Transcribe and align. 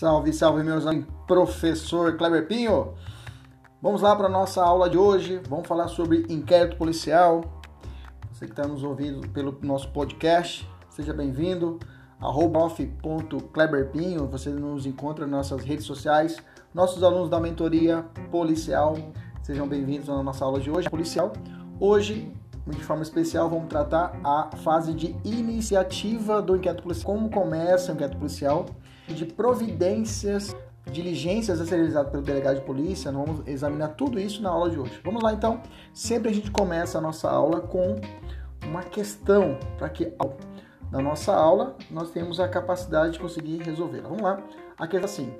Salve, 0.00 0.32
salve, 0.32 0.62
meus 0.62 0.86
amigos. 0.86 1.12
Professor 1.26 2.16
Kleber 2.16 2.46
Pinho. 2.46 2.94
Vamos 3.82 4.00
lá 4.00 4.16
para 4.16 4.28
a 4.28 4.30
nossa 4.30 4.64
aula 4.64 4.88
de 4.88 4.96
hoje. 4.96 5.42
Vamos 5.46 5.68
falar 5.68 5.88
sobre 5.88 6.24
inquérito 6.30 6.78
policial. 6.78 7.42
Você 8.32 8.46
que 8.46 8.52
está 8.52 8.66
nos 8.66 8.82
ouvindo 8.82 9.28
pelo 9.28 9.58
nosso 9.60 9.92
podcast, 9.92 10.66
seja 10.88 11.12
bem-vindo. 11.12 11.78
Kleberpinho, 13.52 14.26
você 14.26 14.48
nos 14.48 14.86
encontra 14.86 15.26
nas 15.26 15.50
nossas 15.50 15.66
redes 15.66 15.84
sociais. 15.84 16.38
Nossos 16.72 17.02
alunos 17.02 17.28
da 17.28 17.38
mentoria 17.38 18.02
policial, 18.30 18.96
sejam 19.42 19.68
bem-vindos 19.68 20.08
na 20.08 20.22
nossa 20.22 20.46
aula 20.46 20.60
de 20.60 20.70
hoje. 20.70 20.88
Policial. 20.88 21.30
Hoje, 21.78 22.34
de 22.66 22.82
forma 22.82 23.02
especial, 23.02 23.50
vamos 23.50 23.68
tratar 23.68 24.18
a 24.24 24.48
fase 24.64 24.94
de 24.94 25.14
iniciativa 25.26 26.40
do 26.40 26.56
inquérito 26.56 26.84
policial. 26.84 27.12
Como 27.12 27.30
começa 27.30 27.92
o 27.92 27.94
inquérito 27.94 28.16
policial? 28.16 28.64
De 29.14 29.24
providências, 29.24 30.54
diligências 30.90 31.60
a 31.60 31.66
ser 31.66 31.76
realizadas 31.76 32.10
pelo 32.10 32.22
delegado 32.22 32.56
de 32.56 32.62
polícia. 32.62 33.12
Nós 33.12 33.26
vamos 33.26 33.48
examinar 33.48 33.88
tudo 33.88 34.18
isso 34.18 34.42
na 34.42 34.50
aula 34.50 34.70
de 34.70 34.78
hoje. 34.78 35.00
Vamos 35.04 35.22
lá 35.22 35.32
então. 35.32 35.62
Sempre 35.92 36.30
a 36.30 36.32
gente 36.32 36.50
começa 36.50 36.98
a 36.98 37.00
nossa 37.00 37.30
aula 37.30 37.60
com 37.60 38.00
uma 38.64 38.82
questão 38.82 39.58
para 39.78 39.88
que 39.88 40.12
na 40.90 41.00
nossa 41.00 41.34
aula 41.34 41.76
nós 41.90 42.10
temos 42.10 42.40
a 42.40 42.48
capacidade 42.48 43.12
de 43.12 43.18
conseguir 43.18 43.58
resolvê-la. 43.62 44.08
Vamos 44.08 44.22
lá. 44.22 44.42
A 44.78 44.86
questão 44.86 45.02
é 45.02 45.04
assim: 45.04 45.34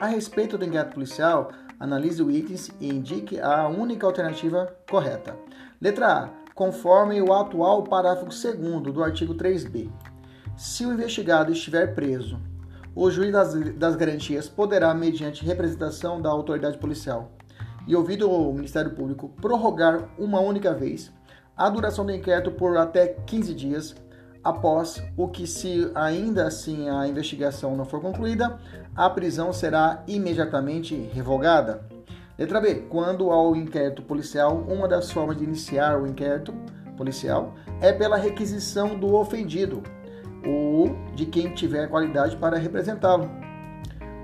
a 0.00 0.06
respeito 0.06 0.58
do 0.58 0.64
inquérito 0.64 0.94
policial, 0.94 1.50
analise 1.78 2.22
o 2.22 2.30
itens 2.30 2.70
e 2.80 2.88
indique 2.88 3.40
a 3.40 3.68
única 3.68 4.06
alternativa 4.06 4.74
correta. 4.90 5.36
Letra 5.80 6.12
A. 6.12 6.44
Conforme 6.54 7.20
o 7.20 7.32
atual 7.32 7.82
parágrafo 7.82 8.26
2 8.26 8.92
do 8.92 9.02
artigo 9.02 9.34
3b. 9.34 9.90
Se 10.56 10.86
o 10.86 10.92
investigado 10.92 11.50
estiver 11.50 11.94
preso 11.96 12.38
o 12.94 13.10
juiz 13.10 13.32
das, 13.32 13.54
das 13.74 13.96
garantias 13.96 14.48
poderá, 14.48 14.94
mediante 14.94 15.44
representação 15.44 16.20
da 16.20 16.30
autoridade 16.30 16.78
policial 16.78 17.32
e 17.86 17.94
ouvido 17.94 18.30
o 18.30 18.52
Ministério 18.52 18.92
Público, 18.92 19.28
prorrogar 19.40 20.08
uma 20.18 20.40
única 20.40 20.72
vez 20.72 21.12
a 21.56 21.68
duração 21.68 22.04
do 22.04 22.12
inquérito 22.12 22.50
por 22.50 22.76
até 22.76 23.06
15 23.26 23.54
dias, 23.54 23.94
após 24.42 25.02
o 25.16 25.28
que, 25.28 25.46
se 25.46 25.90
ainda 25.94 26.46
assim 26.46 26.88
a 26.88 27.06
investigação 27.06 27.76
não 27.76 27.84
for 27.84 28.00
concluída, 28.00 28.58
a 28.94 29.08
prisão 29.08 29.52
será 29.52 30.02
imediatamente 30.06 30.94
revogada. 31.12 31.86
Letra 32.36 32.60
B. 32.60 32.86
Quando 32.90 33.30
ao 33.30 33.54
inquérito 33.54 34.02
policial, 34.02 34.56
uma 34.68 34.88
das 34.88 35.10
formas 35.10 35.36
de 35.36 35.44
iniciar 35.44 36.00
o 36.00 36.06
inquérito 36.06 36.52
policial 36.96 37.54
é 37.80 37.92
pela 37.92 38.16
requisição 38.16 38.98
do 38.98 39.14
ofendido, 39.14 39.82
ou 40.46 40.96
de 41.14 41.26
quem 41.26 41.54
tiver 41.54 41.88
qualidade 41.88 42.36
para 42.36 42.58
representá-lo, 42.58 43.30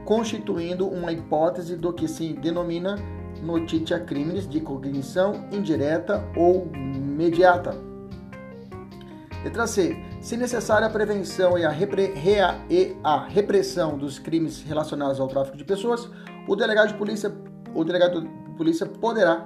constituindo 0.04 0.88
uma 0.88 1.12
hipótese 1.12 1.76
do 1.76 1.92
que 1.92 2.08
se 2.08 2.32
denomina 2.32 2.96
notitia 3.42 4.00
crimes 4.00 4.48
de 4.48 4.60
cognição 4.60 5.46
indireta 5.50 6.24
ou 6.36 6.70
imediata. 6.74 7.74
Letra 9.44 9.66
C. 9.66 9.96
Se 10.20 10.36
necessária 10.36 10.86
a 10.86 10.90
prevenção 10.90 11.58
e 11.58 11.64
a, 11.64 11.70
repre, 11.70 12.12
e 12.68 12.96
a 13.02 13.26
repressão 13.26 13.96
dos 13.96 14.18
crimes 14.18 14.62
relacionados 14.62 15.18
ao 15.18 15.28
tráfico 15.28 15.56
de 15.56 15.64
pessoas, 15.64 16.10
o 16.46 16.54
delegado 16.54 16.88
de 16.88 16.94
polícia, 16.94 17.32
o 17.74 17.82
delegado 17.82 18.20
de 18.20 18.28
polícia 18.56 18.84
poderá 18.84 19.42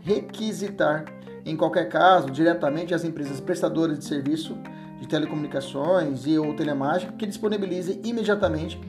requisitar, 0.00 1.04
em 1.44 1.54
qualquer 1.56 1.90
caso, 1.90 2.30
diretamente 2.30 2.94
às 2.94 3.04
empresas 3.04 3.38
prestadoras 3.38 3.98
de 3.98 4.06
serviço 4.06 4.56
de 5.00 5.08
telecomunicações 5.08 6.26
e 6.26 6.38
ou 6.38 6.54
telemática 6.54 7.12
que 7.12 7.26
disponibilize 7.26 8.00
imediatamente 8.04 8.80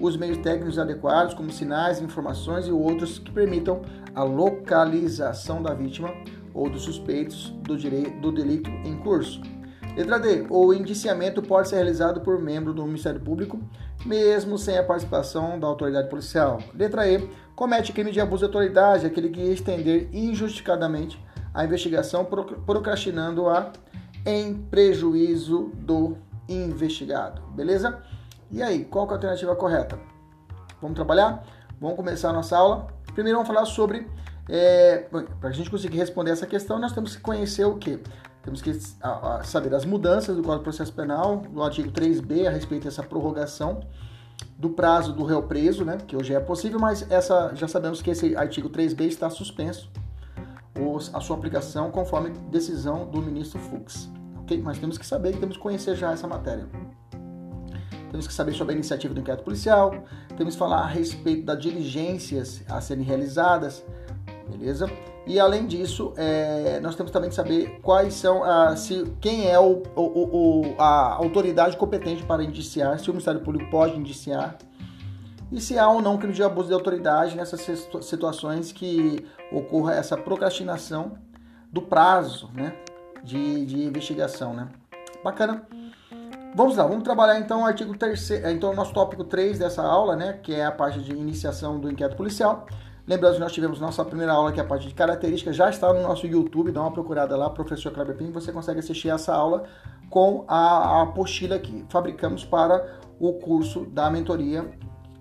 os 0.00 0.16
meios 0.16 0.38
técnicos 0.38 0.78
adequados, 0.78 1.34
como 1.34 1.52
sinais, 1.52 2.00
informações 2.00 2.66
e 2.66 2.72
outros 2.72 3.18
que 3.18 3.30
permitam 3.30 3.82
a 4.14 4.22
localização 4.22 5.62
da 5.62 5.72
vítima 5.72 6.12
ou 6.52 6.68
dos 6.68 6.82
suspeitos 6.82 7.50
do, 7.62 7.76
direito, 7.76 8.20
do 8.20 8.32
delito 8.32 8.68
em 8.84 8.96
curso. 8.96 9.40
Letra 9.96 10.18
D. 10.18 10.46
O 10.48 10.72
indiciamento 10.72 11.42
pode 11.42 11.68
ser 11.68 11.76
realizado 11.76 12.22
por 12.22 12.40
membro 12.40 12.72
do 12.72 12.84
Ministério 12.84 13.20
Público, 13.20 13.60
mesmo 14.04 14.56
sem 14.56 14.78
a 14.78 14.82
participação 14.82 15.60
da 15.60 15.66
autoridade 15.66 16.08
policial. 16.08 16.58
Letra 16.74 17.06
E. 17.06 17.28
Comete 17.54 17.92
crime 17.92 18.10
de 18.10 18.20
abuso 18.20 18.40
de 18.40 18.46
autoridade, 18.46 19.06
aquele 19.06 19.28
que 19.28 19.40
estender 19.40 20.08
injustificadamente 20.12 21.22
a 21.52 21.64
investigação, 21.64 22.24
procrastinando-a 22.24 23.70
em 24.24 24.54
prejuízo 24.54 25.70
do 25.74 26.16
investigado. 26.48 27.42
Beleza? 27.54 28.02
E 28.50 28.62
aí, 28.62 28.84
qual 28.84 29.06
é 29.06 29.10
a 29.10 29.12
alternativa 29.12 29.56
correta? 29.56 29.98
Vamos 30.80 30.94
trabalhar? 30.94 31.44
Vamos 31.80 31.96
começar 31.96 32.30
a 32.30 32.32
nossa 32.32 32.56
aula. 32.56 32.88
Primeiro 33.14 33.38
vamos 33.38 33.52
falar 33.52 33.66
sobre. 33.66 34.06
É, 34.48 35.06
Para 35.40 35.48
a 35.48 35.52
gente 35.52 35.70
conseguir 35.70 35.98
responder 35.98 36.30
essa 36.30 36.46
questão, 36.46 36.78
nós 36.78 36.92
temos 36.92 37.16
que 37.16 37.22
conhecer 37.22 37.64
o 37.64 37.76
que? 37.76 38.00
Temos 38.42 38.60
que 38.60 38.76
saber 39.44 39.72
as 39.74 39.84
mudanças 39.84 40.36
do 40.36 40.42
Código 40.42 40.58
de 40.58 40.64
Processo 40.64 40.92
Penal, 40.92 41.38
do 41.38 41.62
artigo 41.62 41.90
3b, 41.92 42.46
a 42.46 42.50
respeito 42.50 42.84
dessa 42.84 43.02
prorrogação 43.02 43.80
do 44.58 44.70
prazo 44.70 45.12
do 45.12 45.24
réu 45.24 45.42
preso, 45.44 45.84
né? 45.84 45.98
Que 46.06 46.16
hoje 46.16 46.34
é 46.34 46.40
possível, 46.40 46.78
mas 46.78 47.08
essa 47.10 47.52
já 47.54 47.68
sabemos 47.68 48.02
que 48.02 48.10
esse 48.10 48.34
artigo 48.36 48.68
3b 48.68 49.02
está 49.02 49.30
suspenso 49.30 49.88
a 51.12 51.20
sua 51.20 51.36
aplicação 51.36 51.90
conforme 51.90 52.30
decisão 52.50 53.06
do 53.06 53.20
ministro 53.20 53.58
Fux. 53.58 54.10
Ok? 54.40 54.60
Mas 54.62 54.78
temos 54.78 54.98
que 54.98 55.06
saber, 55.06 55.36
temos 55.36 55.56
que 55.56 55.62
conhecer 55.62 55.94
já 55.96 56.12
essa 56.12 56.26
matéria. 56.26 56.66
Temos 58.10 58.26
que 58.26 58.34
saber 58.34 58.52
sobre 58.52 58.74
a 58.74 58.76
iniciativa 58.76 59.14
do 59.14 59.20
inquérito 59.20 59.42
policial, 59.42 60.04
temos 60.36 60.54
que 60.54 60.58
falar 60.58 60.82
a 60.82 60.86
respeito 60.86 61.46
das 61.46 61.58
diligências 61.58 62.62
a 62.68 62.78
serem 62.80 63.04
realizadas, 63.04 63.82
beleza? 64.50 64.90
E 65.26 65.40
além 65.40 65.66
disso, 65.66 66.12
é, 66.16 66.78
nós 66.80 66.94
temos 66.94 67.10
também 67.10 67.30
que 67.30 67.34
saber 67.34 67.80
quais 67.80 68.12
são, 68.14 68.44
a, 68.44 68.76
se, 68.76 69.04
quem 69.20 69.48
é 69.48 69.58
o, 69.58 69.82
o, 69.96 70.02
o, 70.02 70.74
a 70.78 71.14
autoridade 71.14 71.76
competente 71.76 72.22
para 72.24 72.42
indiciar, 72.42 72.98
se 72.98 73.08
o 73.08 73.12
Ministério 73.12 73.40
Público 73.40 73.70
pode 73.70 73.96
indiciar, 73.96 74.58
e 75.52 75.60
se 75.60 75.78
há 75.78 75.86
ou 75.86 76.00
não 76.00 76.16
crime 76.16 76.32
de 76.32 76.42
abuso 76.42 76.68
de 76.68 76.74
autoridade 76.74 77.36
nessas 77.36 77.60
situações 78.00 78.72
que 78.72 79.24
ocorra 79.52 79.94
essa 79.94 80.16
procrastinação 80.16 81.12
do 81.70 81.82
prazo 81.82 82.50
né, 82.54 82.74
de, 83.22 83.66
de 83.66 83.84
investigação. 83.84 84.54
Né? 84.54 84.68
Bacana. 85.22 85.62
Vamos 86.54 86.76
lá, 86.76 86.86
vamos 86.86 87.04
trabalhar 87.04 87.38
então 87.38 87.62
o 87.62 87.64
artigo 87.64 87.96
3 87.96 88.30
então 88.52 88.72
o 88.72 88.74
nosso 88.74 88.92
tópico 88.92 89.24
3 89.24 89.58
dessa 89.58 89.82
aula, 89.82 90.16
né, 90.16 90.38
que 90.42 90.54
é 90.54 90.64
a 90.64 90.72
parte 90.72 91.00
de 91.00 91.12
iniciação 91.12 91.78
do 91.78 91.90
inquérito 91.90 92.16
policial. 92.16 92.66
Lembrando 93.06 93.34
que 93.34 93.40
nós 93.40 93.52
tivemos 93.52 93.80
nossa 93.80 94.04
primeira 94.04 94.32
aula, 94.32 94.52
que 94.52 94.60
é 94.60 94.62
a 94.62 94.66
parte 94.66 94.86
de 94.86 94.94
características, 94.94 95.56
já 95.56 95.68
está 95.68 95.92
no 95.92 96.02
nosso 96.02 96.26
YouTube, 96.26 96.70
dá 96.70 96.80
uma 96.80 96.92
procurada 96.92 97.36
lá, 97.36 97.50
professor 97.50 97.90
Kleber 97.92 98.16
Pim, 98.16 98.30
você 98.30 98.52
consegue 98.52 98.78
assistir 98.80 99.08
essa 99.08 99.34
aula 99.34 99.64
com 100.08 100.44
a, 100.46 100.98
a 100.98 101.02
apostila 101.02 101.58
que 101.58 101.84
fabricamos 101.88 102.44
para 102.44 102.86
o 103.18 103.32
curso 103.34 103.86
da 103.86 104.10
mentoria 104.10 104.70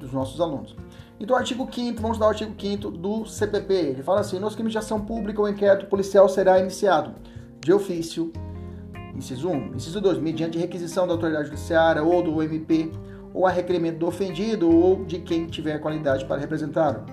dos 0.02 0.12
nossos 0.12 0.42
alunos. 0.42 0.76
Então, 1.20 1.36
artigo 1.36 1.68
5 1.72 2.02
vamos 2.02 2.18
dar 2.18 2.26
o 2.26 2.30
artigo 2.30 2.54
5 2.60 2.92
do 2.92 3.26
CPP. 3.26 3.74
Ele 3.74 4.04
fala 4.04 4.22
assim: 4.22 4.40
nos 4.40 4.56
crimes 4.56 4.72
de 4.72 4.80
ação 4.80 5.00
pública, 5.00 5.42
o 5.42 5.48
inquérito 5.48 5.86
policial 5.86 6.28
será 6.28 6.60
iniciado 6.60 7.14
de 7.60 7.72
ofício, 7.72 8.34
inciso 9.16 9.50
1. 9.50 9.76
Inciso 9.76 10.02
2, 10.02 10.18
mediante 10.18 10.58
requisição 10.58 11.06
da 11.06 11.14
autoridade 11.14 11.46
judiciária 11.46 12.02
ou 12.02 12.24
do 12.24 12.42
MP, 12.42 12.92
ou 13.34 13.46
a 13.46 13.52
requerimento 13.52 14.00
do 14.00 14.08
ofendido 14.08 14.70
ou 14.70 15.06
de 15.06 15.20
quem 15.20 15.46
tiver 15.46 15.78
qualidade 15.80 16.26
para 16.26 16.42
representá-lo. 16.42 17.06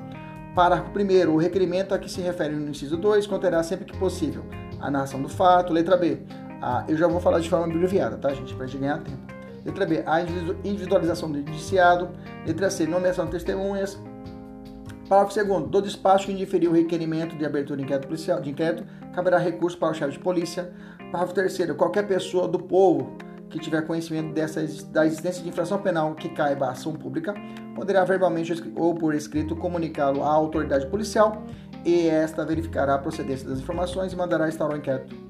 Parágrafo 0.55 0.91
1. 0.99 1.31
O 1.31 1.37
requerimento 1.37 1.95
a 1.95 1.99
que 1.99 2.11
se 2.11 2.21
refere 2.21 2.55
no 2.55 2.71
inciso 2.71 2.97
2 2.97 3.27
conterá 3.27 3.63
sempre 3.63 3.85
que 3.85 3.97
possível 3.97 4.43
a 4.81 4.91
narração 4.91 5.21
do 5.21 5.29
fato. 5.29 5.73
Letra 5.73 5.97
B. 5.97 6.19
Ah, 6.61 6.85
eu 6.89 6.97
já 6.97 7.07
vou 7.07 7.21
falar 7.21 7.39
de 7.39 7.49
forma 7.49 7.67
abreviada, 7.67 8.17
tá, 8.17 8.33
gente? 8.33 8.55
Para 8.55 8.65
a 8.65 8.67
gente 8.67 8.81
ganhar 8.81 8.99
tempo. 8.99 9.38
Letra 9.69 9.85
B, 9.85 10.03
a 10.07 10.23
individualização 10.65 11.31
do 11.31 11.39
indiciado. 11.39 12.09
Letra 12.47 12.71
C, 12.71 12.87
nomeação 12.87 13.27
de 13.27 13.33
testemunhas. 13.33 13.99
Parágrafo 15.09 15.35
2 15.43 15.71
do 15.71 15.83
despacho 15.83 16.27
que 16.27 16.33
indiferiu 16.33 16.71
o 16.71 16.75
requerimento 16.75 17.37
de 17.37 17.45
abertura 17.45 17.79
de 17.79 17.85
inquérito 17.85 18.09
policial, 18.09 18.41
de 18.41 18.51
inquérito, 18.51 18.85
caberá 19.15 19.39
recurso 19.39 19.79
para 19.79 19.91
o 19.91 19.95
chefe 19.95 20.13
de 20.13 20.19
polícia. 20.19 20.73
Parágrafo 21.13 21.35
3 21.35 21.73
qualquer 21.73 22.07
pessoa 22.07 22.49
do 22.49 22.59
povo 22.59 23.17
que 23.51 23.59
tiver 23.59 23.83
conhecimento 23.87 24.35
dessa, 24.35 24.63
da 24.91 25.07
existência 25.07 25.43
de 25.43 25.49
infração 25.49 25.79
penal 25.81 26.15
que 26.15 26.29
caiba 26.29 26.67
à 26.67 26.71
ação 26.73 26.93
pública, 26.93 27.35
poderá 27.75 28.05
verbalmente 28.05 28.53
ou 28.77 28.95
por 28.95 29.15
escrito 29.15 29.57
comunicá-lo 29.57 30.23
à 30.23 30.29
autoridade 30.29 30.87
policial 30.87 31.43
e 31.85 32.09
esta 32.09 32.45
verificará 32.45 32.95
a 32.95 32.99
procedência 32.99 33.49
das 33.49 33.61
informações 33.61 34.13
e 34.13 34.17
mandará 34.17 34.49
instaurar 34.49 34.77
o 34.77 34.79
inquérito 34.79 35.28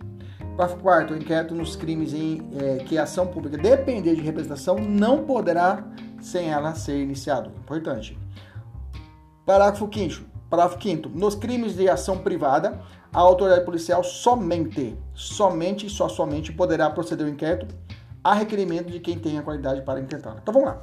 Parágrafo 0.58 0.82
4 0.82 1.14
o 1.14 1.18
inquérito 1.18 1.54
nos 1.54 1.76
crimes 1.76 2.12
em 2.12 2.50
é, 2.58 2.78
que 2.78 2.98
a 2.98 3.04
ação 3.04 3.28
pública 3.28 3.56
depender 3.56 4.16
de 4.16 4.22
representação 4.22 4.76
não 4.76 5.24
poderá 5.24 5.84
sem 6.20 6.50
ela 6.50 6.74
ser 6.74 7.00
iniciado. 7.00 7.52
Importante. 7.60 8.18
Parágrafo 9.46 9.88
5 9.92 10.26
Parágrafo 10.50 10.82
5 10.82 11.10
Nos 11.10 11.36
crimes 11.36 11.76
de 11.76 11.88
ação 11.88 12.18
privada, 12.18 12.80
a 13.12 13.20
autoridade 13.20 13.64
policial 13.64 14.02
somente, 14.02 14.98
somente 15.14 15.86
e 15.86 15.90
só 15.90 16.08
somente 16.08 16.52
poderá 16.52 16.90
proceder 16.90 17.24
ao 17.24 17.32
inquérito 17.32 17.72
a 18.24 18.34
requerimento 18.34 18.90
de 18.90 18.98
quem 18.98 19.16
tenha 19.16 19.42
qualidade 19.42 19.82
para 19.82 20.00
intentar. 20.00 20.38
Então 20.42 20.52
vamos 20.52 20.70
lá. 20.70 20.82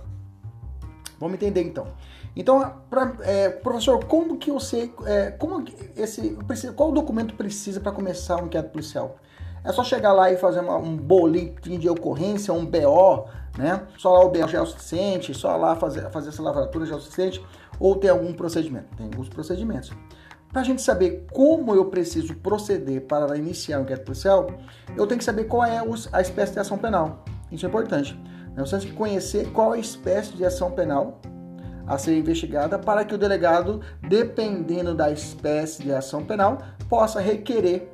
Vamos 1.20 1.36
entender 1.36 1.64
então. 1.64 1.88
Então, 2.34 2.82
pra, 2.90 3.14
é, 3.24 3.50
professor, 3.50 4.04
como 4.06 4.38
que 4.38 4.58
sei, 4.62 4.94
é, 5.06 5.32
como 5.32 5.66
esse, 5.98 6.38
qual 6.76 6.94
documento 6.94 7.36
precisa 7.36 7.82
para 7.82 7.92
começar 7.92 8.42
um 8.42 8.46
inquérito 8.46 8.72
policial? 8.72 9.18
É 9.66 9.74
só 9.74 9.84
chegar 9.84 10.14
lá 10.14 10.32
e 10.32 10.38
fazer 10.38 10.60
uma, 10.60 10.78
um 10.78 10.96
boletim 10.96 11.80
de 11.80 11.90
ocorrência, 11.90 12.54
um 12.54 12.66
BO, 12.66 13.26
né? 13.58 13.82
Só 13.98 14.14
lá 14.14 14.24
o 14.24 14.30
BO 14.30 14.48
já 14.48 14.60
é 14.60 14.62
o 14.62 14.66
suficiente, 14.66 15.34
só 15.34 15.56
lá 15.58 15.76
fazer, 15.76 16.10
fazer 16.12 16.30
essa 16.30 16.44
lavratura 16.44 16.86
já 16.86 16.94
é 16.94 16.98
o 16.98 17.02
suficiente, 17.02 17.44
ou 17.80 17.96
tem 17.96 18.12
algum 18.12 18.32
procedimento? 18.32 18.96
Tem 18.96 19.08
alguns 19.08 19.28
procedimentos. 19.28 19.92
Para 20.52 20.62
a 20.62 20.64
gente 20.64 20.84
saber 20.84 21.26
como 21.34 21.74
eu 21.74 21.86
preciso 21.86 22.36
proceder 22.36 23.02
para 23.02 23.36
iniciar 23.36 23.80
um 23.80 23.82
inquérito 23.82 24.06
policial, 24.06 24.48
eu 24.96 25.08
tenho 25.08 25.18
que 25.18 25.26
saber 25.26 25.46
qual 25.46 25.66
é 25.66 25.84
a 26.14 26.22
espécie 26.22 26.54
de 26.54 26.60
ação 26.60 26.78
penal. 26.78 27.26
Isso 27.52 27.66
é 27.66 27.70
importante. 27.70 28.18
Nós 28.56 28.70
temos 28.70 28.86
que 28.86 28.94
conhecer 28.94 29.52
qual 29.52 29.74
a 29.74 29.78
espécie 29.80 30.34
de 30.34 30.46
ação 30.46 30.72
penal 30.72 31.20
a 31.88 31.98
ser 31.98 32.18
investigada 32.18 32.80
para 32.80 33.04
que 33.04 33.14
o 33.14 33.18
delegado, 33.18 33.82
dependendo 34.08 34.96
da 34.96 35.12
espécie 35.12 35.84
de 35.84 35.92
ação 35.92 36.24
penal, 36.24 36.60
possa 36.88 37.20
requerer 37.20 37.92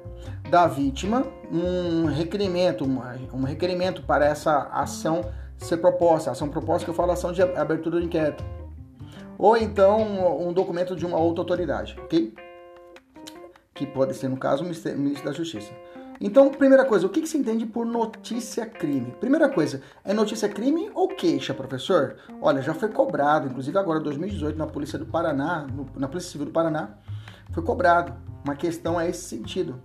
da 0.49 0.67
vítima 0.67 1.25
um 1.51 2.05
requerimento, 2.05 2.85
um 3.33 3.43
requerimento 3.43 4.01
para 4.03 4.25
essa 4.25 4.69
ação 4.71 5.25
ser 5.57 5.77
proposta. 5.77 6.31
Ação 6.31 6.47
proposta 6.47 6.85
que 6.85 6.89
eu 6.89 6.95
falo 6.95 7.11
ação 7.11 7.31
de 7.31 7.41
abertura 7.41 7.99
do 7.99 8.05
inquérito. 8.05 8.43
Ou 9.37 9.57
então 9.57 10.47
um 10.47 10.53
documento 10.53 10.95
de 10.95 11.05
uma 11.05 11.17
outra 11.17 11.41
autoridade, 11.41 11.97
ok? 12.01 12.33
Que 13.73 13.85
pode 13.85 14.15
ser, 14.15 14.29
no 14.29 14.37
caso, 14.37 14.63
o 14.63 14.65
Ministro 14.65 15.25
da 15.25 15.31
Justiça. 15.31 15.71
Então, 16.23 16.51
primeira 16.51 16.85
coisa, 16.85 17.07
o 17.07 17.09
que, 17.09 17.19
que 17.19 17.27
se 17.27 17.35
entende 17.35 17.65
por 17.65 17.83
notícia 17.83 18.63
crime? 18.67 19.11
Primeira 19.19 19.49
coisa, 19.49 19.81
é 20.05 20.13
notícia 20.13 20.47
crime 20.47 20.91
ou 20.93 21.07
queixa, 21.07 21.51
professor? 21.51 22.17
Olha, 22.39 22.61
já 22.61 22.75
foi 22.75 22.89
cobrado, 22.89 23.47
inclusive 23.47 23.75
agora, 23.79 23.99
2018, 23.99 24.55
na 24.55 24.67
Polícia 24.67 24.99
do 24.99 25.05
Paraná, 25.07 25.65
no, 25.65 25.87
na 25.95 26.07
Polícia 26.07 26.31
Civil 26.31 26.45
do 26.45 26.51
Paraná, 26.51 26.91
foi 27.51 27.63
cobrado. 27.63 28.13
Uma 28.43 28.55
questão 28.55 28.99
a 28.99 29.07
esse 29.07 29.23
sentido. 29.23 29.81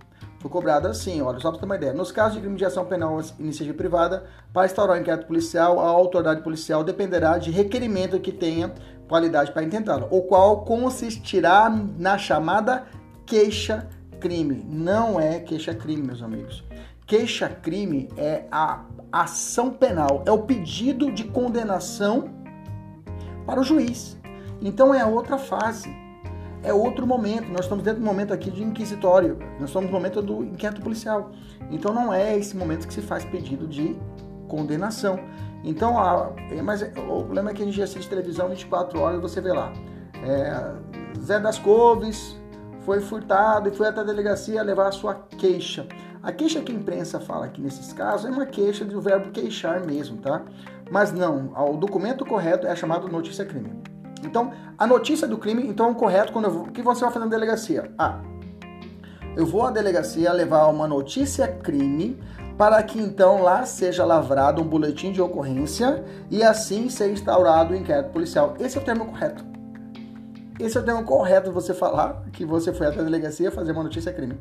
Foi 0.49 0.71
assim, 0.71 1.21
olha, 1.21 1.39
só 1.39 1.51
para 1.51 1.59
ter 1.59 1.65
uma 1.65 1.75
ideia. 1.75 1.93
Nos 1.93 2.11
casos 2.11 2.35
de 2.35 2.41
crime 2.41 2.55
de 2.55 2.65
ação 2.65 2.85
penal 2.85 3.19
iniciativa 3.39 3.77
privada, 3.77 4.25
para 4.53 4.65
instaurar 4.65 4.97
um 4.97 5.01
inquérito 5.01 5.27
policial, 5.27 5.79
a 5.79 5.87
autoridade 5.87 6.41
policial 6.41 6.83
dependerá 6.83 7.37
de 7.37 7.51
requerimento 7.51 8.19
que 8.19 8.31
tenha 8.31 8.73
qualidade 9.07 9.51
para 9.51 9.63
intentá-lo, 9.63 10.07
o 10.11 10.21
qual 10.23 10.65
consistirá 10.65 11.69
na 11.97 12.17
chamada 12.17 12.85
queixa 13.25 13.87
crime. 14.19 14.65
Não 14.67 15.19
é 15.19 15.39
queixa-crime, 15.39 16.01
meus 16.01 16.21
amigos. 16.21 16.63
Queixa-crime 17.05 18.09
é 18.17 18.45
a 18.51 18.83
ação 19.11 19.69
penal, 19.71 20.23
é 20.25 20.31
o 20.31 20.39
pedido 20.39 21.11
de 21.11 21.23
condenação 21.23 22.29
para 23.45 23.61
o 23.61 23.63
juiz. 23.63 24.17
Então 24.61 24.93
é 24.93 25.05
outra 25.05 25.37
fase, 25.37 25.89
é 26.63 26.73
outro 26.73 27.05
momento. 27.05 27.49
Nós 27.49 27.61
estamos 27.61 27.83
dentro 27.83 27.99
do 28.01 28.05
momento 28.05 28.33
aqui 28.33 28.49
de 28.51 28.63
inquisitório, 28.63 29.37
nós 29.59 29.69
estamos 29.69 29.89
no 29.89 29.95
momento 29.95 30.21
do 30.21 30.43
inquérito 30.43 30.81
policial. 30.81 31.31
Então 31.71 31.93
não 31.93 32.13
é 32.13 32.37
esse 32.37 32.55
momento 32.55 32.87
que 32.87 32.93
se 32.93 33.01
faz 33.01 33.25
pedido 33.25 33.67
de 33.67 33.97
condenação. 34.47 35.19
Então, 35.63 35.99
a, 35.99 36.31
é, 36.51 36.61
mas 36.61 36.81
o 36.81 37.23
problema 37.23 37.51
é 37.51 37.53
que 37.53 37.61
a 37.61 37.65
gente 37.65 37.81
assiste 37.81 38.07
televisão 38.07 38.49
24 38.49 38.99
horas 38.99 39.17
e 39.17 39.21
você 39.21 39.41
vê 39.41 39.51
lá. 39.51 39.71
É, 40.23 41.19
Zé 41.19 41.39
das 41.39 41.59
Couves 41.59 42.37
foi 42.85 43.01
furtado 43.01 43.67
e 43.69 43.71
foi 43.71 43.87
até 43.87 43.99
a 43.99 44.03
delegacia 44.03 44.61
levar 44.63 44.87
a 44.87 44.91
sua 44.91 45.13
queixa. 45.13 45.85
A 46.23 46.31
queixa 46.31 46.61
que 46.61 46.71
a 46.71 46.75
imprensa 46.75 47.19
fala 47.19 47.45
aqui 47.45 47.61
nesses 47.61 47.93
casos 47.93 48.25
é 48.25 48.29
uma 48.29 48.45
queixa 48.45 48.83
do 48.83 48.99
verbo 49.01 49.31
queixar 49.31 49.85
mesmo, 49.85 50.17
tá? 50.17 50.43
Mas 50.89 51.11
não, 51.11 51.51
o 51.55 51.77
documento 51.77 52.25
correto 52.25 52.65
é 52.65 52.75
chamado 52.75 53.07
notícia 53.07 53.45
crime. 53.45 53.81
Então, 54.23 54.51
a 54.77 54.87
notícia 54.87 55.27
do 55.27 55.37
crime, 55.37 55.67
então, 55.67 55.89
é 55.89 55.93
correto 55.93 56.33
quando 56.33 56.45
eu, 56.45 56.61
o 56.61 56.71
que 56.71 56.81
você 56.81 57.01
vai 57.01 57.11
fazer 57.11 57.25
na 57.25 57.31
delegacia? 57.31 57.91
Ah, 57.97 58.19
eu 59.35 59.45
vou 59.45 59.63
à 59.65 59.71
delegacia 59.71 60.33
levar 60.33 60.65
uma 60.67 60.87
notícia 60.87 61.47
crime 61.47 62.19
para 62.57 62.81
que 62.81 62.99
então 62.99 63.43
lá 63.43 63.65
seja 63.65 64.03
lavrado 64.03 64.61
um 64.63 64.65
boletim 64.65 65.11
de 65.11 65.21
ocorrência 65.21 66.03
e 66.31 66.41
assim 66.41 66.89
ser 66.89 67.11
instaurado 67.11 67.73
o 67.73 67.77
inquérito 67.77 68.09
policial. 68.09 68.55
Esse 68.59 68.77
é 68.77 68.81
o 68.81 68.83
termo 68.83 69.05
correto. 69.05 69.45
Esse 70.59 70.75
é 70.75 70.81
o 70.81 70.83
termo 70.83 71.03
correto 71.03 71.51
você 71.51 71.71
falar 71.71 72.23
que 72.33 72.43
você 72.43 72.73
foi 72.73 72.87
até 72.87 72.99
a 72.99 73.03
delegacia 73.03 73.51
fazer 73.51 73.73
uma 73.73 73.83
notícia 73.83 74.11
crime. 74.11 74.39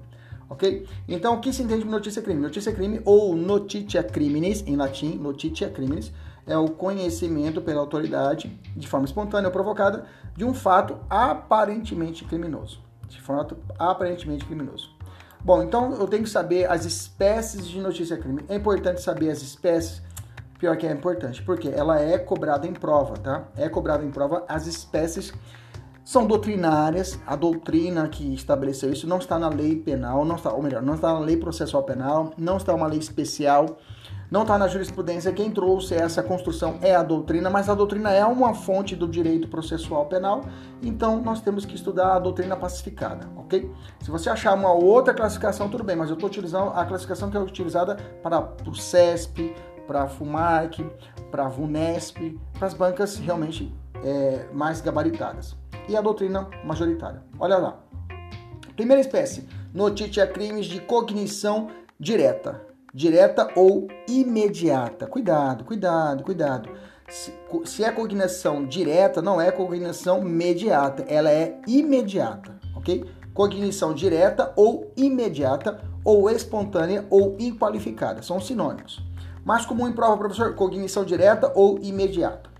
Ok? 0.48 0.86
Então, 1.06 1.34
o 1.34 1.40
que 1.40 1.52
se 1.52 1.62
entende 1.62 1.84
por 1.84 1.90
notícia 1.90 2.22
crime? 2.22 2.40
Notícia 2.40 2.72
crime 2.72 3.02
ou 3.04 3.36
notitia 3.36 4.02
criminis, 4.02 4.64
em 4.66 4.76
latim, 4.76 5.18
notitia 5.18 5.68
criminis, 5.68 6.10
é 6.46 6.56
o 6.56 6.70
conhecimento 6.70 7.60
pela 7.60 7.80
autoridade, 7.80 8.58
de 8.76 8.86
forma 8.86 9.06
espontânea 9.06 9.48
ou 9.48 9.52
provocada, 9.52 10.06
de 10.36 10.44
um 10.44 10.54
fato 10.54 10.98
aparentemente 11.10 12.24
criminoso. 12.24 12.80
De 13.08 13.20
fato 13.20 13.56
aparentemente 13.78 14.44
criminoso. 14.44 14.94
Bom, 15.44 15.62
então 15.62 15.92
eu 15.94 16.06
tenho 16.08 16.24
que 16.24 16.30
saber 16.30 16.70
as 16.70 16.84
espécies 16.84 17.66
de 17.66 17.80
notícia 17.80 18.16
crime. 18.16 18.44
É 18.48 18.56
importante 18.56 19.00
saber 19.00 19.30
as 19.30 19.42
espécies. 19.42 20.02
Pior 20.58 20.76
que 20.76 20.86
é 20.86 20.90
importante, 20.90 21.42
porque 21.42 21.68
ela 21.68 22.00
é 22.00 22.16
cobrada 22.16 22.66
em 22.66 22.72
prova, 22.72 23.14
tá? 23.18 23.46
É 23.56 23.68
cobrada 23.68 24.02
em 24.02 24.10
prova 24.10 24.42
as 24.48 24.66
espécies 24.66 25.32
são 26.06 26.24
doutrinárias. 26.24 27.18
A 27.26 27.34
doutrina 27.34 28.08
que 28.08 28.32
estabeleceu 28.32 28.92
isso 28.92 29.08
não 29.08 29.18
está 29.18 29.38
na 29.38 29.48
lei 29.48 29.74
penal, 29.74 30.24
não 30.24 30.36
está, 30.36 30.52
ou 30.52 30.62
melhor, 30.62 30.80
não 30.80 30.94
está 30.94 31.12
na 31.12 31.18
lei 31.18 31.36
processual 31.36 31.82
penal, 31.82 32.32
não 32.38 32.56
está 32.56 32.72
uma 32.72 32.86
lei 32.86 33.00
especial, 33.00 33.76
não 34.30 34.42
está 34.42 34.58
na 34.58 34.68
jurisprudência. 34.68 35.32
Quem 35.32 35.50
trouxe 35.50 35.94
essa 35.94 36.22
construção 36.22 36.78
é 36.82 36.94
a 36.94 37.02
doutrina, 37.02 37.48
mas 37.50 37.68
a 37.68 37.74
doutrina 37.74 38.10
é 38.10 38.24
uma 38.24 38.54
fonte 38.54 38.94
do 38.96 39.08
direito 39.08 39.48
processual 39.48 40.06
penal, 40.06 40.42
então 40.82 41.20
nós 41.20 41.40
temos 41.40 41.64
que 41.64 41.74
estudar 41.74 42.16
a 42.16 42.18
doutrina 42.18 42.56
pacificada, 42.56 43.28
ok? 43.36 43.70
Se 44.00 44.10
você 44.10 44.28
achar 44.30 44.54
uma 44.54 44.72
outra 44.72 45.14
classificação, 45.14 45.68
tudo 45.68 45.84
bem, 45.84 45.96
mas 45.96 46.08
eu 46.08 46.14
estou 46.14 46.28
utilizando 46.28 46.70
a 46.70 46.84
classificação 46.84 47.30
que 47.30 47.36
é 47.36 47.40
utilizada 47.40 47.96
para 48.22 48.52
o 48.66 48.74
CESP, 48.74 49.54
para 49.86 50.02
a 50.02 50.08
FUMAC, 50.08 50.84
para 51.30 51.46
a 51.46 51.48
VUNESP, 51.48 52.38
para 52.54 52.66
as 52.66 52.74
bancas 52.74 53.16
realmente 53.18 53.72
é, 54.04 54.46
mais 54.52 54.80
gabaritadas 54.80 55.56
e 55.88 55.96
a 55.96 56.00
doutrina 56.00 56.48
majoritária. 56.64 57.22
Olha 57.38 57.56
lá. 57.56 57.78
Primeira 58.74 59.00
espécie, 59.00 59.48
notícia 59.72 60.26
crimes 60.26 60.66
de 60.66 60.80
cognição 60.80 61.68
direta. 61.98 62.60
Direta 62.94 63.48
ou 63.54 63.88
imediata. 64.08 65.06
Cuidado, 65.06 65.64
cuidado, 65.64 66.24
cuidado. 66.24 66.70
Se, 67.08 67.32
se 67.64 67.84
é 67.84 67.92
cognição 67.92 68.66
direta, 68.66 69.22
não 69.22 69.40
é 69.40 69.52
cognição 69.52 70.22
mediata, 70.22 71.04
ela 71.06 71.30
é 71.30 71.60
imediata, 71.66 72.58
ok? 72.74 73.04
Cognição 73.32 73.94
direta 73.94 74.52
ou 74.56 74.92
imediata, 74.96 75.80
ou 76.04 76.28
espontânea 76.30 77.04
ou 77.10 77.36
inqualificada, 77.38 78.22
são 78.22 78.40
sinônimos. 78.40 79.04
Mais 79.44 79.64
comum 79.64 79.86
em 79.86 79.92
prova, 79.92 80.16
professor, 80.16 80.54
cognição 80.54 81.04
direta 81.04 81.52
ou 81.54 81.78
imediata. 81.80 82.55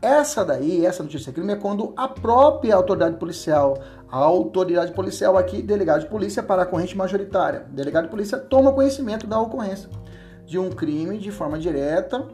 Essa 0.00 0.44
daí, 0.44 0.86
essa 0.86 1.02
notícia 1.02 1.32
crime 1.32 1.52
é 1.52 1.56
quando 1.56 1.92
a 1.96 2.06
própria 2.06 2.76
autoridade 2.76 3.16
policial, 3.16 3.78
a 4.08 4.16
autoridade 4.16 4.92
policial 4.92 5.36
aqui, 5.36 5.60
delegado 5.60 6.02
de 6.02 6.06
polícia 6.06 6.40
para 6.40 6.62
a 6.62 6.66
corrente 6.66 6.96
majoritária, 6.96 7.66
delegado 7.70 8.04
de 8.04 8.10
polícia 8.10 8.38
toma 8.38 8.72
conhecimento 8.72 9.26
da 9.26 9.40
ocorrência 9.40 9.88
de 10.46 10.58
um 10.58 10.70
crime 10.70 11.18
de 11.18 11.32
forma 11.32 11.58
direta 11.58 12.24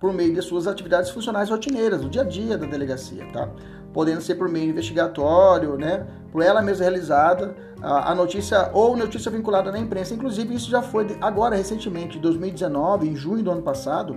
por 0.00 0.12
meio 0.12 0.34
de 0.34 0.42
suas 0.42 0.66
atividades 0.66 1.10
funcionais 1.10 1.48
rotineiras, 1.48 2.00
do 2.00 2.08
dia 2.08 2.22
a 2.22 2.24
dia 2.24 2.58
da 2.58 2.66
delegacia, 2.66 3.24
tá? 3.32 3.48
Podendo 3.92 4.20
ser 4.20 4.34
por 4.34 4.48
meio 4.48 4.70
investigatório, 4.70 5.76
né? 5.76 6.06
Por 6.32 6.42
ela 6.42 6.60
mesma 6.60 6.82
realizada, 6.82 7.54
a, 7.80 8.12
notícia 8.14 8.70
ou 8.72 8.96
notícia 8.96 9.30
vinculada 9.30 9.70
na 9.70 9.78
imprensa. 9.78 10.12
Inclusive, 10.12 10.54
isso 10.54 10.68
já 10.68 10.82
foi 10.82 11.16
agora 11.20 11.54
recentemente, 11.54 12.18
2019, 12.18 13.08
em 13.08 13.14
junho 13.14 13.44
do 13.44 13.50
ano 13.52 13.62
passado, 13.62 14.16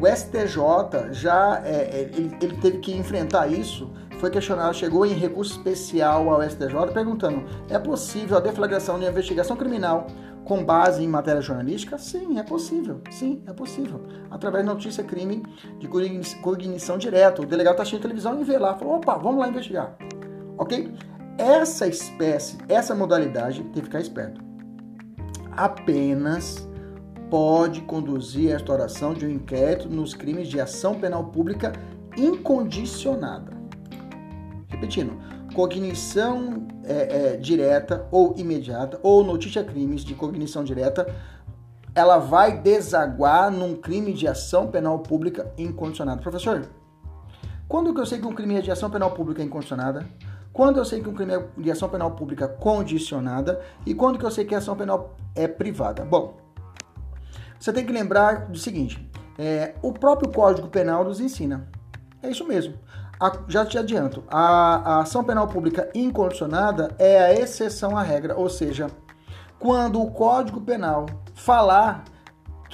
o 0.00 0.06
STJ 0.06 1.12
já 1.12 1.62
é, 1.64 1.70
é, 1.70 2.10
ele, 2.14 2.36
ele, 2.40 2.56
teve 2.56 2.78
que 2.78 2.92
enfrentar 2.92 3.46
isso, 3.46 3.90
foi 4.18 4.30
questionado, 4.30 4.74
chegou 4.74 5.06
em 5.06 5.14
recurso 5.14 5.52
especial 5.56 6.28
ao 6.28 6.42
STJ 6.42 6.92
perguntando: 6.92 7.44
é 7.68 7.78
possível 7.78 8.36
a 8.36 8.40
deflagração 8.40 8.98
de 8.98 9.06
investigação 9.06 9.56
criminal 9.56 10.06
com 10.44 10.64
base 10.64 11.02
em 11.02 11.08
matéria 11.08 11.40
jornalística? 11.40 11.96
Sim, 11.96 12.38
é 12.38 12.42
possível. 12.42 13.00
Sim, 13.10 13.42
é 13.46 13.52
possível. 13.52 14.00
Através 14.30 14.64
de 14.64 14.70
notícia 14.70 15.02
crime 15.02 15.42
de 15.78 15.88
cognição 16.40 16.98
direta. 16.98 17.42
O 17.42 17.46
delegado 17.46 17.74
está 17.74 17.82
assistindo 17.82 18.02
televisão 18.02 18.40
e 18.40 18.44
vê 18.44 18.58
lá, 18.58 18.74
falou: 18.74 18.96
opa, 18.96 19.16
vamos 19.16 19.40
lá 19.40 19.48
investigar. 19.48 19.96
Ok? 20.58 20.92
Essa 21.38 21.86
espécie, 21.86 22.58
essa 22.68 22.94
modalidade, 22.94 23.62
tem 23.64 23.72
que 23.74 23.82
ficar 23.82 24.00
esperto. 24.00 24.40
Apenas 25.56 26.68
pode 27.30 27.80
conduzir 27.82 28.52
à 28.52 28.56
instauração 28.56 29.14
de 29.14 29.26
um 29.26 29.30
inquérito 29.30 29.88
nos 29.88 30.14
crimes 30.14 30.48
de 30.48 30.60
ação 30.60 30.94
penal 30.94 31.24
pública 31.24 31.72
incondicionada. 32.16 33.52
Repetindo, 34.68 35.18
cognição 35.54 36.66
é, 36.84 37.32
é, 37.32 37.36
direta 37.36 38.06
ou 38.10 38.34
imediata 38.36 38.98
ou 39.02 39.24
notícia 39.24 39.62
crimes 39.62 40.04
de 40.04 40.14
cognição 40.14 40.64
direta, 40.64 41.06
ela 41.94 42.18
vai 42.18 42.58
desaguar 42.60 43.50
num 43.50 43.76
crime 43.76 44.12
de 44.12 44.26
ação 44.26 44.66
penal 44.66 44.98
pública 44.98 45.52
incondicionada. 45.56 46.20
Professor, 46.20 46.68
Quando 47.68 47.94
que 47.94 48.00
eu 48.00 48.06
sei 48.06 48.18
que 48.18 48.26
um 48.26 48.34
crime 48.34 48.56
é 48.56 48.60
de 48.60 48.70
ação 48.70 48.90
penal 48.90 49.12
pública 49.12 49.42
incondicionada? 49.42 50.06
Quando 50.52 50.76
eu 50.76 50.84
sei 50.84 51.00
que 51.00 51.08
um 51.08 51.14
crime 51.14 51.32
é 51.34 51.44
de 51.56 51.70
ação 51.70 51.88
penal 51.88 52.10
pública 52.12 52.46
condicionada? 52.46 53.60
E 53.86 53.94
quando 53.94 54.18
que 54.18 54.24
eu 54.24 54.30
sei 54.30 54.44
que 54.44 54.54
a 54.54 54.58
ação 54.58 54.76
penal 54.76 55.16
é 55.34 55.48
privada? 55.48 56.04
Bom, 56.04 56.36
você 57.64 57.72
tem 57.72 57.86
que 57.86 57.92
lembrar 57.94 58.48
do 58.48 58.58
seguinte: 58.58 59.10
é, 59.38 59.74
o 59.80 59.90
próprio 59.90 60.30
Código 60.30 60.68
Penal 60.68 61.02
nos 61.02 61.18
ensina. 61.18 61.66
É 62.22 62.28
isso 62.28 62.46
mesmo. 62.46 62.74
A, 63.18 63.38
já 63.48 63.64
te 63.64 63.78
adianto, 63.78 64.22
a, 64.28 64.96
a 64.96 65.00
ação 65.00 65.24
penal 65.24 65.48
pública 65.48 65.88
incondicionada 65.94 66.94
é 66.98 67.18
a 67.20 67.32
exceção 67.32 67.96
à 67.96 68.02
regra, 68.02 68.36
ou 68.36 68.50
seja, 68.50 68.88
quando 69.58 70.02
o 70.02 70.10
Código 70.10 70.60
Penal 70.60 71.06
falar 71.34 72.04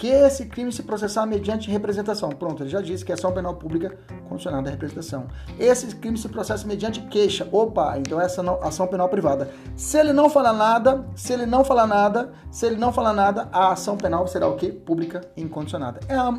que 0.00 0.06
esse 0.06 0.46
crime 0.46 0.72
se 0.72 0.82
processar 0.82 1.26
mediante 1.26 1.70
representação. 1.70 2.30
Pronto, 2.30 2.62
ele 2.62 2.70
já 2.70 2.80
disse 2.80 3.04
que 3.04 3.12
é 3.12 3.14
ação 3.14 3.32
penal 3.32 3.56
pública 3.56 3.98
condicionada 4.30 4.70
à 4.70 4.72
representação. 4.72 5.28
Esse 5.58 5.94
crime 5.94 6.16
se 6.16 6.26
processa 6.26 6.66
mediante 6.66 7.02
queixa. 7.02 7.46
Opa, 7.52 7.98
então 7.98 8.18
essa 8.18 8.40
ação 8.62 8.86
penal 8.86 9.10
privada. 9.10 9.50
Se 9.76 9.98
ele 9.98 10.14
não 10.14 10.30
falar 10.30 10.54
nada, 10.54 11.04
se 11.14 11.34
ele 11.34 11.44
não 11.44 11.62
falar 11.62 11.86
nada, 11.86 12.32
se 12.50 12.64
ele 12.64 12.76
não 12.76 12.94
falar 12.94 13.12
nada, 13.12 13.50
a 13.52 13.72
ação 13.72 13.94
penal 13.98 14.26
será 14.26 14.48
o 14.48 14.56
quê? 14.56 14.68
Pública 14.72 15.20
incondicionada. 15.36 16.00
É 16.08 16.14
a, 16.14 16.32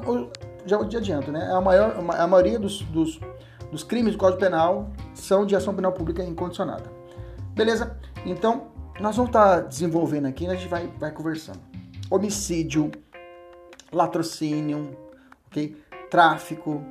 já 0.66 0.84
te 0.84 0.98
adianto, 0.98 1.32
né? 1.32 1.48
É 1.52 1.54
a, 1.54 1.62
maior, 1.62 1.96
a 2.18 2.26
maioria 2.26 2.58
dos, 2.58 2.82
dos, 2.82 3.20
dos 3.72 3.84
crimes 3.84 4.14
do 4.14 4.18
Código 4.18 4.40
Penal 4.40 4.90
são 5.14 5.46
de 5.46 5.56
ação 5.56 5.76
penal 5.76 5.92
pública 5.92 6.24
incondicionada. 6.24 6.86
Beleza? 7.54 7.96
Então, 8.26 8.70
nós 9.00 9.16
vamos 9.16 9.30
estar 9.30 9.60
desenvolvendo 9.60 10.26
aqui, 10.26 10.48
a 10.48 10.56
gente 10.56 10.68
vai, 10.68 10.92
vai 11.00 11.12
conversando. 11.12 11.60
Homicídio, 12.10 12.92
latrocínio, 13.92 14.98
ok? 15.48 15.78
Tráfico. 16.10 16.84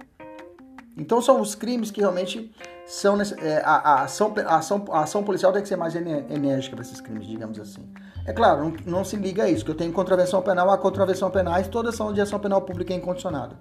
Então 0.96 1.22
são 1.22 1.40
os 1.40 1.54
crimes 1.54 1.90
que 1.90 2.00
realmente 2.00 2.52
são 2.86 3.18
é, 3.20 3.62
a, 3.64 3.76
a, 3.76 4.02
ação, 4.02 4.34
a, 4.44 4.56
ação, 4.56 4.84
a 4.90 5.02
ação 5.02 5.22
policial 5.22 5.52
tem 5.52 5.62
que 5.62 5.68
ser 5.68 5.76
mais 5.76 5.94
enérgica 5.94 6.74
para 6.74 6.84
esses 6.84 7.00
crimes, 7.00 7.26
digamos 7.26 7.58
assim. 7.58 7.88
É 8.26 8.32
claro, 8.32 8.64
não, 8.64 8.98
não, 8.98 9.04
se 9.04 9.16
liga 9.16 9.44
a 9.44 9.48
isso, 9.48 9.64
que 9.64 9.70
eu 9.70 9.76
tenho 9.76 9.92
contravenção 9.92 10.42
penal, 10.42 10.68
a 10.70 10.76
contravenção 10.76 11.30
penais, 11.30 11.68
todas 11.68 11.94
são 11.94 12.12
de 12.12 12.20
ação 12.20 12.38
penal 12.38 12.62
pública 12.62 12.92
incondicionada. 12.92 13.56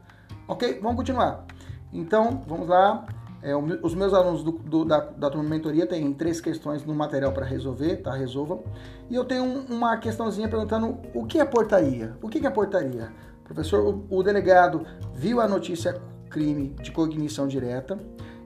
Ok? 0.48 0.80
Vamos 0.82 0.98
continuar. 0.98 1.46
Então, 1.94 2.44
vamos 2.48 2.68
lá. 2.68 3.06
É, 3.42 3.56
os 3.56 3.96
meus 3.96 4.14
alunos 4.14 4.44
do, 4.44 4.52
do, 4.52 4.84
da, 4.84 5.00
da 5.00 5.30
turma 5.30 5.48
mentoria 5.48 5.88
têm 5.88 6.12
três 6.14 6.42
questões 6.42 6.84
no 6.84 6.94
material 6.94 7.32
para 7.32 7.46
resolver, 7.46 7.98
tá? 7.98 8.14
Resolvam. 8.14 8.64
E 9.10 9.16
eu 9.16 9.24
tenho 9.24 9.44
um, 9.44 9.66
uma 9.70 9.96
questãozinha 9.98 10.50
perguntando 10.50 10.98
o 11.14 11.26
que 11.26 11.40
é 11.40 11.46
portaria? 11.46 12.18
O 12.22 12.28
que 12.28 12.46
é 12.46 12.50
portaria? 12.50 13.14
Professor, 13.50 13.84
o, 13.84 14.06
o 14.10 14.24
delegado 14.24 14.86
viu 15.14 15.42
a 15.42 15.48
notícia 15.48 16.00
crime 16.30 16.76
de 16.82 16.92
cognição 16.92 17.48
direta 17.48 17.98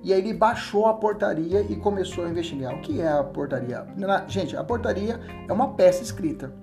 e 0.01 0.13
aí 0.13 0.19
ele 0.19 0.33
baixou 0.33 0.87
a 0.87 0.93
portaria 0.93 1.61
e 1.61 1.75
começou 1.75 2.25
a 2.25 2.29
investigar. 2.29 2.73
O 2.73 2.81
que 2.81 3.01
é 3.01 3.07
a 3.07 3.21
portaria? 3.21 3.85
Gente, 4.27 4.55
a 4.55 4.63
portaria 4.63 5.19
é 5.47 5.51
uma 5.51 5.73
peça 5.73 6.01
escrita 6.01 6.53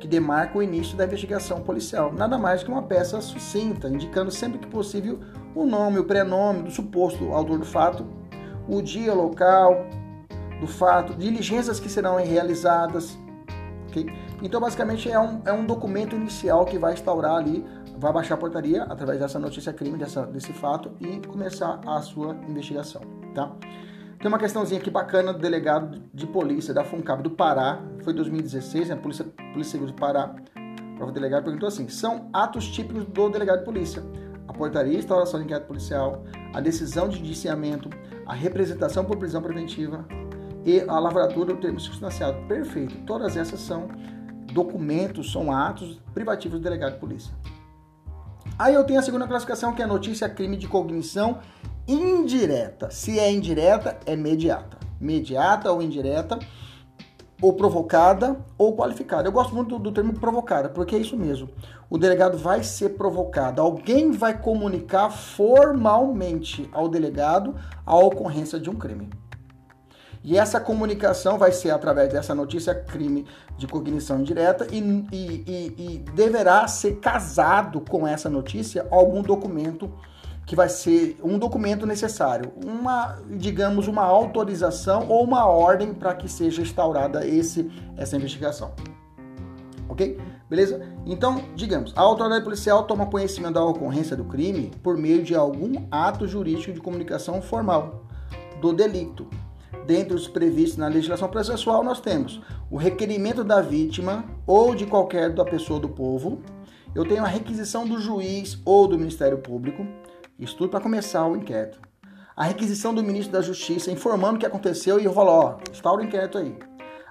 que 0.00 0.08
demarca 0.08 0.58
o 0.58 0.62
início 0.62 0.96
da 0.96 1.04
investigação 1.04 1.60
policial. 1.60 2.12
Nada 2.12 2.36
mais 2.36 2.62
que 2.62 2.70
uma 2.70 2.82
peça 2.82 3.20
sucinta, 3.20 3.88
indicando 3.88 4.30
sempre 4.30 4.58
que 4.58 4.66
possível 4.66 5.20
o 5.54 5.64
nome, 5.64 5.98
o 5.98 6.04
prenome 6.04 6.64
do 6.64 6.70
suposto 6.70 7.32
autor 7.32 7.58
do 7.58 7.64
fato, 7.64 8.04
o 8.68 8.82
dia, 8.82 9.14
local 9.14 9.86
do 10.60 10.66
fato, 10.66 11.14
diligências 11.14 11.80
que 11.80 11.88
serão 11.88 12.16
realizadas. 12.16 13.16
Okay? 13.88 14.06
Então, 14.42 14.60
basicamente, 14.60 15.10
é 15.10 15.18
um, 15.18 15.40
é 15.44 15.52
um 15.52 15.64
documento 15.64 16.14
inicial 16.14 16.64
que 16.64 16.76
vai 16.76 16.92
instaurar 16.92 17.36
ali 17.36 17.64
vai 17.96 18.12
baixar 18.12 18.34
a 18.34 18.38
portaria 18.38 18.82
através 18.84 19.20
dessa 19.20 19.38
notícia 19.38 19.72
crime, 19.72 19.96
dessa, 19.96 20.26
desse 20.26 20.52
fato 20.52 20.92
e 21.00 21.26
começar 21.26 21.80
a 21.86 22.00
sua 22.02 22.36
investigação, 22.48 23.02
tá? 23.34 23.54
Tem 24.18 24.28
uma 24.28 24.38
questãozinha 24.38 24.80
aqui 24.80 24.90
bacana 24.90 25.32
do 25.32 25.38
delegado 25.38 26.02
de 26.12 26.26
polícia 26.26 26.72
da 26.72 26.82
FUNCAB 26.82 27.22
do 27.22 27.30
Pará, 27.30 27.82
foi 28.02 28.14
2016, 28.14 28.88
né? 28.88 28.96
Polícia, 28.96 29.24
polícia 29.52 29.72
Civil 29.72 29.88
do 29.88 29.94
Pará. 29.94 30.34
O 30.98 31.10
delegado 31.10 31.44
perguntou 31.44 31.68
assim: 31.68 31.88
são 31.88 32.30
atos 32.32 32.66
típicos 32.68 33.04
do 33.04 33.28
delegado 33.28 33.58
de 33.58 33.64
polícia. 33.66 34.02
A 34.48 34.52
portaria 34.52 34.94
e 34.94 34.96
instauração 34.96 35.40
de 35.40 35.44
inquérito 35.44 35.66
policial, 35.66 36.24
a 36.54 36.60
decisão 36.60 37.08
de 37.08 37.18
indiciamento, 37.18 37.90
a 38.24 38.32
representação 38.32 39.04
por 39.04 39.18
prisão 39.18 39.42
preventiva 39.42 40.06
e 40.64 40.80
a 40.80 40.98
lavratura 40.98 41.52
do 41.52 41.60
termo 41.60 41.78
substanciado. 41.78 42.38
Perfeito. 42.46 42.96
Todas 43.04 43.36
essas 43.36 43.60
são 43.60 43.88
documentos, 44.52 45.32
são 45.32 45.52
atos 45.52 46.00
privativos 46.14 46.58
do 46.58 46.62
delegado 46.62 46.94
de 46.94 46.98
polícia. 47.00 47.34
Aí 48.56 48.74
eu 48.74 48.84
tenho 48.84 49.00
a 49.00 49.02
segunda 49.02 49.26
classificação, 49.26 49.74
que 49.74 49.82
é 49.82 49.86
notícia 49.86 50.28
crime 50.28 50.56
de 50.56 50.68
cognição 50.68 51.38
indireta. 51.88 52.88
Se 52.88 53.18
é 53.18 53.30
indireta, 53.30 53.98
é 54.06 54.14
mediata. 54.14 54.78
Mediata 55.00 55.72
ou 55.72 55.82
indireta, 55.82 56.38
ou 57.42 57.52
provocada 57.54 58.36
ou 58.56 58.76
qualificada. 58.76 59.26
Eu 59.26 59.32
gosto 59.32 59.54
muito 59.54 59.70
do, 59.70 59.78
do, 59.78 59.92
termo 59.92 60.12
provocada, 60.14 60.68
porque 60.68 60.94
é 60.94 60.98
isso 60.98 61.16
mesmo. 61.16 61.48
O 61.90 61.98
delegado 61.98 62.38
vai 62.38 62.62
ser 62.62 62.90
provocado. 62.90 63.60
Alguém 63.60 64.12
vai 64.12 64.38
comunicar 64.38 65.10
formalmente 65.10 66.68
ao 66.72 66.88
delegado 66.88 67.56
a 67.84 67.96
ocorrência 67.96 68.58
de 68.60 68.70
um 68.70 68.74
crime. 68.74 69.10
E 70.24 70.38
essa 70.38 70.58
comunicação 70.58 71.36
vai 71.36 71.52
ser 71.52 71.70
através 71.70 72.10
dessa 72.10 72.34
notícia 72.34 72.74
crime 72.74 73.26
de 73.58 73.66
cognição 73.66 74.18
indireta 74.18 74.66
e, 74.72 74.78
e, 75.12 75.44
e, 75.46 75.74
e 75.78 75.98
deverá 76.14 76.66
ser 76.66 76.96
casado 76.96 77.78
com 77.82 78.08
essa 78.08 78.30
notícia 78.30 78.86
algum 78.90 79.20
documento 79.20 79.92
que 80.46 80.56
vai 80.56 80.70
ser 80.70 81.18
um 81.22 81.38
documento 81.38 81.86
necessário, 81.86 82.52
uma, 82.64 83.18
digamos, 83.36 83.86
uma 83.86 84.02
autorização 84.02 85.08
ou 85.08 85.24
uma 85.24 85.46
ordem 85.46 85.92
para 85.92 86.14
que 86.14 86.28
seja 86.28 86.62
instaurada 86.62 87.26
esse, 87.26 87.70
essa 87.96 88.16
investigação. 88.16 88.72
Ok? 89.88 90.18
Beleza? 90.48 90.86
Então, 91.04 91.42
digamos, 91.54 91.92
a 91.96 92.00
autoridade 92.00 92.44
policial 92.44 92.84
toma 92.84 93.06
conhecimento 93.06 93.54
da 93.54 93.64
ocorrência 93.64 94.16
do 94.16 94.24
crime 94.24 94.70
por 94.82 94.96
meio 94.96 95.22
de 95.22 95.34
algum 95.34 95.86
ato 95.90 96.26
jurídico 96.26 96.72
de 96.72 96.80
comunicação 96.80 97.42
formal 97.42 98.04
do 98.60 98.72
delito, 98.72 99.28
dentre 99.86 100.14
os 100.14 100.26
previstos 100.26 100.78
na 100.78 100.88
legislação 100.88 101.28
processual, 101.28 101.84
nós 101.84 102.00
temos 102.00 102.40
o 102.70 102.76
requerimento 102.76 103.44
da 103.44 103.60
vítima 103.60 104.24
ou 104.46 104.74
de 104.74 104.86
qualquer 104.86 105.30
da 105.30 105.44
pessoa 105.44 105.78
do 105.78 105.88
povo. 105.88 106.42
Eu 106.94 107.06
tenho 107.06 107.24
a 107.24 107.28
requisição 107.28 107.86
do 107.86 108.00
juiz 108.00 108.58
ou 108.64 108.86
do 108.86 108.98
Ministério 108.98 109.38
Público. 109.38 109.86
Isso 110.38 110.56
tudo 110.56 110.70
para 110.70 110.80
começar 110.80 111.26
o 111.26 111.36
inquérito. 111.36 111.80
A 112.36 112.44
requisição 112.44 112.92
do 112.92 113.02
ministro 113.02 113.32
da 113.32 113.40
Justiça 113.40 113.92
informando 113.92 114.36
o 114.36 114.38
que 114.40 114.46
aconteceu 114.46 114.98
e 114.98 115.04
eu 115.04 115.12
falo, 115.12 115.30
ó, 115.30 115.56
instaura 115.70 116.02
o 116.02 116.04
inquérito 116.04 116.36
aí. 116.36 116.56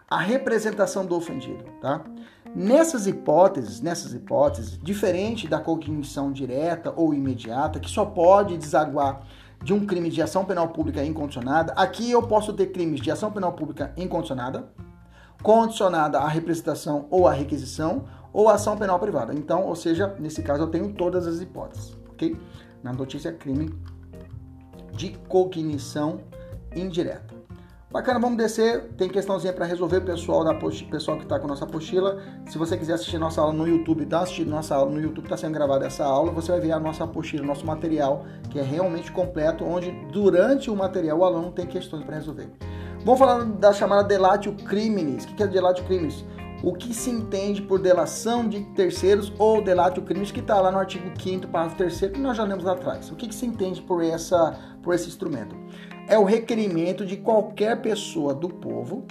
A 0.09 0.19
representação 0.19 1.05
do 1.05 1.15
ofendido, 1.15 1.63
tá? 1.81 2.03
Nessas 2.53 3.07
hipóteses, 3.07 3.81
nessas 3.81 4.13
hipóteses, 4.13 4.77
diferente 4.77 5.47
da 5.47 5.59
cognição 5.59 6.31
direta 6.31 6.93
ou 6.95 7.13
imediata, 7.13 7.79
que 7.79 7.89
só 7.89 8.05
pode 8.05 8.57
desaguar 8.57 9.25
de 9.63 9.73
um 9.73 9.85
crime 9.85 10.09
de 10.09 10.21
ação 10.21 10.43
penal 10.43 10.69
pública 10.69 11.03
incondicionada, 11.03 11.71
aqui 11.73 12.11
eu 12.11 12.21
posso 12.21 12.51
ter 12.53 12.67
crimes 12.67 12.99
de 12.99 13.09
ação 13.09 13.31
penal 13.31 13.53
pública 13.53 13.93
incondicionada, 13.95 14.69
condicionada 15.41 16.19
à 16.19 16.27
representação 16.27 17.07
ou 17.09 17.27
à 17.27 17.33
requisição, 17.33 18.05
ou 18.33 18.49
ação 18.49 18.77
penal 18.77 18.99
privada. 18.99 19.33
Então, 19.33 19.63
ou 19.63 19.75
seja, 19.75 20.15
nesse 20.19 20.41
caso 20.41 20.63
eu 20.63 20.67
tenho 20.67 20.93
todas 20.93 21.25
as 21.25 21.39
hipóteses, 21.39 21.95
ok? 22.09 22.35
Na 22.81 22.91
notícia, 22.91 23.31
crime 23.31 23.73
de 24.91 25.09
cognição 25.27 26.19
indireta. 26.75 27.32
Bacana, 27.93 28.19
vamos 28.19 28.39
descer. 28.39 28.85
Tem 28.97 29.07
questãozinha 29.07 29.53
para 29.53 29.67
resolver, 29.67 30.01
pessoal, 30.01 30.43
da 30.43 30.55
pessoal 30.55 31.15
que 31.15 31.25
está 31.25 31.39
com 31.39 31.47
nossa 31.47 31.63
apostila. 31.63 32.17
Se 32.49 32.57
você 32.57 32.75
quiser 32.75 32.93
assistir 32.93 33.19
nossa 33.19 33.39
aula 33.39 33.53
no 33.53 33.67
YouTube, 33.67 34.03
tá 34.07 34.21
assistindo 34.21 34.49
nossa 34.49 34.73
aula 34.73 34.89
no 34.89 34.99
YouTube, 34.99 35.25
está 35.25 35.37
sendo 35.37 35.53
gravada 35.53 35.85
essa 35.85 36.03
aula, 36.03 36.31
você 36.31 36.51
vai 36.51 36.59
ver 36.59 36.71
a 36.71 36.79
nossa 36.79 37.03
apostila, 37.03 37.45
nosso 37.45 37.67
material, 37.67 38.25
que 38.49 38.57
é 38.57 38.63
realmente 38.63 39.11
completo, 39.11 39.63
onde 39.63 39.91
durante 40.11 40.71
o 40.71 40.75
material 40.75 41.19
o 41.19 41.23
aluno 41.23 41.51
tem 41.51 41.67
questões 41.67 42.03
para 42.03 42.15
resolver. 42.15 42.49
Vamos 43.05 43.19
falar 43.19 43.43
da 43.43 43.71
chamada 43.71 44.07
delatio 44.07 44.53
criminis. 44.53 45.25
O 45.25 45.35
que 45.35 45.43
é 45.43 45.45
delatio 45.45 45.85
criminis? 45.85 46.25
O 46.63 46.73
que 46.73 46.95
se 46.95 47.11
entende 47.11 47.61
por 47.61 47.77
delação 47.77 48.49
de 48.49 48.61
terceiros 48.73 49.31
ou 49.37 49.61
delatio 49.61 50.01
criminis, 50.01 50.31
que 50.31 50.39
está 50.39 50.59
lá 50.59 50.71
no 50.71 50.79
artigo 50.79 51.11
5 51.21 51.47
parágrafo 51.47 51.77
3 51.77 51.99
que 52.11 52.19
nós 52.19 52.37
já 52.37 52.43
lemos 52.43 52.63
lá 52.63 52.71
atrás. 52.71 53.11
O 53.11 53.15
que, 53.15 53.27
que 53.27 53.35
se 53.35 53.45
entende 53.45 53.83
por, 53.83 54.03
essa, 54.03 54.57
por 54.81 54.95
esse 54.95 55.07
instrumento? 55.07 55.55
É 56.07 56.17
o 56.17 56.23
requerimento 56.23 57.05
de 57.05 57.17
qualquer 57.17 57.81
pessoa 57.81 58.33
do 58.33 58.49
povo 58.49 59.05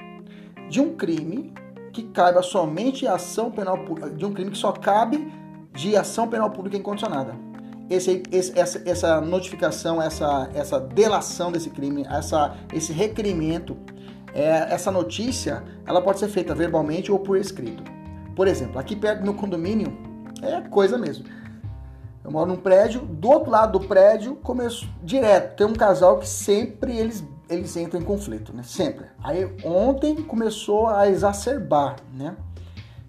de 0.68 0.80
um 0.80 0.94
crime 0.94 1.52
que 1.92 2.04
caiba 2.04 2.42
somente 2.42 3.06
ação 3.06 3.50
penal 3.50 3.78
de 4.16 4.24
um 4.24 4.32
crime 4.32 4.50
que 4.50 4.58
só 4.58 4.72
cabe 4.72 5.32
de 5.74 5.96
ação 5.96 6.28
penal 6.28 6.50
pública 6.50 6.76
incondicionada. 6.76 7.34
Esse, 7.90 8.22
esse, 8.30 8.58
essa, 8.58 8.82
essa 8.86 9.20
notificação, 9.20 10.00
essa, 10.00 10.48
essa 10.54 10.80
delação 10.80 11.52
desse 11.52 11.68
crime, 11.68 12.06
essa, 12.08 12.56
esse 12.72 12.92
requerimento, 12.92 13.76
é, 14.32 14.72
essa 14.72 14.90
notícia, 14.90 15.62
ela 15.84 16.00
pode 16.00 16.18
ser 16.18 16.28
feita 16.28 16.54
verbalmente 16.54 17.12
ou 17.12 17.18
por 17.18 17.36
escrito. 17.36 17.82
Por 18.34 18.48
exemplo, 18.48 18.78
aqui 18.78 18.96
perto 18.96 19.18
do 19.18 19.24
meu 19.24 19.34
condomínio, 19.34 19.94
é 20.40 20.62
coisa 20.68 20.96
mesmo. 20.96 21.26
Eu 22.24 22.30
moro 22.30 22.46
num 22.46 22.56
prédio, 22.56 23.00
do 23.00 23.28
outro 23.28 23.50
lado 23.50 23.78
do 23.78 23.86
prédio, 23.86 24.36
começo 24.36 24.88
direto. 25.02 25.56
Tem 25.56 25.66
um 25.66 25.72
casal 25.72 26.18
que 26.18 26.28
sempre 26.28 26.96
eles, 26.96 27.24
eles 27.48 27.76
entram 27.76 28.00
em 28.00 28.04
conflito, 28.04 28.54
né? 28.54 28.62
Sempre. 28.62 29.06
Aí 29.22 29.44
ontem 29.64 30.14
começou 30.22 30.86
a 30.86 31.08
exacerbar, 31.08 31.96
né? 32.14 32.36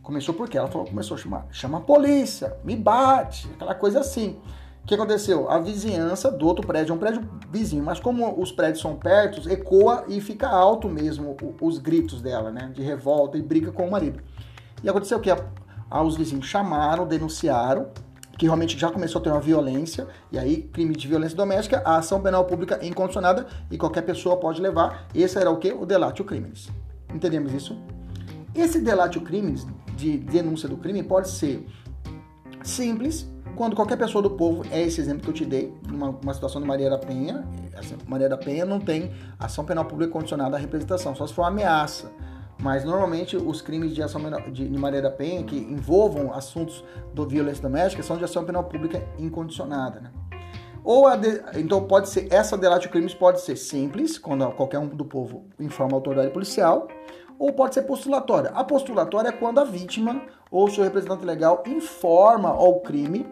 Começou 0.01 0.33
porque 0.33 0.57
ela 0.57 0.67
falou, 0.67 0.87
começou 0.87 1.15
a 1.15 1.19
chamar, 1.19 1.47
chama 1.51 1.77
a 1.77 1.81
polícia, 1.81 2.57
me 2.63 2.75
bate, 2.75 3.47
aquela 3.53 3.75
coisa 3.75 3.99
assim. 3.99 4.39
O 4.83 4.85
que 4.85 4.95
aconteceu? 4.95 5.49
A 5.49 5.59
vizinhança 5.59 6.29
do 6.29 6.45
outro 6.45 6.65
prédio 6.65 6.91
é 6.91 6.95
um 6.95 6.99
prédio 6.99 7.21
vizinho, 7.49 7.83
mas 7.83 7.99
como 7.99 8.41
os 8.41 8.51
prédios 8.51 8.81
são 8.81 8.95
perto, 8.95 9.47
ecoa 9.49 10.03
e 10.09 10.19
fica 10.19 10.49
alto 10.49 10.89
mesmo 10.89 11.37
os 11.61 11.77
gritos 11.77 12.21
dela, 12.21 12.51
né? 12.51 12.71
De 12.73 12.81
revolta 12.81 13.37
e 13.37 13.41
briga 13.41 13.71
com 13.71 13.87
o 13.87 13.91
marido. 13.91 14.21
E 14.83 14.89
aconteceu 14.89 15.19
o 15.19 15.21
que? 15.21 15.29
Os 15.89 16.17
vizinhos 16.17 16.47
chamaram, 16.47 17.07
denunciaram, 17.07 17.91
que 18.37 18.45
realmente 18.45 18.77
já 18.77 18.89
começou 18.89 19.19
a 19.19 19.23
ter 19.23 19.29
uma 19.29 19.39
violência, 19.39 20.07
e 20.31 20.39
aí 20.39 20.63
crime 20.63 20.95
de 20.95 21.07
violência 21.07 21.37
doméstica, 21.37 21.81
a 21.85 21.97
ação 21.97 22.21
penal 22.21 22.45
pública 22.45 22.79
incondicionada 22.83 23.45
e 23.69 23.77
qualquer 23.77 24.01
pessoa 24.01 24.37
pode 24.37 24.61
levar. 24.61 25.07
Esse 25.13 25.37
era 25.37 25.49
o 25.49 25.57
que? 25.57 25.71
O 25.71 25.85
delatio 25.85 26.25
crimes. 26.25 26.69
Entendemos 27.13 27.53
isso? 27.53 27.77
Esse 28.55 28.79
delatio 28.79 29.21
crimes, 29.21 29.67
de 29.95 30.17
denúncia 30.17 30.67
do 30.67 30.77
crime, 30.77 31.03
pode 31.03 31.29
ser 31.29 31.65
simples, 32.63 33.27
quando 33.55 33.75
qualquer 33.75 33.97
pessoa 33.97 34.21
do 34.21 34.31
povo, 34.31 34.65
é 34.71 34.81
esse 34.81 34.99
exemplo 34.99 35.21
que 35.23 35.29
eu 35.29 35.33
te 35.33 35.45
dei, 35.45 35.73
numa 35.87 36.33
situação 36.33 36.59
de 36.59 36.67
Maria 36.67 36.89
da 36.89 36.97
Penha, 36.97 37.45
Maria 38.07 38.27
da 38.27 38.37
Penha 38.37 38.65
não 38.65 38.79
tem 38.79 39.11
ação 39.39 39.63
penal 39.63 39.85
pública 39.85 40.11
condicionada 40.11 40.57
à 40.57 40.59
representação, 40.59 41.15
só 41.15 41.27
se 41.27 41.33
for 41.33 41.43
uma 41.43 41.49
ameaça. 41.49 42.11
Mas 42.63 42.85
normalmente 42.85 43.35
os 43.35 43.61
crimes 43.61 43.93
de 43.93 44.01
ação 44.01 44.21
de, 44.49 44.69
de 44.69 44.77
Maria 44.79 45.01
da 45.01 45.11
Penha 45.11 45.43
que 45.43 45.57
envolvam 45.57 46.33
assuntos 46.33 46.81
do 47.13 47.27
violência 47.27 47.61
doméstica 47.61 48.01
são 48.01 48.17
de 48.17 48.23
ação 48.23 48.45
penal 48.45 48.63
pública 48.63 49.03
incondicionada. 49.19 49.99
Né? 49.99 50.11
Ou 50.81 51.13
de, 51.17 51.43
então 51.55 51.85
pode 51.85 52.07
ser 52.07 52.31
essa 52.31 52.57
delatio 52.57 52.89
crimes 52.89 53.13
pode 53.13 53.41
ser 53.41 53.57
simples, 53.57 54.17
quando 54.17 54.49
qualquer 54.53 54.79
um 54.79 54.87
do 54.87 55.03
povo 55.03 55.45
informa 55.59 55.91
a 55.91 55.95
autoridade 55.95 56.31
policial, 56.31 56.87
ou 57.37 57.51
pode 57.51 57.73
ser 57.73 57.81
postulatória. 57.81 58.51
A 58.51 58.63
postulatória 58.63 59.27
é 59.27 59.33
quando 59.33 59.59
a 59.59 59.65
vítima 59.65 60.21
ou 60.49 60.69
seu 60.69 60.85
representante 60.85 61.25
legal 61.25 61.63
informa 61.67 62.47
ao 62.47 62.79
crime 62.79 63.25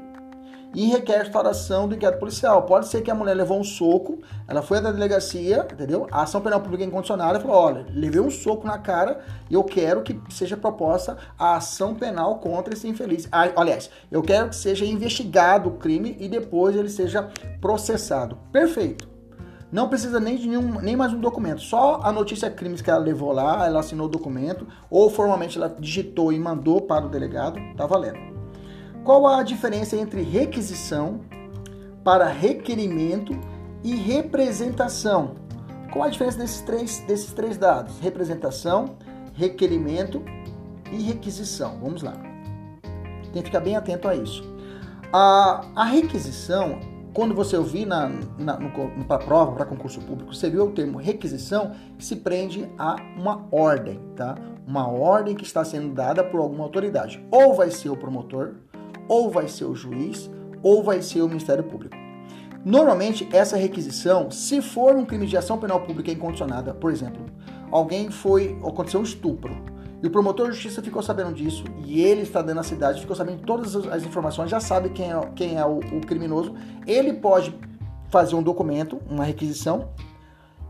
e 0.73 0.87
requer 0.87 1.21
instauração 1.21 1.87
do 1.87 1.95
inquérito 1.95 2.19
policial. 2.19 2.63
Pode 2.63 2.87
ser 2.87 3.01
que 3.01 3.11
a 3.11 3.15
mulher 3.15 3.33
levou 3.33 3.59
um 3.59 3.63
soco, 3.63 4.19
ela 4.47 4.61
foi 4.61 4.77
até 4.77 4.87
a 4.87 4.91
delegacia, 4.91 5.67
entendeu? 5.71 6.07
A 6.11 6.23
ação 6.23 6.41
penal 6.41 6.61
pública 6.61 6.83
incondicionada 6.83 7.39
falou: 7.39 7.57
olha, 7.57 7.85
levei 7.93 8.21
um 8.21 8.31
soco 8.31 8.65
na 8.65 8.77
cara 8.77 9.21
e 9.49 9.53
eu 9.53 9.63
quero 9.63 10.01
que 10.01 10.19
seja 10.29 10.57
proposta 10.57 11.17
a 11.37 11.55
ação 11.55 11.95
penal 11.95 12.39
contra 12.39 12.73
esse 12.73 12.87
infeliz. 12.87 13.27
Ah, 13.31 13.49
aliás, 13.55 13.89
eu 14.11 14.21
quero 14.21 14.49
que 14.49 14.55
seja 14.55 14.85
investigado 14.85 15.69
o 15.69 15.73
crime 15.73 16.15
e 16.19 16.27
depois 16.27 16.75
ele 16.75 16.89
seja 16.89 17.29
processado. 17.59 18.37
Perfeito. 18.51 19.11
Não 19.71 19.87
precisa 19.87 20.19
nem 20.19 20.35
de 20.35 20.49
nenhum, 20.49 20.81
nem 20.81 20.97
mais 20.97 21.13
um 21.13 21.19
documento. 21.21 21.61
Só 21.61 22.01
a 22.03 22.11
notícia 22.11 22.49
crimes 22.49 22.81
que 22.81 22.89
ela 22.89 22.99
levou 22.99 23.31
lá, 23.31 23.65
ela 23.65 23.79
assinou 23.79 24.07
o 24.07 24.09
documento, 24.09 24.67
ou 24.89 25.09
formalmente 25.09 25.57
ela 25.57 25.73
digitou 25.79 26.33
e 26.33 26.39
mandou 26.39 26.81
para 26.81 27.05
o 27.05 27.09
delegado, 27.09 27.57
tá 27.77 27.85
valendo. 27.85 28.30
Qual 29.03 29.25
a 29.25 29.41
diferença 29.41 29.95
entre 29.95 30.21
requisição 30.21 31.21
para 32.03 32.27
requerimento 32.27 33.33
e 33.83 33.95
representação? 33.95 35.35
Qual 35.91 36.05
a 36.05 36.09
diferença 36.09 36.37
desses 36.37 36.61
três, 36.61 36.99
desses 36.99 37.33
três 37.33 37.57
dados? 37.57 37.99
Representação, 37.99 38.95
requerimento 39.33 40.23
e 40.91 41.01
requisição. 41.01 41.79
Vamos 41.81 42.03
lá. 42.03 42.13
Tem 43.33 43.41
que 43.41 43.49
ficar 43.49 43.61
bem 43.61 43.75
atento 43.75 44.07
a 44.07 44.15
isso. 44.15 44.43
A, 45.11 45.65
a 45.75 45.83
requisição, 45.83 46.79
quando 47.11 47.33
você 47.33 47.57
ouvir 47.57 47.87
na, 47.87 48.07
na, 48.37 48.57
para 49.07 49.17
prova, 49.17 49.53
para 49.53 49.65
concurso 49.65 49.99
público, 50.01 50.33
você 50.33 50.47
viu 50.47 50.65
o 50.65 50.71
termo 50.71 50.99
requisição 50.99 51.71
que 51.97 52.05
se 52.05 52.17
prende 52.17 52.71
a 52.77 52.97
uma 53.17 53.47
ordem, 53.51 53.99
tá? 54.15 54.35
Uma 54.65 54.87
ordem 54.87 55.35
que 55.35 55.43
está 55.43 55.65
sendo 55.65 55.91
dada 55.93 56.23
por 56.23 56.39
alguma 56.39 56.63
autoridade. 56.63 57.25
Ou 57.31 57.55
vai 57.55 57.71
ser 57.71 57.89
o 57.89 57.97
promotor, 57.97 58.55
ou 59.07 59.29
vai 59.29 59.47
ser 59.47 59.65
o 59.65 59.75
juiz, 59.75 60.29
ou 60.63 60.83
vai 60.83 61.01
ser 61.01 61.21
o 61.21 61.27
Ministério 61.27 61.63
Público. 61.63 61.95
Normalmente, 62.63 63.27
essa 63.31 63.57
requisição, 63.57 64.29
se 64.29 64.61
for 64.61 64.95
um 64.95 65.03
crime 65.03 65.25
de 65.25 65.35
ação 65.35 65.57
penal 65.57 65.81
pública 65.81 66.11
incondicionada, 66.11 66.73
por 66.73 66.91
exemplo, 66.91 67.25
alguém 67.71 68.11
foi. 68.11 68.57
aconteceu 68.63 68.99
um 68.99 69.03
estupro, 69.03 69.51
e 70.03 70.07
o 70.07 70.11
promotor 70.11 70.47
de 70.47 70.53
justiça 70.53 70.81
ficou 70.81 71.01
sabendo 71.01 71.33
disso, 71.33 71.63
e 71.85 72.01
ele 72.01 72.21
está 72.21 72.41
dentro 72.41 72.55
da 72.55 72.63
cidade, 72.63 73.01
ficou 73.01 73.15
sabendo 73.15 73.41
todas 73.43 73.75
as 73.75 74.03
informações, 74.03 74.49
já 74.49 74.59
sabe 74.59 74.89
quem 74.89 75.11
é, 75.11 75.19
quem 75.35 75.57
é 75.57 75.65
o, 75.65 75.79
o 75.79 76.01
criminoso, 76.01 76.53
ele 76.85 77.13
pode 77.13 77.53
fazer 78.09 78.35
um 78.35 78.43
documento, 78.43 78.99
uma 79.09 79.23
requisição, 79.23 79.89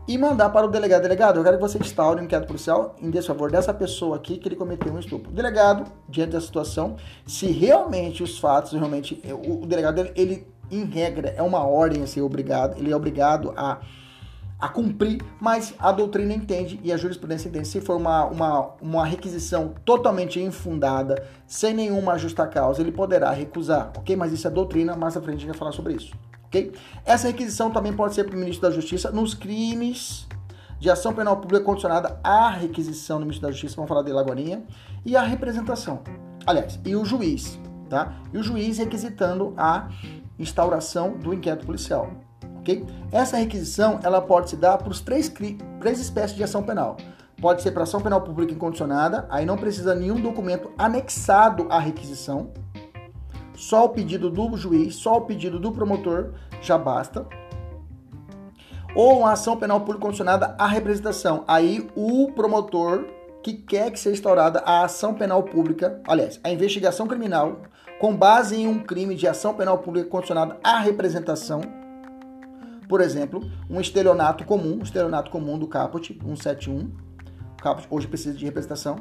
e 0.06 0.18
mandar 0.18 0.50
para 0.50 0.66
o 0.66 0.70
delegado. 0.70 1.02
Delegado, 1.02 1.38
eu 1.38 1.44
quero 1.44 1.56
que 1.56 1.62
você 1.62 1.78
instaure 1.78 2.20
um 2.20 2.24
inquérito 2.24 2.48
policial 2.48 2.96
em 3.00 3.10
desfavor 3.10 3.50
dessa 3.50 3.72
pessoa 3.72 4.16
aqui 4.16 4.36
que 4.36 4.48
ele 4.48 4.56
cometeu 4.56 4.92
um 4.92 4.98
estupro. 4.98 5.30
O 5.30 5.34
delegado, 5.34 5.90
diante 6.08 6.32
da 6.32 6.40
situação, 6.40 6.96
se 7.26 7.46
realmente 7.46 8.22
os 8.22 8.38
fatos, 8.38 8.72
realmente, 8.72 9.20
o, 9.46 9.62
o 9.62 9.66
delegado, 9.66 10.00
ele, 10.00 10.12
ele, 10.16 10.46
em 10.70 10.84
regra, 10.84 11.34
é 11.36 11.42
uma 11.42 11.64
ordem 11.64 12.02
a 12.02 12.06
ser 12.06 12.22
obrigado, 12.22 12.78
ele 12.78 12.90
é 12.90 12.96
obrigado 12.96 13.52
a, 13.56 13.80
a 14.58 14.68
cumprir, 14.68 15.22
mas 15.40 15.74
a 15.78 15.92
doutrina 15.92 16.32
entende 16.32 16.80
e 16.82 16.92
a 16.92 16.96
jurisprudência 16.96 17.48
entende. 17.48 17.68
Se 17.68 17.80
for 17.80 17.96
uma, 17.96 18.24
uma, 18.24 18.70
uma 18.80 19.06
requisição 19.06 19.74
totalmente 19.84 20.40
infundada, 20.40 21.22
sem 21.46 21.74
nenhuma 21.74 22.18
justa 22.18 22.46
causa, 22.46 22.80
ele 22.80 22.92
poderá 22.92 23.30
recusar, 23.30 23.92
ok? 23.96 24.16
Mas 24.16 24.32
isso 24.32 24.48
é 24.48 24.50
doutrina, 24.50 24.96
mais 24.96 25.16
à 25.16 25.20
frente 25.20 25.36
a 25.36 25.40
gente 25.40 25.50
vai 25.50 25.58
falar 25.58 25.72
sobre 25.72 25.94
isso 25.94 26.12
ok? 26.52 26.72
Essa 27.06 27.28
requisição 27.28 27.70
também 27.70 27.94
pode 27.94 28.14
ser 28.14 28.24
para 28.24 28.36
o 28.36 28.38
ministro 28.38 28.68
da 28.68 28.74
Justiça 28.74 29.10
nos 29.10 29.32
crimes 29.32 30.26
de 30.78 30.90
ação 30.90 31.14
penal 31.14 31.36
pública 31.38 31.64
condicionada 31.64 32.20
à 32.22 32.50
requisição 32.50 33.18
do 33.18 33.24
ministro 33.24 33.46
da 33.46 33.52
Justiça, 33.52 33.76
vamos 33.76 33.88
falar 33.88 34.02
dele 34.02 34.18
agora, 34.18 34.40
e 35.04 35.16
a 35.16 35.22
representação. 35.22 36.00
Aliás, 36.44 36.78
e 36.84 36.94
o 36.94 37.04
juiz, 37.04 37.58
tá? 37.88 38.14
E 38.32 38.38
o 38.38 38.42
juiz 38.42 38.78
requisitando 38.78 39.54
a 39.56 39.88
instauração 40.38 41.16
do 41.18 41.32
inquérito 41.32 41.64
policial, 41.64 42.10
ok? 42.58 42.84
Essa 43.12 43.36
requisição, 43.36 44.00
ela 44.02 44.20
pode 44.20 44.50
se 44.50 44.56
dar 44.56 44.76
para 44.76 44.90
os 44.90 45.00
três, 45.00 45.32
três 45.80 46.00
espécies 46.00 46.36
de 46.36 46.42
ação 46.42 46.62
penal. 46.64 46.96
Pode 47.40 47.62
ser 47.62 47.70
para 47.70 47.84
ação 47.84 48.00
penal 48.00 48.20
pública 48.20 48.52
incondicionada, 48.52 49.26
aí 49.30 49.46
não 49.46 49.56
precisa 49.56 49.94
nenhum 49.94 50.20
documento 50.20 50.70
anexado 50.76 51.66
à 51.70 51.78
requisição, 51.78 52.50
só 53.62 53.84
o 53.84 53.90
pedido 53.90 54.28
do 54.28 54.56
juiz, 54.56 54.96
só 54.96 55.18
o 55.18 55.20
pedido 55.20 55.60
do 55.60 55.70
promotor 55.70 56.32
já 56.60 56.76
basta. 56.76 57.24
Ou 58.92 59.20
uma 59.20 59.32
ação 59.32 59.56
penal 59.56 59.78
pública 59.80 60.00
condicionada 60.00 60.56
à 60.58 60.66
representação. 60.66 61.44
Aí 61.46 61.88
o 61.94 62.32
promotor 62.32 63.06
que 63.40 63.52
quer 63.52 63.92
que 63.92 64.00
seja 64.00 64.16
instaurada 64.16 64.58
a 64.66 64.82
ação 64.82 65.14
penal 65.14 65.44
pública, 65.44 66.02
aliás, 66.08 66.40
a 66.42 66.50
investigação 66.50 67.06
criminal 67.06 67.60
com 68.00 68.16
base 68.16 68.56
em 68.56 68.66
um 68.66 68.80
crime 68.80 69.14
de 69.14 69.28
ação 69.28 69.54
penal 69.54 69.78
pública 69.78 70.08
condicionada 70.08 70.58
à 70.64 70.80
representação. 70.80 71.60
Por 72.88 73.00
exemplo, 73.00 73.48
um 73.70 73.80
estelionato 73.80 74.44
comum, 74.44 74.80
um 74.80 74.82
estelionato 74.82 75.30
comum 75.30 75.56
do 75.56 75.68
Caput 75.68 76.18
171. 76.20 76.78
O 76.80 77.62
Caput 77.62 77.86
hoje 77.88 78.08
precisa 78.08 78.36
de 78.36 78.44
representação 78.44 78.96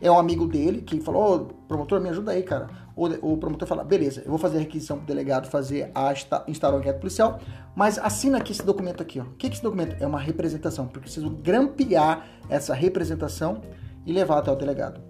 é 0.00 0.10
um 0.10 0.18
amigo 0.18 0.46
dele 0.46 0.82
que 0.82 1.00
falou, 1.00 1.34
oh, 1.34 1.66
promotor, 1.66 2.00
me 2.00 2.08
ajuda 2.08 2.32
aí, 2.32 2.42
cara. 2.42 2.68
O, 2.96 3.34
o 3.34 3.36
promotor 3.36 3.68
fala, 3.68 3.84
beleza, 3.84 4.22
eu 4.24 4.30
vou 4.30 4.38
fazer 4.38 4.56
a 4.56 4.60
requisição 4.60 4.96
pro 4.96 5.06
delegado 5.06 5.50
fazer 5.50 5.90
a 5.94 6.14
instalar 6.48 6.78
o 6.78 6.80
inquérito 6.80 7.00
policial, 7.00 7.38
mas 7.74 7.98
assina 7.98 8.38
aqui 8.38 8.52
esse 8.52 8.64
documento 8.64 9.02
aqui, 9.02 9.20
ó. 9.20 9.24
O 9.24 9.34
que 9.34 9.46
é 9.46 9.50
esse 9.50 9.62
documento? 9.62 10.02
É 10.02 10.06
uma 10.06 10.18
representação, 10.18 10.86
porque 10.86 11.00
preciso 11.00 11.28
grampear 11.28 12.26
essa 12.48 12.72
representação 12.72 13.60
e 14.06 14.12
levar 14.14 14.38
até 14.38 14.50
o 14.50 14.56
delegado. 14.56 15.02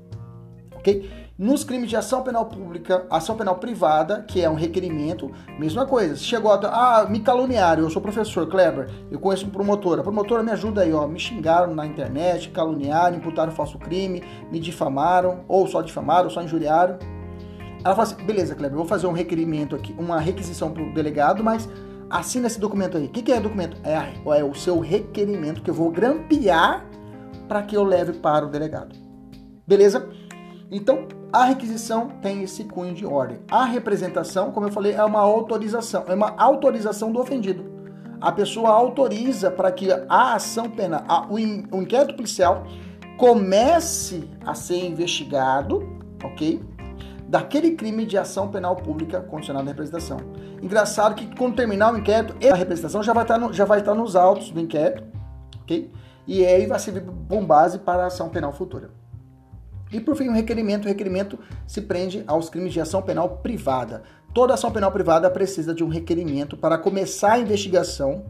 Ok? 0.75 1.09
Nos 1.39 1.63
crimes 1.63 1.89
de 1.91 1.97
ação 1.97 2.23
penal 2.23 2.47
pública, 2.47 3.07
ação 3.11 3.37
penal 3.37 3.57
privada, 3.57 4.23
que 4.23 4.41
é 4.41 4.49
um 4.49 4.55
requerimento, 4.55 5.31
mesma 5.59 5.85
coisa. 5.85 6.17
Se 6.17 6.25
chegou 6.25 6.51
a. 6.51 6.59
Ah, 6.65 7.07
me 7.07 7.21
caluniaram, 7.21 7.83
eu 7.83 7.91
sou 7.91 8.01
professor, 8.03 8.49
Kleber, 8.49 8.89
eu 9.11 9.19
conheço 9.19 9.47
um 9.47 9.51
promotor. 9.51 9.99
A 9.99 10.03
promotora 10.03 10.43
me 10.43 10.51
ajuda 10.51 10.81
aí, 10.81 10.93
ó. 10.93 11.07
Me 11.07 11.21
xingaram 11.21 11.75
na 11.75 11.87
internet, 11.87 12.49
caluniaram, 12.49 13.17
imputaram 13.17 13.53
falso 13.53 13.79
crime, 13.79 14.25
me 14.51 14.59
difamaram, 14.59 15.45
ou 15.47 15.67
só 15.67 15.83
difamaram, 15.83 16.25
ou 16.25 16.31
só 16.31 16.43
injuriaram. 16.43 16.99
Ela 17.87 17.95
fala 17.95 18.09
assim: 18.09 18.25
beleza, 18.25 18.53
Kleber, 18.57 18.77
vou 18.77 18.85
fazer 18.85 19.07
um 19.07 19.13
requerimento 19.13 19.77
aqui, 19.77 19.95
uma 19.97 20.19
requisição 20.19 20.73
para 20.73 20.83
o 20.83 20.93
delegado, 20.93 21.45
mas 21.45 21.69
assina 22.11 22.49
esse 22.49 22.59
documento 22.59 22.97
aí. 22.97 23.07
O 23.07 23.09
que, 23.09 23.23
que 23.23 23.31
é 23.31 23.39
documento? 23.39 23.77
É, 23.85 23.95
é 24.41 24.43
o 24.43 24.53
seu 24.55 24.81
requerimento 24.81 25.63
que 25.63 25.71
eu 25.71 25.75
vou 25.75 25.93
grampear 25.93 26.85
para 27.47 27.63
que 27.63 27.77
eu 27.77 27.85
leve 27.85 28.15
para 28.15 28.45
o 28.45 28.49
delegado. 28.49 28.97
Beleza? 29.65 30.09
Então, 30.69 31.07
a 31.33 31.45
requisição 31.45 32.09
tem 32.21 32.43
esse 32.43 32.65
cunho 32.65 32.93
de 32.93 33.07
ordem. 33.07 33.39
A 33.49 33.65
representação, 33.65 34.51
como 34.51 34.67
eu 34.67 34.73
falei, 34.73 34.93
é 34.93 35.05
uma 35.05 35.21
autorização, 35.21 36.03
é 36.09 36.15
uma 36.15 36.35
autorização 36.37 37.13
do 37.13 37.21
ofendido. 37.21 37.65
A 38.21 38.33
pessoa 38.33 38.71
autoriza 38.71 39.49
para 39.49 39.71
que 39.71 39.93
a 40.09 40.35
ação 40.35 40.69
penal, 40.69 41.05
a, 41.07 41.25
o, 41.29 41.35
o 41.35 41.83
inquérito 41.83 42.17
policial 42.17 42.67
comece 43.17 44.29
a 44.45 44.57
ser 44.57 44.85
investigado, 44.85 45.89
ok? 46.25 46.61
Daquele 47.29 47.73
crime 47.73 48.07
de 48.07 48.17
ação 48.17 48.49
penal 48.49 48.77
pública 48.77 49.21
condicionada 49.21 49.67
à 49.67 49.73
representação. 49.73 50.19
Engraçado 50.63 51.15
que 51.15 51.35
quando 51.37 51.57
terminar 51.57 51.93
o 51.93 51.99
inquérito, 51.99 52.35
a 52.47 52.55
representação 52.55 53.03
já 53.03 53.13
vai 53.13 53.25
estar, 53.25 53.39
no, 53.39 53.53
já 53.53 53.65
vai 53.65 53.81
estar 53.81 53.95
nos 53.95 54.15
autos 54.15 54.51
do 54.51 54.61
inquérito, 54.61 55.05
ok? 55.63 55.91
E 56.27 56.45
aí 56.45 56.67
vai 56.67 56.79
servir 56.79 57.05
com 57.29 57.45
base 57.45 57.79
para 57.79 58.05
a 58.05 58.07
ação 58.07 58.29
penal 58.29 58.53
futura. 58.53 58.91
E 59.93 60.01
por 60.01 60.17
fim, 60.17 60.29
o 60.29 60.33
requerimento. 60.33 60.85
O 60.85 60.89
requerimento 60.89 61.39
se 61.67 61.81
prende 61.81 62.25
aos 62.27 62.49
crimes 62.49 62.73
de 62.73 62.81
ação 62.81 63.03
penal 63.03 63.39
privada. 63.39 64.03
Toda 64.35 64.55
ação 64.55 64.71
penal 64.71 64.91
privada 64.91 65.31
precisa 65.31 65.73
de 65.73 65.85
um 65.85 65.89
requerimento 65.89 66.57
para 66.57 66.77
começar 66.77 67.35
a 67.35 67.39
investigação 67.39 68.27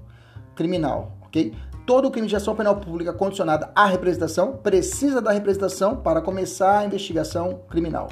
criminal, 0.55 1.19
ok? 1.23 1.55
Todo 1.87 2.11
crime 2.11 2.27
de 2.27 2.37
ação 2.37 2.55
penal 2.55 2.77
pública 2.77 3.13
condicionada 3.13 3.71
à 3.75 3.87
representação 3.87 4.57
precisa 4.57 5.21
da 5.21 5.33
representação 5.33 5.97
para 5.97 6.21
começar 6.21 6.79
a 6.79 6.85
investigação 6.85 7.61
criminal. 7.69 8.09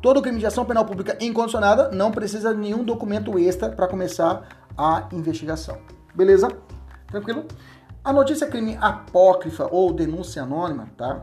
Todo 0.00 0.22
crime 0.22 0.38
de 0.38 0.46
ação 0.46 0.64
penal 0.64 0.86
pública 0.86 1.16
incondicionada 1.20 1.90
não 1.90 2.10
precisa 2.10 2.54
de 2.54 2.60
nenhum 2.60 2.82
documento 2.82 3.38
extra 3.38 3.68
para 3.68 3.86
começar 3.86 4.42
a 4.76 5.06
investigação. 5.12 5.76
Beleza? 6.14 6.48
Tranquilo? 7.08 7.44
A 8.02 8.10
notícia 8.10 8.46
crime 8.46 8.78
apócrifa 8.80 9.68
ou 9.70 9.92
denúncia 9.92 10.42
anônima, 10.42 10.88
tá? 10.96 11.20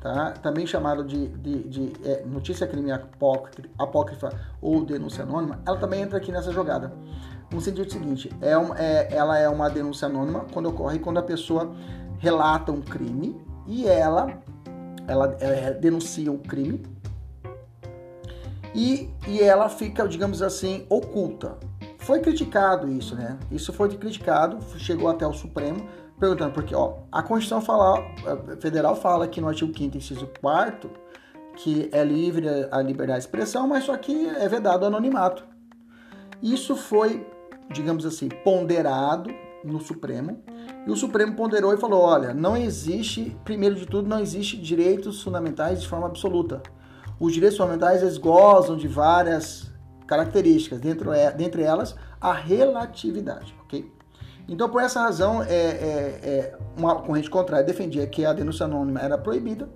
tá? 0.00 0.32
também 0.42 0.66
chamado 0.66 1.04
de, 1.04 1.28
de, 1.28 1.68
de 1.68 1.92
é, 2.04 2.24
notícia 2.26 2.66
crime 2.66 2.90
apócrifa 3.78 4.30
ou 4.60 4.84
denúncia 4.84 5.22
anônima, 5.22 5.60
ela 5.64 5.76
também 5.76 6.02
entra 6.02 6.18
aqui 6.18 6.32
nessa 6.32 6.50
jogada. 6.50 6.92
No 7.52 7.60
sentido 7.60 7.92
seguinte, 7.92 8.28
é, 8.40 8.58
um, 8.58 8.74
é 8.74 9.08
ela 9.12 9.38
é 9.38 9.48
uma 9.48 9.70
denúncia 9.70 10.06
anônima 10.06 10.46
quando 10.52 10.68
ocorre 10.68 10.98
quando 10.98 11.18
a 11.18 11.22
pessoa 11.22 11.72
relata 12.18 12.72
um 12.72 12.80
crime 12.80 13.40
e 13.68 13.86
ela, 13.86 14.36
ela 15.06 15.36
é, 15.38 15.72
denuncia 15.74 16.32
o 16.32 16.38
crime 16.38 16.82
e, 18.74 19.10
e 19.28 19.40
ela 19.40 19.68
fica, 19.68 20.06
digamos 20.06 20.42
assim, 20.42 20.86
oculta. 20.88 21.58
Foi 21.98 22.20
criticado 22.20 22.88
isso, 22.88 23.14
né? 23.14 23.38
Isso 23.50 23.72
foi 23.72 23.88
criticado, 23.90 24.58
chegou 24.78 25.08
até 25.08 25.26
o 25.26 25.32
Supremo, 25.32 25.86
perguntando, 26.18 26.52
porque 26.52 26.74
ó, 26.74 26.94
a 27.10 27.22
Constituição 27.22 27.60
fala, 27.60 28.02
Federal 28.60 28.96
fala 28.96 29.24
aqui 29.24 29.40
no 29.40 29.48
artigo 29.48 29.76
5 29.76 29.96
inciso 29.96 30.28
4 30.40 30.90
que 31.56 31.90
é 31.92 32.02
livre 32.02 32.48
a 32.70 32.80
liberdade 32.80 33.20
de 33.20 33.26
expressão, 33.26 33.66
mas 33.68 33.84
só 33.84 33.96
que 33.96 34.26
é 34.28 34.48
vedado 34.48 34.82
o 34.82 34.86
anonimato. 34.86 35.44
Isso 36.42 36.74
foi, 36.74 37.26
digamos 37.70 38.06
assim, 38.06 38.28
ponderado 38.28 39.30
no 39.62 39.78
Supremo, 39.80 40.42
e 40.86 40.90
o 40.90 40.96
Supremo 40.96 41.34
ponderou 41.34 41.74
e 41.74 41.76
falou: 41.76 42.00
olha, 42.00 42.32
não 42.32 42.56
existe, 42.56 43.36
primeiro 43.44 43.74
de 43.74 43.86
tudo, 43.86 44.08
não 44.08 44.20
existe 44.20 44.56
direitos 44.56 45.22
fundamentais 45.22 45.82
de 45.82 45.88
forma 45.88 46.06
absoluta. 46.06 46.62
Os 47.20 47.34
direitos 47.34 47.58
fundamentais 47.58 48.02
eles 48.02 48.16
gozam 48.16 48.78
de 48.78 48.88
várias 48.88 49.70
características, 50.06 50.80
dentre, 50.80 51.06
dentre 51.36 51.62
elas 51.62 51.94
a 52.18 52.32
relatividade, 52.32 53.54
ok? 53.62 53.92
Então, 54.48 54.68
por 54.68 54.82
essa 54.82 55.02
razão, 55.02 55.42
é, 55.42 55.48
é, 55.48 56.20
é, 56.24 56.58
uma 56.76 56.96
corrente 56.96 57.30
contrária 57.30 57.64
defendia 57.64 58.06
que 58.06 58.24
a 58.24 58.32
denúncia 58.32 58.64
anônima 58.64 58.98
era 58.98 59.16
proibida. 59.16 59.68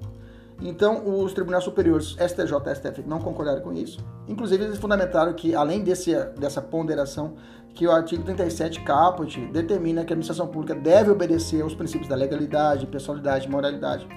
Então, 0.60 1.06
os 1.22 1.32
tribunais 1.32 1.62
superiores, 1.62 2.16
STJ 2.18 2.52
e 2.66 2.74
STF, 2.74 3.02
não 3.06 3.20
concordaram 3.20 3.60
com 3.60 3.72
isso. 3.72 3.98
Inclusive, 4.26 4.64
eles 4.64 4.78
fundamentaram 4.78 5.32
que, 5.34 5.54
além 5.54 5.84
desse, 5.84 6.14
dessa 6.38 6.62
ponderação, 6.62 7.34
que 7.74 7.86
o 7.86 7.92
artigo 7.92 8.24
37 8.24 8.82
caput 8.82 9.38
determina 9.52 10.04
que 10.04 10.12
a 10.12 10.14
administração 10.14 10.46
pública 10.46 10.74
deve 10.74 11.10
obedecer 11.10 11.62
aos 11.62 11.74
princípios 11.74 12.08
da 12.08 12.16
legalidade, 12.16 12.86
pessoalidade 12.86 13.46
e 13.46 13.50
moralidade. 13.50 14.08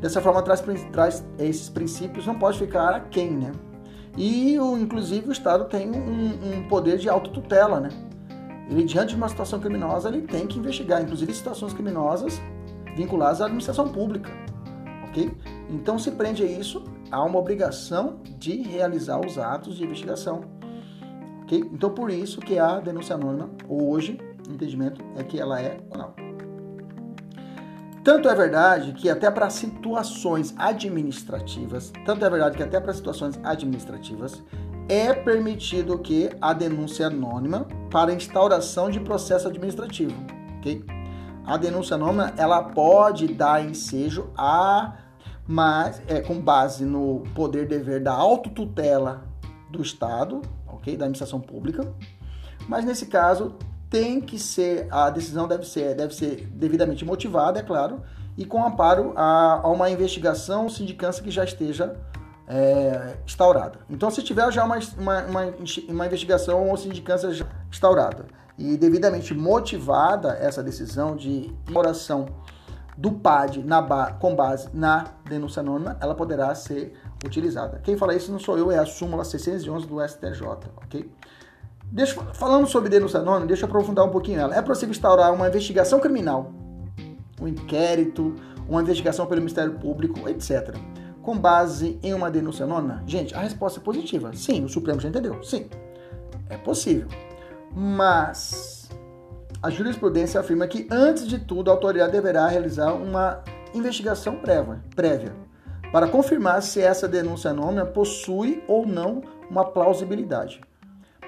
Dessa 0.00 0.20
forma, 0.20 0.42
traz, 0.42 0.62
traz 0.92 1.24
esses 1.38 1.68
princípios, 1.68 2.26
não 2.26 2.38
pode 2.38 2.58
ficar 2.58 2.94
aquém, 2.94 3.30
né? 3.32 3.52
E, 4.16 4.58
o, 4.58 4.78
inclusive, 4.78 5.28
o 5.28 5.32
Estado 5.32 5.66
tem 5.66 5.90
um, 5.90 6.58
um 6.58 6.68
poder 6.68 6.98
de 6.98 7.08
autotutela, 7.08 7.80
né? 7.80 7.90
ele 8.70 8.84
diante 8.84 9.10
de 9.10 9.16
uma 9.16 9.28
situação 9.28 9.58
criminosa, 9.58 10.08
ele 10.08 10.22
tem 10.22 10.46
que 10.46 10.58
investigar, 10.58 11.02
inclusive 11.02 11.34
situações 11.34 11.72
criminosas 11.72 12.40
vinculadas 12.96 13.40
à 13.40 13.46
administração 13.46 13.88
pública, 13.88 14.30
ok? 15.08 15.30
Então, 15.68 15.98
se 15.98 16.12
prende 16.12 16.44
a 16.44 16.46
isso, 16.46 16.84
há 17.10 17.22
uma 17.24 17.38
obrigação 17.38 18.20
de 18.38 18.62
realizar 18.62 19.18
os 19.18 19.38
atos 19.38 19.76
de 19.76 19.84
investigação, 19.84 20.42
ok? 21.42 21.68
Então, 21.72 21.90
por 21.90 22.10
isso 22.10 22.40
que 22.40 22.58
a 22.58 22.78
denúncia 22.78 23.16
anônima, 23.16 23.50
hoje, 23.68 24.18
entendimento 24.48 25.02
é 25.16 25.24
que 25.24 25.40
ela 25.40 25.60
é. 25.60 25.80
Tanto 28.02 28.28
é 28.30 28.34
verdade 28.34 28.92
que 28.94 29.10
até 29.10 29.30
para 29.30 29.50
situações 29.50 30.54
administrativas, 30.56 31.92
tanto 32.06 32.24
é 32.24 32.30
verdade 32.30 32.56
que 32.56 32.62
até 32.62 32.80
para 32.80 32.94
situações 32.94 33.38
administrativas, 33.44 34.42
é 34.88 35.12
permitido 35.12 35.98
que 35.98 36.30
a 36.40 36.54
denúncia 36.54 37.08
anônima 37.08 37.68
para 37.90 38.12
instauração 38.12 38.90
de 38.90 38.98
processo 39.00 39.46
administrativo, 39.46 40.14
ok? 40.58 40.82
A 41.44 41.56
denúncia 41.58 41.94
anônima 41.94 42.32
ela 42.38 42.62
pode 42.62 43.28
dar 43.28 43.64
ensejo 43.64 44.30
a, 44.36 44.94
mas 45.46 46.00
é 46.08 46.20
com 46.20 46.40
base 46.40 46.84
no 46.84 47.22
poder 47.34 47.68
dever 47.68 48.02
da 48.02 48.12
autotutela 48.12 49.24
do 49.70 49.82
Estado, 49.82 50.40
ok, 50.66 50.96
da 50.96 51.04
administração 51.04 51.38
pública. 51.38 51.86
Mas 52.66 52.84
nesse 52.84 53.06
caso 53.06 53.54
tem 53.90 54.20
que 54.20 54.38
ser 54.38 54.86
a 54.90 55.10
decisão 55.10 55.48
deve 55.48 55.66
ser 55.66 55.94
deve 55.94 56.14
ser 56.14 56.46
devidamente 56.52 57.04
motivada, 57.04 57.58
é 57.58 57.62
claro, 57.62 58.00
e 58.38 58.46
com 58.46 58.64
amparo 58.64 59.12
a, 59.16 59.60
a 59.62 59.68
uma 59.68 59.90
investigação 59.90 60.68
sindicância 60.68 61.22
que 61.22 61.30
já 61.30 61.44
esteja 61.44 61.96
é, 62.46 63.16
instaurada. 63.26 63.80
Então, 63.88 64.10
se 64.10 64.22
tiver 64.22 64.50
já 64.52 64.64
uma, 64.64 64.78
uma, 64.96 65.22
uma, 65.22 65.54
uma 65.88 66.06
investigação 66.06 66.68
ou 66.68 66.76
sindicância 66.76 67.32
já 67.32 67.46
instaurada 67.70 68.26
e 68.58 68.76
devidamente 68.76 69.34
motivada 69.34 70.36
essa 70.40 70.62
decisão 70.62 71.16
de 71.16 71.52
oração 71.74 72.26
do 72.96 73.12
PAD 73.12 73.62
na 73.62 73.80
ba 73.80 74.12
com 74.12 74.34
base 74.34 74.68
na 74.74 75.06
denúncia 75.28 75.60
anônima, 75.60 75.96
ela 76.00 76.14
poderá 76.14 76.54
ser 76.54 76.92
utilizada. 77.24 77.80
Quem 77.82 77.96
fala 77.96 78.14
isso 78.14 78.30
não 78.30 78.38
sou 78.38 78.58
eu, 78.58 78.70
é 78.70 78.78
a 78.78 78.84
súmula 78.84 79.24
611 79.24 79.86
do 79.86 80.06
STJ, 80.06 80.42
ok? 80.84 81.10
Deixa, 81.90 82.20
falando 82.34 82.66
sobre 82.66 82.88
denúncia 82.88 83.20
anônima, 83.20 83.46
deixa 83.46 83.64
eu 83.64 83.68
aprofundar 83.68 84.04
um 84.04 84.10
pouquinho 84.10 84.40
ela. 84.40 84.54
É 84.54 84.62
possível 84.62 84.90
instaurar 84.90 85.32
uma 85.32 85.48
investigação 85.48 85.98
criminal, 85.98 86.52
um 87.40 87.48
inquérito, 87.48 88.34
uma 88.68 88.80
investigação 88.80 89.26
pelo 89.26 89.40
Ministério 89.40 89.72
Público, 89.74 90.28
etc 90.28 90.76
com 91.22 91.38
base 91.38 91.98
em 92.02 92.14
uma 92.14 92.30
denúncia 92.30 92.64
anônima? 92.64 93.02
Gente, 93.06 93.34
a 93.34 93.40
resposta 93.40 93.78
é 93.78 93.82
positiva. 93.82 94.32
Sim, 94.34 94.64
o 94.64 94.68
Supremo 94.68 95.00
já 95.00 95.08
entendeu. 95.08 95.42
Sim, 95.42 95.68
é 96.48 96.56
possível. 96.56 97.08
Mas 97.72 98.88
a 99.62 99.70
jurisprudência 99.70 100.40
afirma 100.40 100.66
que, 100.66 100.88
antes 100.90 101.26
de 101.26 101.38
tudo, 101.38 101.70
a 101.70 101.74
autoridade 101.74 102.12
deverá 102.12 102.48
realizar 102.48 102.94
uma 102.94 103.42
investigação 103.74 104.36
prévia, 104.36 104.82
prévia 104.96 105.32
para 105.92 106.08
confirmar 106.08 106.62
se 106.62 106.80
essa 106.80 107.08
denúncia 107.08 107.50
anônima 107.50 107.84
possui 107.84 108.62
ou 108.66 108.86
não 108.86 109.22
uma 109.48 109.64
plausibilidade. 109.64 110.60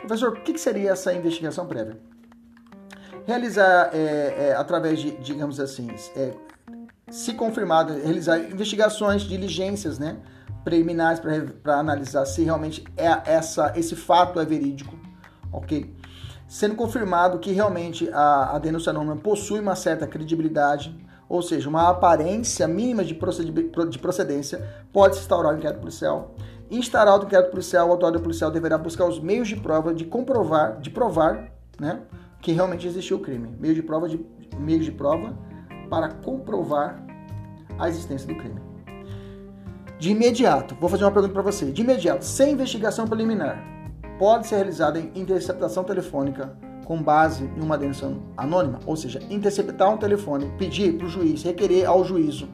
Professor, 0.03 0.31
o 0.31 0.41
que 0.43 0.59
seria 0.59 0.91
essa 0.91 1.13
investigação 1.15 1.67
prévia? 1.67 1.97
Realizar 3.25 3.91
é, 3.95 4.49
é, 4.49 4.55
através 4.57 4.99
de, 4.99 5.13
digamos 5.19 5.61
assim, 5.61 5.89
é, 6.17 6.33
se 7.09 7.35
confirmado, 7.35 7.93
realizar 7.93 8.39
investigações, 8.39 9.23
diligências, 9.23 9.99
né, 9.99 10.17
preliminares 10.65 11.21
para 11.63 11.79
analisar 11.79 12.25
se 12.25 12.43
realmente 12.43 12.85
é 12.97 13.33
essa, 13.33 13.73
esse 13.77 13.95
fato 13.95 14.41
é 14.41 14.45
verídico, 14.45 14.97
ok? 15.53 15.95
Sendo 16.49 16.75
confirmado 16.75 17.39
que 17.39 17.53
realmente 17.53 18.11
a, 18.13 18.57
a 18.57 18.59
denúncia 18.59 18.91
anônima 18.91 19.17
possui 19.17 19.61
uma 19.61 19.77
certa 19.77 20.07
credibilidade, 20.07 20.95
ou 21.29 21.41
seja, 21.41 21.69
uma 21.69 21.89
aparência 21.89 22.69
mínima 22.69 23.05
de, 23.05 23.15
procedência, 23.15 24.63
pode 24.93 25.15
se 25.15 25.23
instaurar 25.23 25.55
o 25.55 25.57
inquérito 25.57 25.81
policial. 25.81 26.35
Instaurado 26.73 27.25
o 27.25 27.27
inquérito 27.27 27.51
policial, 27.51 27.87
o 27.89 27.93
autor 27.93 28.19
policial 28.21 28.51
deverá 28.51 28.79
buscar 28.79 29.05
os 29.05 29.21
meios 29.21 29.47
de 29.47 29.57
prova 29.57 29.93
de 29.93 30.07
comprovar, 30.07 30.81
de 30.81 30.89
provar, 30.89 31.53
né, 31.79 32.01
que 32.41 32.51
realmente 32.51 32.87
existiu 32.87 33.19
o 33.19 33.21
crime. 33.21 33.55
Meio 33.61 33.75
de 33.75 33.83
prova 33.83 34.09
de 34.09 34.19
meios 34.59 34.87
de 34.87 34.91
prova 34.91 35.37
para 35.91 36.09
comprovar 36.09 37.05
a 37.79 37.91
existência 37.91 38.27
do 38.27 38.35
crime. 38.37 38.59
De 39.99 40.13
imediato, 40.13 40.75
vou 40.81 40.89
fazer 40.89 41.05
uma 41.05 41.11
pergunta 41.11 41.35
para 41.35 41.43
você. 41.43 41.71
De 41.71 41.83
imediato, 41.83 42.25
sem 42.25 42.53
investigação 42.53 43.07
preliminar, 43.07 43.63
pode 44.19 44.47
ser 44.47 44.57
realizada 44.57 44.99
interceptação 44.99 45.85
telefônica 45.85 46.57
com 46.87 47.03
base 47.03 47.45
em 47.55 47.61
uma 47.61 47.77
denúncia 47.77 48.09
anônima, 48.35 48.79
ou 48.87 48.97
seja, 48.97 49.21
interceptar 49.29 49.93
um 49.93 49.99
telefone, 49.99 50.51
pedir 50.57 50.97
para 50.97 51.07
o 51.07 51.11
juiz, 51.11 51.43
requerer 51.43 51.87
ao 51.87 52.03
juízo 52.03 52.49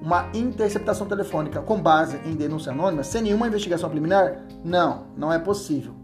uma 0.00 0.28
interceptação 0.34 1.06
telefônica 1.06 1.60
com 1.62 1.80
base 1.80 2.18
em 2.24 2.34
denúncia 2.34 2.72
anônima, 2.72 3.02
sem 3.02 3.22
nenhuma 3.22 3.46
investigação 3.46 3.88
preliminar? 3.88 4.42
Não, 4.64 5.06
não 5.16 5.32
é 5.32 5.38
possível. 5.38 5.94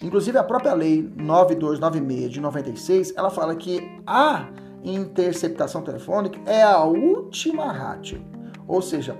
Inclusive 0.00 0.38
a 0.38 0.44
própria 0.44 0.74
lei 0.74 1.12
9296 1.16 2.30
de 2.30 2.40
96, 2.40 3.14
ela 3.16 3.30
fala 3.30 3.56
que 3.56 4.00
a 4.06 4.46
interceptação 4.84 5.82
telefônica 5.82 6.38
é 6.46 6.62
a 6.62 6.84
última 6.84 7.72
rádio. 7.72 8.24
Ou 8.66 8.80
seja, 8.80 9.16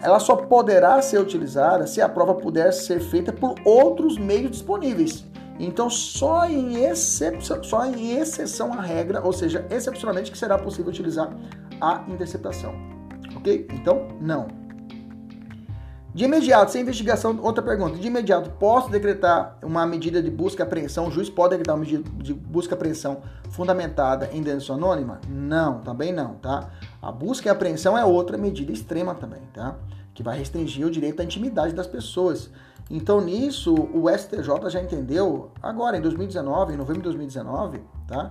ela 0.00 0.18
só 0.18 0.36
poderá 0.36 1.00
ser 1.02 1.18
utilizada 1.18 1.86
se 1.86 2.00
a 2.00 2.08
prova 2.08 2.34
puder 2.34 2.72
ser 2.72 3.00
feita 3.00 3.32
por 3.32 3.54
outros 3.64 4.16
meios 4.16 4.50
disponíveis. 4.50 5.24
Então, 5.58 5.88
só 5.88 6.46
em, 6.48 6.74
só 7.62 7.86
em 7.86 8.18
exceção 8.18 8.72
à 8.72 8.80
regra, 8.80 9.20
ou 9.22 9.32
seja, 9.32 9.66
excepcionalmente, 9.70 10.32
que 10.32 10.38
será 10.38 10.58
possível 10.58 10.90
utilizar 10.90 11.32
a 11.80 12.04
interceptação. 12.08 12.93
Ok? 13.44 13.68
Então, 13.74 14.08
não. 14.22 14.48
De 16.14 16.24
imediato, 16.24 16.70
sem 16.70 16.80
investigação, 16.80 17.38
outra 17.42 17.62
pergunta. 17.62 17.98
De 17.98 18.06
imediato, 18.06 18.48
posso 18.52 18.88
decretar 18.88 19.58
uma 19.62 19.84
medida 19.84 20.22
de 20.22 20.30
busca 20.30 20.62
e 20.62 20.64
apreensão? 20.64 21.08
O 21.08 21.10
juiz 21.10 21.28
pode 21.28 21.50
decretar 21.50 21.74
uma 21.74 21.84
medida 21.84 22.08
de 22.22 22.32
busca 22.32 22.72
e 22.72 22.74
apreensão 22.74 23.20
fundamentada 23.50 24.30
em 24.32 24.40
denúncia 24.40 24.74
anônima? 24.74 25.20
Não, 25.28 25.80
também 25.80 26.10
não, 26.10 26.36
tá? 26.36 26.70
A 27.02 27.12
busca 27.12 27.48
e 27.48 27.50
apreensão 27.50 27.98
é 27.98 28.04
outra 28.04 28.38
medida 28.38 28.72
extrema 28.72 29.14
também, 29.14 29.42
tá? 29.52 29.76
Que 30.14 30.22
vai 30.22 30.38
restringir 30.38 30.86
o 30.86 30.90
direito 30.90 31.20
à 31.20 31.24
intimidade 31.24 31.74
das 31.74 31.86
pessoas. 31.86 32.48
Então, 32.88 33.20
nisso, 33.20 33.74
o 33.74 34.08
STJ 34.08 34.70
já 34.70 34.80
entendeu, 34.80 35.50
agora 35.60 35.98
em 35.98 36.00
2019, 36.00 36.72
em 36.72 36.76
novembro 36.76 37.02
de 37.02 37.08
2019, 37.08 37.80
tá? 38.06 38.30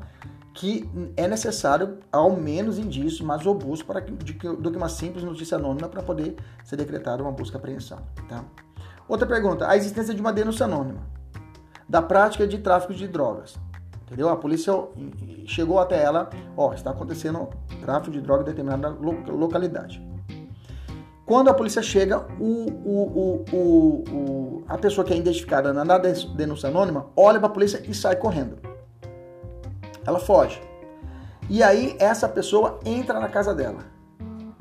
Que 0.54 0.88
é 1.18 1.28
necessário 1.28 1.98
ao 2.12 2.36
menos 2.36 2.78
indício 2.78 3.26
mais 3.26 3.44
robusto 3.44 3.86
para 3.86 4.02
que, 4.02 4.12
do 4.12 4.72
que 4.72 4.78
uma 4.78 4.90
simples 4.90 5.24
notícia 5.24 5.58
anônima 5.58 5.90
para 5.90 6.04
poder 6.04 6.36
ser 6.64 6.76
decretada 6.76 7.24
uma 7.24 7.32
busca 7.32 7.58
e 7.58 7.60
apreensão. 7.60 8.00
Tá? 8.30 8.44
Outra 9.08 9.28
pergunta: 9.28 9.68
a 9.68 9.76
existência 9.76 10.14
de 10.14 10.22
uma 10.22 10.32
denúncia 10.32 10.66
anônima 10.66 11.02
da 11.88 12.02
prática 12.02 12.48
de 12.48 12.58
tráfico 12.60 12.94
de 12.94 13.08
drogas. 13.08 13.56
Entendeu? 14.06 14.30
A 14.30 14.36
polícia 14.36 14.74
chegou 15.46 15.80
até 15.80 16.04
ela, 16.04 16.30
ó, 16.56 16.74
está 16.74 16.92
acontecendo 16.92 17.50
tráfico 17.82 18.12
de 18.12 18.22
droga 18.22 18.44
em 18.44 18.46
determinada 18.46 18.90
localidade. 18.90 20.02
Quando 21.26 21.50
a 21.50 21.54
polícia 21.54 21.82
chega, 21.82 22.26
o, 22.40 22.68
o, 22.70 23.46
o, 23.52 24.64
a 24.68 24.78
pessoa 24.78 25.06
que 25.06 25.14
é 25.14 25.18
identificada 25.18 25.74
na 25.74 25.98
denúncia 25.98 26.70
anônima 26.70 27.08
olha 27.16 27.40
para 27.40 27.48
a 27.48 27.52
polícia 27.52 27.82
e 27.88 27.94
sai 27.94 28.16
correndo. 28.18 28.73
Ela 30.06 30.20
foge. 30.20 30.62
E 31.50 31.62
aí 31.62 31.96
essa 32.00 32.28
pessoa 32.28 32.80
entra 32.86 33.20
na 33.20 33.30
casa 33.30 33.54
dela. 33.54 33.80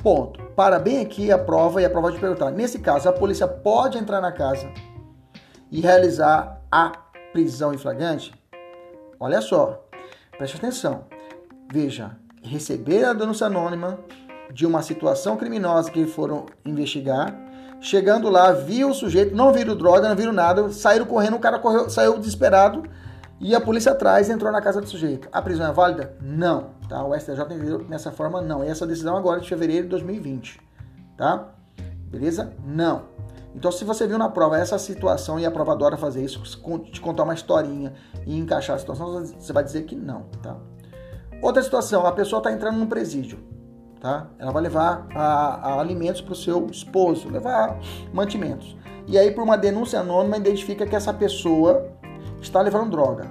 Ponto. 0.03 0.43
Para 0.57 0.79
bem 0.79 1.01
aqui 1.01 1.31
a 1.31 1.39
prova 1.39 1.81
e 1.81 1.85
a 1.85 1.91
prova 1.91 2.11
de 2.11 2.19
perguntar. 2.19 2.51
Nesse 2.51 2.81
caso, 2.81 3.09
a 3.09 3.13
polícia 3.13 3.47
pode 3.47 3.97
entrar 3.97 4.21
na 4.21 4.33
casa 4.33 4.69
e 5.71 5.81
realizar 5.81 6.61
a 6.71 6.93
prisão 7.33 7.73
em 7.73 7.79
flagrante? 7.79 8.33
Olha 9.19 9.41
só, 9.41 9.87
preste 10.37 10.57
atenção. 10.57 11.05
Veja, 11.73 12.17
receber 12.43 13.05
a 13.05 13.13
denúncia 13.13 13.47
anônima 13.47 13.99
de 14.53 14.67
uma 14.67 14.83
situação 14.83 15.37
criminosa 15.37 15.91
que 15.91 16.05
foram 16.05 16.47
investigar. 16.65 17.35
Chegando 17.81 18.29
lá, 18.29 18.53
viu 18.53 18.91
o 18.91 18.95
sujeito, 18.95 19.35
não 19.35 19.53
viram 19.53 19.75
droga, 19.75 20.09
não 20.09 20.15
viram 20.15 20.33
nada, 20.33 20.71
saíram 20.71 21.07
correndo, 21.07 21.37
o 21.37 21.41
cara 21.41 21.59
correu, 21.59 21.89
saiu 21.89 22.19
desesperado, 22.19 22.85
e 23.43 23.57
a 23.57 23.61
polícia 23.61 23.91
atrás 23.91 24.31
entrou 24.31 24.53
na 24.53 24.63
casa 24.63 24.81
do 24.81 24.89
sujeito. 24.89 25.29
A 25.33 25.43
prisão 25.43 25.67
é 25.67 25.73
válida? 25.73 26.15
Não. 26.21 26.71
Tá? 26.89 27.05
O 27.05 27.19
STJ 27.19 27.41
entendeu 27.43 27.79
dessa 27.83 28.13
forma, 28.13 28.41
não. 28.41 28.63
E 28.63 28.69
essa 28.69 28.87
decisão 28.87 29.17
agora 29.17 29.41
de 29.41 29.49
fevereiro 29.49 29.83
de 29.83 29.89
2020. 29.91 30.61
Tá? 31.17 31.49
Beleza? 32.07 32.53
Não. 32.65 33.03
Então, 33.53 33.73
se 33.73 33.85
você 33.85 34.07
viu 34.07 34.17
na 34.17 34.29
prova 34.29 34.59
essa 34.59 34.79
situação 34.79 35.41
e 35.41 35.45
a 35.45 35.51
prova 35.51 35.73
adora 35.73 35.97
fazer 35.97 36.25
isso, 36.25 36.41
te 36.85 37.01
contar 37.01 37.25
uma 37.25 37.35
historinha 37.35 37.93
e 38.25 38.39
encaixar 38.39 38.77
a 38.77 38.79
situação, 38.79 39.27
você 39.27 39.53
vai 39.53 39.65
dizer 39.65 39.83
que 39.83 39.97
não, 39.97 40.23
tá? 40.41 40.57
Outra 41.43 41.63
situação, 41.63 42.07
a 42.07 42.13
pessoa 42.13 42.39
está 42.39 42.51
entrando 42.51 42.79
num 42.79 42.87
presídio, 42.87 43.41
tá? 44.01 44.29
Ela 44.39 44.53
vai 44.53 44.63
levar 44.63 45.07
a, 45.15 45.75
a 45.75 45.81
alimentos 45.81 46.23
para 46.23 46.33
o 46.33 46.37
seu 46.37 46.67
esposo, 46.69 47.29
levar 47.29 47.79
mantimentos. 48.13 48.75
E 49.07 49.19
aí, 49.19 49.31
por 49.33 49.43
uma 49.43 49.59
denúncia 49.59 50.01
anônima, 50.01 50.39
identifica 50.39 50.87
que 50.87 50.97
essa 50.97 51.13
pessoa 51.13 51.93
está 52.43 52.61
levando 52.61 52.91
droga. 52.91 53.27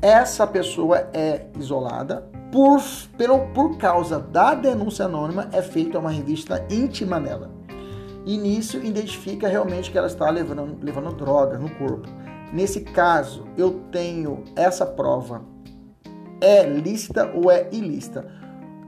Essa 0.00 0.46
pessoa 0.46 1.08
é 1.12 1.46
isolada, 1.58 2.28
por, 2.52 2.80
pelo, 3.16 3.48
por 3.48 3.76
causa 3.78 4.20
da 4.20 4.54
denúncia 4.54 5.06
anônima, 5.06 5.48
é 5.52 5.60
feita 5.60 5.98
uma 5.98 6.10
revista 6.10 6.64
íntima 6.70 7.18
nela. 7.18 7.50
E 8.24 8.38
nisso 8.38 8.78
identifica 8.78 9.48
realmente 9.48 9.90
que 9.90 9.98
ela 9.98 10.06
está 10.06 10.30
levando, 10.30 10.78
levando 10.80 11.12
droga 11.14 11.58
no 11.58 11.68
corpo. 11.70 12.08
Nesse 12.52 12.82
caso, 12.82 13.44
eu 13.56 13.82
tenho 13.90 14.44
essa 14.54 14.86
prova. 14.86 15.42
É 16.40 16.64
lícita 16.64 17.30
ou 17.34 17.50
é 17.50 17.68
ilícita? 17.72 18.24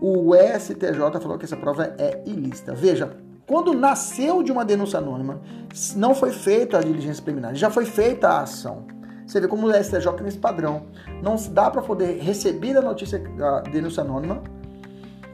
O 0.00 0.33
STJ 0.35 1.20
falou 1.20 1.37
que 1.37 1.44
essa 1.44 1.57
prova 1.57 1.94
é 1.98 2.22
ilícita. 2.24 2.74
Veja, 2.74 3.16
quando 3.46 3.72
nasceu 3.72 4.42
de 4.42 4.52
uma 4.52 4.64
denúncia 4.64 4.98
anônima, 4.98 5.40
não 5.96 6.14
foi 6.14 6.33
feita 6.33 6.79
a 6.79 6.83
diligência 6.83 7.22
preliminar, 7.22 7.55
já 7.55 7.70
foi 7.70 7.85
feita 7.85 8.29
a 8.29 8.40
ação. 8.40 8.85
Você 9.27 9.41
vê 9.41 9.49
como 9.49 9.67
o 9.67 9.73
STJ 9.73 10.12
tem 10.17 10.29
esse 10.29 10.39
padrão. 10.39 10.83
Não 11.23 11.37
dá 11.51 11.71
para 11.71 11.83
poder 11.83 12.21
receber 12.21 12.77
a 12.77 12.83
notícia, 12.83 13.21
a 13.43 13.61
denúncia 13.61 14.03
anônima, 14.03 14.43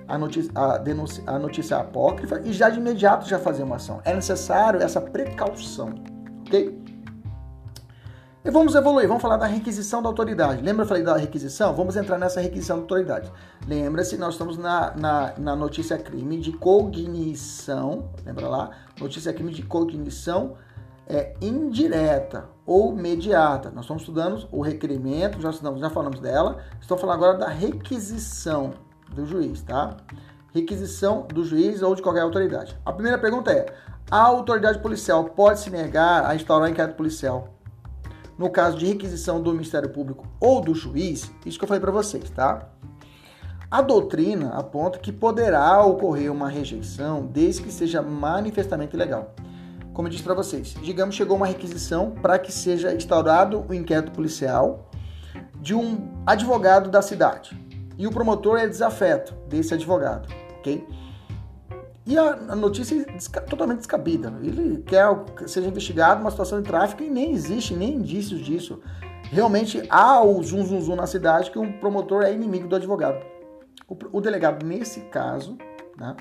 a 0.09 0.17
notícia, 0.17 0.51
a, 0.55 0.79
denúncia, 0.79 1.23
a 1.27 1.39
notícia 1.39 1.77
apócrifa 1.77 2.41
e 2.45 2.53
já 2.53 2.71
de 2.71 2.79
imediato 2.79 3.29
já 3.29 3.39
fazer 3.39 3.63
uma 3.63 3.77
ação. 3.77 4.01
É 4.05 4.15
necessário 4.15 4.81
essa 4.83 5.01
precaução, 5.01 5.95
ok? 6.47 6.83
E 8.45 8.51
vamos 8.51 8.75
evoluir, 8.75 9.07
vamos 9.07 9.23
falar 9.23 9.37
da 9.37 9.47
requisição 9.47 10.03
da 10.03 10.09
autoridade. 10.09 10.63
Lembra 10.63 10.83
eu 10.83 10.89
falei 10.89 11.05
da 11.05 11.17
requisição? 11.17 11.73
Vamos 11.75 11.97
entrar 11.97 12.19
nessa 12.19 12.41
requisição 12.41 12.79
da 12.79 12.83
autoridade. 12.83 13.31
Lembra-se, 13.69 14.17
nós 14.17 14.35
estamos 14.35 14.59
na, 14.59 14.93
na, 14.97 15.35
na, 15.39 15.55
notícia 15.55 15.97
crime 15.97 16.41
de 16.41 16.51
cognição, 16.51 18.11
lembra 18.27 18.49
lá? 18.49 18.71
Notícia 19.01 19.33
crime 19.33 19.53
de 19.53 19.63
cognição 19.63 20.57
é, 21.13 21.35
indireta 21.43 22.49
ou 22.65 22.97
mediata. 22.97 23.71
Nós 23.71 23.85
estamos 23.85 24.03
estudando 24.03 24.49
o 24.51 24.63
requerimento, 24.63 25.41
já, 25.43 25.51
estudamos, 25.51 25.79
já 25.79 25.91
falamos 25.91 26.21
dela. 26.21 26.57
Estou 26.81 26.97
falando 26.97 27.17
agora 27.17 27.39
da 27.39 27.49
requisição 27.49 28.73
do 29.15 29.27
juiz, 29.27 29.61
tá? 29.61 29.95
Requisição 30.55 31.27
do 31.29 31.45
juiz 31.45 31.83
ou 31.83 31.95
de 31.95 32.01
qualquer 32.01 32.23
autoridade. 32.23 32.75
A 32.85 32.93
primeira 32.93 33.19
pergunta 33.19 33.53
é: 33.53 33.67
a 34.11 34.23
autoridade 34.23 34.79
policial 34.79 35.25
pode 35.25 35.61
se 35.61 35.69
negar 35.69 36.25
a 36.25 36.35
instaurar 36.35 36.71
inquérito 36.71 36.97
policial 36.97 37.49
no 38.39 38.49
caso 38.49 38.79
de 38.79 38.87
requisição 38.87 39.43
do 39.43 39.53
Ministério 39.53 39.91
Público 39.91 40.27
ou 40.41 40.63
do 40.63 40.75
juiz? 40.75 41.31
Isso 41.45 41.59
que 41.59 41.65
eu 41.65 41.69
falei 41.69 41.81
para 41.81 41.93
vocês, 41.93 42.31
tá? 42.31 42.71
A 43.71 43.83
doutrina 43.83 44.55
aponta 44.55 44.99
que 44.99 45.13
poderá 45.13 45.85
ocorrer 45.85 46.33
uma 46.33 46.49
rejeição 46.49 47.27
desde 47.27 47.63
que 47.63 47.71
seja 47.71 48.01
manifestamente 48.01 48.97
ilegal 48.97 49.35
como 49.93 50.09
eu 50.09 50.13
disse 50.13 50.23
para 50.23 50.35
vocês, 50.35 50.75
digamos 50.83 51.15
chegou 51.15 51.37
uma 51.37 51.47
requisição 51.47 52.11
para 52.11 52.39
que 52.39 52.51
seja 52.51 52.95
instaurado 52.95 53.65
o 53.69 53.75
inquérito 53.75 54.13
policial 54.13 54.91
de 55.61 55.75
um 55.75 56.09
advogado 56.27 56.91
da 56.91 57.03
cidade. 57.03 57.57
E 57.99 58.07
o 58.07 58.11
promotor 58.11 58.59
é 58.59 58.67
desafeto 58.67 59.35
desse 59.49 59.75
advogado, 59.75 60.29
ok? 60.59 60.87
E 62.05 62.19
a, 62.19 62.57
notícia 62.57 63.01
é 63.01 63.41
totalmente 63.41 63.79
descabida. 63.79 64.33
Ele 64.43 64.83
quer 64.83 65.07
que 65.37 65.49
seja 65.49 65.69
investigado 65.69 66.21
uma 66.21 66.31
situação 66.31 66.61
de 66.61 66.67
tráfico 66.67 67.03
e 67.03 67.11
nem 67.11 67.33
existe 67.33 67.75
nem 67.75 67.95
indícios 67.95 68.41
disso. 68.41 68.81
Realmente 69.31 69.83
há 69.89 70.23
o 70.23 70.43
zum 70.43 70.65
zum 70.67 70.81
zum 70.81 70.97
na 70.97 71.07
cidade 71.07 71.51
que 71.51 71.59
o 71.59 71.73
promotor 71.79 72.25
é 72.25 72.33
inimigo 72.33 72.67
do 72.67 72.75
advogado. 72.75 73.25
O, 73.89 73.97
o 74.19 74.21
delegado, 74.21 74.67
nesse 74.67 75.01
caso, 75.03 75.57
né, 75.97 76.17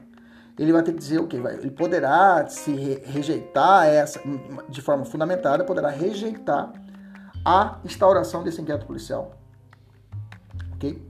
ele 0.57 0.71
vai 0.71 0.83
ter 0.83 0.93
que 0.93 0.99
dizer 0.99 1.19
o 1.19 1.27
quê? 1.27 1.37
Ele 1.37 1.71
poderá 1.71 2.47
se 2.47 2.71
rejeitar 3.05 3.87
essa, 3.87 4.21
de 4.69 4.81
forma 4.81 5.05
fundamentada, 5.05 5.63
poderá 5.63 5.89
rejeitar 5.89 6.71
a 7.45 7.79
instauração 7.83 8.43
desse 8.43 8.61
inquérito 8.61 8.85
policial. 8.85 9.31
Ok? 10.73 11.01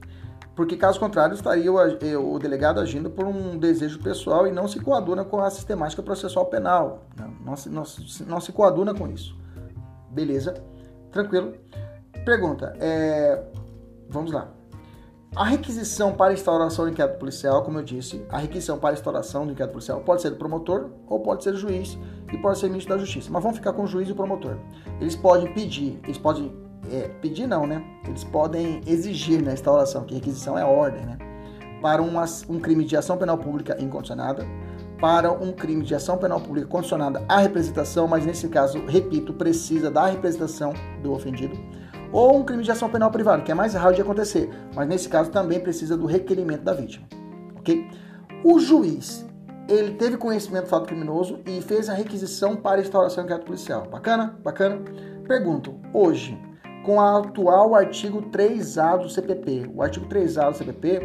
Porque, 0.54 0.76
caso 0.76 1.00
contrário, 1.00 1.34
estaria 1.34 1.72
o, 1.72 1.80
eh, 1.80 2.16
o, 2.16 2.38
delegado 2.38 2.78
agindo 2.78 3.08
por 3.08 3.26
um 3.26 3.56
desejo 3.56 3.98
pessoal 4.00 4.46
e 4.46 4.52
não 4.52 4.68
se 4.68 4.78
coaduna 4.80 5.24
com 5.24 5.40
a 5.40 5.50
sistemática 5.50 6.02
processual 6.02 6.46
penal. 6.46 7.04
Não, 7.16 7.28
não, 7.40 7.56
se, 7.56 7.70
não, 7.70 7.82
não 8.26 8.40
se 8.40 8.52
coaduna 8.52 8.94
com 8.94 9.08
isso. 9.08 9.34
Beleza? 10.10 10.62
Tranquilo? 11.10 11.54
Pergunta. 12.24 12.76
É, 12.78 13.42
vamos 14.10 14.30
lá. 14.30 14.48
A 15.34 15.44
requisição 15.44 16.12
para 16.12 16.34
instauração 16.34 16.84
do 16.84 16.90
inquérito 16.90 17.18
policial, 17.18 17.62
como 17.62 17.78
eu 17.78 17.82
disse, 17.82 18.22
a 18.28 18.36
requisição 18.36 18.78
para 18.78 18.92
instauração 18.92 19.46
do 19.46 19.52
inquérito 19.52 19.72
policial 19.72 20.00
pode 20.02 20.20
ser 20.20 20.28
do 20.28 20.36
promotor 20.36 20.90
ou 21.06 21.20
pode 21.20 21.42
ser 21.42 21.52
do 21.52 21.56
juiz 21.56 21.98
e 22.30 22.36
pode 22.36 22.58
ser 22.58 22.68
ministro 22.68 22.94
da 22.94 23.00
Justiça. 23.00 23.30
Mas 23.32 23.42
vamos 23.42 23.56
ficar 23.56 23.72
com 23.72 23.84
o 23.84 23.86
juiz 23.86 24.06
e 24.10 24.12
o 24.12 24.14
promotor. 24.14 24.58
Eles 25.00 25.16
podem 25.16 25.50
pedir, 25.54 25.98
eles 26.04 26.18
podem 26.18 26.54
é, 26.90 27.08
pedir 27.22 27.46
não, 27.46 27.66
né? 27.66 27.82
Eles 28.06 28.24
podem 28.24 28.82
exigir 28.86 29.38
na 29.38 29.46
né, 29.46 29.54
instauração, 29.54 30.04
que 30.04 30.14
requisição 30.14 30.58
é 30.58 30.66
ordem, 30.66 31.06
né? 31.06 31.16
Para 31.80 32.02
um 32.02 32.60
crime 32.60 32.84
de 32.84 32.94
ação 32.94 33.16
penal 33.16 33.38
pública 33.38 33.74
incondicionada, 33.80 34.46
para 35.00 35.32
um 35.32 35.50
crime 35.50 35.82
de 35.82 35.94
ação 35.94 36.18
penal 36.18 36.42
pública 36.42 36.66
condicionada 36.66 37.24
à 37.26 37.38
representação, 37.38 38.06
mas 38.06 38.26
nesse 38.26 38.48
caso, 38.48 38.84
repito, 38.86 39.32
precisa 39.32 39.90
da 39.90 40.06
representação 40.06 40.74
do 41.02 41.10
ofendido 41.10 41.58
ou 42.12 42.36
um 42.36 42.44
crime 42.44 42.62
de 42.62 42.70
ação 42.70 42.88
penal 42.88 43.10
privada, 43.10 43.42
que 43.42 43.50
é 43.50 43.54
mais 43.54 43.74
raro 43.74 43.94
de 43.94 44.02
acontecer, 44.02 44.50
mas 44.74 44.86
nesse 44.86 45.08
caso 45.08 45.30
também 45.30 45.58
precisa 45.58 45.96
do 45.96 46.06
requerimento 46.06 46.62
da 46.62 46.74
vítima, 46.74 47.06
ok? 47.56 47.88
O 48.44 48.58
juiz, 48.58 49.26
ele 49.68 49.94
teve 49.94 50.16
conhecimento 50.16 50.64
do 50.64 50.68
fato 50.68 50.86
criminoso 50.86 51.40
e 51.46 51.60
fez 51.62 51.88
a 51.88 51.94
requisição 51.94 52.56
para 52.56 52.80
instauração 52.80 53.22
do 53.22 53.26
inquérito 53.26 53.46
policial. 53.46 53.88
Bacana? 53.88 54.36
Bacana? 54.42 54.82
Pergunto, 55.26 55.74
hoje, 55.94 56.38
com 56.84 56.96
o 56.96 57.00
atual 57.00 57.74
artigo 57.74 58.22
3A 58.22 58.98
do 59.00 59.08
CPP, 59.08 59.70
o 59.72 59.82
artigo 59.82 60.06
3A 60.06 60.50
do 60.50 60.56
CPP 60.56 61.00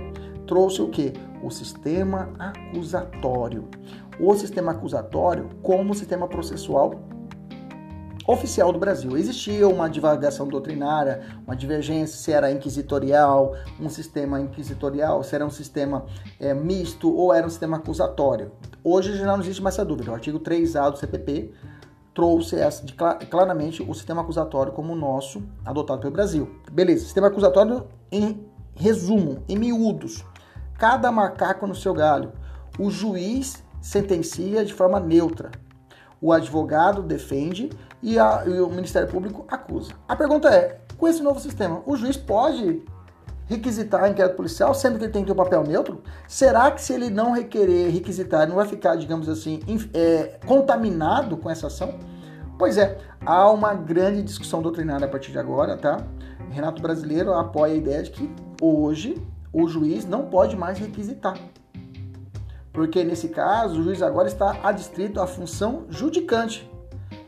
trouxe 0.47 0.81
o 0.81 0.89
que? 0.89 1.13
O 1.43 1.51
sistema 1.51 2.33
acusatório. 2.39 3.67
O 4.19 4.33
sistema 4.33 4.71
acusatório 4.71 5.49
como 5.61 5.93
sistema 5.93 6.27
processual 6.27 6.95
oficial 8.27 8.73
do 8.73 8.77
Brasil. 8.77 9.17
Existia 9.17 9.67
uma 9.67 9.89
divagação 9.89 10.45
doutrinária, 10.47 11.21
uma 11.45 11.55
divergência 11.55 12.17
se 12.17 12.31
era 12.33 12.51
inquisitorial, 12.51 13.55
um 13.79 13.89
sistema 13.89 14.39
inquisitorial, 14.41 15.23
se 15.23 15.33
era 15.33 15.45
um 15.45 15.49
sistema 15.49 16.05
é, 16.37 16.53
misto 16.53 17.09
ou 17.15 17.33
era 17.33 17.47
um 17.47 17.49
sistema 17.49 17.77
acusatório. 17.77 18.51
Hoje 18.83 19.17
já 19.17 19.25
não 19.25 19.39
existe 19.39 19.63
mais 19.63 19.75
essa 19.75 19.85
dúvida. 19.85 20.11
O 20.11 20.13
artigo 20.13 20.39
3A 20.39 20.91
do 20.91 20.97
CPP 20.97 21.53
trouxe 22.13 22.59
essa 22.59 22.85
de, 22.85 22.93
claramente 22.93 23.81
o 23.81 23.93
sistema 23.93 24.21
acusatório 24.21 24.73
como 24.73 24.91
o 24.91 24.95
nosso, 24.95 25.41
adotado 25.63 26.01
pelo 26.01 26.11
Brasil. 26.11 26.59
Beleza, 26.69 27.05
sistema 27.05 27.27
acusatório 27.27 27.87
em 28.11 28.45
resumo, 28.75 29.43
em 29.47 29.57
miúdos. 29.57 30.25
Cada 30.77 31.11
macaco 31.11 31.65
no 31.65 31.73
seu 31.73 31.93
galho. 31.93 32.33
O 32.77 32.91
juiz 32.91 33.63
sentencia 33.81 34.65
de 34.65 34.73
forma 34.73 34.99
neutra. 34.99 35.51
O 36.21 36.31
advogado 36.31 37.01
defende 37.01 37.69
e, 38.01 38.17
a, 38.17 38.43
e 38.45 38.59
o 38.59 38.69
Ministério 38.69 39.07
Público 39.07 39.45
acusa. 39.47 39.93
A 40.07 40.15
pergunta 40.15 40.49
é: 40.49 40.79
com 40.97 41.07
esse 41.07 41.21
novo 41.21 41.39
sistema, 41.39 41.81
o 41.85 41.95
juiz 41.95 42.17
pode 42.17 42.83
requisitar 43.47 44.09
inquérito 44.09 44.35
policial, 44.35 44.73
sendo 44.73 44.97
que 44.97 45.05
ele 45.05 45.13
tem 45.13 45.23
que 45.23 45.27
ter 45.27 45.33
um 45.33 45.43
papel 45.43 45.63
neutro? 45.63 46.01
Será 46.27 46.69
que 46.69 46.81
se 46.81 46.93
ele 46.93 47.09
não 47.09 47.31
requerer 47.31 47.91
requisitar, 47.91 48.47
não 48.47 48.55
vai 48.55 48.67
ficar, 48.67 48.95
digamos 48.95 49.29
assim, 49.29 49.61
é, 49.93 50.39
contaminado 50.45 51.37
com 51.37 51.49
essa 51.49 51.67
ação? 51.67 51.95
Pois 52.59 52.77
é, 52.77 52.97
há 53.25 53.49
uma 53.49 53.73
grande 53.73 54.21
discussão 54.21 54.61
doutrinária 54.61 55.05
a 55.05 55.09
partir 55.09 55.31
de 55.31 55.39
agora, 55.39 55.77
tá? 55.77 56.03
Renato 56.49 56.81
Brasileiro 56.81 57.33
apoia 57.33 57.73
a 57.73 57.77
ideia 57.77 58.03
de 58.03 58.11
que 58.11 58.29
hoje 58.61 59.15
o 59.53 59.67
juiz 59.67 60.05
não 60.05 60.25
pode 60.25 60.55
mais 60.55 60.77
requisitar. 60.77 61.37
Porque 62.77 63.03
nesse 63.03 63.29
caso, 63.29 63.79
o 63.79 63.83
juiz 63.83 64.03
agora 64.03 64.27
está 64.27 64.59
adstrito 64.61 65.19
à 65.19 65.25
função 65.25 65.87
judicante 65.89 66.69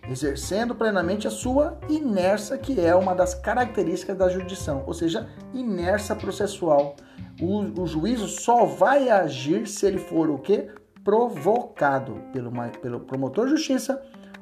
exercendo 0.07 0.75
plenamente 0.75 1.27
a 1.27 1.31
sua 1.31 1.79
inércia, 1.89 2.55
que 2.55 2.79
é 2.79 2.93
uma 2.93 3.15
das 3.15 3.33
características 3.33 4.15
da 4.15 4.29
jurisdição, 4.29 4.83
ou 4.85 4.93
seja, 4.93 5.27
inércia 5.51 6.15
processual. 6.15 6.95
O, 7.41 7.81
o 7.81 7.88
juízo 7.88 8.27
só 8.27 8.63
vai 8.63 9.09
agir 9.09 9.67
se 9.67 9.88
ele 9.88 9.97
for 9.97 10.29
o 10.29 10.38
que? 10.38 10.69
Provocado 11.03 12.21
pelo, 12.31 12.51
pelo 12.81 12.99
promotor 12.99 13.45
de 13.45 13.51
justiça 13.53 13.99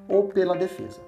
ou 0.10 0.28
pela 0.28 0.58
defesa. 0.58 1.00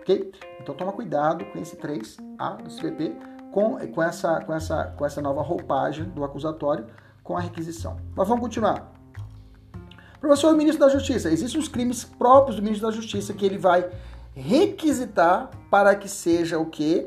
Ok? 0.00 0.30
Então 0.60 0.72
toma 0.72 0.92
cuidado 0.92 1.44
com 1.46 1.58
esse 1.58 1.76
3A 1.76 2.62
do 2.62 2.70
CPP, 2.70 3.16
com, 3.50 3.76
com, 3.88 4.02
essa, 4.04 4.40
com, 4.40 4.54
essa, 4.54 4.84
com 4.96 5.04
essa 5.04 5.20
nova 5.20 5.42
roupagem 5.42 6.04
do 6.10 6.22
acusatório 6.22 6.86
com 7.24 7.36
a 7.36 7.40
requisição. 7.40 7.96
Mas 8.14 8.28
vamos 8.28 8.44
continuar. 8.44 8.97
Professor, 10.20 10.56
ministro 10.56 10.84
da 10.84 10.92
Justiça, 10.92 11.30
existem 11.30 11.60
os 11.60 11.68
crimes 11.68 12.04
próprios 12.04 12.56
do 12.56 12.62
ministro 12.62 12.88
da 12.88 12.94
Justiça 12.94 13.32
que 13.32 13.46
ele 13.46 13.56
vai 13.56 13.88
requisitar 14.34 15.50
para 15.70 15.94
que 15.94 16.08
seja 16.08 16.58
o 16.58 16.66
que? 16.66 17.06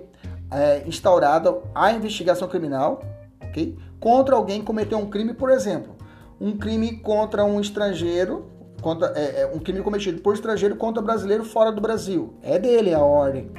É, 0.50 0.84
instaurada 0.86 1.62
a 1.74 1.94
investigação 1.94 2.48
criminal, 2.48 3.02
ok? 3.42 3.78
Contra 4.00 4.36
alguém 4.36 4.60
que 4.60 4.66
cometeu 4.66 4.98
um 4.98 5.10
crime, 5.10 5.34
por 5.34 5.50
exemplo, 5.50 5.96
um 6.40 6.58
crime 6.58 6.98
contra 6.98 7.46
um 7.46 7.60
estrangeiro, 7.60 8.50
contra, 8.82 9.14
é, 9.16 9.42
é, 9.42 9.52
um 9.54 9.60
crime 9.60 9.82
cometido 9.82 10.22
por 10.22 10.34
estrangeiro 10.34 10.76
contra 10.76 11.02
brasileiro 11.02 11.46
fora 11.46 11.72
do 11.72 11.80
Brasil. 11.80 12.34
É 12.42 12.58
dele 12.58 12.94
a 12.94 13.00
ordem 13.00 13.50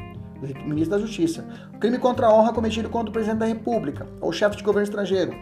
do 0.41 0.65
ministro 0.65 0.91
da 0.91 0.99
Justiça. 0.99 1.47
crime 1.79 1.99
contra 1.99 2.27
a 2.27 2.35
honra 2.35 2.53
cometido 2.53 2.91
contra 2.91 3.11
o 3.11 3.13
presidente 3.13 3.39
da 3.39 3.47
República 3.47 4.07
ou 4.21 4.33
chefe 4.33 4.57
de 4.57 4.63
governo 4.63 4.85
estrangeiro. 4.85 5.33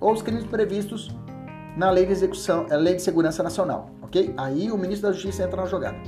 Ou 0.00 0.12
os 0.12 0.22
crimes 0.22 0.44
previstos 0.44 1.10
na 1.76 1.90
lei 1.90 2.06
de 2.06 2.12
execução, 2.12 2.66
a 2.70 2.76
lei 2.76 2.94
de 2.94 3.02
segurança 3.02 3.42
nacional, 3.42 3.90
ok? 4.02 4.34
Aí 4.36 4.70
o 4.70 4.76
ministro 4.76 5.08
da 5.08 5.12
Justiça 5.12 5.44
entra 5.44 5.62
na 5.62 5.66
jogada. 5.66 5.98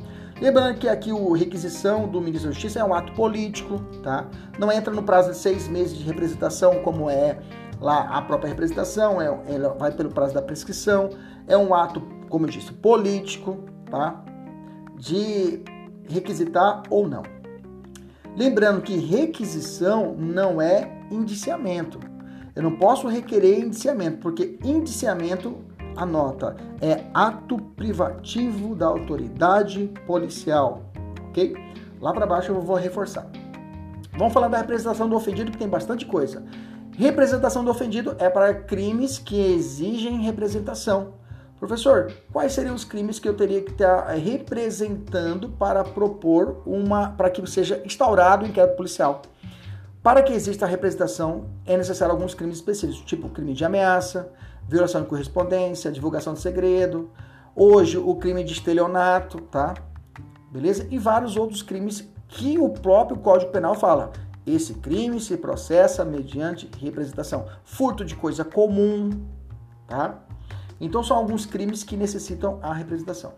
Lembrando 0.41 0.79
que 0.79 0.89
aqui 0.89 1.13
o 1.13 1.33
requisição 1.33 2.09
do 2.09 2.21
ministro 2.21 2.49
da 2.49 2.55
Justiça 2.55 2.81
é 2.81 2.85
um 2.85 2.93
ato 2.93 3.13
político, 3.13 3.79
tá? 4.03 4.27
Não 4.59 4.73
entra 4.73 4.93
no 4.93 5.03
prazo 5.03 5.31
de 5.31 5.37
seis 5.37 5.69
meses 5.69 5.97
de 5.97 6.05
representação, 6.05 6.83
como 6.83 7.09
é 7.09 7.39
lá 7.81 8.09
a 8.17 8.23
própria 8.23 8.49
representação, 8.49 9.21
é, 9.21 9.27
ela 9.47 9.71
vai 9.71 9.93
pelo 9.93 10.11
prazo 10.11 10.35
da 10.35 10.43
prescrição. 10.43 11.11
É 11.47 11.57
um 11.57 11.75
ato, 11.75 12.01
como 12.29 12.47
eu 12.47 12.51
disse, 12.51 12.73
político, 12.73 13.59
tá? 13.91 14.25
De 14.97 15.63
requisitar 16.09 16.83
ou 16.91 17.09
não. 17.09 17.23
Lembrando 18.37 18.81
que 18.81 18.97
requisição 18.97 20.15
não 20.19 20.61
é 20.61 20.91
indiciamento. 21.11 22.01
Eu 22.55 22.63
não 22.63 22.77
posso 22.77 23.09
requerer 23.09 23.61
indiciamento, 23.61 24.19
porque 24.19 24.59
indiciamento 24.63 25.57
a 25.97 26.05
nota 26.05 26.57
é 26.81 27.05
ato 27.15 27.57
privativo 27.57 28.75
da 28.75 28.87
autoridade 28.87 29.91
policial, 30.07 30.83
ok? 31.29 31.55
Lá 32.01 32.13
para 32.13 32.27
baixo 32.27 32.53
eu 32.53 32.61
vou 32.61 32.77
reforçar. 32.77 33.27
Vamos 34.19 34.35
falar 34.35 34.49
da 34.49 34.59
representação 34.59 35.09
do 35.09 35.17
ofendido, 35.17 35.51
que 35.51 35.57
tem 35.57 35.69
bastante 35.69 36.05
coisa. 36.05 36.45
Representação 36.97 37.65
do 37.65 37.71
ofendido 37.71 38.15
é 38.19 38.29
para 38.29 38.53
crimes 38.53 39.19
que 39.19 39.41
exigem 39.41 40.21
representação. 40.21 41.15
Professor, 41.59 42.13
quais 42.31 42.53
seriam 42.53 42.75
os 42.75 42.85
crimes 42.85 43.19
que 43.19 43.29
eu 43.29 43.35
teria 43.35 43.63
que 43.63 43.71
estar 43.71 44.09
representando 44.09 45.49
para 45.49 45.85
propor 45.85 46.61
uma, 46.67 47.11
para 47.11 47.31
que 47.31 47.47
seja 47.47 47.81
instaurado 47.87 48.45
o 48.45 48.49
inquérito 48.49 48.77
policial? 48.77 49.23
Para 50.03 50.21
que 50.21 50.33
exista 50.33 50.67
a 50.67 50.69
representação, 50.69 51.45
é 51.65 51.77
necessário 51.77 52.13
alguns 52.13 52.35
crimes 52.35 52.57
específicos, 52.57 53.03
tipo 53.03 53.29
crime 53.29 53.55
de 53.55 53.65
ameaça, 53.65 54.33
violação 54.69 55.03
de 55.03 55.07
correspondência, 55.07 55.93
divulgação 55.93 56.35
de 56.35 56.41
segredo, 56.41 57.09
hoje 57.55 57.99
o 57.99 58.17
crime 58.17 58.43
de 58.43 58.53
estelionato, 58.53 59.41
tá? 59.43 59.75
Beleza? 60.51 60.89
E 60.91 60.99
vários 60.99 61.37
outros 61.37 61.63
crimes 61.63 62.09
que 62.27 62.59
o 62.59 62.69
próprio 62.69 63.19
Código 63.19 63.53
Penal 63.53 63.77
fala. 63.77 64.13
Esse 64.45 64.75
crime 64.75 65.21
se 65.21 65.37
processa 65.37 66.05
mediante 66.05 66.69
representação. 66.81 67.47
Furto 67.63 68.05
de 68.05 68.17
coisa 68.17 68.45
comum, 68.45 69.11
tá? 69.87 70.19
Então 70.81 71.05
são 71.05 71.17
alguns 71.17 71.47
crimes 71.47 71.85
que 71.85 71.97
necessitam 71.97 72.59
a 72.61 72.75
representação. 72.75 73.35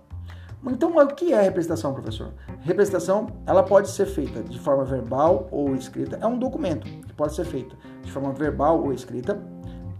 Então, 0.66 0.96
o 0.96 1.06
que 1.08 1.32
é 1.32 1.42
representação, 1.42 1.92
professor? 1.92 2.32
Representação, 2.60 3.26
ela 3.46 3.62
pode 3.62 3.90
ser 3.90 4.06
feita 4.06 4.42
de 4.42 4.58
forma 4.58 4.84
verbal 4.84 5.46
ou 5.50 5.74
escrita. 5.74 6.18
É 6.20 6.26
um 6.26 6.38
documento 6.38 6.84
que 6.84 7.12
pode 7.12 7.34
ser 7.34 7.44
feito 7.44 7.76
de 8.02 8.10
forma 8.10 8.32
verbal 8.32 8.82
ou 8.82 8.92
escrita 8.92 9.38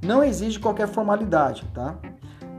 não 0.04 0.22
exige 0.22 0.58
qualquer 0.58 0.86
formalidade, 0.86 1.64
tá? 1.72 1.96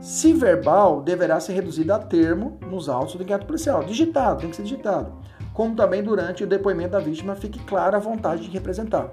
Se 0.00 0.32
verbal, 0.32 1.00
deverá 1.00 1.40
ser 1.40 1.54
reduzido 1.54 1.92
a 1.92 1.98
termo 1.98 2.58
nos 2.68 2.88
autos 2.88 3.14
do 3.14 3.22
inquérito 3.22 3.46
policial. 3.46 3.82
Digitado, 3.82 4.40
tem 4.40 4.50
que 4.50 4.56
ser 4.56 4.62
digitado. 4.62 5.12
Como 5.54 5.74
também 5.74 6.02
durante 6.02 6.44
o 6.44 6.46
depoimento 6.46 6.90
da 6.90 6.98
vítima 6.98 7.34
fique 7.34 7.58
clara 7.60 7.96
a 7.96 8.00
vontade 8.00 8.42
de 8.42 8.50
representar. 8.50 9.10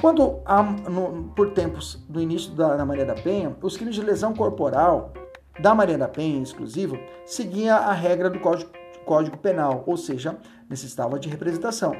Quando, 0.00 0.40
há, 0.44 0.62
no, 0.62 1.32
por 1.34 1.50
tempos 1.50 2.04
do 2.08 2.20
início 2.20 2.52
da, 2.52 2.76
da 2.76 2.84
Maria 2.84 3.04
da 3.04 3.14
Penha, 3.14 3.56
os 3.60 3.76
crimes 3.76 3.94
de 3.94 4.02
lesão 4.02 4.34
corporal 4.34 5.12
da 5.60 5.74
Maria 5.74 5.98
da 5.98 6.08
Penha, 6.08 6.42
exclusivo, 6.42 6.98
seguia 7.24 7.76
a 7.76 7.92
regra 7.92 8.30
do 8.30 8.38
Código, 8.40 8.70
Código 9.04 9.36
Penal, 9.38 9.82
ou 9.86 9.96
seja, 9.96 10.36
necessitava 10.68 11.18
de 11.18 11.28
representação. 11.28 11.94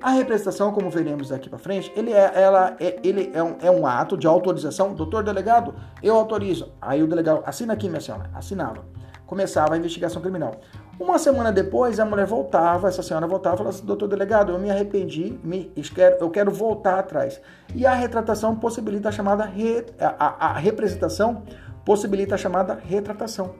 A 0.00 0.10
representação, 0.10 0.72
como 0.72 0.88
veremos 0.90 1.30
daqui 1.30 1.48
para 1.48 1.58
frente, 1.58 1.92
ele 1.96 2.12
é, 2.12 2.30
ela 2.34 2.76
é, 2.78 3.00
ele 3.02 3.32
é 3.34 3.42
um, 3.42 3.56
é 3.60 3.70
um 3.70 3.84
ato 3.84 4.16
de 4.16 4.28
autorização. 4.28 4.94
Doutor 4.94 5.24
delegado, 5.24 5.74
eu 6.00 6.14
autorizo. 6.14 6.72
Aí 6.80 7.02
o 7.02 7.06
delegado, 7.08 7.42
assina 7.44 7.72
aqui, 7.72 7.88
minha 7.88 8.00
senhora. 8.00 8.30
Assinava. 8.32 8.84
Começava 9.26 9.74
a 9.74 9.76
investigação 9.76 10.22
criminal. 10.22 10.54
Uma 11.00 11.18
semana 11.18 11.52
depois, 11.52 12.00
a 12.00 12.04
mulher 12.04 12.26
voltava, 12.26 12.88
essa 12.88 13.02
senhora 13.02 13.26
voltava 13.26 13.54
e 13.54 13.58
falava 13.58 13.76
assim, 13.76 13.86
doutor 13.86 14.08
delegado, 14.08 14.52
eu 14.52 14.58
me 14.58 14.70
arrependi, 14.70 15.38
me, 15.44 15.70
eu 16.18 16.30
quero 16.30 16.50
voltar 16.50 16.98
atrás. 16.98 17.40
E 17.74 17.86
a 17.86 17.94
retratação 17.94 18.56
possibilita 18.56 19.08
a 19.08 19.12
chamada, 19.12 19.44
re, 19.44 19.84
a, 20.00 20.26
a, 20.26 20.50
a 20.50 20.52
representação 20.58 21.42
possibilita 21.88 22.34
a 22.34 22.38
chamada 22.38 22.78
retratação. 22.84 23.54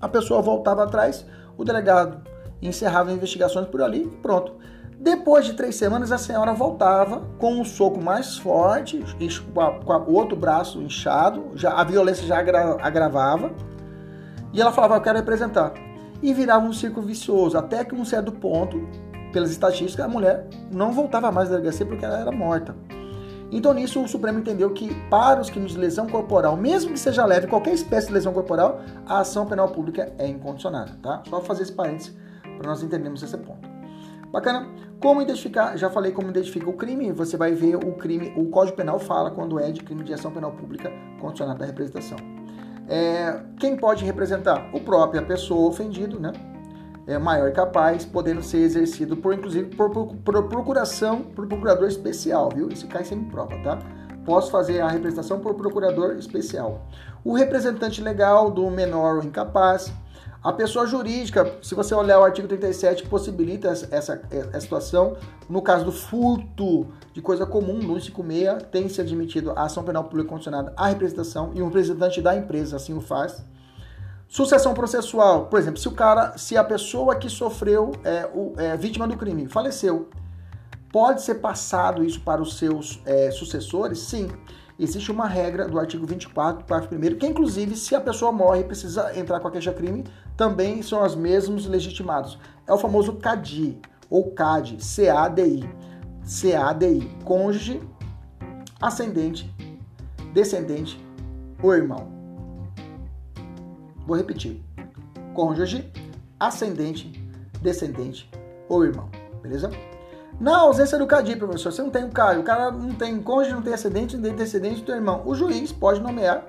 A 0.00 0.08
pessoa 0.08 0.42
voltava 0.42 0.82
atrás, 0.82 1.24
o 1.56 1.62
delegado 1.62 2.22
encerrava 2.60 3.12
investigações 3.12 3.68
por 3.68 3.80
ali 3.80 4.02
e 4.02 4.16
pronto. 4.16 4.54
Depois 4.98 5.46
de 5.46 5.52
três 5.52 5.76
semanas, 5.76 6.10
a 6.10 6.18
senhora 6.18 6.52
voltava 6.52 7.22
com 7.38 7.52
um 7.52 7.64
soco 7.64 8.02
mais 8.02 8.36
forte, 8.36 9.00
com, 9.54 9.92
o 10.10 10.12
outro 10.12 10.36
braço 10.36 10.82
inchado, 10.82 11.52
já, 11.54 11.70
a 11.70 11.84
violência 11.84 12.26
já 12.26 12.36
agra, 12.36 12.76
agravava, 12.82 13.52
e 14.52 14.60
ela 14.60 14.72
falava: 14.72 14.96
Eu 14.96 15.00
quero 15.00 15.18
representar. 15.18 15.72
E 16.20 16.34
virava 16.34 16.66
um 16.66 16.72
círculo 16.72 17.06
vicioso, 17.06 17.56
até 17.56 17.84
que 17.84 17.94
um 17.94 18.04
certo 18.04 18.32
ponto, 18.32 18.88
pelas 19.32 19.52
estatísticas, 19.52 20.04
a 20.04 20.08
mulher 20.08 20.48
não 20.72 20.90
voltava 20.90 21.30
mais 21.30 21.48
da 21.48 21.54
delegacia 21.54 21.86
porque 21.86 22.04
ela 22.04 22.18
era 22.18 22.32
morta. 22.32 22.74
Então, 23.52 23.74
nisso, 23.74 24.02
o 24.02 24.08
Supremo 24.08 24.38
entendeu 24.38 24.70
que, 24.70 24.94
para 25.10 25.40
os 25.40 25.50
crimes 25.50 25.72
de 25.72 25.78
lesão 25.78 26.06
corporal, 26.06 26.56
mesmo 26.56 26.92
que 26.92 27.00
seja 27.00 27.24
leve, 27.24 27.48
qualquer 27.48 27.74
espécie 27.74 28.06
de 28.06 28.12
lesão 28.12 28.32
corporal, 28.32 28.80
a 29.06 29.20
ação 29.20 29.46
penal 29.46 29.68
pública 29.68 30.12
é 30.18 30.26
incondicionada, 30.28 30.92
tá? 31.02 31.22
Só 31.28 31.40
fazer 31.40 31.64
esse 31.64 31.72
parênteses 31.72 32.14
para 32.56 32.68
nós 32.68 32.82
entendermos 32.82 33.22
esse 33.22 33.36
ponto. 33.36 33.68
Bacana? 34.30 34.68
Como 35.00 35.20
identificar? 35.20 35.76
Já 35.76 35.90
falei 35.90 36.12
como 36.12 36.28
identifica 36.28 36.70
o 36.70 36.74
crime. 36.74 37.10
Você 37.10 37.36
vai 37.36 37.52
ver 37.52 37.76
o 37.76 37.92
crime, 37.94 38.32
o 38.36 38.46
Código 38.46 38.76
Penal 38.76 38.98
fala 39.00 39.30
quando 39.30 39.58
é 39.58 39.72
de 39.72 39.82
crime 39.82 40.04
de 40.04 40.14
ação 40.14 40.30
penal 40.30 40.52
pública 40.52 40.92
condicionada 41.20 41.58
da 41.58 41.66
representação. 41.66 42.18
É, 42.88 43.40
quem 43.58 43.76
pode 43.76 44.04
representar? 44.04 44.70
O 44.72 44.80
própria 44.80 45.22
pessoa 45.22 45.68
ofendido, 45.68 46.20
né? 46.20 46.32
É 47.10 47.18
maior 47.18 47.50
capaz, 47.52 48.04
podendo 48.04 48.40
ser 48.40 48.58
exercido 48.58 49.16
por, 49.16 49.34
inclusive, 49.34 49.74
por, 49.74 49.90
por, 49.90 50.14
por 50.14 50.48
procuração, 50.48 51.22
por 51.22 51.44
procurador 51.48 51.88
especial, 51.88 52.50
viu? 52.54 52.68
Isso 52.68 52.86
cai 52.86 53.04
sem 53.04 53.24
prova, 53.24 53.56
tá? 53.64 53.80
Posso 54.24 54.48
fazer 54.48 54.80
a 54.80 54.88
representação 54.88 55.40
por 55.40 55.54
procurador 55.54 56.16
especial. 56.16 56.86
O 57.24 57.34
representante 57.34 58.00
legal 58.00 58.48
do 58.48 58.70
menor 58.70 59.16
ou 59.16 59.24
incapaz, 59.24 59.92
a 60.40 60.52
pessoa 60.52 60.86
jurídica, 60.86 61.58
se 61.60 61.74
você 61.74 61.92
olhar 61.96 62.20
o 62.20 62.22
artigo 62.22 62.46
37, 62.46 63.06
possibilita 63.08 63.68
essa, 63.68 64.22
essa, 64.30 64.60
situação. 64.60 65.16
No 65.48 65.60
caso 65.60 65.84
do 65.84 65.92
furto 65.92 66.86
de 67.12 67.20
coisa 67.20 67.44
comum, 67.44 67.74
no 67.74 68.00
156, 68.00 68.62
tem 68.70 68.88
se 68.88 69.00
admitido 69.00 69.50
a 69.50 69.64
ação 69.64 69.82
penal 69.82 70.04
pública 70.04 70.28
condicionada 70.28 70.72
à 70.76 70.86
representação 70.86 71.50
e 71.54 71.60
um 71.60 71.66
representante 71.66 72.22
da 72.22 72.36
empresa 72.36 72.76
assim 72.76 72.94
o 72.94 73.00
faz. 73.00 73.44
Sucessão 74.30 74.74
processual, 74.74 75.46
por 75.46 75.58
exemplo, 75.58 75.80
se 75.80 75.88
o 75.88 75.90
cara, 75.90 76.38
se 76.38 76.56
a 76.56 76.62
pessoa 76.62 77.16
que 77.16 77.28
sofreu 77.28 77.90
é, 78.04 78.30
o, 78.32 78.54
é 78.56 78.76
vítima 78.76 79.08
do 79.08 79.16
crime 79.16 79.48
faleceu, 79.48 80.08
pode 80.92 81.22
ser 81.22 81.40
passado 81.40 82.04
isso 82.04 82.20
para 82.20 82.40
os 82.40 82.56
seus 82.56 83.02
é, 83.04 83.32
sucessores? 83.32 83.98
Sim 83.98 84.30
existe 84.78 85.10
uma 85.10 85.26
regra 85.26 85.68
do 85.68 85.78
artigo 85.78 86.06
24, 86.06 86.64
parágrafo 86.64 86.94
1 86.94 87.18
que 87.18 87.26
inclusive 87.26 87.76
se 87.76 87.94
a 87.94 88.00
pessoa 88.00 88.32
morre 88.32 88.60
e 88.60 88.64
precisa 88.64 89.18
entrar 89.18 89.40
com 89.40 89.48
a 89.48 89.50
queixa-crime, 89.50 90.04
também 90.36 90.80
são 90.80 91.04
os 91.04 91.16
mesmos 91.16 91.66
legitimados. 91.66 92.38
É 92.66 92.72
o 92.72 92.78
famoso 92.78 93.14
CADI, 93.14 93.78
ou 94.08 94.30
CAD, 94.30 94.82
C-A-D-I. 94.82 95.68
C-A-D-I, 96.22 97.00
cônjuge, 97.24 97.82
ascendente, 98.80 99.52
descendente 100.32 101.04
ou 101.62 101.74
irmão. 101.74 102.19
Vou 104.06 104.16
repetir. 104.16 104.60
Cônjuge, 105.34 105.90
ascendente, 106.38 107.12
descendente 107.62 108.30
ou 108.68 108.84
irmão. 108.84 109.08
Beleza? 109.42 109.70
Na 110.40 110.58
ausência 110.58 110.98
do 110.98 111.06
CADI, 111.06 111.36
professor, 111.36 111.70
você 111.70 111.82
não 111.82 111.90
tem 111.90 112.04
o 112.04 112.10
CAD, 112.10 112.40
o 112.40 112.42
cara 112.42 112.70
não 112.70 112.94
tem 112.94 113.20
cônjuge, 113.20 113.54
não 113.54 113.62
tem 113.62 113.74
excedente, 113.74 114.16
não 114.16 114.22
tem 114.22 114.32
antecedente 114.32 114.82
do 114.82 114.92
irmão. 114.92 115.22
O 115.26 115.34
juiz 115.34 115.70
pode 115.70 116.00
nomear 116.00 116.46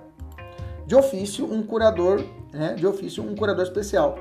de 0.85 0.95
ofício 0.95 1.45
um 1.45 1.61
curador, 1.61 2.23
né, 2.53 2.73
de 2.73 2.87
ofício 2.87 3.23
um 3.23 3.35
curador 3.35 3.63
especial, 3.63 4.17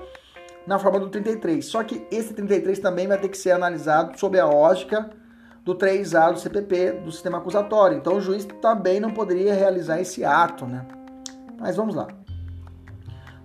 na 0.67 0.79
forma 0.79 0.99
do 0.99 1.09
33. 1.09 1.65
Só 1.65 1.85
que 1.85 2.07
esse 2.11 2.35
33 2.35 2.79
também 2.81 3.07
vai 3.07 3.19
ter 3.19 3.29
que 3.29 3.39
ser 3.39 3.53
analisado 3.53 4.19
sob 4.19 4.39
a 4.39 4.47
ótica 4.47 5.11
do 5.65 5.75
3A 5.75 6.33
do 6.33 6.41
CPP, 6.41 6.93
do 7.05 7.13
sistema 7.13 7.39
acusatório. 7.39 7.97
Então 7.97 8.17
o 8.17 8.21
juiz 8.21 8.45
também 8.61 8.99
não 8.99 9.13
poderia 9.13 9.55
realizar 9.55 10.01
esse 10.01 10.25
ato, 10.25 10.67
né? 10.67 10.87
Mas 11.59 11.77
vamos 11.77 11.95
lá. 11.95 12.09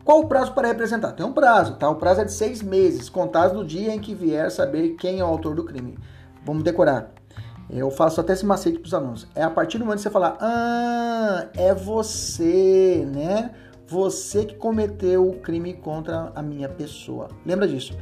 Qual 0.06 0.20
o 0.20 0.28
prazo 0.28 0.54
para 0.54 0.68
representar? 0.68 1.14
Tem 1.14 1.26
um 1.26 1.34
prazo, 1.34 1.78
tá? 1.78 1.90
O 1.90 1.96
prazo 1.96 2.22
é 2.22 2.26
de 2.26 2.32
seis 2.32 2.62
meses, 2.62 3.10
contados 3.10 3.58
do 3.58 3.66
dia 3.66 3.92
em 3.92 4.00
que 4.00 4.14
vier 4.14 4.52
saber 4.52 4.90
quem 4.90 5.20
é 5.20 5.24
o 5.24 5.28
autor 5.28 5.56
do 5.56 5.64
crime. 5.64 5.98
Vamos 6.46 6.62
decorar. 6.62 7.12
Eu 7.68 7.90
faço 7.90 8.22
até 8.22 8.34
esse 8.34 8.46
macete 8.46 8.78
para 8.78 8.86
os 8.86 8.94
alunos. 8.94 9.28
É 9.34 9.42
a 9.42 9.50
partir 9.50 9.80
do 9.80 9.84
momento 9.84 9.98
que 9.98 10.04
você 10.04 10.12
falar, 10.12 10.38
ah, 10.40 11.48
é 11.56 11.74
você, 11.74 13.04
né? 13.12 13.50
Você 13.88 14.46
que 14.46 14.54
cometeu 14.54 15.28
o 15.28 15.40
crime 15.40 15.74
contra 15.74 16.32
a 16.36 16.42
minha 16.44 16.70
pessoa. 16.70 17.30
Lembra 17.44 17.68
disso? 17.68 17.98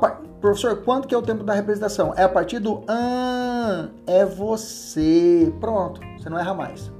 Par... 0.00 0.22
Professor, 0.40 0.82
quanto 0.82 1.06
que 1.06 1.14
é 1.14 1.18
o 1.18 1.22
tempo 1.22 1.44
da 1.44 1.52
representação? 1.52 2.14
É 2.16 2.22
a 2.22 2.28
partir 2.30 2.60
do 2.60 2.82
ah, 2.88 3.90
é 4.06 4.24
você. 4.24 5.52
Pronto, 5.60 6.00
você 6.16 6.30
não 6.30 6.38
erra 6.38 6.54
mais. 6.54 6.90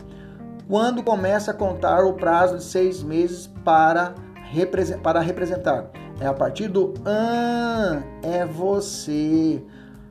Quando 0.70 1.02
começa 1.02 1.50
a 1.50 1.54
contar 1.54 2.04
o 2.04 2.12
prazo 2.12 2.56
de 2.56 2.62
seis 2.62 3.02
meses 3.02 3.48
para, 3.64 4.14
para 5.02 5.18
representar? 5.18 5.90
É 6.20 6.28
a 6.28 6.32
partir 6.32 6.68
do 6.68 6.94
ah, 7.04 8.00
é 8.22 8.46
você 8.46 9.60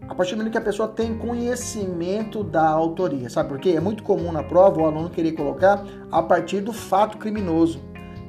a 0.06 0.14
partir 0.14 0.32
do 0.32 0.40
momento 0.40 0.52
que 0.52 0.58
a 0.58 0.62
pessoa 0.62 0.90
tem 0.90 1.18
conhecimento 1.18 2.44
da 2.44 2.68
autoria. 2.68 3.30
Sabe 3.30 3.48
por 3.48 3.60
quê? 3.60 3.70
É 3.78 3.80
muito 3.80 4.04
comum 4.04 4.34
na 4.34 4.44
prova 4.44 4.82
o 4.82 4.86
aluno 4.86 5.10
querer 5.10 5.32
colocar 5.32 5.86
a 6.12 6.22
partir 6.22 6.60
do 6.60 6.74
fato 6.74 7.18
criminoso, 7.18 7.80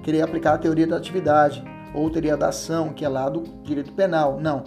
querer 0.04 0.22
aplicar 0.22 0.54
a 0.54 0.58
teoria 0.58 0.86
da 0.86 0.98
atividade 0.98 1.64
ou 1.92 2.10
teoria 2.10 2.36
da 2.36 2.50
ação, 2.50 2.90
que 2.90 3.04
é 3.04 3.08
lá 3.08 3.28
do 3.28 3.42
direito 3.64 3.92
penal. 3.92 4.38
Não. 4.40 4.62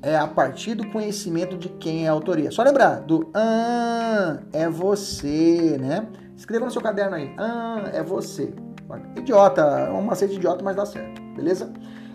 É 0.00 0.16
a 0.16 0.28
partir 0.28 0.74
do 0.76 0.86
conhecimento 0.90 1.56
de 1.56 1.70
quem 1.70 2.04
é 2.06 2.08
a 2.08 2.12
autoria. 2.12 2.52
Só 2.52 2.62
lembrar 2.62 3.00
do 3.00 3.28
ah, 3.34 4.38
é 4.52 4.68
você, 4.68 5.76
né? 5.76 6.06
Escreva 6.40 6.64
no 6.64 6.70
seu 6.70 6.80
caderno 6.80 7.16
aí. 7.16 7.34
Ah, 7.36 7.90
é 7.92 8.02
você. 8.02 8.50
Idiota, 9.14 9.60
é 9.60 9.90
um 9.92 10.00
macete 10.00 10.36
idiota, 10.36 10.64
mas 10.64 10.74
dá 10.74 10.86
certo. 10.86 11.20
Beleza? 11.36 11.70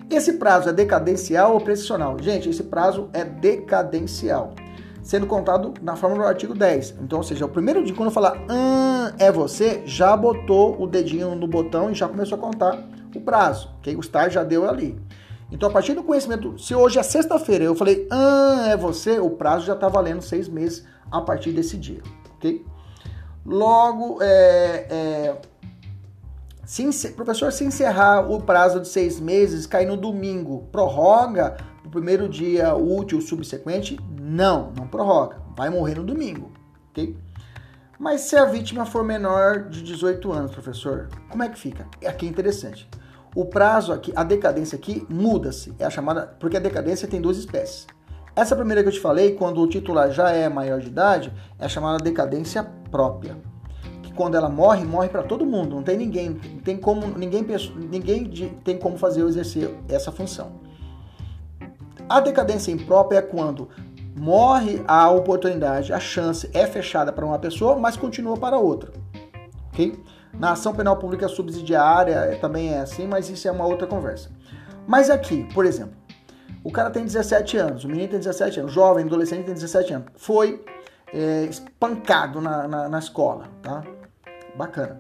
Esse 0.10 0.34
prazo 0.34 0.68
é 0.68 0.74
decadencial 0.74 1.54
ou 1.54 1.62
prescricional? 1.62 2.18
Gente, 2.20 2.50
esse 2.50 2.64
prazo 2.64 3.08
é 3.14 3.24
decadencial, 3.24 4.56
sendo 5.04 5.28
contado 5.28 5.76
na 5.80 5.96
forma 5.96 6.16
do 6.16 6.24
artigo 6.24 6.56
10. 6.56 6.96
Então, 7.04 7.20
ou 7.20 7.24
seja, 7.24 7.46
o 7.46 7.50
primeiro 7.50 7.84
dia, 7.84 7.94
quando 7.94 8.08
eu 8.08 8.14
falar 8.14 8.36
hum, 8.50 9.14
é 9.20 9.32
você, 9.32 9.84
já 9.86 10.18
botou 10.18 10.82
o 10.82 10.88
dedinho 10.88 11.36
no 11.36 11.46
botão 11.46 11.92
e 11.92 11.94
já 11.94 12.08
começou 12.08 12.36
a 12.36 12.42
contar 12.42 12.84
o 13.16 13.22
prazo, 13.22 13.70
ok? 13.78 13.96
O 13.96 14.00
start 14.00 14.34
já 14.34 14.44
deu 14.44 14.68
ali. 14.68 15.00
Então, 15.52 15.70
a 15.70 15.72
partir 15.72 15.94
do 15.94 16.02
conhecimento, 16.02 16.58
se 16.58 16.74
hoje 16.74 16.98
é 16.98 17.04
sexta-feira 17.04 17.64
eu 17.64 17.76
falei 17.76 18.08
hum, 18.12 18.66
é 18.66 18.76
você, 18.76 19.20
o 19.20 19.30
prazo 19.30 19.68
já 19.68 19.74
está 19.74 19.88
valendo 19.88 20.24
seis 20.24 20.50
meses 20.50 20.84
a 21.12 21.22
partir 21.22 21.52
desse 21.52 21.78
dia, 21.78 22.02
ok? 22.38 22.66
Logo, 23.46 24.20
é, 24.22 24.88
é 24.90 25.36
se, 26.66 27.12
professor, 27.12 27.52
se 27.52 27.64
encerrar 27.64 28.32
o 28.32 28.42
prazo 28.42 28.80
de 28.80 28.88
seis 28.88 29.20
meses, 29.20 29.68
cair 29.68 29.86
no 29.86 29.96
domingo, 29.96 30.68
prorroga 30.72 31.58
o 31.86 31.90
primeiro 31.90 32.28
dia 32.28 32.74
útil 32.76 33.22
subsequente? 33.22 34.00
Não, 34.20 34.72
não 34.76 34.88
prorroga. 34.88 35.38
Vai 35.56 35.70
morrer 35.70 35.96
no 35.96 36.04
domingo, 36.04 36.52
ok? 36.90 37.16
Mas 38.00 38.22
se 38.22 38.36
a 38.36 38.46
vítima 38.46 38.86
for 38.86 39.04
menor 39.04 39.70
de 39.70 39.84
18 39.84 40.32
anos, 40.32 40.52
professor, 40.52 41.08
como 41.30 41.44
é 41.44 41.50
que 41.50 41.58
fica? 41.58 41.88
Aqui 42.06 42.26
é 42.26 42.30
interessante. 42.30 42.90
O 43.36 43.46
prazo 43.46 43.94
aqui, 43.94 44.12
a 44.16 44.24
decadência 44.24 44.76
aqui 44.76 45.06
muda-se. 45.08 45.74
É 45.78 45.86
a 45.86 45.90
chamada, 45.90 46.36
porque 46.40 46.58
a 46.58 46.60
decadência 46.60 47.08
tem 47.08 47.22
duas 47.22 47.38
espécies. 47.38 47.86
Essa 48.36 48.56
primeira 48.56 48.84
que 48.84 48.90
eu 48.90 48.94
te 48.94 49.00
falei, 49.00 49.34
quando 49.34 49.62
o 49.62 49.68
titular 49.68 50.12
já 50.12 50.30
é 50.32 50.50
maior 50.50 50.80
de 50.80 50.88
idade, 50.88 51.32
é 51.58 51.70
chamada 51.70 52.04
decadência 52.04 52.64
própria 52.92 53.38
quando 54.16 54.36
ela 54.36 54.50
morre, 54.50 54.84
morre 54.84 55.10
para 55.10 55.24
todo 55.24 55.46
mundo. 55.46 55.76
Não 55.76 55.84
tem 55.84 55.98
ninguém, 55.98 56.36
tem 56.64 56.78
como 56.78 57.06
ninguém, 57.06 57.46
ninguém 57.90 58.30
tem 58.64 58.78
como 58.78 58.98
fazer 58.98 59.22
ou 59.22 59.30
exercer 59.30 59.76
essa 59.90 60.12
função. 60.12 60.54
A 62.08 62.20
decadência 62.20 62.72
imprópria 62.72 63.20
é 63.20 63.22
quando 63.22 63.68
morre 64.16 64.82
a 64.88 65.10
oportunidade, 65.10 65.92
a 65.92 66.00
chance 66.00 66.50
é 66.54 66.66
fechada 66.66 67.12
para 67.12 67.26
uma 67.26 67.38
pessoa, 67.38 67.76
mas 67.76 67.98
continua 67.98 68.38
para 68.38 68.58
outra. 68.58 68.94
Ok? 69.70 70.00
Na 70.34 70.52
ação 70.52 70.74
penal 70.74 70.98
pública 70.98 71.28
subsidiária 71.28 72.14
é, 72.14 72.36
também 72.36 72.74
é 72.74 72.80
assim, 72.80 73.08
mas 73.08 73.30
isso 73.30 73.48
é 73.48 73.52
uma 73.52 73.66
outra 73.66 73.88
conversa. 73.88 74.30
Mas 74.88 75.10
aqui, 75.10 75.48
por 75.54 75.66
exemplo, 75.66 75.96
o 76.66 76.72
cara 76.72 76.90
tem 76.90 77.06
17 77.06 77.58
anos, 77.58 77.84
o 77.84 77.88
menino 77.88 78.10
tem 78.10 78.18
17 78.18 78.62
anos, 78.62 78.74
jovem, 78.74 79.06
adolescente 79.06 79.46
tem 79.46 79.54
17 79.54 79.94
anos, 79.94 80.08
foi 80.16 80.66
é, 81.14 81.44
espancado 81.44 82.42
na, 82.42 82.68
na, 82.68 82.90
na 82.90 82.98
escola, 82.98 83.46
tá? 83.62 83.84
Bacana. 84.58 85.00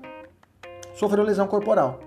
Sofreu 0.93 1.23
lesão 1.23 1.47
corporal. 1.47 1.99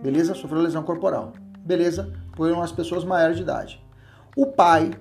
Beleza? 0.00 0.32
Sofreu 0.32 0.62
lesão 0.62 0.84
corporal. 0.84 1.32
Beleza? 1.58 2.12
Foram 2.36 2.62
as 2.62 2.70
pessoas 2.70 3.02
maiores 3.02 3.36
de 3.36 3.42
idade. 3.42 3.84
O 4.36 4.46
pai 4.46 4.92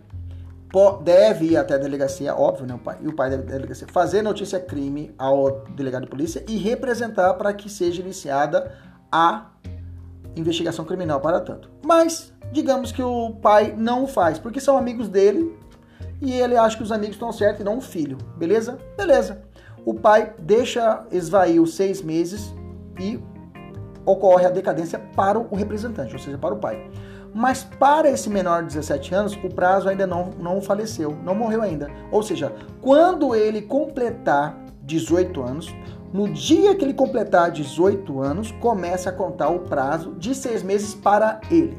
deve 1.03 1.45
ir 1.45 1.57
até 1.57 1.75
a 1.75 1.77
delegacia, 1.77 2.35
óbvio, 2.35 2.65
né? 2.65 2.73
O 2.73 2.79
pai, 2.79 2.97
e 2.99 3.07
o 3.07 3.15
pai 3.15 3.29
deve 3.29 3.43
delegacia, 3.43 3.87
fazer 3.87 4.23
notícia 4.23 4.59
crime 4.59 5.13
ao 5.19 5.61
delegado 5.75 6.05
de 6.05 6.09
polícia 6.09 6.43
e 6.47 6.57
representar 6.57 7.35
para 7.35 7.53
que 7.53 7.69
seja 7.69 8.01
iniciada 8.01 8.75
a 9.11 9.51
investigação 10.35 10.83
criminal 10.83 11.21
para 11.21 11.39
tanto. 11.39 11.69
Mas, 11.85 12.33
digamos 12.51 12.91
que 12.91 13.01
o 13.01 13.31
pai 13.41 13.73
não 13.77 14.03
o 14.03 14.07
faz, 14.07 14.39
porque 14.39 14.59
são 14.59 14.77
amigos 14.77 15.07
dele 15.07 15.57
e 16.21 16.33
ele 16.33 16.55
acha 16.57 16.77
que 16.77 16.83
os 16.83 16.91
amigos 16.91 17.15
estão 17.15 17.31
certos 17.31 17.61
e 17.61 17.63
não 17.63 17.77
o 17.77 17.81
filho. 17.81 18.17
Beleza? 18.37 18.77
Beleza 18.97 19.47
o 19.87 19.93
pai 19.93 20.33
deixa 20.37 21.05
esvair 21.13 21.61
os 21.61 21.75
seis 21.75 22.01
meses 22.01 22.53
e 22.99 23.17
ocorre 24.05 24.45
a 24.45 24.49
decadência 24.49 24.99
para 25.15 25.39
o 25.39 25.55
representante, 25.55 26.11
ou 26.11 26.19
seja, 26.19 26.37
para 26.37 26.53
o 26.53 26.57
pai. 26.57 26.91
Mas 27.33 27.63
para 27.63 28.09
esse 28.09 28.29
menor 28.29 28.63
de 28.63 28.75
17 28.75 29.15
anos, 29.15 29.39
o 29.41 29.47
prazo 29.47 29.87
ainda 29.87 30.05
não, 30.05 30.31
não 30.37 30.61
faleceu, 30.61 31.17
não 31.23 31.33
morreu 31.33 31.61
ainda. 31.61 31.89
Ou 32.11 32.21
seja, 32.21 32.51
quando 32.81 33.33
ele 33.33 33.61
completar 33.61 34.57
18 34.83 35.41
anos. 35.41 35.73
No 36.13 36.29
dia 36.29 36.73
que 36.73 36.85
ele 36.85 36.93
completar 36.93 37.51
18 37.51 38.21
anos, 38.21 38.51
começa 38.61 39.09
a 39.09 39.13
contar 39.13 39.49
o 39.49 39.59
prazo 39.59 40.15
de 40.15 40.33
seis 40.33 40.63
meses 40.63 40.95
para 40.95 41.41
ele. 41.51 41.77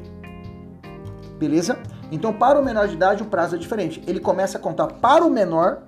Beleza? 1.39 1.79
Então, 2.11 2.33
para 2.33 2.59
o 2.59 2.63
menor 2.63 2.87
de 2.87 2.95
idade, 2.95 3.23
o 3.23 3.25
prazo 3.25 3.55
é 3.55 3.57
diferente. 3.57 4.03
Ele 4.05 4.19
começa 4.19 4.57
a 4.57 4.61
contar 4.61 4.87
para 4.87 5.25
o 5.25 5.29
menor 5.29 5.83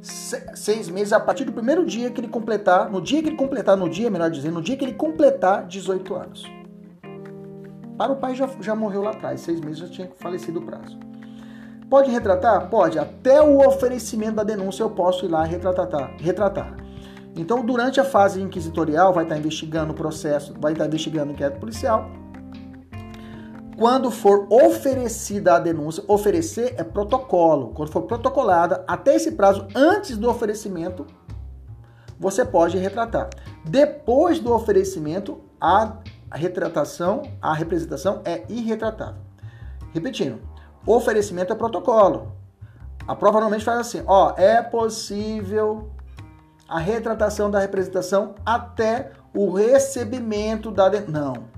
seis 0.00 0.88
meses 0.88 1.12
a 1.12 1.20
partir 1.20 1.44
do 1.44 1.52
primeiro 1.52 1.84
dia 1.84 2.10
que 2.10 2.20
ele 2.20 2.28
completar, 2.28 2.90
no 2.90 3.02
dia 3.02 3.22
que 3.22 3.28
ele 3.28 3.36
completar, 3.36 3.76
no 3.76 3.88
dia, 3.88 4.08
melhor 4.10 4.30
dizendo, 4.30 4.54
no 4.54 4.62
dia 4.62 4.76
que 4.76 4.84
ele 4.84 4.94
completar 4.94 5.66
18 5.66 6.14
anos. 6.14 6.44
Para 7.98 8.12
o 8.12 8.16
pai 8.16 8.34
já, 8.34 8.48
já 8.60 8.74
morreu 8.74 9.02
lá 9.02 9.10
atrás, 9.10 9.40
seis 9.40 9.60
meses 9.60 9.78
já 9.78 9.88
tinha 9.88 10.08
falecido 10.16 10.60
o 10.60 10.62
prazo. 10.62 10.98
Pode 11.90 12.10
retratar? 12.10 12.68
Pode. 12.70 12.98
Até 12.98 13.42
o 13.42 13.66
oferecimento 13.66 14.36
da 14.36 14.44
denúncia 14.44 14.82
eu 14.82 14.90
posso 14.90 15.24
ir 15.24 15.28
lá 15.28 15.42
retratar. 15.44 16.14
retratar. 16.18 16.76
Então, 17.34 17.64
durante 17.64 18.00
a 18.00 18.04
fase 18.04 18.40
inquisitorial, 18.40 19.12
vai 19.12 19.24
estar 19.24 19.36
investigando 19.36 19.92
o 19.92 19.96
processo, 19.96 20.54
vai 20.58 20.72
estar 20.72 20.86
investigando 20.86 21.30
o 21.30 21.34
inquérito 21.34 21.58
policial. 21.58 22.10
Quando 23.78 24.10
for 24.10 24.48
oferecida 24.50 25.54
a 25.54 25.58
denúncia, 25.60 26.02
oferecer 26.08 26.74
é 26.76 26.82
protocolo. 26.82 27.68
Quando 27.68 27.92
for 27.92 28.02
protocolada, 28.02 28.84
até 28.88 29.14
esse 29.14 29.30
prazo, 29.30 29.68
antes 29.72 30.16
do 30.16 30.28
oferecimento, 30.28 31.06
você 32.18 32.44
pode 32.44 32.76
retratar. 32.76 33.30
Depois 33.64 34.40
do 34.40 34.52
oferecimento, 34.52 35.40
a 35.60 35.98
retratação, 36.32 37.22
a 37.40 37.54
representação 37.54 38.20
é 38.24 38.42
irretratável. 38.48 39.22
Repetindo, 39.94 40.40
oferecimento 40.84 41.52
é 41.52 41.56
protocolo. 41.56 42.32
A 43.06 43.14
prova 43.14 43.38
normalmente 43.38 43.64
faz 43.64 43.78
assim, 43.78 44.02
ó, 44.08 44.34
é 44.36 44.60
possível 44.60 45.92
a 46.68 46.80
retratação 46.80 47.48
da 47.48 47.60
representação 47.60 48.34
até 48.44 49.12
o 49.32 49.52
recebimento 49.52 50.72
da 50.72 50.88
denúncia. 50.88 51.12
Não. 51.12 51.57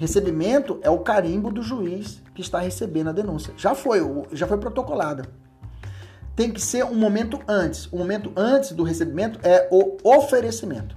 Recebimento 0.00 0.80
é 0.80 0.88
o 0.88 1.00
carimbo 1.00 1.52
do 1.52 1.60
juiz 1.60 2.22
que 2.34 2.40
está 2.40 2.58
recebendo 2.58 3.10
a 3.10 3.12
denúncia. 3.12 3.52
Já 3.54 3.74
foi, 3.74 4.00
já 4.32 4.46
foi 4.46 4.56
protocolada. 4.56 5.24
Tem 6.34 6.50
que 6.50 6.58
ser 6.58 6.86
um 6.86 6.94
momento 6.94 7.38
antes. 7.46 7.84
O 7.92 7.98
momento 7.98 8.32
antes 8.34 8.72
do 8.72 8.82
recebimento 8.82 9.38
é 9.42 9.68
o 9.70 9.98
oferecimento. 10.02 10.96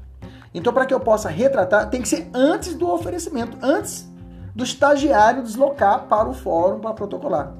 Então, 0.54 0.72
para 0.72 0.86
que 0.86 0.94
eu 0.94 1.02
possa 1.02 1.28
retratar, 1.28 1.90
tem 1.90 2.02
que 2.02 2.08
ser 2.08 2.30
antes 2.34 2.76
do 2.76 2.90
oferecimento, 2.90 3.58
antes 3.62 4.10
do 4.56 4.64
estagiário 4.64 5.44
deslocar 5.44 6.08
para 6.08 6.30
o 6.30 6.34
fórum 6.34 6.80
para 6.80 6.94
protocolar. 6.94 7.54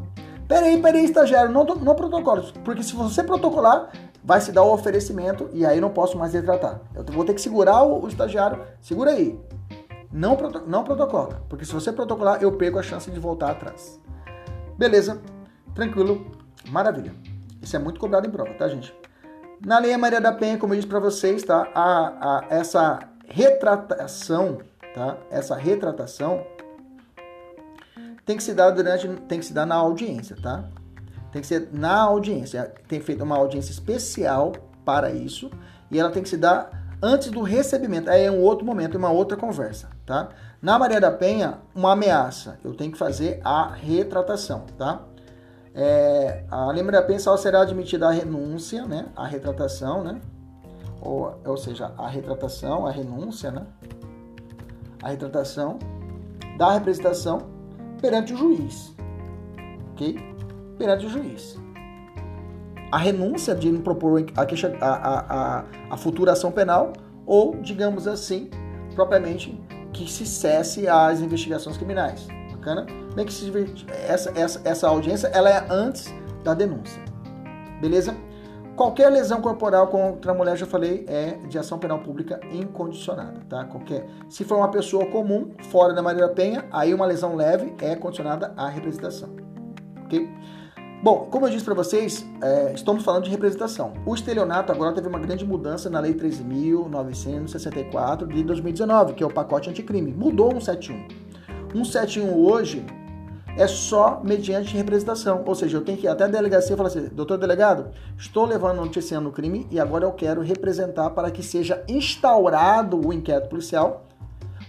Peraí, 0.48 0.82
peraí, 0.82 1.04
estagiário, 1.04 1.52
não, 1.52 1.66
não 1.66 1.94
protocolo, 1.94 2.54
porque 2.64 2.84
se 2.84 2.96
você 2.96 3.22
protocolar, 3.22 3.90
vai 4.24 4.40
se 4.40 4.54
dar 4.54 4.64
o 4.64 4.72
oferecimento 4.72 5.50
e 5.52 5.66
aí 5.66 5.82
não 5.82 5.90
posso 5.90 6.18
mais 6.18 6.34
retratar. 6.34 6.80
Eu 6.96 7.04
vou 7.04 7.26
ter 7.26 7.34
que 7.34 7.42
segurar 7.42 7.84
o, 7.84 8.06
o 8.06 8.08
estagiário, 8.08 8.62
segura 8.80 9.12
aí. 9.12 9.38
Não, 10.14 10.38
não 10.68 10.84
protocola, 10.84 11.44
porque 11.50 11.66
se 11.66 11.74
você 11.74 11.92
protocolar, 11.92 12.42
eu 12.42 12.52
perco 12.52 12.78
a 12.78 12.84
chance 12.84 13.10
de 13.10 13.20
voltar 13.20 13.50
atrás. 13.50 14.00
Beleza, 14.78 15.20
tranquilo, 15.74 16.32
maravilha. 16.70 17.16
Isso 17.60 17.76
é 17.76 17.80
muito 17.80 18.00
cobrado 18.00 18.28
em 18.28 18.30
prova, 18.30 18.54
tá, 18.54 18.68
gente? 18.68 18.94
Na 19.66 19.80
Lei 19.80 19.98
Maria 19.98 20.22
da 20.22 20.32
Penha, 20.32 20.58
como 20.58 20.74
eu 20.74 20.78
disse 20.78 20.88
para 20.88 21.00
vocês, 21.00 21.42
tá? 21.42 21.68
A, 21.74 22.08
a, 22.20 22.46
essa 22.50 23.00
retratação, 23.28 24.60
tá? 24.94 25.18
Essa 25.32 25.56
retratação 25.56 26.46
tem 28.24 28.38
que 28.38 28.44
se 28.44 28.54
dar 28.54 28.70
durante, 28.70 29.08
tem 29.28 29.40
que 29.40 29.46
se 29.46 29.54
dar 29.54 29.66
na 29.66 29.76
audiência, 29.76 30.36
tá? 30.40 30.70
Tem 31.32 31.42
que 31.42 31.48
ser 31.48 31.70
na 31.72 32.02
audiência. 32.02 32.72
Tem 32.88 33.02
feito 33.02 33.24
uma 33.24 33.36
audiência 33.36 33.72
especial 33.72 34.52
para 34.86 35.12
isso 35.12 35.50
e 35.90 36.00
ela 36.00 36.12
tem 36.12 36.22
que 36.22 36.30
se 36.30 36.38
dar 36.38 36.83
antes 37.04 37.30
do 37.30 37.42
recebimento. 37.42 38.10
Aí 38.10 38.24
é 38.24 38.32
um 38.32 38.40
outro 38.40 38.66
momento, 38.66 38.98
uma 38.98 39.12
outra 39.12 39.36
conversa, 39.36 39.90
tá? 40.06 40.30
Na 40.62 40.80
Maria 40.80 41.02
da 41.02 41.12
Penha, 41.12 41.60
uma 41.76 41.92
ameaça. 41.92 42.58
Eu 42.64 42.74
tenho 42.74 42.94
que 42.94 42.98
fazer 42.98 43.42
a 43.44 43.68
retratação, 43.74 44.66
tá? 44.78 45.02
É, 45.76 46.46
a 46.50 46.68
lembra 46.68 47.02
da 47.02 47.06
pensal 47.06 47.38
será 47.38 47.62
admitida 47.62 48.08
a 48.08 48.12
renúncia, 48.12 48.86
né? 48.86 49.08
A 49.18 49.28
retratação, 49.28 50.02
né? 50.02 50.22
Ou, 51.02 51.38
ou 51.46 51.58
seja, 51.58 51.92
a 51.98 52.08
retratação, 52.08 52.88
a 52.88 52.92
renúncia, 52.92 53.52
né? 53.52 53.66
A 55.02 55.10
retratação 55.10 55.78
da 56.58 56.72
representação 56.72 57.40
perante 58.00 58.34
o 58.34 58.38
juiz, 58.38 58.96
ok? 59.92 60.18
Perante 60.78 61.06
o 61.06 61.10
juiz. 61.10 61.63
A 62.94 62.98
renúncia 62.98 63.56
de 63.56 63.72
propor 63.80 64.24
a, 64.38 64.46
queixa, 64.46 64.72
a, 64.80 64.92
a, 64.92 65.64
a, 65.90 65.98
futura 65.98 66.34
ação 66.34 66.52
penal 66.52 66.94
ou, 67.26 67.56
digamos 67.56 68.08
assim, 68.08 68.52
propriamente 68.94 69.60
que 69.92 70.08
se 70.08 70.28
cesse 70.28 70.88
as 70.88 71.20
investigações 71.20 71.76
criminais. 71.76 72.28
Bacana? 72.52 72.86
Bem 73.16 73.26
que 73.26 73.34
essa, 74.08 74.32
essa, 74.40 74.62
essa 74.64 74.88
audiência 74.88 75.26
ela 75.30 75.50
é 75.50 75.66
antes 75.72 76.14
da 76.44 76.54
denúncia. 76.54 77.02
Beleza? 77.82 78.16
Qualquer 78.76 79.10
lesão 79.10 79.42
corporal 79.42 79.88
contra 79.88 80.32
a 80.32 80.36
mulher, 80.36 80.56
já 80.56 80.68
falei, 80.68 81.04
é 81.08 81.32
de 81.48 81.58
ação 81.58 81.80
penal 81.80 81.98
pública 81.98 82.40
incondicionada, 82.52 83.42
tá? 83.50 83.66
Qualquer. 83.66 84.06
Se 84.30 84.44
for 84.44 84.58
uma 84.58 84.70
pessoa 84.70 85.08
comum, 85.08 85.50
fora 85.72 85.96
da 85.96 86.04
Maria 86.04 86.30
Penha, 86.30 86.66
aí 86.72 86.94
uma 86.94 87.08
lesão 87.08 87.36
leve 87.36 87.74
é 87.82 87.96
condicionada 87.96 88.54
à 88.56 88.70
representação. 88.70 89.30
Ok? 90.06 90.30
Bom, 91.04 91.28
como 91.30 91.46
eu 91.46 91.50
disse 91.50 91.66
para 91.66 91.74
vocês, 91.74 92.26
é, 92.42 92.72
estamos 92.74 93.04
falando 93.04 93.26
de 93.26 93.30
representação. 93.30 93.92
O 94.06 94.16
estelionato 94.16 94.72
agora 94.72 94.96
teve 94.96 95.06
uma 95.06 95.20
grande 95.20 95.46
mudança 95.46 95.90
na 95.90 96.00
Lei 96.00 96.14
13.964 96.14 98.26
de 98.26 98.42
2019, 98.42 99.14
que 99.14 99.22
é 99.22 99.26
o 99.26 99.30
pacote 99.30 99.70
anticrime. 99.70 100.14
Mudou 100.14 100.52
171. 100.52 101.06
171 101.74 102.34
hoje 102.34 102.86
é 103.58 103.68
só 103.68 104.22
mediante 104.24 104.78
representação. 104.78 105.44
Ou 105.46 105.54
seja, 105.54 105.76
eu 105.76 105.84
tenho 105.84 105.98
que 105.98 106.06
ir 106.06 106.10
até 106.10 106.24
a 106.24 106.28
delegacia 106.28 106.74
e 106.74 106.78
falar 106.78 106.88
assim, 106.88 107.10
doutor 107.10 107.38
delegado, 107.38 107.92
estou 108.18 108.46
levando 108.46 108.78
noticiando 108.78 109.28
o 109.28 109.32
crime 109.34 109.68
e 109.70 109.82
agora 109.82 110.06
eu 110.06 110.14
quero 110.14 110.40
representar 110.40 111.10
para 111.10 111.30
que 111.32 111.44
seja 111.44 111.84
instaurado 111.86 113.06
o 113.06 113.12
inquérito 113.12 113.50
policial, 113.50 114.06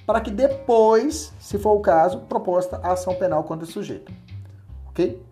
para 0.04 0.20
que 0.20 0.32
depois, 0.32 1.32
se 1.38 1.58
for 1.58 1.74
o 1.74 1.80
caso, 1.80 2.22
proposta 2.22 2.80
a 2.82 2.94
ação 2.94 3.14
penal 3.14 3.44
contra 3.44 3.64
o 3.64 3.70
sujeito. 3.70 4.12
Ok? 4.88 5.22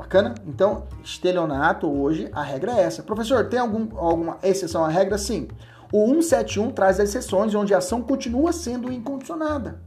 Bacana? 0.00 0.34
Então, 0.46 0.84
estelionato 1.04 1.86
hoje, 1.86 2.30
a 2.32 2.42
regra 2.42 2.72
é 2.72 2.82
essa. 2.82 3.02
Professor, 3.02 3.48
tem 3.48 3.60
algum, 3.60 3.96
alguma 3.98 4.38
exceção 4.42 4.82
à 4.82 4.88
regra? 4.88 5.18
Sim. 5.18 5.46
O 5.92 6.06
171 6.06 6.70
traz 6.70 6.98
exceções 6.98 7.54
onde 7.54 7.74
a 7.74 7.78
ação 7.78 8.00
continua 8.00 8.50
sendo 8.50 8.90
incondicionada. 8.90 9.82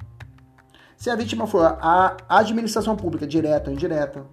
Se 0.95 1.09
a 1.09 1.15
vítima 1.15 1.47
for 1.47 1.65
a 1.65 2.15
administração 2.29 2.95
pública, 2.95 3.25
direta 3.25 3.71
ou 3.71 3.75
indireta, 3.75 4.23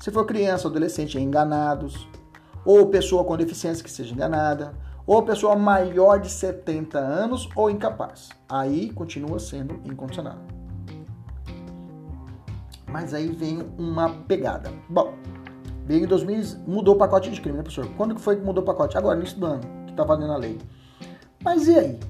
se 0.00 0.10
for 0.10 0.24
criança 0.24 0.66
ou 0.66 0.70
adolescente 0.70 1.20
enganados, 1.20 2.08
ou 2.64 2.86
pessoa 2.86 3.22
com 3.22 3.36
deficiência 3.36 3.84
que 3.84 3.90
seja 3.90 4.14
enganada, 4.14 4.72
ou 5.06 5.22
pessoa 5.22 5.54
maior 5.54 6.20
de 6.20 6.30
70 6.30 6.98
anos 6.98 7.48
ou 7.54 7.70
incapaz. 7.70 8.30
Aí 8.48 8.90
continua 8.90 9.38
sendo 9.38 9.74
incondicional. 9.84 10.38
Mas 12.92 13.14
aí 13.14 13.28
vem 13.28 13.62
uma 13.78 14.10
pegada. 14.10 14.70
Bom, 14.88 15.14
veio 15.86 16.04
em 16.04 16.06
2000, 16.06 16.58
mudou 16.66 16.94
o 16.94 16.98
pacote 16.98 17.30
de 17.30 17.40
crime, 17.40 17.56
né, 17.56 17.62
professor? 17.62 17.90
Quando 17.96 18.14
que 18.14 18.20
foi 18.20 18.36
que 18.36 18.44
mudou 18.44 18.62
o 18.62 18.66
pacote? 18.66 18.98
Agora, 18.98 19.18
no 19.18 19.24
do 19.24 19.46
ano, 19.46 19.62
que 19.86 19.92
está 19.92 20.04
valendo 20.04 20.32
a 20.32 20.36
lei. 20.36 20.58
Mas 21.42 21.66
e 21.66 21.78
aí? 21.78 22.00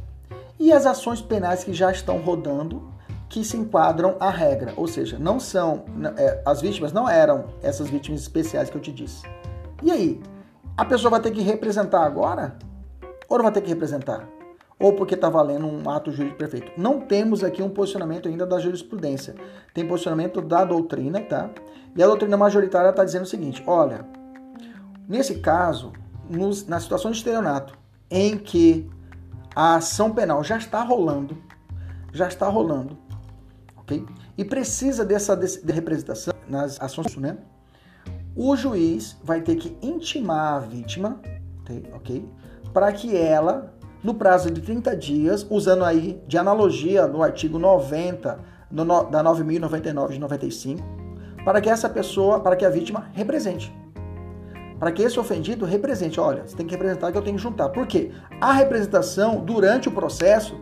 E 0.58 0.72
as 0.72 0.84
ações 0.84 1.22
penais 1.22 1.62
que 1.62 1.72
já 1.72 1.90
estão 1.90 2.18
rodando 2.18 2.90
que 3.28 3.44
se 3.44 3.56
enquadram 3.56 4.16
à 4.20 4.28
regra, 4.28 4.74
ou 4.76 4.86
seja, 4.86 5.18
não 5.18 5.40
são 5.40 5.84
é, 6.18 6.42
as 6.44 6.60
vítimas 6.60 6.92
não 6.92 7.08
eram 7.08 7.46
essas 7.62 7.88
vítimas 7.88 8.20
especiais 8.20 8.68
que 8.68 8.76
eu 8.76 8.80
te 8.80 8.92
disse. 8.92 9.24
E 9.82 9.90
aí, 9.90 10.20
a 10.76 10.84
pessoa 10.84 11.12
vai 11.12 11.20
ter 11.20 11.30
que 11.30 11.40
representar 11.40 12.04
agora? 12.04 12.58
Ou 13.28 13.38
não 13.38 13.44
vai 13.44 13.52
ter 13.52 13.62
que 13.62 13.68
representar? 13.68 14.28
Ou 14.82 14.92
porque 14.92 15.14
está 15.14 15.30
valendo 15.30 15.64
um 15.64 15.88
ato 15.88 16.10
jurídico 16.10 16.38
perfeito? 16.38 16.72
Não 16.76 17.00
temos 17.00 17.44
aqui 17.44 17.62
um 17.62 17.70
posicionamento 17.70 18.28
ainda 18.28 18.44
da 18.44 18.58
jurisprudência. 18.58 19.34
Tem 19.72 19.86
posicionamento 19.86 20.42
da 20.42 20.64
doutrina, 20.64 21.20
tá? 21.20 21.48
E 21.94 22.02
a 22.02 22.06
doutrina 22.06 22.36
majoritária 22.36 22.90
está 22.90 23.04
dizendo 23.04 23.22
o 23.22 23.26
seguinte: 23.26 23.62
olha, 23.64 24.04
nesse 25.08 25.36
caso, 25.36 25.92
nos, 26.28 26.66
na 26.66 26.80
situação 26.80 27.12
de 27.12 27.18
estelionato, 27.18 27.78
em 28.10 28.36
que 28.36 28.90
a 29.54 29.76
ação 29.76 30.12
penal 30.12 30.42
já 30.42 30.56
está 30.56 30.82
rolando, 30.82 31.38
já 32.12 32.26
está 32.26 32.48
rolando, 32.48 32.98
ok? 33.76 34.04
E 34.36 34.44
precisa 34.44 35.04
dessa 35.04 35.36
de 35.36 35.72
representação 35.72 36.34
nas 36.48 36.80
ações, 36.80 37.16
né? 37.16 37.38
O 38.34 38.56
juiz 38.56 39.16
vai 39.22 39.42
ter 39.42 39.56
que 39.56 39.76
intimar 39.80 40.54
a 40.54 40.58
vítima, 40.58 41.20
ok? 41.94 42.28
Para 42.72 42.90
que 42.92 43.16
ela, 43.16 43.72
no 44.02 44.14
prazo 44.14 44.50
de 44.50 44.60
30 44.60 44.96
dias, 44.96 45.46
usando 45.48 45.84
aí 45.84 46.20
de 46.26 46.36
analogia 46.36 47.06
no 47.06 47.22
artigo 47.22 47.58
90 47.58 48.38
no, 48.70 48.84
da 48.84 49.22
9.099 49.22 50.12
de 50.12 50.18
95, 50.18 50.82
para 51.44 51.60
que 51.60 51.68
essa 51.68 51.88
pessoa, 51.88 52.40
para 52.40 52.56
que 52.56 52.64
a 52.64 52.70
vítima 52.70 53.10
represente. 53.12 53.72
para 54.78 54.90
que 54.90 55.02
esse 55.02 55.20
ofendido 55.20 55.64
represente. 55.64 56.18
Olha, 56.18 56.42
você 56.44 56.56
tem 56.56 56.66
que 56.66 56.72
representar 56.72 57.12
que 57.12 57.18
eu 57.18 57.22
tenho 57.22 57.36
que 57.36 57.42
juntar. 57.42 57.68
Por 57.68 57.86
quê? 57.86 58.10
A 58.40 58.52
representação 58.52 59.36
durante 59.38 59.88
o 59.88 59.92
processo 59.92 60.60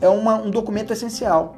é 0.00 0.08
uma, 0.08 0.34
um 0.34 0.50
documento 0.50 0.92
essencial. 0.92 1.56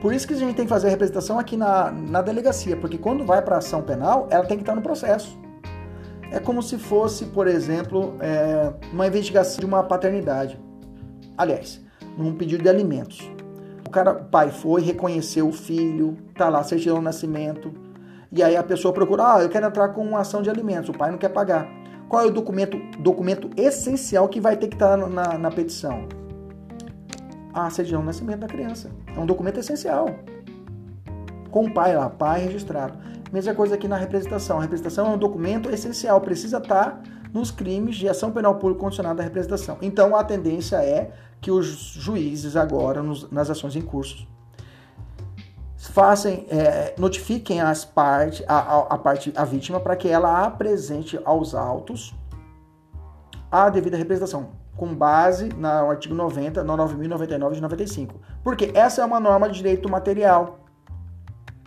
Por 0.00 0.14
isso 0.14 0.26
que 0.26 0.34
a 0.34 0.36
gente 0.36 0.54
tem 0.54 0.64
que 0.64 0.68
fazer 0.68 0.86
a 0.86 0.90
representação 0.90 1.36
aqui 1.36 1.56
na, 1.56 1.90
na 1.90 2.22
delegacia, 2.22 2.76
porque 2.76 2.96
quando 2.96 3.24
vai 3.24 3.42
para 3.42 3.56
ação 3.56 3.82
penal, 3.82 4.28
ela 4.30 4.44
tem 4.44 4.56
que 4.56 4.62
estar 4.62 4.74
no 4.74 4.82
processo. 4.82 5.36
É 6.32 6.40
como 6.40 6.62
se 6.62 6.78
fosse, 6.78 7.26
por 7.26 7.46
exemplo, 7.46 8.16
é, 8.18 8.72
uma 8.90 9.06
investigação 9.06 9.60
de 9.60 9.66
uma 9.66 9.82
paternidade. 9.82 10.58
Aliás, 11.36 11.78
num 12.16 12.34
pedido 12.34 12.62
de 12.62 12.68
alimentos. 12.70 13.30
O 13.86 13.90
cara, 13.90 14.12
o 14.12 14.24
pai 14.24 14.50
foi, 14.50 14.80
reconheceu 14.80 15.46
o 15.46 15.52
filho, 15.52 16.16
tá 16.34 16.48
lá, 16.48 16.62
certidão 16.64 16.98
de 16.98 17.04
nascimento, 17.04 17.70
e 18.32 18.42
aí 18.42 18.56
a 18.56 18.62
pessoa 18.62 18.94
procura, 18.94 19.34
ah, 19.34 19.42
eu 19.42 19.50
quero 19.50 19.66
entrar 19.66 19.90
com 19.90 20.02
uma 20.02 20.20
ação 20.20 20.40
de 20.40 20.48
alimentos, 20.48 20.88
o 20.88 20.94
pai 20.94 21.10
não 21.10 21.18
quer 21.18 21.28
pagar. 21.28 21.68
Qual 22.08 22.22
é 22.22 22.26
o 22.26 22.30
documento, 22.30 22.78
documento 22.98 23.50
essencial 23.54 24.26
que 24.26 24.40
vai 24.40 24.56
ter 24.56 24.68
que 24.68 24.74
estar 24.74 24.96
na, 24.96 25.36
na 25.36 25.50
petição? 25.50 26.08
A 27.52 27.68
certidão 27.68 28.00
de 28.00 28.06
nascimento 28.06 28.40
da 28.40 28.46
criança. 28.46 28.90
É 29.14 29.20
um 29.20 29.26
documento 29.26 29.60
essencial. 29.60 30.06
Com 31.52 31.66
o 31.66 31.70
pai 31.72 31.94
lá, 31.94 32.08
pai 32.08 32.40
registrado. 32.40 32.94
Mesma 33.30 33.54
coisa 33.54 33.76
aqui 33.76 33.86
na 33.86 33.96
representação. 33.96 34.58
A 34.58 34.62
representação 34.62 35.06
é 35.06 35.10
um 35.10 35.18
documento 35.18 35.70
essencial, 35.70 36.18
precisa 36.20 36.56
estar 36.56 37.00
nos 37.32 37.50
crimes 37.50 37.96
de 37.96 38.08
ação 38.08 38.32
penal 38.32 38.56
pública 38.56 38.80
condicionada 38.80 39.22
à 39.22 39.24
representação. 39.24 39.76
Então 39.82 40.16
a 40.16 40.24
tendência 40.24 40.76
é 40.76 41.12
que 41.42 41.50
os 41.50 41.66
juízes 41.66 42.56
agora, 42.56 43.02
nos, 43.02 43.30
nas 43.30 43.50
ações 43.50 43.76
em 43.76 43.82
curso, 43.82 44.26
façam, 45.76 46.32
é, 46.48 46.94
notifiquem 46.98 47.60
as 47.60 47.84
parte, 47.84 48.42
a, 48.48 48.56
a, 48.56 48.78
a, 48.94 48.98
parte, 48.98 49.30
a 49.36 49.44
vítima 49.44 49.78
para 49.78 49.94
que 49.94 50.08
ela 50.08 50.44
apresente 50.44 51.20
aos 51.22 51.54
autos 51.54 52.14
a 53.50 53.68
devida 53.68 53.98
representação, 53.98 54.52
com 54.74 54.94
base 54.94 55.50
no 55.50 55.90
artigo 55.90 56.14
90, 56.14 56.64
no 56.64 56.74
9.099 56.78 57.52
de 57.52 57.60
95. 57.60 58.14
Porque 58.42 58.72
essa 58.74 59.02
é 59.02 59.04
uma 59.04 59.20
norma 59.20 59.50
de 59.50 59.56
direito 59.56 59.86
material. 59.90 60.61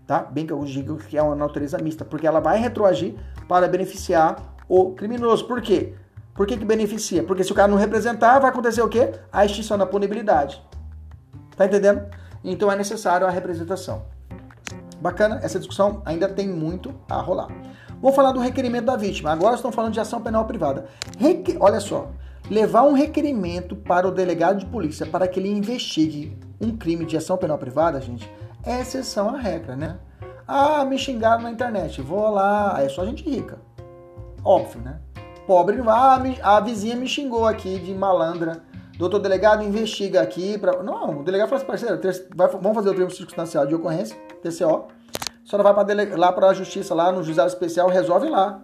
Tá? 0.06 0.20
Bem 0.20 0.46
que 0.46 0.54
eu 0.54 0.64
digo 0.64 0.98
que 0.98 1.18
é 1.18 1.22
uma 1.22 1.36
natureza 1.36 1.78
mista, 1.80 2.06
porque 2.06 2.28
ela 2.28 2.40
vai 2.40 2.60
retroagir 2.60 3.16
para 3.48 3.68
beneficiar 3.68 4.56
o 4.70 4.92
criminoso. 4.92 5.48
Por 5.48 5.62
quê? 5.62 5.96
Por 6.34 6.46
que, 6.46 6.58
que 6.58 6.66
beneficia? 6.66 7.24
Porque 7.24 7.44
se 7.44 7.52
o 7.52 7.56
cara 7.56 7.68
não 7.68 7.78
representar, 7.78 8.40
vai 8.40 8.50
acontecer 8.50 8.82
o 8.82 8.90
quê? 8.90 9.14
A 9.32 9.46
extinção 9.46 9.78
da 9.78 9.86
punibilidade. 9.86 10.62
Tá 11.56 11.66
entendendo? 11.66 12.06
Então 12.44 12.72
é 12.72 12.76
necessário 12.76 13.26
a 13.26 13.30
representação. 13.30 14.04
Bacana, 15.02 15.40
essa 15.42 15.58
discussão 15.58 16.02
ainda 16.06 16.28
tem 16.28 16.48
muito 16.48 16.94
a 17.10 17.20
rolar. 17.22 17.48
Vamos 18.02 18.16
falar 18.16 18.32
do 18.32 18.40
requerimento 18.40 18.86
da 18.86 18.96
vítima. 18.96 19.32
Agora 19.32 19.56
estamos 19.56 19.76
falando 19.76 19.94
de 19.94 20.00
ação 20.00 20.22
penal 20.22 20.46
privada. 20.46 20.86
Reque... 21.18 21.58
Olha 21.60 21.80
só, 21.80 22.12
levar 22.50 22.84
um 22.84 22.94
requerimento 22.94 23.76
para 23.76 24.08
o 24.08 24.12
delegado 24.12 24.60
de 24.60 24.66
polícia 24.66 25.06
para 25.06 25.28
que 25.28 25.40
ele 25.40 25.50
investigue 25.50 26.38
um 26.60 26.76
crime 26.76 27.06
de 27.06 27.18
ação 27.18 27.38
penal 27.38 27.58
privada, 27.58 28.00
gente, 28.02 28.30
é 28.66 28.82
exceção 28.82 29.30
à 29.30 29.38
regra, 29.38 29.76
né? 29.76 29.98
Ah, 30.48 30.86
me 30.86 30.98
xingaram 30.98 31.44
na 31.44 31.52
internet, 31.52 32.02
vou 32.02 32.30
lá, 32.30 32.78
aí 32.78 32.86
é 32.86 32.90
só 32.90 33.06
gente 33.06 33.24
rica. 33.24 33.58
Óbvio, 34.44 34.82
né? 34.82 35.00
Pobre, 35.48 35.82
ah, 35.88 36.22
a 36.44 36.60
vizinha 36.60 36.96
me 36.96 37.08
xingou 37.08 37.46
aqui 37.46 37.78
de 37.80 37.94
malandra 37.94 38.62
Doutor 38.98 39.20
delegado, 39.20 39.64
investiga 39.64 40.22
aqui. 40.22 40.58
Pra... 40.58 40.82
Não, 40.82 41.20
o 41.20 41.24
delegado 41.24 41.50
fala 41.50 41.58
assim, 41.58 41.68
parceiro, 41.68 42.00
vai, 42.34 42.48
vamos 42.48 42.74
fazer 42.74 42.90
o 42.90 42.96
termo 42.96 43.12
circunstancial 43.12 43.68
de 43.68 43.76
ocorrência, 43.76 44.18
TCO. 44.42 44.88
A 44.88 45.50
senhora 45.50 45.64
vai 45.64 45.74
pra 45.74 45.84
dele... 45.84 46.16
lá 46.16 46.32
para 46.32 46.48
a 46.48 46.54
justiça, 46.54 46.96
lá 46.96 47.12
no 47.12 47.24
juizado 47.24 47.50
especial, 47.50 47.90
resolve 47.90 48.30
lá. 48.30 48.62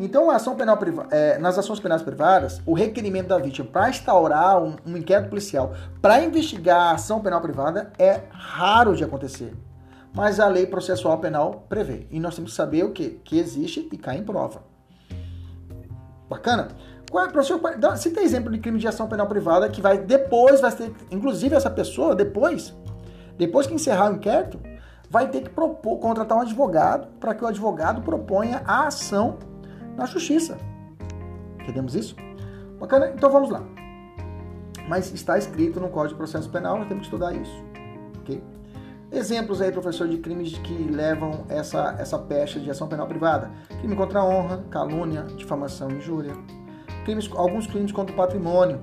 Então, 0.00 0.30
ação 0.30 0.54
penal 0.54 0.78
é, 1.10 1.38
nas 1.38 1.58
ações 1.58 1.80
penais 1.80 2.02
privadas, 2.02 2.62
o 2.64 2.72
requerimento 2.72 3.28
da 3.28 3.38
vítima 3.38 3.68
para 3.68 3.90
instaurar 3.90 4.62
um, 4.62 4.76
um 4.86 4.96
inquérito 4.96 5.28
policial 5.28 5.74
para 6.00 6.22
investigar 6.22 6.80
a 6.80 6.92
ação 6.92 7.20
penal 7.20 7.40
privada 7.40 7.92
é 7.98 8.22
raro 8.30 8.94
de 8.94 9.02
acontecer. 9.02 9.52
Mas 10.14 10.38
a 10.38 10.46
lei 10.46 10.66
processual 10.66 11.18
penal 11.18 11.66
prevê. 11.68 12.06
E 12.10 12.20
nós 12.20 12.36
temos 12.36 12.52
que 12.52 12.56
saber 12.56 12.84
o 12.84 12.92
que? 12.92 13.20
Que 13.24 13.38
existe 13.38 13.88
e 13.90 13.96
cai 13.98 14.18
em 14.18 14.22
prova. 14.22 14.62
Bacana? 16.28 16.68
Qual 17.10 17.24
é, 17.24 17.28
professor, 17.28 17.60
cita 17.96 18.20
exemplo 18.20 18.52
de 18.52 18.58
crime 18.58 18.78
de 18.78 18.86
ação 18.86 19.08
penal 19.08 19.26
privada 19.26 19.68
que 19.68 19.80
vai 19.80 19.98
depois, 19.98 20.60
vai 20.60 20.70
ter, 20.70 20.94
inclusive 21.10 21.56
essa 21.56 21.70
pessoa, 21.70 22.14
depois, 22.14 22.74
depois 23.36 23.66
que 23.66 23.74
encerrar 23.74 24.12
o 24.12 24.16
inquérito, 24.16 24.60
vai 25.10 25.28
ter 25.28 25.40
que 25.40 25.48
propor, 25.48 25.98
contratar 25.98 26.36
um 26.36 26.42
advogado 26.42 27.08
para 27.18 27.34
que 27.34 27.42
o 27.42 27.46
advogado 27.46 28.02
proponha 28.02 28.62
a 28.66 28.86
ação 28.86 29.38
na 29.98 30.06
justiça. 30.06 30.56
Entendemos 31.60 31.94
isso? 31.94 32.16
Bacana? 32.80 33.12
Então 33.14 33.30
vamos 33.30 33.50
lá. 33.50 33.62
Mas 34.88 35.12
está 35.12 35.36
escrito 35.36 35.78
no 35.78 35.90
Código 35.90 36.14
de 36.14 36.14
Processo 36.14 36.48
Penal, 36.48 36.78
nós 36.78 36.88
temos 36.88 37.06
que 37.06 37.14
estudar 37.14 37.34
isso. 37.34 37.62
Ok? 38.20 38.42
Exemplos 39.12 39.60
aí, 39.60 39.70
professor, 39.70 40.08
de 40.08 40.18
crimes 40.18 40.56
que 40.58 40.74
levam 40.84 41.44
essa, 41.48 41.96
essa 41.98 42.18
pecha 42.18 42.58
de 42.58 42.70
ação 42.70 42.88
penal 42.88 43.06
privada: 43.06 43.50
crime 43.80 43.96
contra 43.96 44.20
a 44.20 44.24
honra, 44.24 44.64
calúnia, 44.70 45.24
difamação, 45.36 45.90
injúria 45.90 46.34
crimes, 47.08 47.30
alguns 47.34 47.66
crimes 47.66 47.90
contra 47.90 48.12
o 48.12 48.16
patrimônio, 48.16 48.80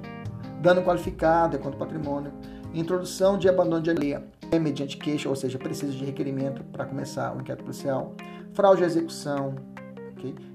dano 0.59 0.82
qualificado 0.82 1.55
é 1.55 1.59
contra 1.59 1.76
o 1.76 1.80
patrimônio, 1.80 2.34
introdução 2.74 3.38
de 3.38 3.47
abandono 3.47 3.84
de 3.84 3.91
alheia 3.91 4.24
é 4.51 4.57
mediante 4.57 4.97
queixa, 4.97 5.30
ou 5.30 5.36
seja, 5.36 5.59
precisa 5.59 5.91
de 5.91 6.03
requerimento 6.03 6.63
para 6.66 6.86
começar 6.86 7.36
o 7.36 7.41
inquérito 7.41 7.63
policial, 7.63 8.16
fraude 8.53 8.84
à 8.84 8.88
execução, 8.88 9.55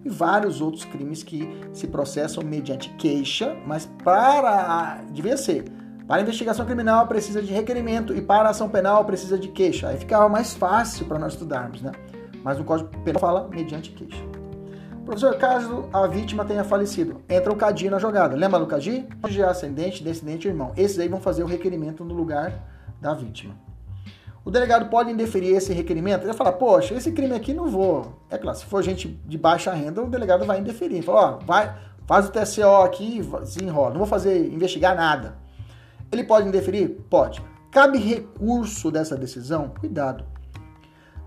e 0.04 0.08
vários 0.08 0.60
outros 0.60 0.84
crimes 0.84 1.22
que 1.22 1.48
se 1.72 1.86
processam 1.86 2.42
mediante 2.42 2.88
queixa, 2.94 3.54
mas 3.66 3.86
para 4.02 5.02
devia 5.12 5.36
ser 5.36 5.64
para 6.10 6.22
investigação 6.22 6.66
criminal 6.66 7.06
precisa 7.06 7.40
de 7.40 7.52
requerimento 7.52 8.12
e 8.12 8.20
para 8.20 8.48
ação 8.48 8.68
penal 8.68 9.04
precisa 9.04 9.38
de 9.38 9.46
queixa. 9.46 9.90
Aí 9.90 9.96
ficava 9.96 10.28
mais 10.28 10.52
fácil 10.52 11.06
para 11.06 11.20
nós 11.20 11.34
estudarmos, 11.34 11.80
né? 11.82 11.92
Mas 12.42 12.58
no 12.58 12.64
Código 12.64 12.90
Penal 13.04 13.20
fala 13.20 13.48
mediante 13.48 13.92
queixa. 13.92 14.20
Professor, 15.04 15.36
caso 15.36 15.88
a 15.92 16.08
vítima 16.08 16.44
tenha 16.44 16.64
falecido, 16.64 17.20
entra 17.28 17.52
o 17.52 17.54
CADI 17.54 17.90
na 17.90 18.00
jogada. 18.00 18.34
Lembra 18.34 18.58
do 18.58 18.66
CADI? 18.66 19.08
De 19.28 19.40
ascendente, 19.40 20.02
descendente 20.02 20.48
e 20.48 20.50
irmão. 20.50 20.72
Esses 20.76 20.98
aí 20.98 21.06
vão 21.06 21.20
fazer 21.20 21.44
o 21.44 21.46
requerimento 21.46 22.04
no 22.04 22.12
lugar 22.12 22.60
da 23.00 23.14
vítima. 23.14 23.54
O 24.44 24.50
delegado 24.50 24.88
pode 24.88 25.10
indeferir 25.10 25.54
esse 25.54 25.72
requerimento? 25.72 26.20
Ele 26.20 26.28
vai 26.28 26.36
falar, 26.36 26.52
poxa, 26.52 26.94
esse 26.94 27.12
crime 27.12 27.34
aqui 27.34 27.52
não 27.52 27.68
vou. 27.68 28.20
É 28.30 28.38
claro, 28.38 28.56
se 28.56 28.64
for 28.64 28.82
gente 28.82 29.08
de 29.08 29.36
baixa 29.36 29.72
renda, 29.72 30.02
o 30.02 30.08
delegado 30.08 30.46
vai 30.46 30.58
indeferir. 30.58 31.02
Fala, 31.02 31.36
ó, 31.36 31.44
vai, 31.44 31.76
faz 32.06 32.26
o 32.26 32.32
TCO 32.32 32.82
aqui 32.84 33.18
e 33.18 33.46
se 33.46 33.62
enrola. 33.62 33.90
Não 33.90 33.98
vou 33.98 34.06
fazer, 34.06 34.52
investigar 34.52 34.96
nada. 34.96 35.36
Ele 36.10 36.24
pode 36.24 36.48
indeferir? 36.48 36.88
Pode. 37.10 37.42
Cabe 37.70 37.98
recurso 37.98 38.90
dessa 38.90 39.16
decisão? 39.16 39.68
Cuidado. 39.78 40.24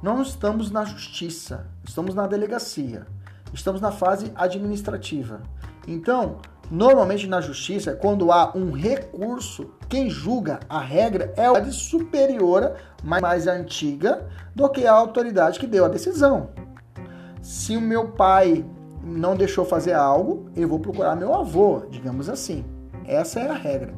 Não 0.02 0.22
estamos 0.22 0.70
na 0.70 0.84
justiça, 0.84 1.68
estamos 1.86 2.14
na 2.14 2.28
delegacia. 2.28 3.06
Estamos 3.54 3.80
na 3.80 3.92
fase 3.92 4.32
administrativa. 4.36 5.42
Então, 5.88 6.40
normalmente 6.70 7.28
na 7.28 7.42
justiça, 7.42 7.94
quando 7.94 8.32
há 8.32 8.52
um 8.56 8.72
recurso, 8.72 9.72
quem 9.90 10.10
julga 10.10 10.60
a 10.68 10.80
regra 10.80 11.34
é 11.36 11.46
a 11.46 11.50
autoridade 11.50 11.76
superior, 11.76 12.74
mais 13.04 13.48
antiga 13.48 14.26
do 14.56 14.70
que 14.70 14.88
a 14.88 14.94
autoridade 14.94 15.60
que 15.60 15.68
deu 15.68 15.86
a 15.86 15.90
decisão. 15.90 16.50
Se 17.42 17.76
o 17.76 17.82
meu 17.82 18.10
pai 18.10 18.66
não 19.04 19.36
deixou 19.36 19.66
fazer 19.66 19.94
algo, 19.94 20.50
eu 20.56 20.68
vou 20.68 20.80
procurar 20.80 21.16
meu 21.16 21.34
avô, 21.34 21.84
digamos 21.90 22.30
assim. 22.30 22.64
Essa 23.06 23.42
é 23.42 23.50
a 23.50 23.54
regra. 23.54 23.94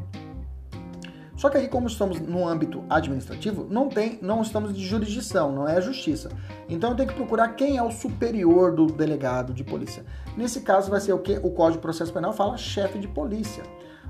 Só 1.46 1.50
que 1.52 1.58
aí, 1.58 1.68
como 1.68 1.86
estamos 1.86 2.20
no 2.20 2.48
âmbito 2.48 2.84
administrativo, 2.90 3.68
não 3.70 3.88
tem, 3.88 4.18
não 4.20 4.42
estamos 4.42 4.74
de 4.74 4.84
jurisdição, 4.84 5.52
não 5.52 5.70
é 5.70 5.80
justiça. 5.80 6.28
Então 6.68 6.90
eu 6.90 6.96
tenho 6.96 7.10
que 7.10 7.14
procurar 7.14 7.50
quem 7.50 7.78
é 7.78 7.84
o 7.84 7.92
superior 7.92 8.74
do 8.74 8.88
delegado 8.88 9.54
de 9.54 9.64
polícia. 9.64 10.04
Nesse 10.36 10.62
caso 10.62 10.90
vai 10.90 11.00
ser 11.00 11.14
o 11.14 11.20
que 11.20 11.38
o 11.38 11.52
Código 11.52 11.74
de 11.74 11.82
Processo 11.84 12.12
Penal 12.12 12.34
fala 12.34 12.58
chefe 12.58 12.98
de 12.98 13.08
polícia. 13.08 13.62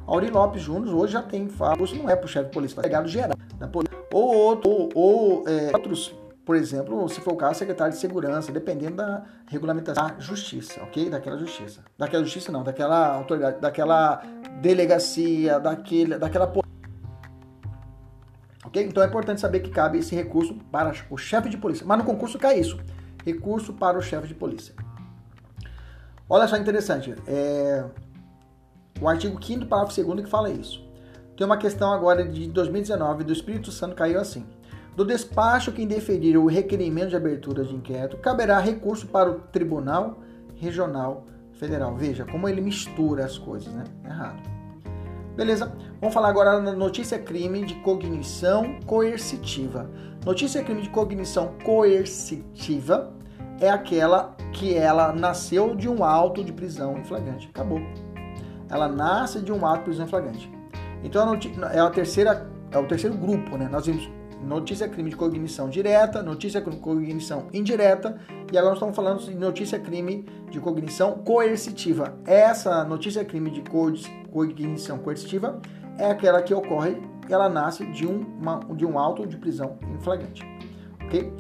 Auri 0.08 0.30
Lopes 0.30 0.62
Júnior 0.62 0.96
hoje 0.96 1.12
já 1.12 1.22
tem 1.22 1.50
fala, 1.50 1.84
isso 1.84 1.98
não 1.98 2.10
é 2.10 2.16
para 2.16 2.26
o 2.26 2.30
chefe 2.30 2.46
de 2.46 2.54
polícia, 2.54 2.80
é 2.80 2.84
delegado 2.84 3.10
geral 3.10 3.38
da 3.60 3.68
polícia. 3.68 3.98
Ou, 4.14 4.34
outro, 4.34 4.72
ou, 4.72 4.90
ou 4.96 5.44
é, 5.46 5.72
outros, 5.74 6.16
por 6.46 6.56
exemplo, 6.56 7.10
se 7.10 7.20
for 7.20 7.34
o 7.34 7.36
caso, 7.36 7.60
secretário 7.60 7.92
de 7.92 8.00
segurança, 8.00 8.50
dependendo 8.50 8.96
da 8.96 9.26
regulamentação 9.48 10.08
da 10.08 10.20
justiça, 10.20 10.82
ok? 10.84 11.10
Daquela 11.10 11.38
justiça. 11.38 11.82
Daquela 11.98 12.24
justiça 12.24 12.50
não, 12.50 12.64
daquela 12.64 13.14
autoridade, 13.14 13.60
daquela 13.60 14.24
delegacia, 14.62 15.60
daquele, 15.60 16.18
daquela 16.18 16.48
então 18.84 19.04
é 19.04 19.08
importante 19.08 19.42
saber 19.42 19.60
que 19.60 19.70
cabe 19.70 20.00
esse 20.00 20.16
recurso 20.16 20.56
para 20.72 20.94
o 21.10 21.18
chefe 21.18 21.50
de 21.50 21.58
polícia. 21.58 21.86
Mas 21.86 21.98
no 21.98 22.04
concurso 22.04 22.38
cai 22.38 22.60
isso. 22.60 22.80
Recurso 23.26 23.74
para 23.74 23.98
o 23.98 24.02
chefe 24.02 24.28
de 24.28 24.36
polícia. 24.36 24.74
Olha 26.30 26.48
só 26.48 26.58
interessante. 26.58 27.16
É... 27.28 27.86
O 29.00 29.08
artigo 29.08 29.44
5 29.44 29.66
parágrafo 29.66 30.04
2 30.04 30.22
que 30.24 30.30
fala 30.30 30.50
isso. 30.50 30.84
Tem 31.38 31.46
uma 31.46 31.58
questão 31.58 31.92
agora 31.92 32.26
de 32.26 32.48
2019 32.48 33.24
do 33.24 33.34
Espírito 33.34 33.72
Santo 33.72 33.96
caiu 33.96 34.20
assim. 34.20 34.46
Do 34.96 35.04
despacho 35.04 35.74
que 35.74 35.82
indeferir 35.82 36.38
o 36.38 36.46
requerimento 36.46 37.10
de 37.10 37.18
abertura 37.18 37.66
de 37.66 37.76
inquérito, 37.76 38.18
caberá 38.18 38.60
recurso 38.60 39.08
para 39.08 39.30
o 39.30 39.40
tribunal 39.42 40.20
regional, 40.56 41.28
federal. 41.54 41.96
Veja 41.96 42.26
como 42.26 42.48
ele 42.48 42.62
mistura 42.62 43.26
as 43.26 43.38
coisas, 43.38 43.74
né? 43.74 43.84
Errado. 44.06 44.55
Beleza? 45.36 45.70
Vamos 46.00 46.14
falar 46.14 46.30
agora 46.30 46.62
na 46.62 46.72
notícia 46.72 47.20
crime 47.20 47.66
de 47.66 47.76
cognição 47.76 48.80
coercitiva. 48.86 49.90
Notícia 50.26 50.64
crime 50.64 50.82
de 50.82 50.90
cognição 50.90 51.56
coercitiva 51.64 53.14
é 53.60 53.70
aquela 53.70 54.36
que 54.54 54.74
ela 54.74 55.12
nasceu 55.12 55.76
de 55.76 55.90
um 55.90 56.06
auto 56.06 56.42
de 56.42 56.54
prisão 56.54 56.98
em 56.98 57.04
flagrante. 57.04 57.50
Acabou. 57.54 57.82
Ela 58.70 58.88
nasce 58.88 59.42
de 59.42 59.52
um 59.52 59.66
ato 59.66 59.80
de 59.80 59.84
prisão 59.84 60.06
em 60.06 60.10
flagrante. 60.10 60.52
Então 61.04 61.38
é 61.72 61.80
a 61.80 61.90
terceira 61.90 62.50
é 62.72 62.78
o 62.78 62.88
terceiro 62.88 63.16
grupo, 63.18 63.58
né? 63.58 63.68
Nós 63.70 63.86
vimos 63.86 64.10
notícia 64.42 64.88
crime 64.88 65.10
de 65.10 65.16
cognição 65.16 65.70
direta, 65.70 66.22
notícia 66.22 66.62
crime 66.62 66.78
de 66.78 66.82
cognição 66.82 67.48
indireta 67.54 68.18
e 68.52 68.58
agora 68.58 68.70
nós 68.70 68.78
estamos 68.78 68.96
falando 68.96 69.20
de 69.20 69.36
notícia 69.36 69.80
crime 69.80 70.26
de 70.50 70.60
cognição 70.60 71.20
coercitiva. 71.20 72.18
Essa 72.26 72.84
notícia 72.86 73.26
crime 73.26 73.50
de 73.50 73.62
cognição 74.36 74.98
coercitiva 74.98 75.62
é 75.98 76.12
aquela 76.12 76.42
que 76.42 76.54
ocorre, 76.54 77.02
ela 77.30 77.48
nasce 77.48 77.86
de 77.86 78.06
um, 78.06 78.20
uma, 78.38 78.60
de 78.76 78.86
um 78.86 79.00
auto 79.00 79.26
de 79.26 79.38
prisão 79.38 79.80
em 79.90 79.98
flagrante. 80.02 80.46
Ok? 81.06 81.32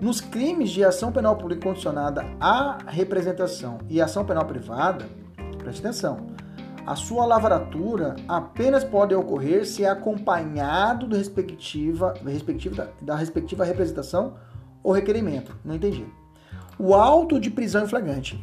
Nos 0.00 0.20
crimes 0.20 0.70
de 0.70 0.84
ação 0.84 1.10
penal 1.10 1.36
pública 1.36 1.62
condicionada 1.62 2.24
à 2.38 2.78
representação 2.86 3.78
e 3.88 4.00
ação 4.00 4.24
penal 4.24 4.44
privada, 4.44 5.04
preste 5.58 5.80
atenção, 5.80 6.28
a 6.86 6.94
sua 6.94 7.26
lavratura 7.26 8.14
apenas 8.28 8.84
pode 8.84 9.12
ocorrer 9.14 9.66
se 9.66 9.84
é 9.84 9.90
acompanhado 9.90 11.08
do 11.08 11.16
respectiva, 11.16 12.14
respectiva, 12.24 12.76
da, 12.76 13.14
da 13.14 13.16
respectiva 13.16 13.64
representação 13.64 14.34
ou 14.82 14.92
requerimento. 14.92 15.54
Não 15.64 15.74
entendi. 15.74 16.06
O 16.78 16.94
auto 16.94 17.40
de 17.40 17.50
prisão 17.50 17.82
em 17.84 17.88
flagrante. 17.88 18.42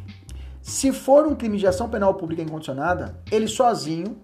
Se 0.66 0.92
for 0.92 1.28
um 1.28 1.36
crime 1.36 1.58
de 1.58 1.66
ação 1.68 1.88
penal 1.88 2.14
pública 2.14 2.42
incondicionada, 2.42 3.16
ele 3.30 3.46
sozinho 3.46 4.20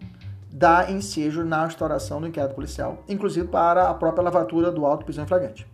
dá 0.52 0.90
ensejo 0.90 1.44
na 1.44 1.64
instauração 1.64 2.20
do 2.20 2.26
inquérito 2.26 2.56
policial, 2.56 3.04
inclusive 3.08 3.46
para 3.46 3.88
a 3.88 3.94
própria 3.94 4.24
lavratura 4.24 4.72
do 4.72 4.84
auto 4.84 5.04
prisão 5.04 5.22
em 5.22 5.26
flagrante. 5.28 5.64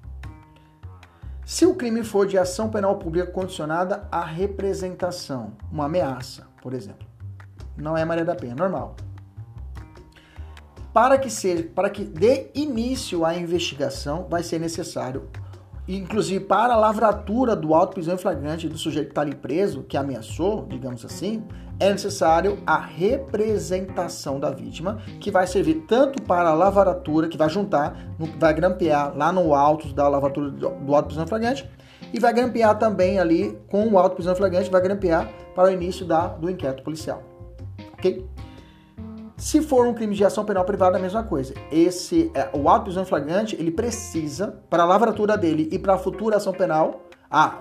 Se 1.43 1.65
o 1.65 1.75
crime 1.75 2.05
for 2.05 2.27
de 2.27 2.37
ação 2.37 2.69
penal 2.69 2.97
pública 2.99 3.33
condicionada 3.33 4.07
à 4.13 4.23
representação, 4.23 5.55
uma 5.73 5.87
ameaça, 5.87 6.47
por 6.61 6.75
exemplo, 6.75 7.09
não 7.75 7.97
é 7.97 8.05
Maria 8.05 8.27
da 8.27 8.35
Penha, 8.35 8.55
normal. 8.55 8.95
Para 10.93 11.17
que 11.17 11.31
seja, 11.31 11.63
para 11.75 11.89
que 11.89 12.05
dê 12.05 12.51
início 12.55 13.25
à 13.25 13.35
investigação, 13.35 14.27
vai 14.29 14.43
ser 14.43 14.59
necessário, 14.59 15.31
inclusive 15.97 16.45
para 16.45 16.75
a 16.75 16.77
lavratura 16.77 17.57
do 17.57 17.75
auto 17.75 17.95
prisão 17.95 18.15
em 18.15 18.19
flagrante 18.19 18.69
do 18.69 18.77
sujeito 18.77 19.07
que 19.07 19.13
está 19.13 19.23
ali 19.23 19.35
preso, 19.35 19.83
que 19.83 19.97
ameaçou, 19.97 20.67
digamos 20.69 21.05
assim, 21.05 21.43
é 21.81 21.91
necessário 21.91 22.59
a 22.67 22.79
representação 22.79 24.39
da 24.39 24.51
vítima, 24.51 25.01
que 25.21 25.31
vai 25.31 25.47
servir 25.47 25.85
tanto 25.89 26.23
para 26.23 26.51
a 26.51 26.55
lavratura, 26.55 27.29
que 27.29 27.39
vai 27.39 27.49
juntar, 27.49 27.97
vai 28.39 28.53
grampear 28.53 29.17
lá 29.17 29.33
no 29.33 29.55
alto 29.55 29.93
da 29.95 30.09
lavratura 30.09 30.51
do 30.51 30.95
auto 30.95 31.07
prisão 31.07 31.25
em 31.25 31.29
flagrante, 31.29 31.71
e 32.13 32.21
vai 32.21 32.33
grampear 32.33 32.79
também 32.79 33.19
ali 33.19 33.59
com 33.69 33.87
o 33.89 33.99
auto 33.99 34.15
prisão 34.15 34.35
em 34.35 34.37
flagrante, 34.37 34.71
vai 34.71 34.81
grampear 34.83 35.29
para 35.55 35.69
o 35.69 35.73
início 35.73 36.05
da, 36.05 36.29
do 36.29 36.51
inquérito 36.51 36.83
policial 36.83 37.23
ok? 37.99 38.25
Se 39.39 39.63
for 39.63 39.87
um 39.87 39.95
crime 39.95 40.17
de 40.17 40.25
ação 40.25 40.45
penal 40.45 40.65
privada, 40.65 40.99
a 40.99 41.01
mesma 41.01 41.23
coisa. 41.23 41.55
Esse, 41.71 42.29
é, 42.35 42.51
o 42.53 42.69
ato 42.69 42.79
de 42.79 42.85
prisão 42.87 43.05
em 43.05 43.07
flagrante, 43.07 43.55
ele 43.55 43.71
precisa, 43.71 44.61
para 44.69 44.83
a 44.83 44.87
lavratura 44.87 45.39
dele 45.39 45.69
e 45.71 45.79
para 45.79 45.95
a 45.95 45.99
futura 45.99 46.39
ação 46.39 46.53
penal, 46.53 47.05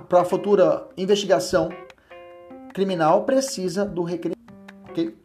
para 0.09 0.21
a 0.21 0.25
futura 0.25 0.87
investigação 0.97 1.69
criminal, 2.73 3.25
precisa 3.25 3.85
do 3.85 4.01
requerimento, 4.01 4.53
ok? 4.89 5.15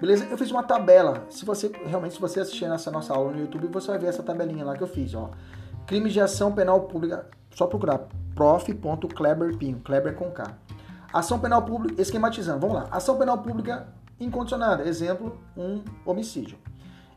Beleza? 0.00 0.26
Eu 0.28 0.36
fiz 0.36 0.50
uma 0.50 0.64
tabela. 0.64 1.24
Se 1.30 1.44
você 1.44 1.70
realmente, 1.84 2.14
se 2.14 2.20
você 2.20 2.40
assistir 2.40 2.68
nessa 2.68 2.90
nossa 2.90 3.14
aula 3.14 3.30
no 3.30 3.38
YouTube, 3.38 3.68
você 3.68 3.86
vai 3.86 3.98
ver 3.98 4.08
essa 4.08 4.24
tabelinha 4.24 4.64
lá 4.64 4.76
que 4.76 4.82
eu 4.82 4.88
fiz, 4.88 5.14
ó. 5.14 5.30
Crimes 5.86 6.12
de 6.12 6.20
ação 6.20 6.52
penal 6.52 6.80
pública, 6.80 7.26
só 7.54 7.64
procurar 7.68 8.08
prof.kleberpinho, 8.34 9.80
Kleber 9.84 10.16
com 10.16 10.32
K. 10.32 10.52
Ação 11.12 11.38
penal 11.38 11.62
pública, 11.62 12.02
esquematizando, 12.02 12.58
vamos 12.58 12.74
lá. 12.74 12.88
Ação 12.90 13.16
penal 13.16 13.38
pública 13.38 13.86
incondicionada. 14.18 14.86
Exemplo, 14.88 15.40
um 15.56 15.82
homicídio. 16.04 16.58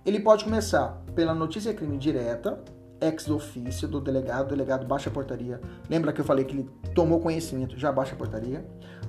Ele 0.05 0.19
pode 0.19 0.43
começar 0.43 1.01
pela 1.13 1.33
notícia 1.33 1.73
crime 1.73 1.97
direta, 1.97 2.63
ex 3.01 3.29
ofício 3.29 3.87
do 3.87 4.01
delegado, 4.01 4.45
o 4.45 4.49
delegado 4.49 4.85
baixa 4.85 5.09
a 5.09 5.13
portaria. 5.13 5.59
Lembra 5.89 6.11
que 6.11 6.21
eu 6.21 6.25
falei 6.25 6.45
que 6.45 6.55
ele 6.55 6.69
tomou 6.93 7.19
conhecimento, 7.19 7.77
já 7.77 7.91
baixa 7.91 8.13
a 8.13 8.17
portaria. 8.17 8.65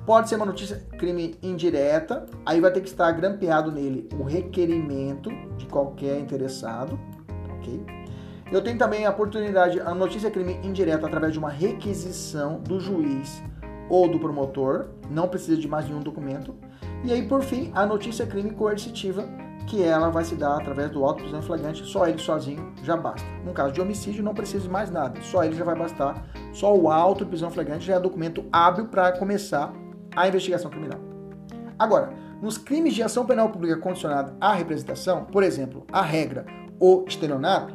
Pode 0.07 0.29
ser 0.29 0.37
uma 0.37 0.47
notícia 0.47 0.77
crime 0.99 1.37
indireta, 1.43 2.27
aí 2.45 2.61
vai 2.61 2.73
ter 2.73 2.81
que 2.81 2.89
estar 2.89 3.11
grampeado 3.13 3.71
nele 3.71 4.09
o 4.19 4.25
requerimento 4.25 5.31
de 5.57 5.67
qualquer 5.67 6.19
interessado, 6.19 6.99
ok? 7.59 7.85
Eu 8.51 8.63
tenho 8.63 8.77
também 8.77 9.07
a 9.07 9.11
oportunidade, 9.11 9.79
a 9.79 9.95
notícia 9.95 10.31
crime 10.31 10.59
indireta 10.65 11.07
através 11.07 11.33
de 11.33 11.39
uma 11.39 11.51
requisição 11.51 12.59
do 12.61 12.81
juiz 12.81 13.43
ou 13.89 14.11
do 14.11 14.19
promotor, 14.19 14.89
não 15.09 15.29
precisa 15.29 15.57
de 15.57 15.69
mais 15.69 15.87
nenhum 15.87 16.01
documento. 16.01 16.55
E 17.03 17.13
aí, 17.13 17.27
por 17.27 17.43
fim, 17.43 17.71
a 17.75 17.87
notícia 17.87 18.27
crime 18.27 18.51
coercitiva, 18.51 19.27
que 19.67 19.83
ela 19.83 20.11
vai 20.11 20.25
se 20.25 20.35
dar 20.35 20.57
através 20.57 20.91
do 20.91 21.05
auto 21.05 21.23
prisão 21.23 21.41
flagrante, 21.41 21.85
só 21.87 22.07
ele 22.07 22.19
sozinho 22.19 22.73
já 22.83 22.97
basta. 22.97 23.27
No 23.45 23.53
caso 23.53 23.73
de 23.73 23.81
homicídio, 23.81 24.23
não 24.23 24.35
precisa 24.35 24.65
de 24.65 24.69
mais 24.69 24.91
nada, 24.91 25.21
só 25.23 25.45
ele 25.45 25.55
já 25.55 25.65
vai 25.65 25.77
bastar. 25.77 26.27
Só 26.53 26.77
o 26.77 26.91
auto 26.91 27.25
prisão 27.25 27.51
flagrante 27.51 27.87
já 27.87 27.95
é 27.95 28.01
documento 28.01 28.45
hábil 28.53 28.87
para 28.87 29.13
começar 29.13 29.73
a 30.15 30.29
investigação 30.29 30.71
criminal. 30.71 30.99
Agora, 31.79 32.13
nos 32.43 32.59
crimes 32.59 32.95
de 32.95 33.03
ação 33.03 33.25
penal 33.25 33.49
pública 33.49 33.77
condicionada 33.77 34.35
à 34.41 34.53
representação, 34.53 35.25
por 35.25 35.43
exemplo, 35.43 35.87
a 35.93 36.03
regra 36.03 36.45
ou 36.79 37.05
estelionato, 37.07 37.75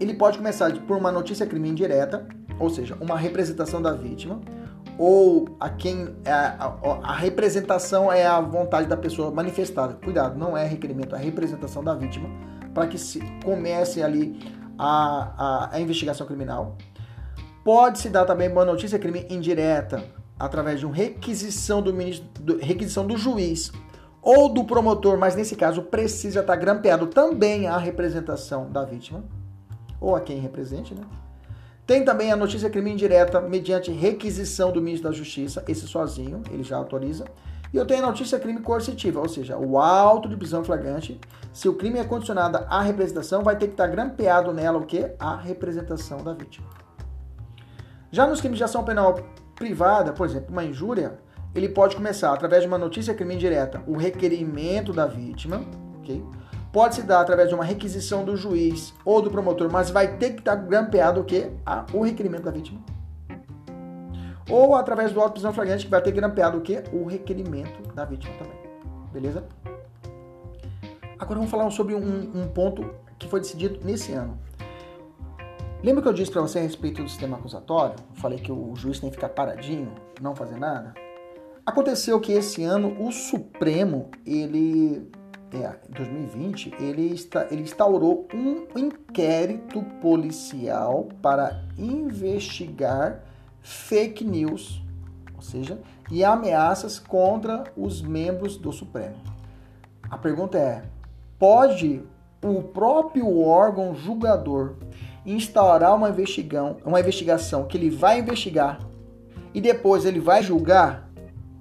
ele 0.00 0.14
pode 0.14 0.38
começar 0.38 0.72
por 0.80 0.96
uma 0.96 1.12
notícia 1.12 1.46
crime 1.46 1.68
indireta, 1.68 2.26
ou 2.58 2.68
seja, 2.68 2.96
uma 3.00 3.16
representação 3.16 3.80
da 3.80 3.92
vítima, 3.92 4.40
ou 4.98 5.56
a 5.58 5.68
quem 5.68 6.14
é 6.24 6.30
a, 6.32 6.78
a, 6.82 7.10
a, 7.10 7.16
representação 7.16 8.12
é 8.12 8.24
a 8.24 8.40
vontade 8.40 8.86
da 8.86 8.96
pessoa 8.96 9.30
manifestada. 9.30 9.94
Cuidado, 9.94 10.38
não 10.38 10.56
é 10.56 10.66
requerimento, 10.66 11.14
é 11.14 11.18
a 11.18 11.22
representação 11.22 11.82
da 11.82 11.94
vítima 11.94 12.28
para 12.72 12.86
que 12.86 12.98
se 12.98 13.20
comece 13.44 14.02
ali 14.02 14.38
a, 14.78 15.68
a, 15.70 15.76
a 15.76 15.80
investigação 15.80 16.26
criminal. 16.26 16.76
Pode 17.64 17.98
se 17.98 18.10
dar 18.10 18.24
também 18.24 18.50
uma 18.50 18.64
notícia 18.64 18.98
crime 18.98 19.26
indireta 19.30 20.04
através 20.38 20.80
de 20.80 20.86
uma 20.86 20.94
requisição 20.94 21.80
do, 21.80 21.94
ministro, 21.94 22.28
do, 22.40 22.58
requisição 22.58 23.06
do 23.06 23.16
juiz 23.16 23.72
ou 24.20 24.52
do 24.52 24.64
promotor, 24.64 25.18
mas 25.18 25.34
nesse 25.34 25.56
caso 25.56 25.82
precisa 25.82 26.40
estar 26.40 26.56
grampeado 26.56 27.06
também 27.06 27.66
a 27.66 27.78
representação 27.78 28.70
da 28.70 28.84
vítima 28.84 29.24
ou 30.00 30.14
a 30.14 30.20
quem 30.20 30.38
represente, 30.38 30.94
né? 30.94 31.02
Tem 31.86 32.02
também 32.02 32.32
a 32.32 32.36
notícia 32.36 32.70
crime 32.70 32.92
indireta 32.92 33.42
mediante 33.42 33.90
requisição 33.90 34.72
do 34.72 34.80
ministro 34.80 35.10
da 35.10 35.16
Justiça, 35.16 35.62
esse 35.68 35.86
sozinho, 35.86 36.42
ele 36.50 36.62
já 36.62 36.76
autoriza. 36.78 37.26
E 37.74 37.76
eu 37.76 37.84
tenho 37.84 38.04
a 38.04 38.06
notícia 38.06 38.38
crime 38.38 38.60
coercitiva, 38.60 39.20
ou 39.20 39.28
seja, 39.28 39.58
o 39.58 39.78
auto 39.78 40.28
de 40.28 40.36
prisão 40.36 40.64
flagrante. 40.64 41.20
Se 41.52 41.68
o 41.68 41.74
crime 41.74 41.98
é 41.98 42.04
condicionado 42.04 42.58
à 42.68 42.80
representação, 42.80 43.42
vai 43.42 43.56
ter 43.56 43.66
que 43.66 43.72
estar 43.72 43.86
grampeado 43.88 44.52
nela 44.52 44.78
o 44.78 44.86
quê? 44.86 45.12
A 45.18 45.36
representação 45.36 46.22
da 46.22 46.32
vítima. 46.32 46.66
Já 48.10 48.26
nos 48.26 48.40
crimes 48.40 48.58
de 48.58 48.64
ação 48.64 48.84
penal 48.84 49.18
privada, 49.54 50.12
por 50.12 50.26
exemplo, 50.26 50.52
uma 50.52 50.64
injúria, 50.64 51.18
ele 51.54 51.68
pode 51.68 51.96
começar 51.96 52.32
através 52.32 52.62
de 52.62 52.68
uma 52.68 52.78
notícia 52.78 53.12
crime 53.12 53.34
indireta, 53.34 53.82
o 53.86 53.96
requerimento 53.96 54.92
da 54.92 55.06
vítima, 55.06 55.62
ok? 55.98 56.24
Pode 56.74 56.96
se 56.96 57.02
dar 57.02 57.20
através 57.20 57.48
de 57.48 57.54
uma 57.54 57.62
requisição 57.62 58.24
do 58.24 58.36
juiz 58.36 58.92
ou 59.04 59.22
do 59.22 59.30
promotor, 59.30 59.70
mas 59.70 59.90
vai 59.90 60.16
ter 60.16 60.32
que 60.32 60.40
estar 60.40 60.56
grampeado 60.56 61.20
o 61.20 61.24
quê? 61.24 61.52
o 61.92 62.02
requerimento 62.02 62.42
da 62.42 62.50
vítima. 62.50 62.80
Ou 64.50 64.74
através 64.74 65.12
do 65.12 65.20
auto 65.20 65.34
prisão 65.34 65.52
flagrante, 65.52 65.84
que 65.84 65.90
vai 65.90 66.02
ter 66.02 66.10
grampeado 66.10 66.58
o 66.58 66.60
quê? 66.60 66.82
O 66.92 67.04
requerimento 67.04 67.80
da 67.94 68.04
vítima 68.04 68.34
também. 68.36 68.58
Beleza? 69.12 69.46
Agora 71.16 71.36
vamos 71.36 71.50
falar 71.50 71.70
sobre 71.70 71.94
um, 71.94 72.32
um 72.34 72.48
ponto 72.48 72.90
que 73.20 73.28
foi 73.28 73.38
decidido 73.38 73.78
nesse 73.84 74.12
ano. 74.12 74.36
Lembra 75.80 76.02
que 76.02 76.08
eu 76.08 76.12
disse 76.12 76.32
para 76.32 76.42
você 76.42 76.58
a 76.58 76.62
respeito 76.62 77.04
do 77.04 77.08
sistema 77.08 77.36
acusatório? 77.36 77.94
falei 78.14 78.40
que 78.40 78.50
o 78.50 78.74
juiz 78.74 78.98
tem 78.98 79.10
que 79.10 79.14
ficar 79.14 79.28
paradinho, 79.28 79.94
não 80.20 80.34
fazer 80.34 80.56
nada. 80.56 80.92
Aconteceu 81.64 82.18
que 82.20 82.32
esse 82.32 82.64
ano 82.64 83.00
o 83.00 83.12
Supremo 83.12 84.10
ele 84.26 85.08
é, 85.62 85.76
2020, 85.88 86.74
ele, 86.80 87.14
está, 87.14 87.46
ele 87.50 87.62
instaurou 87.62 88.26
um 88.34 88.66
inquérito 88.78 89.82
policial 90.00 91.08
para 91.22 91.62
investigar 91.78 93.22
fake 93.62 94.24
news, 94.24 94.82
ou 95.34 95.42
seja, 95.42 95.78
e 96.10 96.24
ameaças 96.24 96.98
contra 96.98 97.64
os 97.76 98.02
membros 98.02 98.56
do 98.56 98.72
Supremo. 98.72 99.16
A 100.10 100.18
pergunta 100.18 100.58
é: 100.58 100.82
pode 101.38 102.02
o 102.42 102.62
próprio 102.62 103.40
órgão 103.40 103.94
julgador 103.94 104.76
instaurar 105.24 105.94
uma 105.94 106.10
investigação, 106.10 106.76
uma 106.84 107.00
investigação 107.00 107.64
que 107.64 107.76
ele 107.76 107.88
vai 107.88 108.18
investigar 108.18 108.78
e 109.54 109.60
depois 109.60 110.04
ele 110.04 110.20
vai 110.20 110.42
julgar, 110.42 111.08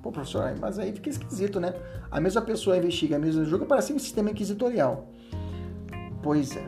pô, 0.02 0.12
professor, 0.12 0.54
mas 0.60 0.78
aí 0.78 0.92
fica 0.92 1.10
esquisito, 1.10 1.60
né? 1.60 1.74
A 2.14 2.22
mesma 2.22 2.44
pessoa 2.44 2.78
investiga, 2.78 3.16
a 3.16 3.20
mesma 3.20 3.44
julga, 3.44 3.66
parece 3.66 3.92
um 3.92 3.98
sistema 3.98 4.30
inquisitorial. 4.30 5.08
Pois 6.22 6.56
é. 6.56 6.64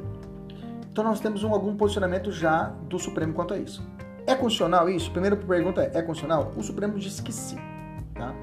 Então 0.91 1.03
nós 1.03 1.19
temos 1.19 1.43
um, 1.43 1.53
algum 1.53 1.77
posicionamento 1.77 2.31
já 2.31 2.69
do 2.89 2.97
Supremo 2.97 3.31
quanto 3.31 3.53
a 3.53 3.57
isso. 3.59 3.83
É 4.25 4.33
constitucional 4.33 4.89
isso? 4.89 5.11
Primeira 5.11 5.35
pergunta 5.35 5.83
é, 5.83 5.99
é 5.99 6.01
constitucional? 6.01 6.51
O 6.57 6.63
Supremo 6.63 6.97
disse 6.97 7.21
que 7.21 7.31
sim. 7.31 7.57
Tá? 8.15 8.33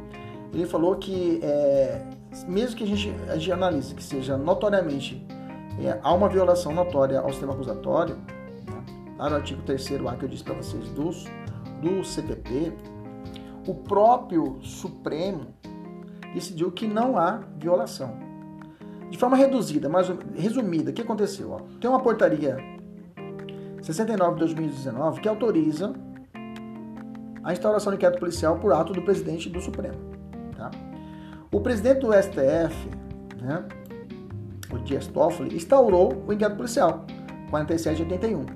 Ele 0.54 0.64
falou 0.64 0.94
que, 0.94 1.40
é, 1.42 2.06
mesmo 2.46 2.76
que 2.76 2.84
a 2.84 2.86
gente, 2.86 3.12
a 3.28 3.36
gente 3.36 3.50
analise 3.50 3.94
que 3.96 4.04
seja 4.04 4.36
notoriamente, 4.36 5.26
é, 5.82 5.98
há 6.04 6.12
uma 6.12 6.28
violação 6.28 6.72
notória 6.72 7.18
ao 7.18 7.30
sistema 7.30 7.52
acusatório, 7.52 8.14
né? 8.14 8.84
lá 9.18 9.28
no 9.28 9.36
artigo 9.36 9.60
3º 9.66 10.08
A 10.08 10.14
que 10.14 10.24
eu 10.24 10.28
disse 10.28 10.44
para 10.44 10.54
vocês, 10.54 10.88
do, 10.90 11.10
do 11.80 12.04
CPP, 12.04 12.72
o 13.66 13.74
próprio 13.74 14.60
Supremo 14.62 15.48
decidiu 16.34 16.70
que 16.70 16.86
não 16.86 17.16
há 17.16 17.42
violação. 17.56 18.16
De 19.10 19.18
forma 19.18 19.36
reduzida, 19.36 19.88
mas 19.88 20.08
resumida, 20.34 20.90
o 20.90 20.94
que 20.94 21.02
aconteceu? 21.02 21.50
Ó, 21.50 21.60
tem 21.78 21.90
uma 21.90 22.00
portaria 22.00 22.56
69 23.82 24.34
de 24.34 24.38
2019 24.40 25.20
que 25.20 25.28
autoriza 25.28 25.92
a 27.44 27.52
instauração 27.52 27.92
de 27.92 27.96
inquérito 27.96 28.20
policial 28.20 28.58
por 28.58 28.72
ato 28.72 28.92
do 28.92 29.02
presidente 29.02 29.50
do 29.50 29.60
Supremo. 29.60 29.98
Tá? 30.56 30.70
O 31.50 31.60
presidente 31.60 32.00
do 32.00 32.12
STF, 32.12 32.88
né, 33.42 33.64
o 34.72 34.78
Dias 34.78 35.06
Toffoli, 35.08 35.56
instaurou 35.56 36.24
o 36.26 36.32
inquérito 36.32 36.56
policial 36.56 37.04
4781, 37.50 38.46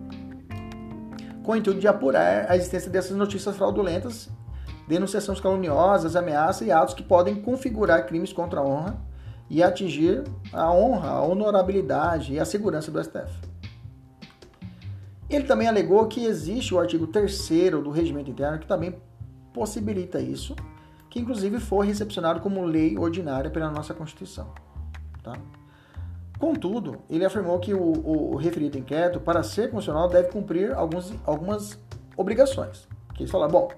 com 1.42 1.52
o 1.52 1.56
intuito 1.56 1.80
de 1.80 1.88
apurar 1.88 2.50
a 2.50 2.56
existência 2.56 2.90
dessas 2.90 3.16
notícias 3.16 3.54
fraudulentas, 3.56 4.30
denunciações 4.86 5.40
caluniosas, 5.40 6.16
ameaças 6.16 6.66
e 6.66 6.70
atos 6.70 6.94
que 6.94 7.02
podem 7.02 7.34
configurar 7.34 8.06
crimes 8.06 8.32
contra 8.32 8.60
a 8.60 8.64
honra 8.64 8.96
e 9.48 9.62
atingir 9.62 10.24
a 10.52 10.72
honra, 10.72 11.10
a 11.10 11.22
honorabilidade 11.22 12.32
e 12.32 12.40
a 12.40 12.44
segurança 12.44 12.90
do 12.90 13.02
STF. 13.02 13.32
Ele 15.28 15.44
também 15.44 15.66
alegou 15.66 16.06
que 16.06 16.24
existe 16.24 16.72
o 16.72 16.78
artigo 16.78 17.06
3 17.06 17.48
do 17.82 17.90
Regimento 17.90 18.30
Interno 18.30 18.58
que 18.58 18.66
também 18.66 18.96
possibilita 19.52 20.20
isso, 20.20 20.54
que 21.10 21.18
inclusive 21.18 21.58
foi 21.58 21.86
recepcionado 21.86 22.40
como 22.40 22.64
lei 22.64 22.96
ordinária 22.96 23.50
pela 23.50 23.70
nossa 23.70 23.92
Constituição. 23.92 24.52
Tá? 25.22 25.32
Contudo, 26.38 26.98
ele 27.08 27.24
afirmou 27.24 27.58
que 27.58 27.72
o, 27.72 28.32
o, 28.32 28.36
referido 28.36 28.78
inquérito, 28.78 29.18
para 29.18 29.42
ser 29.42 29.70
constitucional, 29.70 30.08
deve 30.08 30.28
cumprir 30.28 30.72
alguns, 30.72 31.14
algumas 31.24 31.78
obrigações. 32.16 32.86
Que 33.14 33.22
eles 33.22 33.30
falaram, 33.30 33.52
bom, 33.52 33.68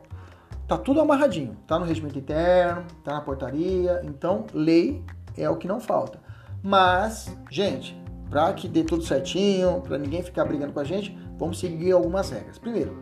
tá 0.68 0.76
tudo 0.76 1.00
amarradinho, 1.00 1.56
tá 1.66 1.78
no 1.78 1.86
regimento 1.86 2.18
interno, 2.18 2.84
tá 3.02 3.14
na 3.14 3.20
portaria, 3.22 4.02
então 4.04 4.44
lei 4.52 5.02
é 5.34 5.48
o 5.48 5.56
que 5.56 5.66
não 5.66 5.80
falta. 5.80 6.20
Mas, 6.62 7.34
gente, 7.50 7.98
para 8.28 8.52
que 8.52 8.68
dê 8.68 8.84
tudo 8.84 9.02
certinho, 9.02 9.80
para 9.80 9.96
ninguém 9.96 10.22
ficar 10.22 10.44
brigando 10.44 10.74
com 10.74 10.80
a 10.80 10.84
gente, 10.84 11.16
vamos 11.38 11.58
seguir 11.58 11.92
algumas 11.92 12.28
regras. 12.28 12.58
Primeiro, 12.58 13.00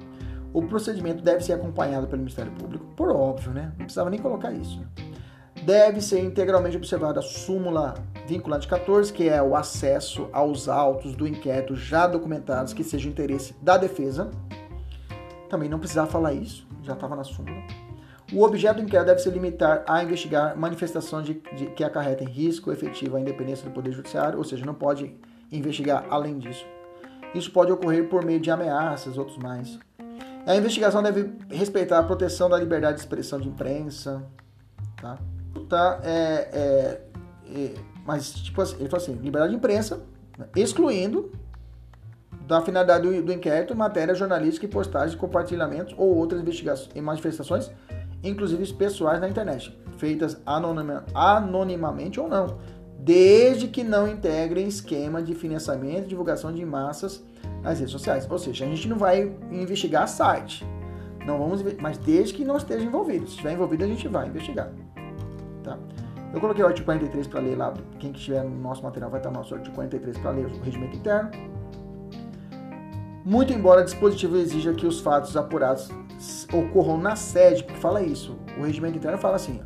o 0.52 0.62
procedimento 0.62 1.24
deve 1.24 1.42
ser 1.42 1.54
acompanhado 1.54 2.06
pelo 2.06 2.22
Ministério 2.22 2.52
Público, 2.52 2.86
por 2.94 3.10
óbvio, 3.10 3.52
né? 3.52 3.72
Não 3.76 3.84
precisava 3.84 4.10
nem 4.10 4.20
colocar 4.20 4.52
isso. 4.52 4.80
Deve 5.64 6.00
ser 6.00 6.20
integralmente 6.20 6.76
observada 6.76 7.18
a 7.18 7.22
súmula 7.22 7.94
vinculante 8.28 8.68
14, 8.68 9.12
que 9.12 9.28
é 9.28 9.42
o 9.42 9.56
acesso 9.56 10.28
aos 10.32 10.68
autos 10.68 11.16
do 11.16 11.26
inquérito 11.26 11.74
já 11.74 12.06
documentados 12.06 12.72
que 12.72 12.84
seja 12.84 13.08
interesse 13.08 13.56
da 13.60 13.76
defesa. 13.76 14.30
Também 15.48 15.68
não 15.68 15.80
precisava 15.80 16.08
falar 16.08 16.32
isso, 16.32 16.66
já 16.86 16.94
estava 16.94 17.16
na 17.16 17.24
súmula. 17.24 17.62
O 18.32 18.42
objeto 18.42 18.76
do 18.76 18.82
inquérito 18.82 19.06
deve 19.06 19.20
se 19.20 19.30
limitar 19.30 19.84
a 19.86 20.02
investigar 20.02 20.56
manifestações 20.56 21.26
de, 21.26 21.34
de, 21.56 21.66
que 21.66 21.84
acarretem 21.84 22.26
risco 22.26 22.72
efetivo 22.72 23.16
à 23.16 23.20
independência 23.20 23.68
do 23.68 23.72
Poder 23.72 23.92
Judiciário, 23.92 24.38
ou 24.38 24.44
seja, 24.44 24.66
não 24.66 24.74
pode 24.74 25.14
investigar 25.52 26.06
além 26.10 26.38
disso. 26.38 26.66
Isso 27.34 27.52
pode 27.52 27.70
ocorrer 27.70 28.08
por 28.08 28.24
meio 28.24 28.40
de 28.40 28.50
ameaças, 28.50 29.16
outros 29.16 29.38
mais. 29.38 29.78
A 30.44 30.56
investigação 30.56 31.02
deve 31.02 31.32
respeitar 31.50 31.98
a 31.98 32.02
proteção 32.02 32.48
da 32.48 32.58
liberdade 32.58 32.94
de 32.94 33.00
expressão 33.00 33.40
de 33.40 33.48
imprensa, 33.48 34.24
tá? 35.00 35.18
tá 35.68 36.00
é, 36.02 36.48
é, 36.52 37.00
é, 37.54 37.74
mas, 38.04 38.32
tipo 38.32 38.60
assim, 38.60 38.76
ele 38.76 38.88
falou 38.88 39.02
assim, 39.02 39.14
liberdade 39.14 39.50
de 39.50 39.56
imprensa, 39.56 40.02
né, 40.38 40.46
excluindo 40.56 41.30
da 42.46 42.60
finalidade 42.60 43.08
do, 43.08 43.22
do 43.22 43.32
inquérito 43.32 43.74
matéria 43.74 44.14
jornalística 44.14 44.66
e 44.66 44.68
postagens, 44.68 45.14
compartilhamentos 45.14 45.94
ou 45.98 46.14
outras 46.14 46.40
investigações 46.40 46.90
e 46.94 47.00
manifestações 47.00 47.70
inclusive 48.22 48.72
pessoais 48.72 49.20
na 49.20 49.28
internet, 49.28 49.76
feitas 49.98 50.40
anonima, 50.44 51.04
anonimamente 51.14 52.20
ou 52.20 52.28
não, 52.28 52.58
desde 52.98 53.68
que 53.68 53.84
não 53.84 54.08
integrem 54.08 54.66
esquema 54.66 55.22
de 55.22 55.34
financiamento 55.34 56.04
e 56.04 56.08
divulgação 56.08 56.52
de 56.52 56.64
massas 56.64 57.22
nas 57.62 57.78
redes 57.78 57.92
sociais. 57.92 58.26
Ou 58.30 58.38
seja, 58.38 58.64
a 58.64 58.68
gente 58.68 58.88
não 58.88 58.96
vai 58.96 59.32
investigar 59.50 60.08
site, 60.08 60.66
não 61.24 61.38
vamos, 61.38 61.62
mas 61.80 61.98
desde 61.98 62.34
que 62.34 62.44
não 62.44 62.56
esteja 62.56 62.84
envolvido. 62.84 63.26
Se 63.26 63.32
estiver 63.32 63.52
envolvido, 63.52 63.84
a 63.84 63.86
gente 63.86 64.08
vai 64.08 64.28
investigar. 64.28 64.70
Tá? 65.62 65.78
Eu 66.32 66.40
coloquei 66.40 66.64
o 66.64 66.66
artigo 66.66 66.84
43 66.84 67.26
para 67.26 67.40
ler 67.40 67.56
lá, 67.56 67.72
quem 67.98 68.12
que 68.12 68.18
estiver 68.18 68.44
no 68.44 68.50
nosso 68.60 68.82
material 68.82 69.10
vai 69.10 69.20
estar 69.20 69.30
no 69.30 69.38
nosso 69.38 69.54
artigo 69.54 69.74
43 69.74 70.18
para 70.18 70.30
ler 70.32 70.46
o 70.46 70.60
regimento 70.62 70.96
interno. 70.96 71.30
Muito 73.28 73.52
embora 73.52 73.80
o 73.80 73.84
dispositivo 73.84 74.36
exija 74.36 74.72
que 74.72 74.86
os 74.86 75.00
fatos 75.00 75.36
apurados 75.36 75.90
ocorram 76.52 76.96
na 76.96 77.16
sede, 77.16 77.64
porque 77.64 77.80
fala 77.80 78.00
isso. 78.00 78.38
O 78.56 78.62
regimento 78.62 78.98
interno 78.98 79.18
fala 79.18 79.34
assim: 79.34 79.60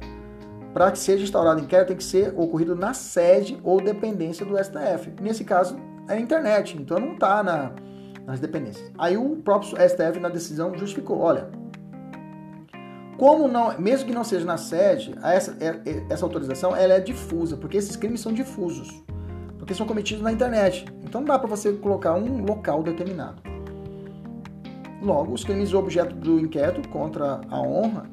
para 0.73 0.91
que 0.91 0.99
seja 0.99 1.25
instaurado 1.25 1.61
inquérito, 1.61 1.89
tem 1.89 1.97
que 1.99 2.03
ser 2.03 2.33
ocorrido 2.35 2.75
na 2.75 2.95
sede 2.95 3.61
ou 3.63 3.79
dependência 3.79 4.47
do 4.47 4.57
STF. 4.57 5.13
Nesse 5.21 5.45
caso, 5.45 5.79
é 6.09 6.15
a 6.15 6.19
internet, 6.19 6.75
então 6.79 6.99
não 6.99 7.13
está 7.13 7.43
na, 7.43 7.73
nas 8.25 8.41
dependências. 8.41 8.91
Aí 8.97 9.19
o 9.19 9.37
próprio 9.37 9.77
STF, 9.77 10.19
na 10.19 10.31
decisão, 10.31 10.75
justificou: 10.75 11.19
olha, 11.19 11.51
como 13.19 13.47
não, 13.47 13.79
mesmo 13.79 14.07
que 14.07 14.15
não 14.15 14.25
seja 14.25 14.47
na 14.47 14.57
sede, 14.57 15.15
essa, 15.23 15.55
é, 15.61 15.67
é, 15.87 16.07
essa 16.09 16.25
autorização 16.25 16.75
ela 16.75 16.95
é 16.95 17.01
difusa, 17.01 17.59
porque 17.59 17.77
esses 17.77 17.95
crimes 17.95 18.23
são 18.23 18.33
difusos, 18.33 19.05
porque 19.59 19.75
são 19.75 19.87
cometidos 19.87 20.23
na 20.23 20.33
internet. 20.33 20.87
Então 21.05 21.21
não 21.21 21.29
dá 21.29 21.39
para 21.39 21.47
você 21.47 21.75
colocar 21.75 22.15
um 22.15 22.43
local 22.43 22.83
determinado. 22.83 23.50
Logo, 25.01 25.33
os 25.33 25.45
crimes 25.45 25.73
objeto 25.73 26.15
do 26.15 26.39
inquérito 26.39 26.87
contra 26.89 27.41
a 27.49 27.61
honra 27.61 28.05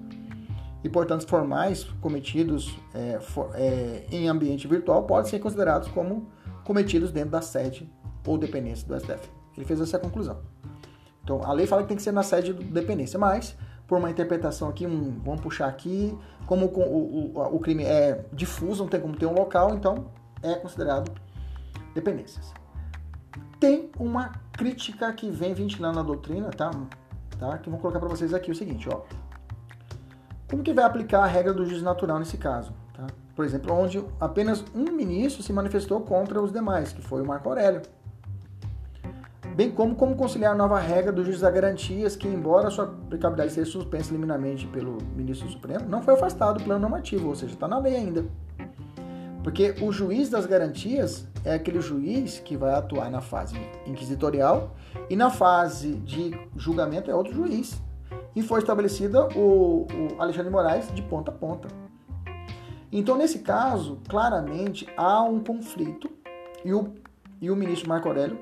e, 0.84 0.90
portanto, 0.90 1.28
formais 1.28 1.84
cometidos 2.02 2.78
é, 2.94 3.20
for, 3.20 3.52
é, 3.54 4.06
em 4.10 4.28
ambiente 4.30 4.68
virtual 4.68 5.04
podem 5.04 5.30
ser 5.30 5.40
considerados 5.40 5.90
como 5.90 6.28
cometidos 6.64 7.12
dentro 7.12 7.32
da 7.32 7.42
sede 7.42 7.92
ou 8.26 8.38
dependência 8.38 8.88
do 8.88 8.98
STF. 8.98 9.30
Ele 9.56 9.66
fez 9.66 9.82
essa 9.82 10.00
conclusão. 10.00 10.40
Então, 11.24 11.44
a 11.44 11.52
lei 11.52 11.68
fala 11.68 11.82
que 11.82 11.90
tem 11.90 11.98
que 11.98 12.04
ser 12.04 12.14
na 12.14 12.24
sede 12.24 12.54
do 12.54 12.64
dependência, 12.64 13.20
mas, 13.20 13.58
por 13.86 13.98
uma 13.98 14.10
interpretação 14.10 14.70
aqui, 14.70 14.88
um, 14.88 15.20
vamos 15.24 15.42
puxar 15.42 15.68
aqui, 15.68 16.18
como 16.46 16.68
o, 16.68 17.34
o, 17.36 17.56
o 17.56 17.60
crime 17.60 17.84
é 17.84 18.24
difuso, 18.32 18.84
não 18.84 18.90
tem 18.90 19.02
como 19.02 19.16
ter 19.16 19.26
um 19.26 19.34
local, 19.34 19.76
então 19.76 20.06
é 20.42 20.56
considerado 20.56 21.12
dependências. 21.94 22.54
Tem 23.60 23.90
uma 24.00 24.32
crítica 24.58 25.14
que 25.14 25.30
vem 25.30 25.54
ventilando 25.54 25.96
na 25.96 26.04
doutrina, 26.04 26.50
tá? 26.50 26.72
tá? 27.40 27.58
Que 27.60 27.70
vou 27.70 27.80
colocar 27.80 28.00
para 28.00 28.10
vocês 28.10 28.34
aqui 28.34 28.52
o 28.52 28.56
seguinte, 28.56 28.90
ó. 28.92 29.02
Como 30.50 30.64
que 30.64 30.74
vai 30.74 30.84
aplicar 30.84 31.24
a 31.24 31.28
regra 31.28 31.54
do 31.54 31.66
juiz 31.66 31.82
natural 31.82 32.20
nesse 32.20 32.38
caso? 32.38 32.74
Tá? 32.94 33.06
Por 33.36 33.46
exemplo, 33.46 33.74
onde 33.74 34.04
apenas 34.20 34.66
um 34.74 34.92
ministro 34.92 35.44
se 35.44 35.54
manifestou 35.54 36.02
contra 36.02 36.42
os 36.42 36.52
demais, 36.52 36.92
que 36.92 37.02
foi 37.02 37.22
o 37.22 37.26
Marco 37.26 37.48
Aurélio. 37.48 37.82
Bem 39.56 39.72
como 39.72 39.96
como 39.96 40.16
conciliar 40.16 40.54
a 40.54 40.56
nova 40.56 40.80
regra 40.80 41.12
do 41.12 41.24
juiz 41.24 41.40
das 41.40 41.54
garantias, 41.54 42.16
que 42.16 42.28
embora 42.28 42.70
sua 42.70 42.86
aplicabilidade 42.86 43.54
seja 43.54 43.72
suspensa 43.72 44.12
liminarmente 44.12 44.68
pelo 44.68 44.98
ministro 45.16 45.50
Supremo, 45.50 45.86
não 45.88 46.02
foi 46.02 46.14
afastado 46.14 46.60
do 46.60 46.64
plano 46.64 46.82
normativo, 46.82 47.30
ou 47.30 47.36
seja, 47.36 47.54
está 47.54 47.68
na 47.68 47.80
lei 47.80 47.96
ainda. 47.96 48.26
Porque 49.48 49.74
o 49.82 49.94
juiz 49.94 50.30
das 50.30 50.46
garantias 50.46 51.26
é 51.46 51.54
aquele 51.54 51.80
juiz 51.80 52.38
que 52.38 52.58
vai 52.58 52.74
atuar 52.74 53.10
na 53.10 53.22
fase 53.22 53.56
inquisitorial 53.86 54.76
e 55.10 55.16
na 55.16 55.30
fase 55.30 55.94
de 56.00 56.38
julgamento 56.58 57.10
é 57.10 57.16
outro 57.16 57.34
juiz. 57.34 57.82
E 58.36 58.44
foi 58.44 58.60
estabelecida 58.60 59.26
o, 59.38 59.88
o 59.90 60.22
Alexandre 60.22 60.52
Moraes 60.52 60.94
de 60.94 61.02
ponta 61.02 61.32
a 61.32 61.34
ponta. 61.34 61.70
Então, 62.92 63.18
nesse 63.18 63.40
caso, 63.40 64.00
claramente 64.10 64.86
há 64.98 65.24
um 65.24 65.40
conflito 65.40 66.12
e 66.66 66.74
o, 66.74 66.94
e 67.40 67.50
o 67.50 67.56
ministro 67.56 67.88
Marco 67.88 68.10
Aurélio, 68.10 68.38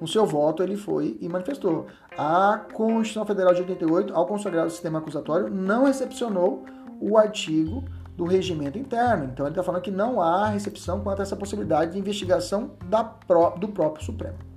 no 0.00 0.08
seu 0.08 0.26
voto, 0.26 0.64
ele 0.64 0.76
foi 0.76 1.16
e 1.20 1.28
manifestou. 1.28 1.86
A 2.18 2.60
Constituição 2.72 3.24
Federal 3.24 3.54
de 3.54 3.60
88, 3.60 4.12
ao 4.12 4.26
consagrar 4.26 4.66
o 4.66 4.70
sistema 4.70 4.98
acusatório, 4.98 5.48
não 5.48 5.84
recepcionou 5.84 6.64
o 7.00 7.16
artigo 7.16 7.84
do 8.16 8.24
regimento 8.24 8.78
interno. 8.78 9.24
Então 9.24 9.46
ele 9.46 9.52
está 9.52 9.62
falando 9.62 9.82
que 9.82 9.90
não 9.90 10.20
há 10.20 10.48
recepção 10.48 11.00
quanto 11.00 11.20
a 11.20 11.22
essa 11.22 11.36
possibilidade 11.36 11.92
de 11.92 11.98
investigação 11.98 12.72
da 12.86 13.02
pró 13.02 13.50
do 13.50 13.68
próprio 13.68 14.04
Supremo. 14.04 14.53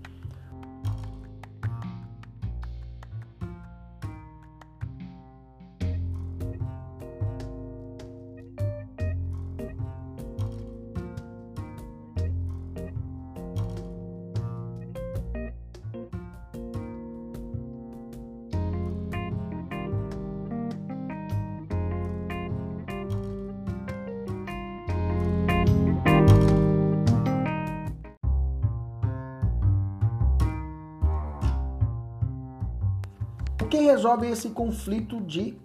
Esse 34.25 34.49
conflito 34.49 35.21
de 35.21 35.57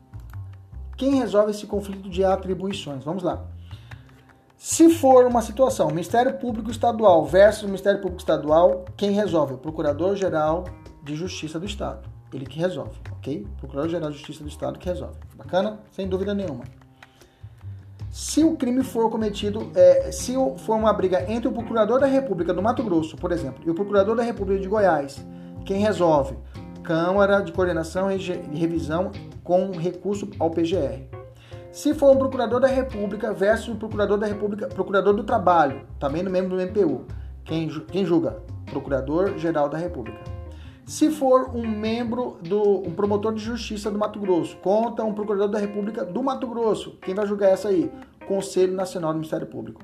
quem 0.97 1.17
resolve 1.17 1.51
esse 1.51 1.67
conflito 1.67 2.09
de 2.09 2.25
atribuições? 2.25 3.05
Vamos 3.05 3.23
lá. 3.23 3.45
Se 4.57 4.91
for 4.91 5.27
uma 5.27 5.43
situação, 5.43 5.89
Ministério 5.89 6.39
Público 6.39 6.71
Estadual 6.71 7.27
versus 7.27 7.65
Ministério 7.65 8.01
Público 8.01 8.21
Estadual, 8.21 8.85
quem 8.97 9.11
resolve? 9.11 9.55
O 9.55 9.59
Procurador-Geral 9.59 10.65
de 11.03 11.17
Justiça 11.17 11.59
do 11.59 11.67
Estado. 11.67 12.09
Ele 12.33 12.47
que 12.47 12.59
resolve, 12.61 12.97
ok? 13.11 13.45
Procurador-Geral 13.59 14.11
de 14.11 14.19
Justiça 14.19 14.45
do 14.45 14.49
Estado 14.49 14.79
que 14.79 14.89
resolve. 14.89 15.19
Bacana? 15.37 15.81
Sem 15.91 16.07
dúvida 16.07 16.33
nenhuma. 16.33 16.63
Se 18.09 18.45
o 18.45 18.57
crime 18.57 18.85
for 18.85 19.11
cometido, 19.11 19.73
é, 19.75 20.13
se 20.13 20.35
for 20.59 20.77
uma 20.77 20.93
briga 20.93 21.29
entre 21.33 21.49
o 21.49 21.53
Procurador 21.53 21.99
da 21.99 22.07
República 22.07 22.55
do 22.55 22.63
Mato 22.63 22.85
Grosso, 22.85 23.17
por 23.17 23.33
exemplo, 23.33 23.65
e 23.67 23.71
o 23.71 23.75
Procurador 23.75 24.15
da 24.15 24.23
República 24.23 24.61
de 24.61 24.69
Goiás, 24.69 25.25
quem 25.65 25.81
resolve? 25.81 26.37
Câmara 26.83 27.41
de 27.41 27.53
Coordenação 27.53 28.11
e 28.11 28.17
Revisão 28.17 29.13
com 29.43 29.71
recurso 29.71 30.29
ao 30.39 30.51
PGR. 30.51 31.03
Se 31.71 31.95
for 31.95 32.15
um 32.15 32.19
procurador 32.19 32.61
da 32.61 32.69
República 32.69 33.33
versus 33.33 33.69
o 33.69 33.77
procurador 33.77 34.19
da 34.19 34.27
República, 34.27 34.67
procurador 34.69 35.15
do 35.15 35.25
Trabalho, 35.25 35.87
também 35.99 36.23
no 36.23 36.31
membro 36.31 36.57
do 36.57 36.63
MPU, 36.63 37.07
quem, 37.45 37.69
quem 37.69 38.05
julga? 38.05 38.43
Procurador-Geral 38.67 39.69
da 39.69 39.79
República. 39.79 40.21
Se 40.85 41.11
for 41.11 41.55
um 41.55 41.67
membro 41.67 42.39
do 42.43 42.81
um 42.87 42.93
promotor 42.93 43.33
de 43.33 43.43
justiça 43.43 43.91
do 43.91 43.99
Mato 43.99 44.19
Grosso, 44.19 44.57
conta 44.59 45.05
um 45.05 45.15
procurador 45.15 45.49
da 45.49 45.59
República 45.59 46.05
do 46.05 46.23
Mato 46.23 46.47
Grosso, 46.47 46.99
quem 47.01 47.15
vai 47.15 47.27
julgar 47.27 47.51
essa 47.51 47.69
aí? 47.69 47.91
Conselho 48.27 48.75
Nacional 48.75 49.13
do 49.13 49.19
Ministério 49.19 49.47
Público 49.47 49.81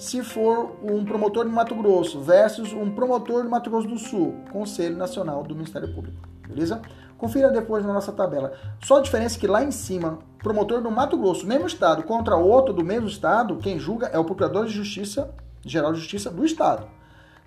se 0.00 0.22
for 0.22 0.78
um 0.82 1.04
promotor 1.04 1.44
de 1.44 1.52
Mato 1.52 1.74
Grosso 1.74 2.20
versus 2.20 2.72
um 2.72 2.90
promotor 2.90 3.42
de 3.42 3.50
Mato 3.50 3.68
Grosso 3.68 3.86
do 3.86 3.98
Sul, 3.98 4.34
Conselho 4.50 4.96
Nacional 4.96 5.42
do 5.42 5.54
Ministério 5.54 5.94
Público, 5.94 6.16
beleza? 6.50 6.80
Confira 7.16 7.50
depois 7.50 7.84
na 7.84 7.92
nossa 7.92 8.12
tabela. 8.12 8.52
Só 8.82 8.98
a 8.98 9.00
diferença 9.00 9.36
é 9.36 9.40
que 9.40 9.46
lá 9.46 9.62
em 9.62 9.70
cima, 9.70 10.18
promotor 10.38 10.80
do 10.80 10.90
Mato 10.90 11.18
Grosso, 11.18 11.46
mesmo 11.46 11.66
estado, 11.66 12.02
contra 12.02 12.36
outro 12.36 12.72
do 12.72 12.84
mesmo 12.84 13.06
estado, 13.06 13.56
quem 13.56 13.78
julga 13.78 14.06
é 14.06 14.18
o 14.18 14.24
Procurador 14.24 14.64
de 14.66 14.72
Justiça, 14.72 15.30
Geral 15.64 15.92
de 15.92 16.00
Justiça 16.00 16.30
do 16.30 16.44
estado. 16.44 16.86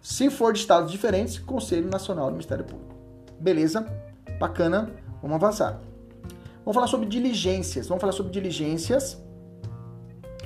Se 0.01 0.29
for 0.29 0.53
de 0.53 0.59
estados 0.59 0.91
diferentes, 0.91 1.39
Conselho 1.39 1.89
Nacional 1.89 2.25
do 2.25 2.33
Ministério 2.33 2.65
Público. 2.65 2.93
Beleza? 3.39 3.87
Bacana. 4.39 4.91
Vamos 5.21 5.35
avançar. 5.35 5.79
Vamos 6.59 6.75
falar 6.75 6.87
sobre 6.87 7.07
diligências. 7.07 7.87
Vamos 7.87 8.01
falar 8.01 8.13
sobre 8.13 8.31
diligências 8.31 9.17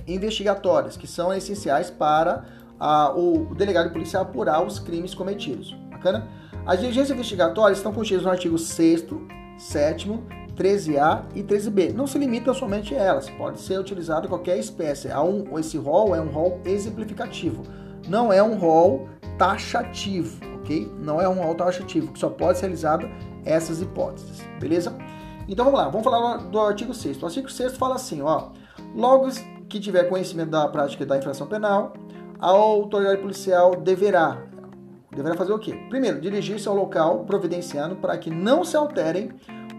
investigatórias, 0.08 0.96
que 0.96 1.08
são 1.08 1.34
essenciais 1.34 1.90
para 1.90 2.46
a, 2.80 3.12
o, 3.12 3.54
delegado 3.56 3.92
policial 3.92 4.24
apurar 4.24 4.66
os 4.66 4.80
crimes 4.80 5.14
cometidos. 5.14 5.74
Bacana? 5.92 6.28
As 6.68 6.82
diligências 6.82 7.12
investigatórias 7.12 7.80
estão 7.80 7.94
contidas 7.94 8.24
no 8.24 8.30
artigo 8.30 8.58
6 8.58 9.06
7 9.58 10.10
13A 10.54 11.24
e 11.34 11.42
13B. 11.42 11.94
Não 11.94 12.06
se 12.06 12.18
limitam 12.18 12.54
somente 12.54 12.94
a 12.94 12.98
elas, 12.98 13.30
pode 13.30 13.62
ser 13.62 13.80
utilizado 13.80 14.28
qualquer 14.28 14.58
espécie. 14.58 15.08
Um, 15.14 15.58
esse 15.58 15.78
rol 15.78 16.14
é 16.14 16.20
um 16.20 16.28
rol 16.28 16.60
exemplificativo, 16.66 17.64
não 18.10 18.34
é 18.34 18.44
um 18.44 18.58
rol 18.58 19.08
taxativo, 19.38 20.44
ok? 20.56 20.92
Não 21.00 21.22
é 21.22 21.30
um 21.30 21.36
rol 21.36 21.56
taxativo, 21.56 22.12
que 22.12 22.20
só 22.20 22.30
pode 22.30 22.58
ser 22.58 22.66
realizado 22.66 23.08
essas 23.46 23.82
hipóteses, 23.82 24.42
beleza? 24.60 24.94
Então 25.48 25.64
vamos 25.64 25.80
lá, 25.80 25.88
vamos 25.88 26.04
falar 26.04 26.38
do 26.38 26.60
artigo 26.60 26.94
6 26.94 27.22
O 27.22 27.28
artigo 27.28 27.50
6 27.50 27.78
fala 27.78 27.96
assim, 27.96 28.22
ó, 28.22 28.50
logo 28.94 29.30
que 29.70 29.80
tiver 29.80 30.10
conhecimento 30.10 30.50
da 30.50 30.68
prática 30.68 31.06
da 31.06 31.18
infração 31.18 31.48
penal, 31.48 31.94
a 32.40 32.48
autoridade 32.48 33.22
policial 33.22 33.76
deverá 33.76 34.47
deverá 35.18 35.36
fazer 35.36 35.52
o 35.52 35.60
quê? 35.60 35.74
Primeiro, 35.90 36.22
dirigir-se 36.22 36.68
ao 36.68 36.76
local 36.76 37.26
providenciando 37.26 37.96
para 37.96 38.18
que 38.18 38.30
não 38.30 38.64
se 38.64 38.78
alterem 38.78 39.32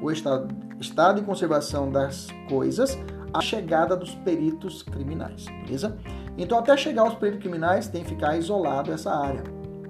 o 0.03 0.11
estado, 0.11 0.55
estado 0.80 1.20
de 1.20 1.26
conservação 1.26 1.91
das 1.91 2.26
coisas 2.49 2.99
a 3.32 3.41
chegada 3.41 3.97
dos 3.97 4.14
peritos 4.16 4.82
criminais, 4.82 5.47
beleza? 5.64 5.97
Então, 6.36 6.59
até 6.59 6.76
chegar 6.76 7.03
aos 7.03 7.14
peritos 7.14 7.41
criminais, 7.41 7.89
tem 7.89 8.03
que 8.03 8.11
ficar 8.11 8.36
isolado 8.36 8.93
essa 8.93 9.12
área, 9.14 9.43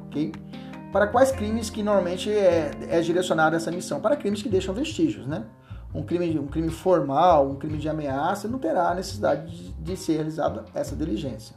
ok? 0.06 0.32
Para 0.92 1.06
quais 1.06 1.30
crimes 1.30 1.70
que 1.70 1.82
normalmente 1.82 2.30
é, 2.30 2.70
é 2.88 3.00
direcionada 3.00 3.56
essa 3.56 3.70
missão? 3.70 4.00
Para 4.00 4.16
crimes 4.16 4.42
que 4.42 4.48
deixam 4.48 4.74
vestígios, 4.74 5.26
né? 5.26 5.44
um 5.94 6.02
crime, 6.02 6.38
um 6.38 6.46
crime 6.46 6.70
formal, 6.70 7.48
um 7.48 7.56
crime 7.56 7.78
de 7.78 7.88
ameaça, 7.88 8.46
não 8.46 8.58
terá 8.58 8.94
necessidade 8.94 9.50
de, 9.50 9.72
de 9.72 9.96
ser 9.96 10.14
realizada 10.14 10.64
essa 10.74 10.94
diligência. 10.94 11.56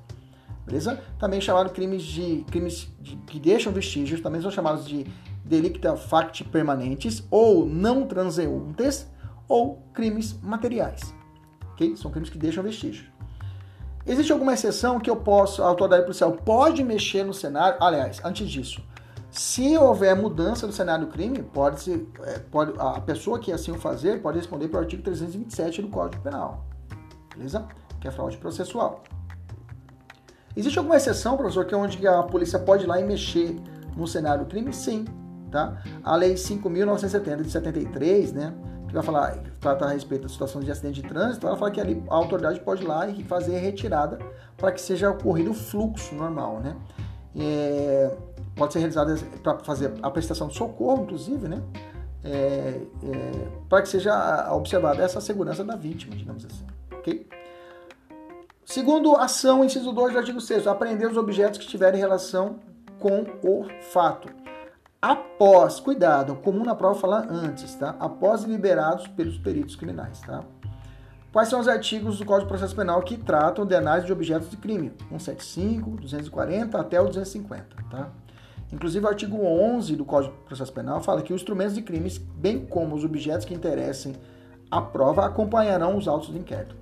Beleza? 0.66 1.01
Também 1.20 1.41
chamado 1.41 1.72
crimes 1.72 2.03
de 2.03 2.45
crimes 2.49 2.89
de, 2.99 3.16
que 3.18 3.39
deixam 3.39 3.74
vestígios, 3.74 4.22
também 4.22 4.41
são 4.41 4.51
chamados 4.51 4.86
de 4.86 5.05
delicta 5.43 5.95
facti 5.95 6.43
permanentes 6.43 7.24
ou 7.30 7.66
não 7.66 8.05
transeuntes 8.07 9.07
ou 9.47 9.84
crimes 9.93 10.39
materiais. 10.41 11.14
Ok? 11.74 11.95
São 11.97 12.12
crimes 12.12 12.30
que 12.30 12.38
deixam 12.38 12.64
vestígios. 12.64 13.09
Existe 14.05 14.32
alguma 14.32 14.53
exceção 14.53 14.99
que 14.99 15.09
eu 15.09 15.16
posso, 15.16 15.62
a 15.62 15.68
autoridade 15.68 16.03
policial 16.03 16.32
pode 16.32 16.84
mexer 16.84 17.24
no 17.24 17.34
cenário? 17.34 17.78
Aliás, 17.82 18.20
antes 18.24 18.49
disso, 18.49 18.82
se 19.30 19.78
houver 19.78 20.16
mudança 20.16 20.66
do 20.66 20.74
cenário 20.74 21.05
do 21.05 21.12
crime, 21.12 21.41
pode 21.41 21.82
ser, 21.82 22.07
é, 22.24 22.39
pode, 22.39 22.74
a 22.78 22.99
pessoa 22.99 23.39
que 23.39 23.51
assim 23.51 23.72
o 23.72 23.76
fazer 23.76 24.22
pode 24.22 24.38
responder 24.38 24.68
para 24.68 24.80
o 24.80 24.84
artigo 24.84 25.03
327 25.03 25.84
do 25.84 25.88
Código 25.88 26.22
Penal. 26.24 26.66
Beleza? 27.36 27.66
Que 27.99 28.07
é 28.07 28.12
fraude 28.12 28.38
processual. 28.38 29.03
Existe 30.56 30.78
alguma 30.78 30.97
exceção, 30.97 31.38
professor, 31.38 31.66
que 31.66 31.74
é 31.74 31.78
onde 31.78 32.06
a 32.08 32.24
polícia 32.24 32.60
pode 32.60 32.84
ir 32.84 32.88
lá 32.88 32.99
e 32.99 33.04
mexer 33.04 33.56
no 33.95 34.08
cenário 34.08 34.45
do 34.45 34.49
crime? 34.49 34.74
Sim. 34.74 35.06
Tá? 35.52 35.82
A 36.04 36.16
Lei 36.16 36.36
5.970 36.36 37.41
de 37.41 37.52
73, 37.52 38.32
né, 38.32 38.54
que 38.88 38.93
vai 38.93 39.04
falar, 39.04 39.38
trata 39.60 39.86
a 39.86 39.89
respeito 39.89 40.24
da 40.24 40.30
situação 40.30 40.62
de 40.62 40.72
acidente 40.72 41.02
de 41.02 41.08
trânsito, 41.08 41.45
ela 41.45 41.58
fala 41.58 41.72
que 41.72 41.82
ali 41.82 42.02
a 42.10 42.16
autoridade 42.16 42.60
pode 42.62 42.84
ir 42.84 42.88
lá 42.88 43.08
e 43.08 43.22
fazer 43.24 43.58
a 43.58 43.60
retirada 43.60 44.18
para 44.58 44.72
que 44.72 44.80
seja 44.80 45.10
ocorrido 45.10 45.52
o 45.52 45.54
fluxo 45.54 46.16
normal, 46.16 46.62
né? 46.62 46.76
É, 47.36 48.16
pode 48.56 48.74
ser 48.74 48.80
realizada 48.80 49.16
para 49.43 49.60
fazer 49.60 49.93
a 50.02 50.10
prestação 50.10 50.47
de 50.47 50.56
socorro, 50.56 51.04
inclusive, 51.04 51.47
né? 51.47 51.62
É, 52.24 52.82
é, 53.04 53.47
para 53.68 53.82
que 53.82 53.89
seja 53.89 54.54
observada 54.54 55.02
essa 55.02 55.20
segurança 55.20 55.64
da 55.64 55.76
vítima, 55.76 56.16
digamos 56.16 56.45
assim. 56.45 56.66
Ok? 56.93 57.28
Segundo 58.72 59.18
ação, 59.18 59.66
inciso 59.66 59.92
2 59.92 60.14
do 60.14 60.20
artigo 60.20 60.40
6, 60.40 60.66
apreender 60.66 61.06
os 61.06 61.18
objetos 61.18 61.60
que 61.60 61.68
tiverem 61.68 62.00
relação 62.00 62.56
com 63.00 63.26
o 63.44 63.66
fato. 63.92 64.30
Após, 65.02 65.82
cuidado, 65.82 66.38
comum 66.38 66.64
na 66.64 66.74
prova 66.74 66.98
falar 66.98 67.28
antes, 67.30 67.76
tá? 67.76 67.98
Após 68.00 68.44
liberados 68.44 69.10
pelos 69.10 69.38
peritos 69.38 69.76
criminais, 69.76 70.22
tá? 70.22 70.46
Quais 71.34 71.50
são 71.50 71.60
os 71.60 71.68
artigos 71.68 72.18
do 72.18 72.26
Código 72.26 72.46
de 72.46 72.48
Processo 72.48 72.74
Penal 72.74 73.02
que 73.02 73.18
tratam 73.18 73.66
de 73.66 73.76
análise 73.76 74.08
de 74.08 74.14
objetos 74.14 74.50
de 74.50 74.56
crime? 74.56 74.94
175, 75.10 75.90
240 75.98 76.80
até 76.80 77.02
o 77.02 77.08
250, 77.08 77.66
tá? 77.90 78.10
Inclusive, 78.72 79.06
o 79.06 79.10
artigo 79.10 79.36
11 79.36 79.98
do 79.98 80.06
Código 80.06 80.34
de 80.34 80.44
Processo 80.44 80.72
Penal 80.72 81.02
fala 81.02 81.22
que 81.22 81.34
os 81.34 81.42
instrumentos 81.42 81.76
de 81.76 81.82
crimes, 81.82 82.18
bem 82.18 82.66
como 82.66 82.96
os 82.96 83.04
objetos 83.04 83.46
que 83.46 83.54
interessem 83.54 84.16
a 84.72 84.80
prova, 84.82 85.26
acompanharão 85.26 85.98
os 85.98 86.08
autos 86.08 86.30
do 86.30 86.38
inquérito. 86.38 86.81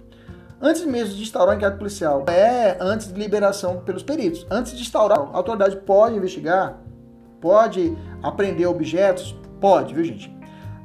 Antes 0.62 0.86
mesmo 0.86 1.16
de 1.16 1.22
instaurar 1.22 1.55
o 1.55 1.57
inquérito 1.57 1.78
policial, 1.78 2.26
é 2.28 2.78
antes 2.82 3.12
de 3.12 3.20
liberação 3.20 3.78
pelos 3.82 4.03
peritos. 4.03 4.45
Antes 4.51 4.74
de 4.74 4.82
instaurar, 4.82 5.18
a 5.18 5.38
autoridade 5.38 5.78
pode 5.78 6.16
investigar, 6.16 6.80
pode 7.39 7.97
apreender 8.22 8.68
objetos, 8.68 9.36
pode, 9.62 9.93
viu 9.93 10.03
gente? 10.03 10.38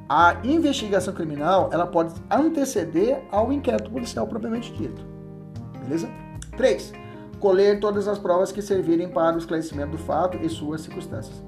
A 0.07 0.37
investigação 0.43 1.13
criminal, 1.13 1.69
ela 1.73 1.87
pode 1.87 2.13
anteceder 2.29 3.23
ao 3.31 3.51
inquérito 3.51 3.91
policial 3.91 4.27
propriamente 4.27 4.71
dito. 4.73 5.05
Beleza? 5.83 6.07
3 6.55 7.05
colher 7.45 7.79
todas 7.79 8.07
as 8.07 8.17
provas 8.17 8.51
que 8.51 8.61
servirem 8.61 9.07
para 9.07 9.35
o 9.35 9.37
esclarecimento 9.37 9.91
do 9.91 9.97
fato 9.99 10.37
e 10.41 10.49
suas 10.49 10.81
circunstâncias. 10.81 11.43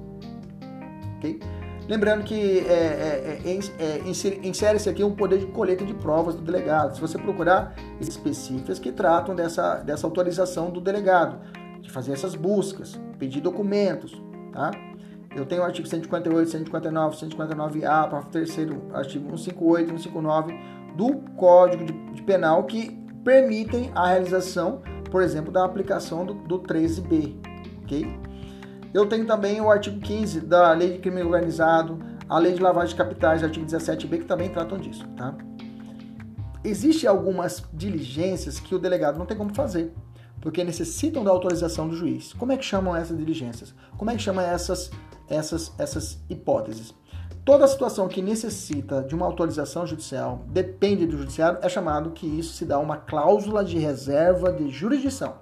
Ok? 1.18 1.40
Lembrando 1.88 2.24
que 2.24 2.60
é, 2.60 2.74
é, 2.74 3.42
é, 3.46 3.86
é 3.86 4.48
insere-se 4.48 4.90
aqui 4.90 5.04
um 5.04 5.16
poder 5.16 5.40
de 5.40 5.46
colheita 5.48 5.86
de 5.86 5.94
provas 5.94 6.36
do 6.36 6.42
delegado. 6.42 6.96
Se 6.96 7.02
você 7.02 7.18
procurar 7.18 7.76
específicas 8.00 8.78
que 8.78 8.92
tratam 8.92 9.34
dessa, 9.34 9.76
dessa 9.76 10.06
autorização 10.06 10.70
do 10.70 10.82
delegado, 10.82 11.40
de 11.82 11.90
fazer 11.90 12.12
essas 12.12 12.36
buscas, 12.36 13.00
pedir 13.18 13.40
documentos, 13.40 14.22
tá? 14.52 14.72
Eu 15.36 15.46
tenho 15.46 15.62
o 15.62 15.66
artigo 15.66 15.88
158, 15.88 16.50
159, 16.50 17.16
159A, 17.16 17.82
parágrafo 17.82 18.30
3 18.30 18.58
artigo 18.94 19.38
158, 19.38 19.90
159 19.92 20.60
do 20.96 21.16
Código 21.36 21.86
de, 21.86 21.94
de 21.94 22.24
Penal 22.24 22.64
que 22.64 22.98
permitem 23.24 23.92
a 23.94 24.08
realização 24.08 24.82
por 25.10 25.22
exemplo, 25.22 25.52
da 25.52 25.64
aplicação 25.64 26.26
do, 26.26 26.34
do 26.34 26.60
13B, 26.60 27.36
ok? 27.84 28.08
Eu 28.98 29.06
tenho 29.06 29.28
também 29.28 29.62
o 29.62 29.70
artigo 29.70 30.00
15 30.00 30.42
da 30.42 30.74
Lei 30.74 30.94
de 30.94 30.98
Crime 30.98 31.22
Organizado, 31.22 32.00
a 32.28 32.40
Lei 32.40 32.54
de 32.54 32.60
Lavagem 32.60 32.90
de 32.90 32.96
Capitais, 32.96 33.44
artigo 33.44 33.64
17B, 33.64 34.22
que 34.22 34.26
também 34.26 34.50
tratam 34.50 34.76
disso, 34.76 35.08
tá? 35.16 35.36
Existem 36.64 37.08
algumas 37.08 37.64
diligências 37.72 38.60
que 38.60 38.74
o 38.74 38.80
delegado 38.80 39.20
não 39.20 39.28
tem 39.28 39.38
como 39.38 39.54
fazer, 39.54 39.94
porque 40.42 40.64
necessitam 40.64 41.24
da 41.24 41.30
autorização 41.30 41.88
do 41.88 41.96
juiz. 41.96 42.34
Como 42.34 42.52
é 42.52 42.58
que 42.58 42.66
chamam 42.66 42.96
essas 42.96 43.16
diligências? 43.16 43.72
Como 43.96 44.10
é 44.10 44.16
que 44.16 44.22
chamam 44.24 44.44
essas, 44.44 44.90
essas, 45.30 45.72
essas 45.78 46.20
hipóteses? 46.28 46.92
toda 47.46 47.66
situação 47.68 48.10
que 48.10 48.22
necessita 48.22 49.04
de 49.04 49.16
uma 49.16 49.26
autorização 49.26 49.88
judicial, 49.88 50.44
depende 50.48 51.06
do 51.06 51.18
judiciário, 51.18 51.60
é 51.62 51.70
chamado 51.70 52.12
que 52.12 52.28
isso 52.28 52.54
se 52.56 52.66
dá 52.66 52.78
uma 52.78 52.98
cláusula 52.98 53.64
de 53.64 53.78
reserva 53.78 54.52
de 54.52 54.70
jurisdição, 54.70 55.36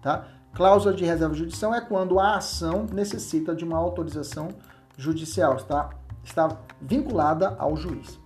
tá? 0.00 0.35
Cláusula 0.56 0.94
de 0.94 1.04
reserva 1.04 1.34
de 1.34 1.64
é 1.66 1.80
quando 1.82 2.18
a 2.18 2.36
ação 2.36 2.86
necessita 2.90 3.54
de 3.54 3.62
uma 3.62 3.76
autorização 3.76 4.48
judicial, 4.96 5.56
está, 5.56 5.90
está 6.24 6.56
vinculada 6.80 7.54
ao 7.58 7.76
juiz. 7.76 8.18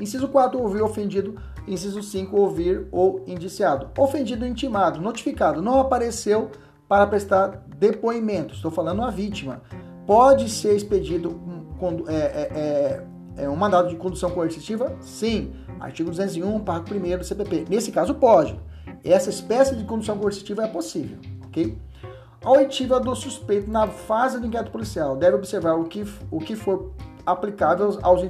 Inciso 0.00 0.26
4, 0.26 0.60
ouvir 0.60 0.82
ofendido. 0.82 1.40
Inciso 1.66 2.02
5, 2.02 2.36
ouvir 2.36 2.88
ou 2.90 3.22
indiciado. 3.24 3.88
Ofendido 3.96 4.44
intimado, 4.44 5.00
notificado, 5.00 5.62
não 5.62 5.78
apareceu 5.78 6.50
para 6.88 7.06
prestar 7.06 7.64
depoimento. 7.78 8.54
Estou 8.54 8.72
falando 8.72 9.02
a 9.02 9.10
vítima. 9.10 9.62
Pode 10.08 10.48
ser 10.48 10.74
expedido 10.74 11.30
um, 11.30 12.04
é, 12.08 12.14
é, 12.14 13.04
é, 13.36 13.44
é 13.44 13.48
um 13.48 13.56
mandado 13.56 13.88
de 13.88 13.96
condução 13.96 14.30
coercitiva? 14.30 14.96
Sim. 15.00 15.52
Artigo 15.78 16.10
201, 16.10 16.60
parágrafo 16.60 16.94
1 16.96 17.18
do 17.18 17.24
CPP. 17.24 17.66
Nesse 17.68 17.92
caso, 17.92 18.12
pode. 18.14 18.58
Essa 19.10 19.30
espécie 19.30 19.76
de 19.76 19.84
condução 19.84 20.18
coercitiva 20.18 20.64
é 20.64 20.68
possível, 20.68 21.18
ok? 21.46 21.78
A 22.44 22.50
oitiva 22.50 23.00
do 23.00 23.14
suspeito 23.14 23.70
na 23.70 23.86
fase 23.86 24.38
do 24.38 24.46
inquérito 24.46 24.70
policial 24.70 25.16
deve 25.16 25.36
observar 25.36 25.74
o 25.74 25.84
que, 25.84 26.04
o 26.30 26.38
que 26.38 26.54
for 26.54 26.92
aplicável 27.24 27.98
aos, 28.02 28.22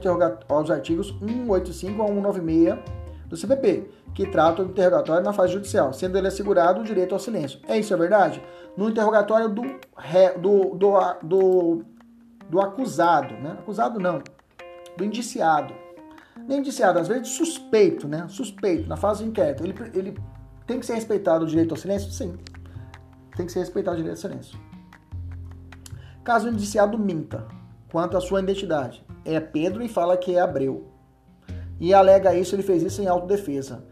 aos 0.48 0.70
artigos 0.70 1.14
185 1.18 2.02
a 2.02 2.06
196 2.06 2.78
do 3.26 3.36
CPP, 3.36 3.90
que 4.14 4.26
trata 4.26 4.62
o 4.62 4.66
interrogatório 4.66 5.24
na 5.24 5.32
fase 5.32 5.52
judicial, 5.52 5.92
sendo 5.92 6.16
ele 6.16 6.28
assegurado 6.28 6.80
o 6.80 6.84
direito 6.84 7.12
ao 7.12 7.18
silêncio. 7.18 7.60
É 7.68 7.78
isso, 7.78 7.92
é 7.92 7.96
verdade? 7.96 8.42
No 8.76 8.88
interrogatório 8.88 9.48
do, 9.48 9.62
do, 10.38 10.74
do, 10.76 10.98
do, 11.22 11.84
do 12.48 12.60
acusado, 12.60 13.34
né? 13.34 13.56
Acusado 13.58 13.98
não, 13.98 14.22
do 14.96 15.04
indiciado. 15.04 15.74
Nem 16.46 16.60
indiciado, 16.60 16.98
às 16.98 17.08
vezes 17.08 17.28
suspeito, 17.28 18.06
né? 18.06 18.26
Suspeito, 18.28 18.88
na 18.88 18.96
fase 18.96 19.24
do 19.24 19.30
inquérito. 19.30 19.64
Ele, 19.64 19.74
ele 19.94 20.16
tem 20.66 20.80
que 20.80 20.86
ser 20.86 20.94
respeitado 20.94 21.44
o 21.44 21.48
direito 21.48 21.72
ao 21.72 21.76
silêncio? 21.76 22.10
Sim. 22.10 22.34
Tem 23.36 23.46
que 23.46 23.52
ser 23.52 23.60
respeitado 23.60 23.96
o 23.96 24.00
direito 24.00 24.16
ao 24.16 24.30
silêncio. 24.30 24.58
Caso 26.24 26.48
o 26.48 26.52
indiciado 26.52 26.98
minta 26.98 27.46
quanto 27.90 28.16
à 28.16 28.20
sua 28.20 28.40
identidade, 28.40 29.04
é 29.24 29.38
Pedro 29.38 29.82
e 29.82 29.88
fala 29.88 30.16
que 30.16 30.34
é 30.34 30.40
Abreu 30.40 30.96
e 31.78 31.92
alega 31.92 32.34
isso, 32.34 32.54
ele 32.54 32.62
fez 32.62 32.82
isso 32.82 33.02
em 33.02 33.06
autodefesa. 33.06 33.84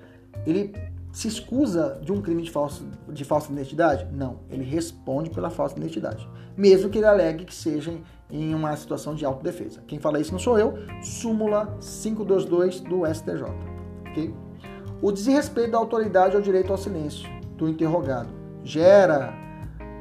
Ele 0.46 0.74
se 1.12 1.28
escusa 1.28 2.00
de 2.02 2.12
um 2.12 2.20
crime 2.20 2.42
de, 2.42 2.50
falso, 2.50 2.86
de 3.08 3.24
falsa 3.24 3.52
identidade? 3.52 4.06
Não, 4.12 4.40
ele 4.50 4.64
responde 4.64 5.30
pela 5.30 5.50
falsa 5.50 5.76
identidade, 5.76 6.28
mesmo 6.56 6.90
que 6.90 6.98
ele 6.98 7.06
alegue 7.06 7.44
que 7.44 7.54
seja 7.54 7.92
em 8.30 8.54
uma 8.54 8.74
situação 8.76 9.14
de 9.14 9.24
autodefesa. 9.24 9.82
Quem 9.86 9.98
fala 9.98 10.18
isso 10.18 10.32
não 10.32 10.38
sou 10.38 10.58
eu, 10.58 10.74
súmula 11.02 11.78
522 11.80 12.80
do 12.80 13.06
STJ. 13.06 13.44
Okay? 14.10 14.34
O 15.02 15.12
desrespeito 15.12 15.72
da 15.72 15.78
autoridade 15.78 16.34
ao 16.34 16.42
direito 16.42 16.72
ao 16.72 16.78
silêncio 16.78 17.28
do 17.56 17.68
interrogado 17.68 18.28
gera 18.62 19.34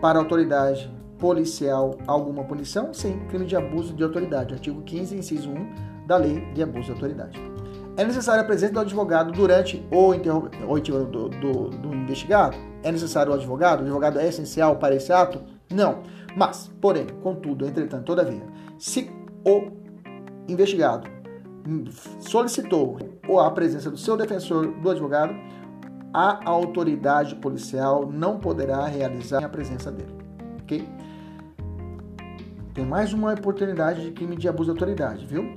para 0.02 0.20
a 0.20 0.22
autoridade 0.22 0.91
policial 1.18 1.98
alguma 2.08 2.44
punição? 2.44 2.94
Sim, 2.94 3.20
crime 3.30 3.46
de 3.46 3.56
abuso 3.56 3.94
de 3.94 4.04
autoridade, 4.04 4.54
artigo 4.54 4.82
15, 4.82 5.16
inciso 5.16 5.50
1 5.50 6.06
da 6.08 6.18
Lei 6.18 6.41
de 6.54 6.62
Abuso 6.64 6.86
de 6.86 6.91
Autoridade. 6.91 7.54
É 7.96 8.04
necessária 8.04 8.41
a 8.41 8.46
presença 8.46 8.74
do 8.74 8.80
advogado 8.80 9.32
durante 9.32 9.86
o 9.91 10.14
interrogatório 10.14 11.06
do, 11.06 11.30
do, 11.30 11.70
do, 11.70 11.94
investigado? 11.94 12.58
É 12.82 12.91
necessário 12.91 13.32
o 13.32 13.36
advogado? 13.36 13.82
O 13.82 13.84
advogado 13.84 14.20
é 14.20 14.28
essencial 14.28 14.78
para 14.78 14.96
esse 14.96 15.14
ato? 15.14 15.41
Não. 15.72 16.02
Mas, 16.36 16.72
porém, 16.82 17.06
contudo, 17.22 17.68
entretanto, 17.68 18.04
todavia, 18.04 18.41
se 18.80 19.12
o 19.46 19.72
investigado 20.48 21.08
solicitou 22.20 22.97
a 23.39 23.49
presença 23.51 23.89
do 23.89 23.97
seu 23.97 24.18
defensor, 24.18 24.68
do 24.68 24.89
advogado, 24.89 25.34
a 26.14 26.47
autoridade 26.47 27.36
policial 27.36 28.09
não 28.11 28.38
poderá 28.38 28.86
realizar 28.86 29.43
a 29.43 29.49
presença 29.49 29.91
dele. 29.91 30.14
Ok? 30.61 30.88
Tem 32.74 32.86
mais 32.86 33.14
uma 33.14 33.34
oportunidade 33.34 34.03
de 34.03 34.11
crime 34.11 34.36
de 34.36 34.47
abuso 34.47 34.66
de 34.66 34.80
autoridade, 34.80 35.26
viu? 35.26 35.53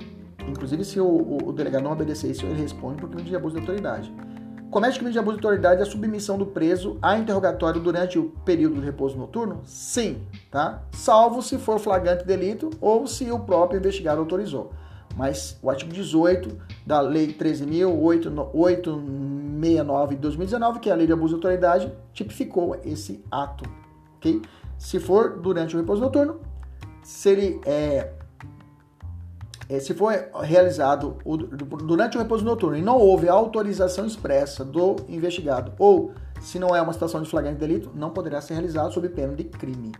Inclusive, 0.47 0.85
se 0.85 0.99
o, 0.99 1.05
o, 1.05 1.49
o 1.49 1.53
delegado 1.53 1.83
não 1.83 1.91
obedecer 1.91 2.31
isso, 2.31 2.45
ele 2.45 2.59
responde 2.61 3.01
por 3.01 3.09
crime 3.09 3.27
de 3.27 3.35
abuso 3.35 3.55
de 3.55 3.61
autoridade. 3.61 4.13
Comete 4.69 4.97
crime 4.97 5.11
de 5.11 5.19
abuso 5.19 5.37
de 5.37 5.45
autoridade 5.45 5.81
a 5.81 5.85
submissão 5.85 6.37
do 6.37 6.45
preso 6.45 6.97
a 7.01 7.17
interrogatório 7.17 7.79
durante 7.79 8.19
o 8.19 8.29
período 8.43 8.75
de 8.75 8.85
repouso 8.85 9.17
noturno? 9.17 9.61
Sim, 9.63 10.21
tá? 10.51 10.83
Salvo 10.91 11.41
se 11.41 11.57
for 11.57 11.79
flagrante 11.79 12.25
delito 12.25 12.69
ou 12.81 13.07
se 13.07 13.31
o 13.31 13.39
próprio 13.39 13.79
investigado 13.79 14.19
autorizou. 14.19 14.71
Mas 15.17 15.59
o 15.63 15.69
artigo 15.69 15.91
18 15.91 16.57
da 16.85 17.01
Lei 17.01 17.33
13.869 17.33 20.09
de 20.09 20.17
2019, 20.17 20.79
que 20.79 20.89
é 20.89 20.93
a 20.93 20.95
Lei 20.95 21.07
de 21.07 21.13
Abuso 21.13 21.29
de 21.29 21.35
Autoridade, 21.35 21.91
tipificou 22.13 22.79
esse 22.85 23.25
ato, 23.31 23.67
ok? 24.17 24.43
Se 24.77 24.99
for 24.99 25.39
durante 25.39 25.75
o 25.75 25.79
repouso 25.79 26.03
noturno, 26.03 26.39
se 27.01 27.29
ele 27.29 27.59
é 27.65 28.13
é, 29.69 29.81
se 29.81 29.93
for 29.93 30.13
realizado 30.41 31.17
durante 31.85 32.15
o 32.15 32.21
repouso 32.21 32.45
noturno 32.45 32.77
e 32.77 32.81
não 32.81 32.97
houve 32.97 33.27
autorização 33.27 34.05
expressa 34.05 34.63
do 34.63 34.95
investigado 35.09 35.73
ou 35.77 36.13
se 36.39 36.57
não 36.57 36.73
é 36.73 36.81
uma 36.81 36.93
situação 36.93 37.21
de 37.21 37.29
flagrante 37.29 37.59
delito, 37.59 37.91
não 37.93 38.11
poderá 38.11 38.39
ser 38.39 38.53
realizado 38.53 38.93
sob 38.93 39.09
pena 39.09 39.35
de 39.35 39.43
crime. 39.43 39.91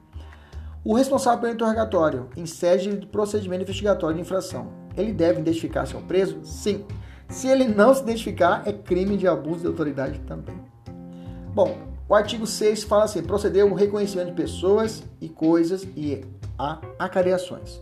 O 0.86 0.94
responsável 0.94 1.42
pelo 1.42 1.54
interrogatório 1.54 2.30
em 2.38 2.46
sede 2.46 2.96
de 2.96 3.06
procedimento 3.08 3.64
investigatório 3.64 4.16
de 4.16 4.22
infração, 4.22 4.87
ele 4.98 5.14
deve 5.14 5.40
identificar 5.40 5.86
se 5.86 5.96
é 5.96 6.00
preso? 6.02 6.40
Sim. 6.44 6.84
Se 7.30 7.48
ele 7.48 7.66
não 7.68 7.94
se 7.94 8.02
identificar, 8.02 8.64
é 8.66 8.74
crime 8.74 9.18
de 9.18 9.28
abuso 9.28 9.62
de 9.62 9.68
autoridade 9.68 10.20
também. 10.20 10.56
Bom, 11.54 11.78
o 12.10 12.16
artigo 12.16 12.48
6 12.48 12.84
fala 12.84 13.04
assim: 13.04 13.22
proceder 13.22 13.66
o 13.66 13.74
reconhecimento 13.74 14.28
de 14.28 14.34
pessoas 14.34 15.04
e 15.20 15.28
coisas 15.28 15.88
e 15.96 16.24
a 16.58 16.80
acareações. 16.98 17.80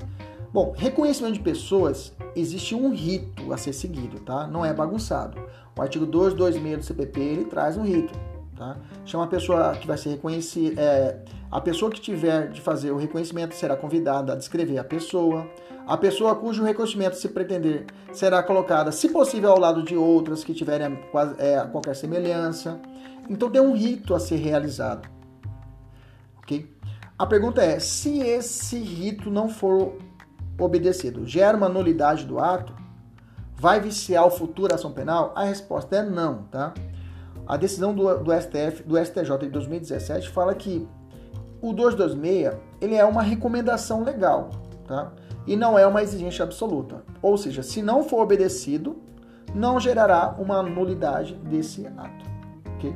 Bom, 0.51 0.73
reconhecimento 0.75 1.33
de 1.33 1.41
pessoas, 1.41 2.13
existe 2.35 2.73
um 2.73 2.93
rito 2.93 3.51
a 3.51 3.57
ser 3.57 3.73
seguido, 3.73 4.19
tá? 4.21 4.47
Não 4.47 4.65
é 4.65 4.73
bagunçado. 4.73 5.37
O 5.77 5.81
artigo 5.81 6.05
226 6.05 6.77
do 6.77 6.83
CPP, 6.85 7.19
ele 7.19 7.45
traz 7.45 7.75
um 7.75 7.83
rito, 7.83 8.13
tá? 8.55 8.77
Chama 9.05 9.25
a 9.25 9.27
pessoa 9.27 9.75
que 9.75 9.85
vai 9.85 9.97
ser 9.97 10.11
reconhecida, 10.11 10.81
é, 10.81 11.19
a 11.51 11.59
pessoa 11.59 11.91
que 11.91 11.99
tiver 11.99 12.49
de 12.49 12.61
fazer 12.61 12.91
o 12.91 12.97
reconhecimento 12.97 13.53
será 13.53 13.75
convidada 13.75 14.31
a 14.31 14.35
descrever 14.35 14.77
a 14.77 14.83
pessoa. 14.83 15.45
A 15.87 15.97
pessoa 15.97 16.35
cujo 16.35 16.63
reconhecimento 16.63 17.15
se 17.15 17.29
pretender 17.29 17.85
será 18.11 18.41
colocada, 18.41 18.91
se 18.91 19.09
possível, 19.09 19.51
ao 19.51 19.59
lado 19.59 19.83
de 19.83 19.95
outras 19.95 20.43
que 20.43 20.53
tiverem 20.53 20.99
é, 21.37 21.59
qualquer 21.71 21.95
semelhança. 21.95 22.79
Então 23.29 23.49
tem 23.49 23.61
um 23.61 23.73
rito 23.73 24.15
a 24.15 24.19
ser 24.19 24.37
realizado, 24.37 25.07
ok? 26.37 26.71
A 27.17 27.25
pergunta 27.25 27.61
é, 27.61 27.79
se 27.79 28.19
esse 28.19 28.77
rito 28.77 29.29
não 29.29 29.47
for 29.47 29.97
obedecido 30.59 31.25
gera 31.25 31.55
uma 31.55 31.69
nulidade 31.69 32.25
do 32.25 32.39
ato? 32.39 32.73
Vai 33.55 33.79
viciar 33.79 34.25
o 34.25 34.31
futuro 34.31 34.73
ação 34.73 34.91
penal? 34.91 35.31
A 35.35 35.43
resposta 35.45 35.95
é 35.97 36.03
não, 36.03 36.43
tá? 36.43 36.73
A 37.47 37.57
decisão 37.57 37.93
do, 37.93 38.23
do 38.23 38.31
STF, 38.33 38.83
do 38.83 38.97
STJ 38.97 39.37
de 39.39 39.49
2017 39.49 40.29
fala 40.29 40.53
que 40.55 40.87
o 41.61 41.71
226 41.71 42.53
ele 42.81 42.95
é 42.95 43.05
uma 43.05 43.21
recomendação 43.21 44.03
legal, 44.03 44.49
tá? 44.87 45.11
E 45.47 45.55
não 45.55 45.77
é 45.77 45.85
uma 45.85 46.01
exigência 46.01 46.43
absoluta. 46.43 47.03
Ou 47.21 47.37
seja, 47.37 47.61
se 47.61 47.81
não 47.81 48.03
for 48.03 48.21
obedecido, 48.21 49.01
não 49.53 49.79
gerará 49.79 50.35
uma 50.37 50.61
nulidade 50.63 51.35
desse 51.35 51.85
ato, 51.87 52.25
ok? 52.75 52.95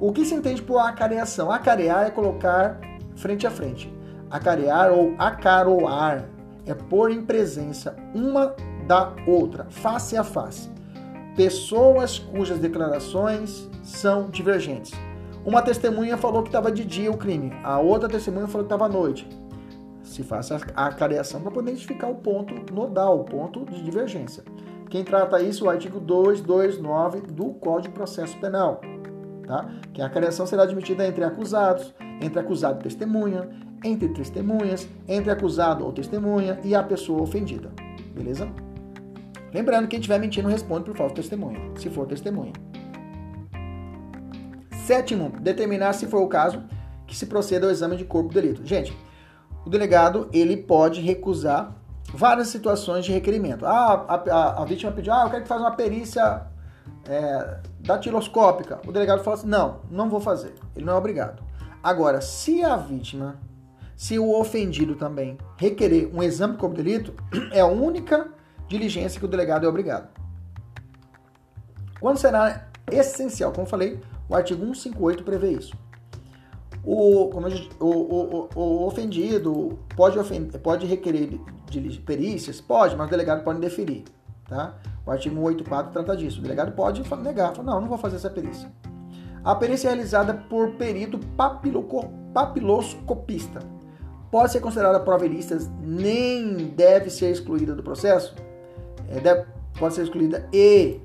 O 0.00 0.12
que 0.12 0.24
se 0.24 0.34
entende 0.34 0.62
por 0.62 0.78
acareação? 0.78 1.50
Acarear 1.50 2.06
é 2.06 2.10
colocar 2.10 2.80
frente 3.14 3.46
a 3.46 3.50
frente. 3.50 3.92
Acarear 4.30 4.90
ou 4.92 5.14
acaroar 5.18 6.28
é 6.66 6.74
pôr 6.74 7.10
em 7.10 7.24
presença 7.24 7.94
uma 8.14 8.54
da 8.86 9.12
outra, 9.26 9.66
face 9.70 10.16
a 10.16 10.24
face, 10.24 10.68
pessoas 11.36 12.18
cujas 12.18 12.58
declarações 12.58 13.68
são 13.82 14.28
divergentes. 14.28 14.92
Uma 15.44 15.62
testemunha 15.62 16.16
falou 16.16 16.42
que 16.42 16.48
estava 16.48 16.72
de 16.72 16.84
dia 16.84 17.10
o 17.10 17.16
crime, 17.16 17.52
a 17.62 17.78
outra 17.78 18.08
testemunha 18.08 18.46
falou 18.46 18.66
que 18.66 18.74
estava 18.74 18.86
à 18.86 18.88
noite. 18.88 19.28
Se 20.04 20.22
faz 20.22 20.52
a 20.52 20.92
careação 20.92 21.40
para 21.40 21.50
poder 21.50 21.72
identificar 21.72 22.08
o 22.08 22.14
ponto 22.14 22.72
nodal, 22.72 23.20
o 23.20 23.24
ponto 23.24 23.64
de 23.64 23.82
divergência. 23.82 24.44
Quem 24.90 25.02
trata 25.02 25.42
isso 25.42 25.64
é 25.64 25.68
o 25.68 25.70
artigo 25.70 25.98
229 25.98 27.22
do 27.22 27.46
Código 27.54 27.88
de 27.88 27.98
Processo 27.98 28.38
Penal, 28.38 28.80
tá? 29.46 29.68
Que 29.92 30.02
a 30.02 30.08
careação 30.08 30.46
será 30.46 30.62
admitida 30.62 31.06
entre 31.06 31.24
acusados, 31.24 31.92
entre 32.20 32.38
acusado 32.38 32.78
e 32.80 32.82
testemunha, 32.84 33.48
entre 33.82 34.08
testemunhas, 34.10 34.86
entre 35.08 35.30
acusado 35.30 35.84
ou 35.84 35.92
testemunha 35.92 36.60
e 36.62 36.74
a 36.74 36.82
pessoa 36.82 37.22
ofendida. 37.22 37.72
Beleza? 38.14 38.46
Lembrando 39.52 39.84
que 39.84 39.90
quem 39.90 40.00
estiver 40.00 40.20
mentindo 40.20 40.48
responde 40.48 40.84
por 40.84 40.96
falso 40.96 41.14
testemunha, 41.14 41.60
se 41.76 41.88
for 41.88 42.06
testemunha. 42.06 42.52
Sétimo, 44.84 45.32
determinar 45.40 45.94
se 45.94 46.06
for 46.06 46.20
o 46.20 46.28
caso 46.28 46.62
que 47.06 47.16
se 47.16 47.26
proceda 47.26 47.66
ao 47.66 47.72
exame 47.72 47.96
de 47.96 48.04
corpo 48.04 48.28
do 48.28 48.34
delito. 48.34 48.64
Gente, 48.66 48.96
o 49.64 49.70
delegado 49.70 50.28
ele 50.32 50.56
pode 50.56 51.00
recusar 51.00 51.74
várias 52.12 52.48
situações 52.48 53.04
de 53.04 53.12
requerimento. 53.12 53.66
Ah, 53.66 54.04
a, 54.08 54.14
a, 54.14 54.62
a 54.62 54.64
vítima 54.64 54.92
pediu, 54.92 55.12
ah, 55.12 55.24
eu 55.24 55.30
quero 55.30 55.42
que 55.42 55.48
faça 55.48 55.60
uma 55.60 55.70
perícia 55.72 56.46
é, 57.08 57.58
datiloscópica. 57.80 58.80
O 58.86 58.92
delegado 58.92 59.22
fala 59.22 59.36
assim, 59.36 59.48
não, 59.48 59.80
não 59.90 60.08
vou 60.08 60.20
fazer. 60.20 60.54
Ele 60.76 60.84
não 60.84 60.94
é 60.94 60.96
obrigado. 60.96 61.42
Agora, 61.82 62.20
se 62.20 62.62
a 62.62 62.76
vítima, 62.76 63.36
se 63.96 64.18
o 64.18 64.38
ofendido 64.38 64.94
também 64.94 65.38
requerer 65.56 66.10
um 66.14 66.22
exame 66.22 66.56
de 66.56 66.68
delito, 66.68 67.14
é 67.52 67.60
a 67.60 67.66
única 67.66 68.28
diligência 68.68 69.18
que 69.18 69.26
o 69.26 69.28
delegado 69.28 69.66
é 69.66 69.68
obrigado. 69.68 70.08
Quando 72.00 72.18
será 72.18 72.68
essencial, 72.90 73.52
como 73.52 73.66
falei, 73.66 74.00
o 74.28 74.34
artigo 74.34 74.60
158 74.60 75.24
prevê 75.24 75.52
isso. 75.52 75.74
O, 76.86 77.30
o, 77.30 77.38
o, 77.80 78.48
o, 78.54 78.86
ofendido 78.86 79.78
pode, 79.96 80.18
ofender, 80.18 80.60
pode 80.60 80.86
requerer 80.86 81.40
perícias? 82.04 82.60
Pode, 82.60 82.94
mas 82.94 83.06
o 83.06 83.10
delegado 83.10 83.42
pode 83.42 83.58
deferir. 83.58 84.04
Tá? 84.46 84.74
O 85.06 85.10
artigo 85.10 85.34
184 85.34 85.92
trata 85.92 86.16
disso. 86.16 86.40
O 86.40 86.42
delegado 86.42 86.72
pode 86.72 87.02
negar, 87.22 87.56
não, 87.62 87.80
não 87.80 87.88
vou 87.88 87.96
fazer 87.96 88.16
essa 88.16 88.28
perícia. 88.28 88.70
A 89.42 89.54
perícia 89.54 89.88
é 89.88 89.92
realizada 89.92 90.34
por 90.48 90.72
perito 90.72 91.18
papiloscopista. 92.34 93.60
Pode 94.30 94.52
ser 94.52 94.60
considerada 94.60 94.98
prova 95.00 95.26
ilícita, 95.26 95.58
nem 95.80 96.68
deve 96.68 97.08
ser 97.10 97.30
excluída 97.30 97.74
do 97.74 97.82
processo? 97.82 98.34
É, 99.08 99.20
deve, 99.20 99.46
pode 99.78 99.94
ser 99.94 100.02
excluída 100.02 100.48
e 100.52 101.00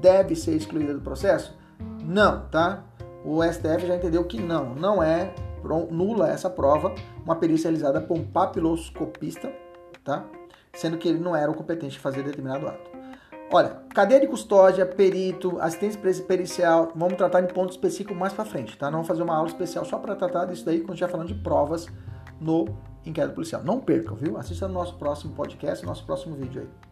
deve 0.00 0.34
ser 0.34 0.56
excluída 0.56 0.92
do 0.92 1.00
processo? 1.00 1.56
Não, 2.04 2.48
tá? 2.48 2.84
O 3.24 3.42
STF 3.42 3.86
já 3.86 3.96
entendeu 3.96 4.24
que 4.24 4.40
não, 4.40 4.74
não 4.74 5.02
é 5.02 5.32
nula 5.90 6.28
essa 6.30 6.48
prova, 6.48 6.94
uma 7.24 7.36
perícia 7.36 7.68
realizada 7.68 8.00
por 8.00 8.16
um 8.16 8.24
papiloscopista, 8.24 9.52
tá? 10.02 10.24
Sendo 10.72 10.96
que 10.96 11.08
ele 11.08 11.18
não 11.18 11.36
era 11.36 11.50
o 11.50 11.54
competente 11.54 11.94
de 11.94 11.98
fazer 11.98 12.22
determinado 12.22 12.66
ato. 12.66 12.90
Olha, 13.52 13.82
cadeia 13.92 14.20
de 14.20 14.28
custódia, 14.28 14.86
perito, 14.86 15.60
assistência 15.60 16.00
pericial, 16.22 16.92
vamos 16.94 17.16
tratar 17.16 17.42
em 17.42 17.48
ponto 17.48 17.70
específico 17.70 18.14
mais 18.14 18.32
para 18.32 18.44
frente, 18.44 18.78
tá? 18.78 18.86
Não 18.86 18.98
vamos 18.98 19.08
fazer 19.08 19.22
uma 19.22 19.34
aula 19.34 19.48
especial 19.48 19.84
só 19.84 19.98
para 19.98 20.14
tratar 20.14 20.46
disso 20.46 20.64
daí 20.64 20.80
quando 20.80 20.94
estiver 20.94 21.10
falando 21.10 21.28
de 21.28 21.34
provas 21.34 21.88
no 22.40 22.66
inquérito 23.04 23.34
policial. 23.34 23.62
Não 23.64 23.80
percam, 23.80 24.16
viu? 24.16 24.38
Assista 24.38 24.68
no 24.68 24.74
nosso 24.74 24.94
próximo 24.94 25.34
podcast, 25.34 25.84
nosso 25.84 26.06
próximo 26.06 26.36
vídeo 26.36 26.62
aí. 26.62 26.89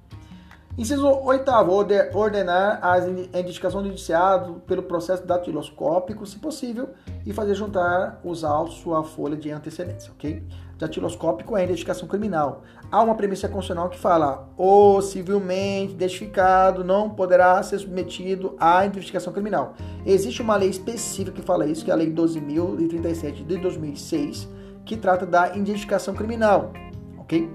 Inciso 0.78 1.08
oitavo, 1.08 1.72
ordenar 1.72 2.78
a 2.80 2.98
identificação 3.00 3.82
do 3.82 3.88
indiciado 3.88 4.62
pelo 4.64 4.84
processo 4.84 5.26
datiloscópico, 5.26 6.24
se 6.24 6.38
possível, 6.38 6.90
e 7.26 7.32
fazer 7.32 7.56
juntar 7.56 8.20
os 8.22 8.44
autos 8.44 8.86
à 8.86 9.02
folha 9.02 9.36
de 9.36 9.50
antecedência, 9.50 10.12
ok? 10.12 10.40
Datiloscópico 10.78 11.56
é 11.56 11.62
a 11.62 11.64
identificação 11.64 12.06
criminal. 12.06 12.62
Há 12.92 13.02
uma 13.02 13.16
premissa 13.16 13.48
constitucional 13.48 13.90
que 13.90 13.98
fala 13.98 14.48
o 14.56 15.00
civilmente 15.02 15.94
identificado 15.94 16.84
não 16.84 17.10
poderá 17.10 17.60
ser 17.64 17.80
submetido 17.80 18.54
à 18.60 18.86
identificação 18.86 19.32
criminal. 19.32 19.74
Existe 20.06 20.40
uma 20.40 20.54
lei 20.54 20.68
específica 20.68 21.32
que 21.32 21.42
fala 21.42 21.66
isso, 21.66 21.84
que 21.84 21.90
é 21.90 21.94
a 21.94 21.96
Lei 21.96 22.14
12.037 22.14 23.44
de 23.44 23.56
2006, 23.56 24.48
que 24.84 24.96
trata 24.96 25.26
da 25.26 25.56
identificação 25.56 26.14
criminal, 26.14 26.72
ok? 27.18 27.50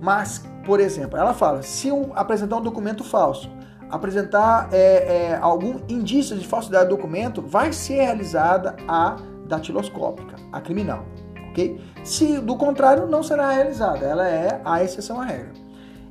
Mas 0.00 0.48
por 0.64 0.80
exemplo, 0.80 1.18
ela 1.18 1.34
fala: 1.34 1.62
se 1.62 1.88
eu 1.88 2.12
apresentar 2.14 2.56
um 2.56 2.62
documento 2.62 3.02
falso, 3.04 3.50
apresentar 3.90 4.68
é, 4.72 4.76
é, 5.32 5.38
algum 5.40 5.80
indício 5.88 6.36
de 6.36 6.46
falsidade 6.46 6.88
do 6.88 6.96
documento, 6.96 7.42
vai 7.42 7.72
ser 7.72 8.02
realizada 8.02 8.76
a 8.86 9.16
datiloscópica, 9.46 10.36
a 10.52 10.60
criminal, 10.60 11.04
ok? 11.50 11.80
Se 12.04 12.38
do 12.38 12.56
contrário, 12.56 13.06
não 13.06 13.22
será 13.22 13.50
realizada. 13.50 14.06
Ela 14.06 14.28
é 14.28 14.60
a 14.64 14.82
exceção 14.82 15.20
à 15.20 15.24
regra. 15.24 15.52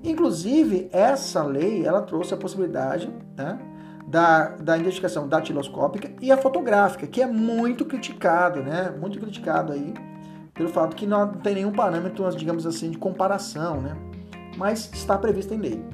Inclusive, 0.03 0.89
essa 0.91 1.43
lei 1.43 1.85
ela 1.85 2.01
trouxe 2.01 2.33
a 2.33 2.37
possibilidade 2.37 3.11
né, 3.35 3.59
da, 4.07 4.49
da 4.55 4.77
identificação 4.77 5.27
datiloscópica 5.27 6.11
e 6.21 6.31
a 6.31 6.37
fotográfica, 6.37 7.05
que 7.05 7.21
é 7.21 7.27
muito 7.27 7.85
criticado, 7.85 8.61
né? 8.63 8.93
Muito 8.97 9.19
criticado 9.19 9.73
aí 9.73 9.93
pelo 10.53 10.69
fato 10.69 10.95
que 10.95 11.05
não 11.05 11.33
tem 11.35 11.55
nenhum 11.55 11.71
parâmetro, 11.71 12.29
digamos 12.35 12.65
assim, 12.65 12.91
de 12.91 12.97
comparação, 12.97 13.81
né? 13.81 13.95
Mas 14.59 14.91
está 14.93 15.17
prevista 15.17 15.55
em 15.55 15.57
lei. 15.57 15.85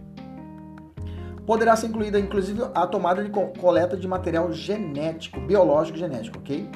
Poderá 1.46 1.76
ser 1.76 1.88
incluída, 1.88 2.20
inclusive, 2.20 2.64
a 2.74 2.88
tomada 2.88 3.24
de 3.24 3.30
coleta 3.30 3.96
de 3.96 4.08
material 4.08 4.52
genético, 4.52 5.40
biológico 5.40 5.96
genético, 5.96 6.40
ok? 6.40 6.68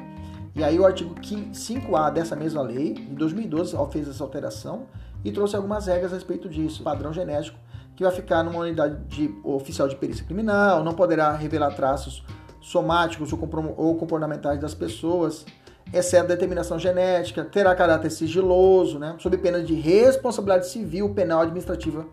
E 0.55 0.63
aí 0.63 0.79
o 0.79 0.85
artigo 0.85 1.15
5A 1.15 2.13
dessa 2.13 2.35
mesma 2.35 2.61
lei, 2.61 2.93
em 3.09 3.15
2012, 3.15 3.75
fez 3.91 4.07
essa 4.07 4.23
alteração 4.23 4.85
e 5.25 5.31
trouxe 5.31 5.55
algumas 5.55 5.87
regras 5.87 6.11
a 6.11 6.15
respeito 6.15 6.47
disso. 6.47 6.83
Padrão 6.83 7.11
genético, 7.11 7.57
que 7.95 8.03
vai 8.03 8.11
ficar 8.11 8.43
numa 8.43 8.59
unidade 8.59 9.03
de, 9.07 9.33
oficial 9.43 9.87
de 9.87 9.95
perícia 9.95 10.23
criminal, 10.23 10.83
não 10.83 10.93
poderá 10.93 11.31
revelar 11.31 11.71
traços 11.71 12.23
somáticos 12.61 13.33
ou 13.33 13.95
comportamentais 13.95 14.59
das 14.59 14.75
pessoas, 14.75 15.45
exceto 15.93 16.27
determinação 16.27 16.77
genética, 16.77 17.43
terá 17.43 17.73
caráter 17.75 18.11
sigiloso, 18.11 18.99
né, 18.99 19.15
sob 19.19 19.37
pena 19.37 19.61
de 19.61 19.73
responsabilidade 19.73 20.67
civil, 20.67 21.13
penal, 21.13 21.41
administrativa, 21.41 22.05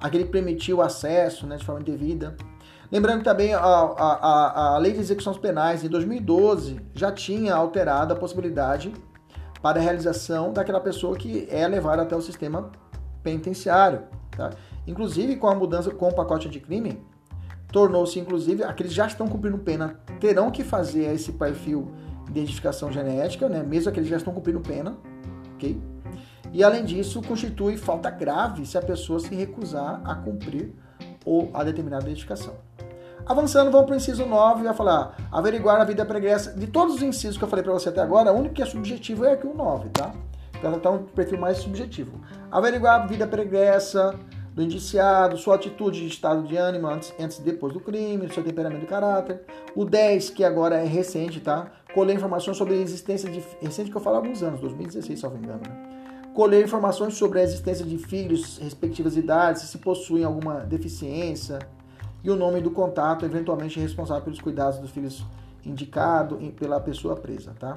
aquele 0.00 0.24
que 0.24 0.30
permitiu 0.30 0.78
o 0.78 0.82
acesso 0.82 1.46
né, 1.46 1.56
de 1.56 1.64
forma 1.64 1.80
indevida. 1.80 2.36
Lembrando 2.90 3.18
que 3.18 3.24
também 3.24 3.52
a, 3.52 3.60
a, 3.60 4.74
a 4.74 4.78
Lei 4.78 4.92
de 4.92 5.00
Execuções 5.00 5.36
Penais, 5.36 5.84
em 5.84 5.88
2012, 5.88 6.80
já 6.94 7.12
tinha 7.12 7.54
alterado 7.54 8.14
a 8.14 8.16
possibilidade 8.16 8.92
para 9.60 9.78
a 9.78 9.82
realização 9.82 10.52
daquela 10.52 10.80
pessoa 10.80 11.16
que 11.16 11.46
é 11.50 11.66
levada 11.68 12.02
até 12.02 12.16
o 12.16 12.22
sistema 12.22 12.70
penitenciário. 13.22 14.04
Tá? 14.30 14.50
Inclusive, 14.86 15.36
com 15.36 15.48
a 15.48 15.54
mudança 15.54 15.90
com 15.90 16.08
o 16.08 16.14
pacote 16.14 16.48
de 16.48 16.60
crime, 16.60 17.04
tornou-se, 17.70 18.18
inclusive, 18.18 18.64
aqueles 18.64 18.92
que 18.92 18.96
já 18.96 19.06
estão 19.06 19.28
cumprindo 19.28 19.58
pena 19.58 20.00
terão 20.18 20.50
que 20.50 20.64
fazer 20.64 21.12
esse 21.12 21.32
perfil 21.32 21.92
identificação 22.28 22.90
genética, 22.92 23.48
né, 23.48 23.62
mesmo 23.62 23.92
que 23.92 23.98
eles 23.98 24.08
já 24.08 24.16
estão 24.16 24.32
cumprindo 24.32 24.60
pena, 24.60 24.96
ok? 25.54 25.80
E 26.52 26.64
além 26.64 26.84
disso, 26.84 27.22
constitui 27.22 27.76
falta 27.76 28.10
grave 28.10 28.64
se 28.64 28.78
a 28.78 28.82
pessoa 28.82 29.20
se 29.20 29.34
recusar 29.34 30.00
a 30.04 30.14
cumprir 30.14 30.72
ou 31.24 31.50
a 31.52 31.62
determinada 31.62 32.04
identificação. 32.04 32.54
Avançando, 33.26 33.70
vamos 33.70 33.86
para 33.86 33.94
o 33.94 33.96
inciso 33.96 34.24
9 34.24 34.60
e 34.60 34.64
vai 34.64 34.74
falar 34.74 35.14
averiguar 35.30 35.78
a 35.80 35.84
vida 35.84 36.04
pregressa. 36.06 36.54
De 36.54 36.66
todos 36.66 36.96
os 36.96 37.02
incisos 37.02 37.36
que 37.36 37.44
eu 37.44 37.48
falei 37.48 37.62
para 37.62 37.74
você 37.74 37.90
até 37.90 38.00
agora, 38.00 38.32
o 38.32 38.36
único 38.36 38.54
que 38.54 38.62
é 38.62 38.66
subjetivo 38.66 39.26
é 39.26 39.32
aqui 39.32 39.46
o 39.46 39.54
9, 39.54 39.90
tá? 39.90 40.14
Para 40.58 40.70
tratar 40.70 40.90
um 40.92 41.04
perfil 41.04 41.38
mais 41.38 41.58
subjetivo. 41.58 42.18
Averiguar 42.50 43.02
a 43.02 43.06
vida 43.06 43.26
pregressa, 43.26 44.18
do 44.58 44.62
indiciado, 44.62 45.36
sua 45.36 45.54
atitude 45.54 46.00
de 46.00 46.08
estado 46.08 46.42
de 46.42 46.56
ânimo 46.56 46.88
antes, 46.88 47.14
antes 47.20 47.38
e 47.38 47.42
depois 47.42 47.72
do 47.72 47.78
crime, 47.78 48.28
seu 48.32 48.42
temperamento 48.42 48.82
e 48.82 48.88
caráter. 48.88 49.42
O 49.72 49.84
10, 49.84 50.30
que 50.30 50.42
agora 50.42 50.76
é 50.76 50.84
recente, 50.84 51.38
tá? 51.38 51.70
Colher 51.98 52.14
informações 52.14 52.56
sobre 52.56 52.74
a 52.74 52.76
existência 52.76 53.28
de. 53.28 53.42
Recente 53.60 53.90
que 53.90 53.96
eu 53.96 54.00
falo 54.00 54.14
há 54.14 54.18
alguns 54.20 54.40
anos, 54.40 54.60
2016, 54.60 55.18
se 55.18 55.26
não 55.26 55.32
me 55.32 55.38
engano, 55.38 55.62
né? 55.66 56.30
Colher 56.32 56.64
informações 56.64 57.14
sobre 57.14 57.40
a 57.40 57.42
existência 57.42 57.84
de 57.84 57.98
filhos, 57.98 58.56
respectivas 58.58 59.16
idades, 59.16 59.62
se 59.62 59.78
possuem 59.78 60.22
alguma 60.22 60.60
deficiência, 60.60 61.58
e 62.22 62.30
o 62.30 62.36
nome 62.36 62.60
do 62.60 62.70
contato, 62.70 63.24
eventualmente 63.24 63.80
responsável 63.80 64.22
pelos 64.22 64.40
cuidados 64.40 64.78
dos 64.78 64.92
filhos 64.92 65.26
indicado 65.66 66.36
pela 66.56 66.78
pessoa 66.78 67.16
presa, 67.16 67.52
tá? 67.58 67.76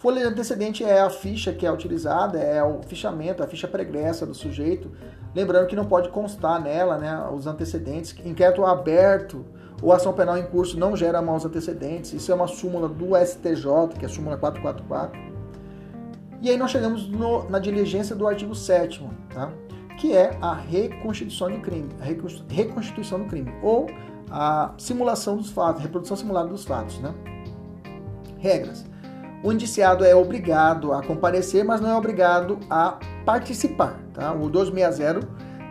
Folha 0.00 0.22
de 0.22 0.26
antecedente 0.26 0.82
é 0.82 1.00
a 1.00 1.08
ficha 1.08 1.52
que 1.52 1.64
é 1.64 1.70
utilizada, 1.70 2.40
é 2.40 2.60
o 2.64 2.82
fichamento, 2.82 3.40
a 3.40 3.46
ficha 3.46 3.68
pregressa 3.68 4.26
do 4.26 4.34
sujeito. 4.34 4.90
Lembrando 5.32 5.68
que 5.68 5.76
não 5.76 5.84
pode 5.84 6.08
constar 6.08 6.60
nela 6.60 6.98
né, 6.98 7.24
os 7.32 7.46
antecedentes. 7.46 8.16
Inquérito 8.24 8.64
aberto 8.64 9.46
ou 9.82 9.92
ação 9.92 10.12
penal 10.12 10.38
em 10.38 10.44
curso 10.46 10.78
não 10.78 10.96
gera 10.96 11.20
maus 11.20 11.44
antecedentes. 11.44 12.12
Isso 12.12 12.32
é 12.32 12.34
uma 12.34 12.46
súmula 12.46 12.88
do 12.88 13.16
STJ, 13.16 13.98
que 13.98 14.04
é 14.04 14.06
a 14.06 14.08
súmula 14.08 14.36
444. 14.36 15.20
E 16.40 16.50
aí 16.50 16.56
nós 16.56 16.70
chegamos 16.70 17.08
no, 17.08 17.48
na 17.48 17.58
diligência 17.58 18.14
do 18.14 18.26
artigo 18.26 18.54
7 18.54 19.02
tá? 19.32 19.50
que 19.98 20.14
é 20.14 20.36
a 20.40 20.54
reconstituição 20.54 21.50
do 21.50 21.60
crime, 21.60 21.88
a 22.00 22.04
reconstituição 22.52 23.18
do 23.18 23.24
crime, 23.24 23.52
ou 23.62 23.86
a 24.30 24.74
simulação 24.76 25.36
dos 25.36 25.50
fatos, 25.50 25.82
reprodução 25.82 26.16
simulada 26.16 26.48
dos 26.48 26.64
fatos. 26.64 26.98
Né? 26.98 27.14
Regras 28.38 28.84
o 29.46 29.52
indiciado 29.52 30.04
é 30.04 30.14
obrigado 30.14 30.92
a 30.92 31.02
comparecer, 31.02 31.64
mas 31.64 31.80
não 31.80 31.90
é 31.90 31.94
obrigado 31.94 32.58
a 32.68 32.98
participar. 33.24 33.96
Tá? 34.12 34.32
O 34.32 34.48
260 34.48 35.20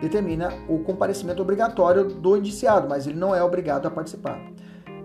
determina 0.00 0.52
o 0.68 0.78
comparecimento 0.80 1.42
obrigatório 1.42 2.04
do 2.04 2.36
indiciado, 2.36 2.88
mas 2.88 3.06
ele 3.06 3.18
não 3.18 3.34
é 3.34 3.42
obrigado 3.42 3.86
a 3.86 3.90
participar. 3.90 4.40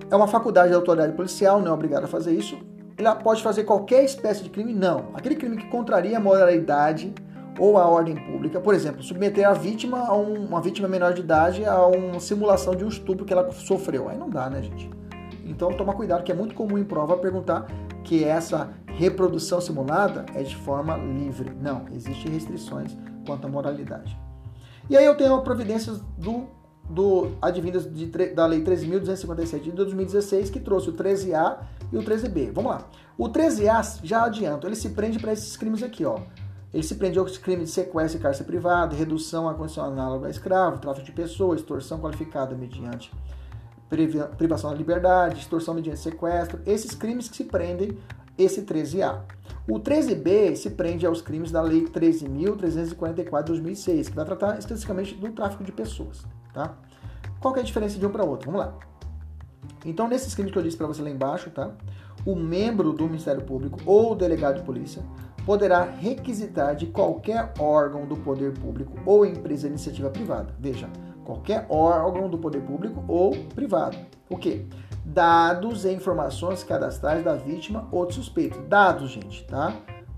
É 0.10 0.16
uma 0.16 0.28
faculdade 0.28 0.72
da 0.72 0.76
autoridade 0.76 1.14
policial, 1.14 1.62
não 1.62 1.72
é 1.72 1.74
obrigado 1.74 2.04
a 2.04 2.08
fazer 2.08 2.34
isso. 2.34 2.58
Ele 2.98 3.16
pode 3.24 3.42
fazer 3.42 3.64
qualquer 3.64 4.04
espécie 4.04 4.44
de 4.44 4.50
crime? 4.50 4.74
Não. 4.74 5.10
Aquele 5.14 5.36
crime 5.36 5.58
que 5.58 5.68
contraria 5.68 6.18
a 6.18 6.20
moralidade 6.20 7.14
ou 7.58 7.78
a 7.78 7.88
ordem 7.88 8.16
pública, 8.16 8.60
por 8.60 8.74
exemplo, 8.74 9.02
submeter 9.02 9.48
a 9.48 9.54
vítima, 9.54 10.00
a 10.00 10.16
um, 10.16 10.46
uma 10.46 10.62
vítima 10.62 10.88
menor 10.88 11.14
de 11.14 11.22
idade, 11.22 11.66
a 11.66 11.86
uma 11.86 12.20
simulação 12.20 12.76
de 12.76 12.84
um 12.84 12.88
estupro 12.88 13.26
que 13.26 13.34
ela 13.34 13.50
sofreu. 13.52 14.10
Aí 14.10 14.18
não 14.18 14.30
dá, 14.30 14.50
né, 14.50 14.62
gente? 14.62 14.90
Então, 15.46 15.72
toma 15.74 15.94
cuidado, 15.94 16.24
que 16.24 16.32
é 16.32 16.36
muito 16.36 16.56
comum 16.56 16.78
em 16.78 16.84
prova 16.84 17.18
perguntar 17.18 17.68
que 18.04 18.24
essa 18.24 18.70
reprodução 18.88 19.60
simulada 19.62 20.26
é 20.34 20.44
de 20.44 20.56
forma 20.56 20.98
livre. 20.98 21.52
Não, 21.62 21.86
existem 21.94 22.32
restrições 22.32 22.98
quanto 23.26 23.48
à 23.48 23.50
moralidade. 23.50 24.18
E 24.90 24.98
aí 24.98 25.06
eu 25.06 25.16
tenho 25.16 25.42
providências 25.42 26.02
do, 26.18 26.48
do 26.90 27.32
advindas 27.42 27.92
de, 27.92 28.06
da 28.08 28.46
Lei 28.46 28.64
13.257 28.64 29.62
de 29.62 29.72
2016, 29.72 30.50
que 30.50 30.60
trouxe 30.60 30.90
o 30.90 30.94
13A 30.94 31.60
e 31.92 31.98
o 31.98 32.04
13B. 32.04 32.52
Vamos 32.52 32.72
lá. 32.72 32.88
O 33.18 33.30
13A, 33.30 34.00
já 34.04 34.24
adianto, 34.26 34.68
ele 34.68 34.76
se 34.76 34.90
prende 34.90 35.20
para 35.20 35.34
esses 35.34 35.56
crimes 35.56 35.84
aqui, 35.84 36.06
ó. 36.06 36.20
Ele 36.74 36.84
se 36.84 36.96
prende 36.96 37.20
aos 37.20 37.38
crimes 37.38 37.70
de 37.70 37.72
sequestro 37.76 38.20
e 38.20 38.24
cárcere 38.24 38.48
privado, 38.48 38.96
redução 38.96 39.50
à 39.50 39.54
condição 39.54 39.86
análoga 39.86 40.28
a 40.28 40.30
escravo, 40.30 40.80
tráfico 40.80 41.06
de 41.06 41.12
pessoas, 41.12 41.60
extorsão 41.60 42.00
qualificada 42.00 42.56
mediante 42.56 43.12
privação 44.38 44.72
da 44.72 44.78
liberdade, 44.78 45.42
extorsão 45.42 45.74
mediante 45.74 46.00
sequestro, 46.00 46.62
esses 46.66 46.96
crimes 46.96 47.28
que 47.28 47.36
se 47.36 47.44
prendem 47.44 47.98
esse 48.38 48.62
13A. 48.64 49.22
O 49.68 49.80
13B 49.80 50.56
se 50.56 50.72
prende 50.72 51.06
aos 51.06 51.22
crimes 51.22 51.52
da 51.52 51.62
Lei 51.62 51.86
13.344 51.86 53.44
de 53.44 53.52
2006, 53.52 54.10
que 54.10 54.16
vai 54.16 54.26
tratar 54.26 54.58
especificamente 54.58 55.16
do 55.16 55.30
tráfico 55.32 55.64
de 55.64 55.72
pessoas. 55.72 56.26
Tá? 56.54 56.76
Qual 57.40 57.56
é 57.56 57.60
a 57.60 57.64
diferença 57.64 57.98
de 57.98 58.06
um 58.06 58.10
para 58.10 58.24
outro? 58.24 58.52
Vamos 58.52 58.66
lá. 58.66 58.78
Então, 59.86 60.08
nesses 60.08 60.34
crimes 60.34 60.52
que 60.52 60.58
eu 60.58 60.64
disse 60.64 60.78
para 60.78 60.88
você 60.88 61.02
lá 61.02 61.10
embaixo, 61.10 61.50
tá? 61.50 61.72
o 62.26 62.36
membro 62.36 62.94
do 62.94 63.06
Ministério 63.06 63.42
Público 63.44 63.80
ou 63.86 64.12
o 64.12 64.16
delegado 64.16 64.58
de 64.58 64.64
polícia 64.64 65.04
poderá 65.46 65.84
requisitar 65.84 66.76
de 66.76 66.88
qualquer 66.88 67.52
órgão 67.60 68.06
do 68.06 68.16
poder 68.16 68.54
público 68.54 68.94
ou 69.06 69.26
empresa 69.26 69.64
de 69.64 69.70
iniciativa 69.70 70.10
privada. 70.10 70.54
Veja, 70.60 70.88
qualquer 71.26 71.66
órgão 71.70 72.30
do 72.30 72.38
poder 72.38 72.62
público 72.62 73.04
ou 73.08 73.32
privado. 73.56 73.98
O 74.30 74.38
quê? 74.38 74.66
Dados 75.14 75.84
e 75.84 75.92
informações 75.92 76.64
cadastrais 76.64 77.22
da 77.24 77.36
vítima 77.36 77.86
ou 77.92 78.06
do 78.06 78.14
suspeito. 78.14 78.62
Dados, 78.62 79.12
gente, 79.12 79.44
tá? 79.44 79.74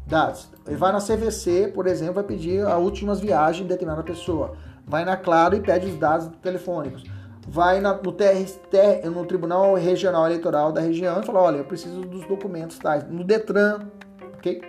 Dados. 0.05 0.49
Ele 0.67 0.75
vai 0.75 0.91
na 0.91 0.99
CVC, 0.99 1.71
por 1.73 1.87
exemplo, 1.87 2.15
vai 2.15 2.23
pedir 2.23 2.63
as 2.65 2.79
últimas 2.79 3.19
viagens 3.19 3.63
de 3.63 3.69
determinada 3.69 4.03
pessoa. 4.03 4.55
Vai 4.85 5.03
na 5.03 5.17
Claro 5.17 5.55
e 5.55 5.61
pede 5.61 5.87
os 5.87 5.97
dados 5.97 6.29
telefônicos. 6.43 7.03
Vai 7.47 7.81
na, 7.81 7.93
no, 7.93 8.11
TR, 8.11 9.09
no 9.11 9.25
Tribunal 9.25 9.73
Regional 9.73 10.27
Eleitoral 10.27 10.71
da 10.71 10.79
região 10.79 11.19
e 11.19 11.25
fala: 11.25 11.41
olha, 11.41 11.57
eu 11.57 11.65
preciso 11.65 12.01
dos 12.01 12.25
documentos 12.27 12.77
tais. 12.77 13.03
No 13.09 13.23
Detran, 13.23 13.87
ok? 14.35 14.61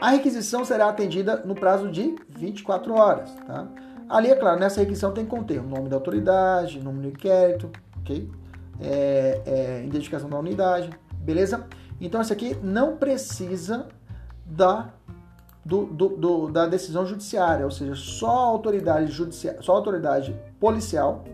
A 0.00 0.10
requisição 0.10 0.64
será 0.64 0.88
atendida 0.88 1.42
no 1.44 1.54
prazo 1.54 1.90
de 1.90 2.16
24 2.30 2.94
horas, 2.94 3.32
tá? 3.46 3.68
Ali, 4.08 4.30
é 4.30 4.34
claro, 4.34 4.58
nessa 4.58 4.80
requisição 4.80 5.12
tem 5.12 5.24
que 5.24 5.30
conter 5.30 5.60
o 5.60 5.62
nome 5.62 5.88
da 5.88 5.96
autoridade, 5.96 6.82
nome 6.82 7.02
do 7.02 7.08
inquérito, 7.08 7.70
ok? 8.00 8.28
É, 8.80 9.40
é, 9.44 9.84
identificação 9.84 10.28
da 10.28 10.38
unidade, 10.38 10.90
beleza? 11.18 11.66
Então, 12.00 12.20
essa 12.20 12.32
aqui 12.32 12.56
não 12.62 12.96
precisa 12.96 13.86
da, 14.44 14.90
do, 15.64 15.86
do, 15.86 16.08
do, 16.08 16.50
da 16.50 16.66
decisão 16.66 17.06
judiciária, 17.06 17.64
ou 17.64 17.70
seja, 17.70 17.94
só 17.94 18.30
a 18.30 18.46
autoridade 18.46 19.12
judicial, 19.12 19.62
só 19.62 19.72
autoridade 19.76 20.36
policial 20.58 21.24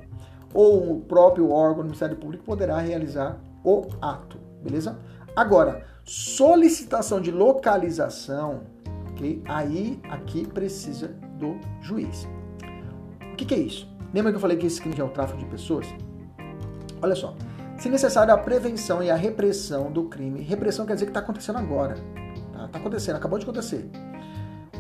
ou 0.52 0.97
o 0.97 1.01
próprio 1.01 1.51
órgão 1.51 1.78
do 1.78 1.85
Ministério 1.85 2.16
Público 2.16 2.44
poderá 2.44 2.78
realizar 2.78 3.39
o 3.65 3.86
ato, 4.01 4.39
beleza? 4.62 4.98
Agora, 5.35 5.85
solicitação 6.05 7.20
de 7.20 7.31
localização, 7.31 8.62
ok? 9.10 9.43
Aí, 9.47 10.01
aqui 10.10 10.47
precisa 10.47 11.09
do 11.39 11.59
juiz 11.81 12.27
que, 13.39 13.44
que 13.47 13.55
é 13.55 13.59
isso? 13.59 13.89
Lembra 14.12 14.32
que 14.32 14.36
eu 14.36 14.40
falei 14.40 14.56
que 14.56 14.66
esse 14.66 14.81
crime 14.81 14.98
é 14.98 15.05
o 15.05 15.09
tráfico 15.09 15.39
de 15.39 15.47
pessoas? 15.47 15.86
Olha 17.03 17.15
só. 17.15 17.35
Se 17.79 17.89
necessário, 17.89 18.35
a 18.35 18.39
prevenção 18.39 19.03
e 19.03 19.11
a 19.11 19.15
repressão 19.15 19.91
do 19.93 20.05
crime. 20.05 20.43
Repressão 20.43 20.85
quer 20.85 20.95
dizer 20.95 21.07
que 21.07 21.11
está 21.11 21.20
acontecendo 21.20 21.59
agora. 21.59 21.95
Está 22.53 22.69
tá 22.69 22.79
acontecendo, 22.79 23.16
acabou 23.16 23.39
de 23.39 23.45
acontecer. 23.45 23.89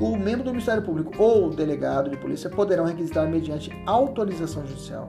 O 0.00 0.16
membro 0.16 0.44
do 0.44 0.50
Ministério 0.50 0.82
Público 0.82 1.12
ou 1.20 1.50
delegado 1.50 2.10
de 2.10 2.16
polícia 2.16 2.50
poderão 2.50 2.84
requisitar, 2.84 3.28
mediante 3.28 3.70
autorização 3.86 4.66
judicial, 4.66 5.08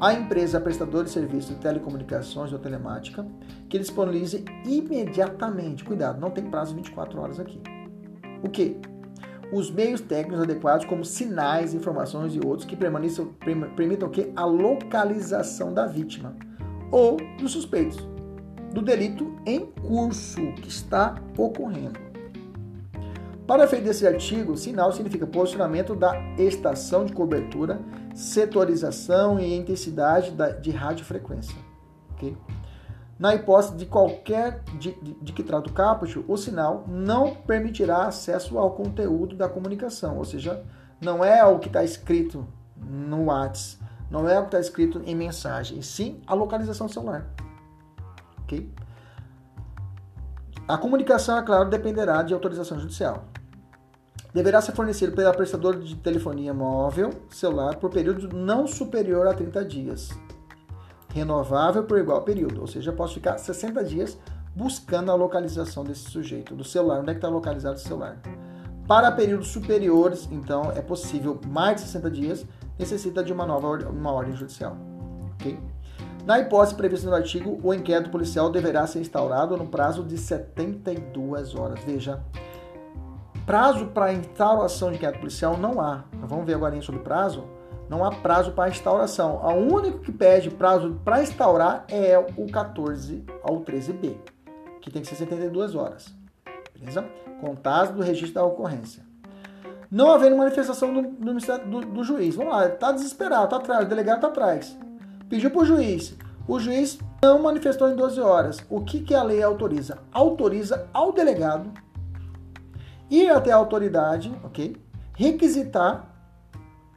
a 0.00 0.12
empresa 0.12 0.60
prestadora 0.60 1.04
de 1.04 1.10
serviços 1.10 1.50
de 1.50 1.60
telecomunicações 1.60 2.52
ou 2.52 2.58
telemática 2.58 3.26
que 3.68 3.78
disponibilize 3.78 4.44
imediatamente. 4.64 5.84
Cuidado, 5.84 6.20
não 6.20 6.30
tem 6.30 6.44
prazo 6.44 6.70
de 6.70 6.76
24 6.76 7.20
horas 7.20 7.40
aqui. 7.40 7.60
O 8.42 8.48
que? 8.48 8.80
os 9.50 9.70
meios 9.70 10.00
técnicos 10.00 10.42
adequados, 10.42 10.84
como 10.84 11.04
sinais, 11.04 11.72
informações 11.72 12.34
e 12.34 12.40
outros 12.44 12.66
que 12.66 12.76
permitam 12.76 14.10
que 14.10 14.30
a 14.36 14.44
localização 14.44 15.72
da 15.72 15.86
vítima 15.86 16.36
ou 16.90 17.16
dos 17.38 17.52
suspeitos 17.52 18.06
do 18.72 18.82
delito 18.82 19.34
em 19.46 19.66
curso 19.66 20.52
que 20.52 20.68
está 20.68 21.16
ocorrendo. 21.36 21.98
Para 23.46 23.64
efeito 23.64 23.84
desse 23.84 24.06
artigo, 24.06 24.58
sinal 24.58 24.92
significa 24.92 25.26
posicionamento 25.26 25.96
da 25.96 26.14
estação 26.36 27.06
de 27.06 27.14
cobertura, 27.14 27.80
setorização 28.14 29.40
e 29.40 29.56
intensidade 29.56 30.34
de 30.60 30.70
radiofrequência. 30.70 31.56
Okay? 32.12 32.36
Na 33.18 33.34
hipótese 33.34 33.74
de 33.74 33.86
qualquer 33.86 34.62
de, 34.78 34.92
de, 35.02 35.14
de, 35.14 35.32
que 35.32 35.42
trata 35.42 35.70
o 35.70 35.72
caput, 35.72 36.22
o 36.28 36.36
sinal 36.36 36.84
não 36.86 37.34
permitirá 37.34 38.06
acesso 38.06 38.58
ao 38.58 38.72
conteúdo 38.72 39.34
da 39.34 39.48
comunicação, 39.48 40.18
ou 40.18 40.26
seja, 40.26 40.62
não 41.00 41.24
é 41.24 41.42
o 41.44 41.58
que 41.58 41.68
está 41.68 41.82
escrito 41.82 42.46
no 42.76 43.24
WhatsApp, 43.24 43.77
não 44.10 44.28
é 44.28 44.38
o 44.38 44.42
que 44.42 44.48
está 44.48 44.60
escrito 44.60 45.02
em 45.04 45.14
mensagem, 45.14 45.78
e 45.78 45.82
sim 45.82 46.20
a 46.26 46.34
localização 46.34 46.88
celular. 46.88 47.26
Ok? 48.42 48.70
A 50.66 50.76
comunicação, 50.76 51.38
é 51.38 51.42
claro, 51.42 51.68
dependerá 51.68 52.22
de 52.22 52.34
autorização 52.34 52.78
judicial. 52.78 53.24
Deverá 54.34 54.60
ser 54.60 54.72
fornecido 54.72 55.12
pela 55.12 55.32
prestadora 55.32 55.78
de 55.78 55.96
telefonia 55.96 56.52
móvel 56.52 57.10
celular 57.30 57.76
por 57.76 57.90
período 57.90 58.28
não 58.36 58.66
superior 58.66 59.26
a 59.26 59.32
30 59.32 59.64
dias 59.64 60.10
renovável 61.08 61.84
por 61.84 61.98
igual 61.98 62.22
período, 62.22 62.60
ou 62.60 62.66
seja, 62.66 62.92
posso 62.92 63.14
ficar 63.14 63.38
60 63.38 63.82
dias 63.84 64.18
buscando 64.54 65.10
a 65.10 65.14
localização 65.14 65.84
desse 65.84 66.10
sujeito, 66.10 66.54
do 66.54 66.64
celular, 66.64 67.00
onde 67.00 67.10
é 67.10 67.12
que 67.14 67.18
está 67.18 67.28
localizado 67.28 67.76
o 67.76 67.80
celular. 67.80 68.18
Para 68.86 69.12
períodos 69.12 69.48
superiores, 69.48 70.28
então, 70.30 70.72
é 70.72 70.80
possível 70.80 71.38
mais 71.46 71.76
de 71.76 71.82
60 71.82 72.10
dias, 72.10 72.46
necessita 72.78 73.22
de 73.22 73.32
uma 73.32 73.46
nova 73.46 73.68
uma 73.88 74.12
ordem 74.12 74.34
judicial. 74.36 74.76
Okay? 75.34 75.58
Na 76.24 76.38
hipótese 76.38 76.74
prevista 76.74 77.08
no 77.08 77.16
artigo, 77.16 77.58
o 77.62 77.72
inquérito 77.72 78.10
policial 78.10 78.50
deverá 78.50 78.86
ser 78.86 79.00
instaurado 79.00 79.56
no 79.56 79.66
prazo 79.66 80.02
de 80.02 80.18
72 80.18 81.54
horas. 81.54 81.80
Veja, 81.84 82.22
prazo 83.46 83.86
para 83.86 84.12
instauração 84.12 84.90
de 84.90 84.96
inquérito 84.96 85.20
policial 85.20 85.56
não 85.56 85.80
há. 85.80 86.04
Vamos 86.12 86.44
ver 86.44 86.54
agora 86.54 86.80
sobre 86.82 87.00
prazo 87.00 87.44
não 87.88 88.04
há 88.04 88.10
prazo 88.10 88.52
para 88.52 88.68
instauração. 88.68 89.36
O 89.36 89.74
único 89.74 90.00
que 90.00 90.12
pede 90.12 90.50
prazo 90.50 91.00
para 91.04 91.22
instaurar 91.22 91.86
é 91.88 92.18
o 92.18 92.46
14 92.46 93.24
ao 93.42 93.62
13B, 93.62 94.16
que 94.80 94.90
tem 94.90 95.02
que 95.02 95.08
ser 95.08 95.16
72 95.16 95.74
horas. 95.74 96.14
Beleza? 96.78 97.02
Contato 97.40 97.94
do 97.94 98.02
registro 98.02 98.34
da 98.34 98.44
ocorrência. 98.44 99.07
Não 99.90 100.12
havendo 100.12 100.36
manifestação 100.36 100.92
do, 100.92 101.02
do, 101.02 101.80
do, 101.80 102.04
juiz. 102.04 102.34
Vamos 102.34 102.52
lá, 102.52 102.66
está 102.66 102.92
desesperado, 102.92 103.44
está 103.44 103.56
atrás, 103.56 103.86
o 103.86 103.88
delegado 103.88 104.16
está 104.16 104.28
atrás. 104.28 104.78
Pediu 105.28 105.50
para 105.50 105.62
o 105.62 105.64
juiz. 105.64 106.14
O 106.46 106.58
juiz 106.58 106.98
não 107.22 107.42
manifestou 107.42 107.90
em 107.90 107.96
12 107.96 108.20
horas. 108.20 108.58
O 108.68 108.82
que, 108.82 109.00
que 109.00 109.14
a 109.14 109.22
lei 109.22 109.42
autoriza? 109.42 109.98
Autoriza 110.12 110.86
ao 110.92 111.12
delegado 111.12 111.70
ir 113.10 113.30
até 113.30 113.50
a 113.50 113.56
autoridade, 113.56 114.32
ok? 114.44 114.76
Requisitar 115.14 116.06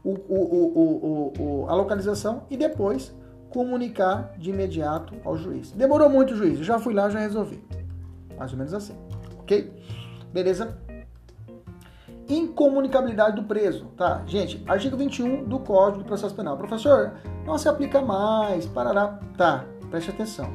o, 0.04 0.12
o, 0.12 1.34
o, 1.40 1.66
a 1.70 1.76
localização 1.76 2.44
e 2.50 2.58
depois 2.58 3.14
comunicar 3.50 4.34
de 4.38 4.50
imediato 4.50 5.16
ao 5.24 5.38
juiz. 5.38 5.72
Demorou 5.72 6.10
muito 6.10 6.36
juiz, 6.36 6.58
eu 6.58 6.64
já 6.64 6.80
fui 6.80 6.94
lá, 6.94 7.10
já 7.10 7.20
resolvi. 7.20 7.64
Mais 8.38 8.52
ou 8.52 8.58
menos 8.58 8.74
assim, 8.74 8.96
ok? 9.40 9.72
Beleza? 10.34 10.78
Incomunicabilidade 12.32 13.36
do 13.36 13.44
preso, 13.44 13.88
tá? 13.98 14.24
Gente, 14.26 14.64
artigo 14.66 14.96
21 14.96 15.44
do 15.44 15.60
Código 15.60 16.02
de 16.02 16.06
Processo 16.06 16.34
Penal. 16.34 16.56
Professor, 16.56 17.12
não 17.46 17.58
se 17.58 17.68
aplica 17.68 18.02
mais, 18.02 18.66
parará. 18.66 19.20
Tá, 19.38 19.66
preste 19.90 20.12
atenção. 20.12 20.50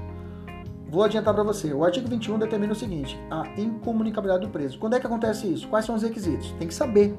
Vou 0.89 1.05
adiantar 1.05 1.35
para 1.35 1.43
você. 1.43 1.75
O 1.75 1.85
artigo 1.85 2.09
21 2.09 2.39
determina 2.39 2.73
o 2.73 2.77
seguinte: 2.77 3.21
a 3.31 3.47
incomunicabilidade 3.61 4.47
do 4.47 4.51
preso. 4.51 4.79
Quando 4.79 4.95
é 4.95 5.01
que 5.01 5.07
acontece 5.07 5.53
isso? 5.53 5.69
Quais 5.69 5.85
são 5.85 5.95
os 5.95 6.03
requisitos? 6.03 6.51
Tem 6.53 6.67
que 6.67 6.73
saber. 6.73 7.15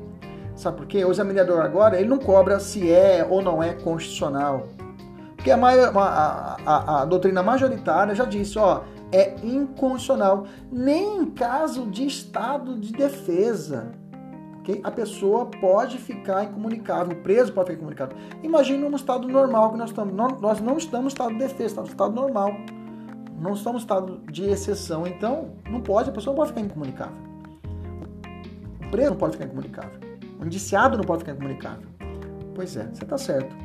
Sabe 0.56 0.78
por 0.78 0.88
quê? 0.88 1.06
O 1.06 1.12
examinador 1.12 1.62
agora 1.62 2.00
ele 2.00 2.10
não 2.10 2.18
cobra 2.18 2.60
se 2.60 2.92
é 2.92 3.24
ou 3.30 3.44
não 3.44 3.62
é 3.62 3.76
constitucional. 3.76 4.70
Porque 5.36 5.52
a, 5.52 5.58
maior, 5.58 5.96
a, 5.96 6.58
a, 6.66 7.02
a 7.02 7.06
doutrina 7.06 7.44
majoritária 7.44 8.16
já 8.16 8.26
disse, 8.26 8.58
ó, 8.58 8.82
é 9.12 9.36
inconstitucional. 9.44 10.48
Nem 10.72 11.20
em 11.20 11.26
caso 11.28 11.86
de 11.86 12.08
estado 12.08 12.76
de 12.80 12.92
defesa. 12.92 13.92
Okay? 14.68 14.82
A 14.84 14.92
pessoa 14.92 15.46
pode 15.46 15.98
ficar 15.98 16.44
incomunicável, 16.44 17.14
o 17.14 17.22
preso 17.22 17.54
pode 17.54 17.68
ficar 17.68 17.78
incomunicável. 17.78 18.18
Imagine 18.44 18.84
um 18.84 18.96
estado 18.96 19.26
normal 19.26 19.72
que 19.72 19.78
nós 19.78 19.90
estamos. 19.90 20.14
Nós 20.14 20.60
não 20.60 20.78
estamos 20.78 21.04
no 21.04 21.08
estado 21.08 21.32
de 21.32 21.40
defesa, 21.40 21.66
estamos 21.66 21.90
no 21.90 21.94
estado 21.94 22.14
normal. 22.14 22.52
Não 23.40 23.54
estamos 23.54 23.84
no 23.84 23.86
estado 23.86 24.22
de 24.30 24.44
exceção. 24.50 25.08
Então, 25.08 25.54
não 25.70 25.80
pode, 25.80 26.10
a 26.10 26.14
pessoa 26.14 26.34
não 26.34 26.38
pode 26.38 26.50
ficar 26.50 26.62
incomunicável. 26.62 27.16
O 28.86 28.90
preso 28.92 29.12
não 29.12 29.18
pode 29.18 29.34
ficar 29.34 29.46
incomunicável. 29.46 30.00
O 30.40 30.46
indiciado 30.46 30.98
não 30.98 31.04
pode 31.06 31.20
ficar 31.20 31.32
incomunicável. 31.32 31.88
Pois 32.54 32.76
é, 32.76 32.90
você 32.92 33.04
está 33.04 33.18
certo. 33.18 33.56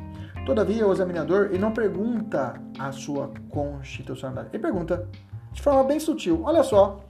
Todavia, 0.45 0.87
o 0.87 0.93
examinador 0.93 1.47
ele 1.47 1.59
não 1.59 1.73
pergunta 1.73 2.53
a 2.79 2.91
sua 2.93 3.31
constitucionalidade. 3.49 4.49
Ele 4.53 4.61
pergunta 4.61 5.09
de 5.51 5.61
forma 5.61 5.83
bem 5.83 5.99
sutil. 5.99 6.41
Olha 6.43 6.63
só, 6.63 7.01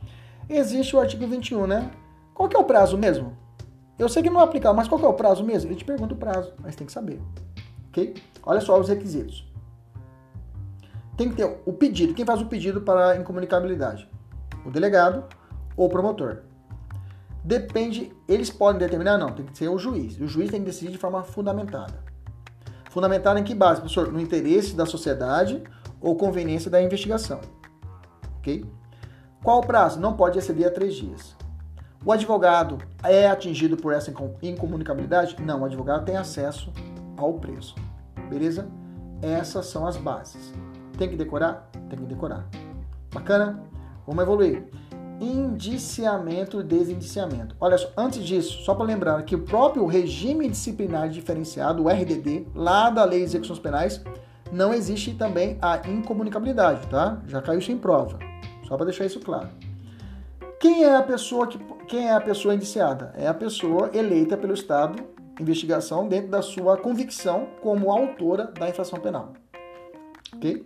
existe 0.50 0.96
o 0.96 1.00
artigo 1.00 1.28
21, 1.28 1.68
né? 1.68 1.92
Qual 2.34 2.50
que 2.50 2.56
é 2.56 2.60
o 2.60 2.64
prazo 2.64 2.98
mesmo? 2.98 3.43
Eu 3.98 4.10
sei 4.10 4.24
que 4.24 4.30
não 4.30 4.42
é 4.42 4.44
aplicável, 4.44 4.76
mas 4.76 4.88
qual 4.88 5.02
é 5.02 5.08
o 5.08 5.14
prazo 5.14 5.44
mesmo? 5.44 5.70
Ele 5.70 5.78
te 5.78 5.86
pergunta 5.86 6.14
o 6.14 6.18
prazo, 6.18 6.54
mas 6.60 6.76
tem 6.76 6.86
que 6.86 6.94
saber. 6.94 7.22
Ok? 7.90 8.16
Olha 8.44 8.60
só 8.60 8.80
os 8.80 8.90
requisitos. 8.90 9.48
Tem 11.16 11.30
que 11.30 11.36
ter 11.36 11.62
o 11.66 11.74
pedido. 11.74 12.14
Quem 12.14 12.26
faz 12.26 12.42
o 12.42 12.48
pedido 12.48 12.82
para 12.82 13.18
incomunicabilidade? 13.18 14.10
O 14.66 14.72
delegado 14.72 15.26
ou 15.78 15.86
o 15.86 15.90
promotor. 15.90 16.40
Depende, 17.44 18.12
eles 18.28 18.50
podem 18.50 18.80
determinar? 18.80 19.18
Não, 19.18 19.32
tem 19.32 19.46
que 19.46 19.58
ser 19.58 19.68
o 19.68 19.78
juiz. 19.78 20.20
O 20.20 20.28
juiz 20.28 20.50
tem 20.50 20.62
que 20.62 20.66
decidir 20.66 20.92
de 20.92 20.98
forma 20.98 21.24
fundamentada. 21.24 22.04
Fundamentada 22.90 23.40
em 23.40 23.44
que 23.44 23.54
base, 23.54 23.82
professor? 23.82 24.12
No 24.12 24.20
interesse 24.20 24.76
da 24.76 24.86
sociedade 24.86 25.62
ou 26.02 26.16
conveniência 26.16 26.72
da 26.72 26.82
investigação. 26.82 27.42
Ok? 28.38 28.66
Qual 29.44 29.60
o 29.60 29.66
prazo? 29.66 30.00
Não 30.00 30.16
pode 30.16 30.40
exceder 30.40 30.68
a 30.68 30.72
três 30.72 30.96
dias. 30.96 31.36
O 32.06 32.12
advogado 32.12 32.80
é 33.02 33.28
atingido 33.28 33.78
por 33.78 33.94
essa 33.94 34.14
incomunicabilidade? 34.42 35.38
Não, 35.42 35.62
o 35.62 35.66
advogado 35.66 36.04
tem 36.04 36.18
acesso 36.18 36.70
ao 37.16 37.36
preço. 37.36 37.76
Beleza? 38.30 38.68
Essas 39.22 39.68
são 39.68 39.88
as 39.88 39.96
bases. 39.96 40.54
Tem 40.98 41.08
que 41.08 41.16
decorar? 41.16 41.70
Tem 41.90 41.98
que 41.98 42.06
decorar. 42.06 42.46
Bacana? 43.14 43.64
Vamos 44.06 44.22
evoluir. 44.22 44.66
Indiciamento 45.22 46.60
e 46.60 46.64
desindiciamento. 46.64 47.56
Olha 47.58 47.78
só, 47.78 47.88
antes 47.96 48.22
disso, 48.22 48.64
só 48.64 48.76
para 48.76 48.86
lembrar 48.86 49.24
que 49.24 49.36
o 49.36 49.44
próprio 49.44 49.86
regime 49.86 50.50
disciplinar 50.50 51.08
diferenciado, 51.08 51.84
o 51.84 51.88
RDD, 51.88 52.48
lá 52.54 52.90
da 52.90 53.06
Lei 53.06 53.20
de 53.20 53.26
Execuções 53.26 53.60
Penais, 53.60 54.04
não 54.52 54.74
existe 54.74 55.14
também 55.14 55.58
a 55.62 55.78
incomunicabilidade, 55.88 56.86
tá? 56.88 57.22
Já 57.28 57.42
caiu 57.42 57.60
isso 57.60 57.72
em 57.72 57.78
prova. 57.78 58.20
Só 58.68 58.76
para 58.76 58.88
deixar 58.88 59.06
isso 59.06 59.22
claro. 59.22 59.48
Quem 60.60 60.84
é 60.84 60.96
a 60.96 61.04
pessoa 61.04 61.48
que 61.48 61.58
quem 61.88 62.08
é 62.08 62.14
a 62.14 62.22
pessoa 62.22 62.56
indiciada? 62.56 63.14
É 63.16 63.28
a 63.28 63.34
pessoa 63.34 63.90
eleita 63.94 64.38
pelo 64.38 64.54
Estado 64.54 65.14
investigação 65.40 66.08
dentro 66.08 66.30
da 66.30 66.42
sua 66.42 66.78
convicção 66.78 67.48
como 67.62 67.92
autora 67.92 68.52
da 68.58 68.70
infração 68.70 69.00
penal. 69.00 69.34
OK? 70.36 70.66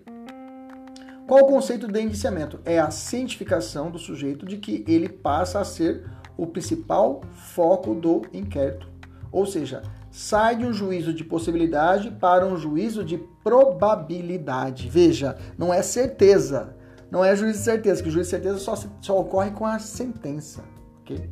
Qual 1.27 1.41
o 1.41 1.47
conceito 1.47 1.87
de 1.87 2.01
indiciamento? 2.01 2.59
É 2.63 2.79
a 2.79 2.89
cientificação 2.89 3.91
do 3.91 3.99
sujeito 3.99 4.45
de 4.45 4.57
que 4.57 4.83
ele 4.87 5.09
passa 5.09 5.59
a 5.59 5.65
ser 5.65 6.05
o 6.37 6.47
principal 6.47 7.21
foco 7.33 7.93
do 7.93 8.21
inquérito. 8.33 8.87
Ou 9.31 9.45
seja, 9.45 9.83
sai 10.09 10.55
de 10.55 10.65
um 10.65 10.71
juízo 10.71 11.13
de 11.13 11.23
possibilidade 11.23 12.11
para 12.11 12.45
um 12.45 12.55
juízo 12.55 13.03
de 13.03 13.17
probabilidade. 13.43 14.89
Veja, 14.89 15.37
não 15.57 15.73
é 15.73 15.81
certeza. 15.81 16.75
Não 17.11 17.23
é 17.23 17.35
juízo 17.35 17.59
de 17.59 17.63
certeza, 17.63 18.01
que 18.01 18.09
o 18.09 18.11
juízo 18.11 18.29
de 18.29 18.31
certeza 18.31 18.59
só, 18.59 18.75
só 19.01 19.19
ocorre 19.19 19.51
com 19.51 19.65
a 19.65 19.79
sentença. 19.79 20.63
Okay? 21.07 21.29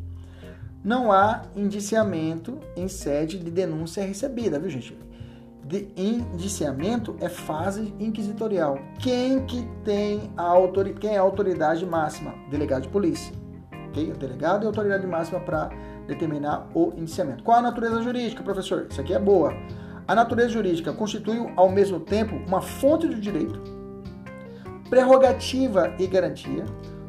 Não 0.83 1.11
há 1.11 1.41
indiciamento 1.55 2.59
em 2.77 2.87
sede 2.87 3.37
de 3.39 3.51
denúncia 3.51 4.05
recebida, 4.05 4.59
viu 4.59 4.69
gente? 4.69 4.97
De 5.63 5.87
indiciamento 5.97 7.15
é 7.19 7.27
fase 7.27 7.93
inquisitorial. 7.99 8.77
Quem 8.99 9.45
que 9.45 9.67
tem 9.83 10.31
a 10.37 10.43
autoridade, 10.43 10.99
quem 10.99 11.15
é 11.15 11.17
a 11.17 11.21
autoridade 11.21 11.85
máxima? 11.85 12.35
Delegado 12.51 12.83
de 12.83 12.89
polícia. 12.89 13.33
Okay? 13.89 14.11
O 14.11 14.15
delegado 14.15 14.61
é 14.61 14.65
a 14.65 14.69
autoridade 14.69 15.07
máxima 15.07 15.39
para 15.39 15.69
determinar 16.07 16.69
o 16.75 16.93
indiciamento. 16.95 17.43
Qual 17.43 17.57
a 17.57 17.61
natureza 17.63 18.03
jurídica, 18.03 18.43
professor? 18.43 18.85
Isso 18.87 19.01
aqui 19.01 19.13
é 19.13 19.19
boa. 19.19 19.53
A 20.07 20.13
natureza 20.13 20.49
jurídica 20.49 20.93
constitui 20.93 21.51
ao 21.55 21.67
mesmo 21.67 21.99
tempo 21.99 22.35
uma 22.47 22.61
fonte 22.61 23.07
do 23.07 23.15
direito 23.15 23.59
prerrogativa 24.87 25.95
e 25.97 26.05
garantia, 26.05 26.63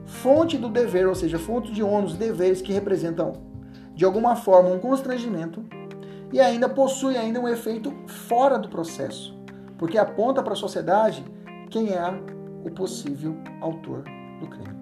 fonte 0.07 0.57
do 0.57 0.69
dever, 0.69 1.07
ou 1.07 1.15
seja, 1.15 1.39
fonte 1.39 1.73
de 1.73 1.83
ônus 1.83 2.15
deveres 2.15 2.63
que 2.63 2.73
representam 2.73 3.35
de 3.95 4.05
alguma 4.05 4.37
forma 4.37 4.71
um 4.71 4.79
constrangimento 4.79 5.65
e 6.33 6.41
ainda 6.41 6.69
possui 6.69 7.17
ainda 7.17 7.41
um 7.41 7.49
efeito 7.49 7.93
fora 8.07 8.59
do 8.59 8.69
processo, 8.69 9.37
porque 9.79 9.99
aponta 9.99 10.43
para 10.43 10.53
a 10.53 10.57
sociedade 10.57 11.25
quem 11.71 11.93
é 11.93 12.05
o 12.65 12.71
possível 12.71 13.37
autor 13.61 14.05
do 14.41 14.47
crime. 14.47 14.77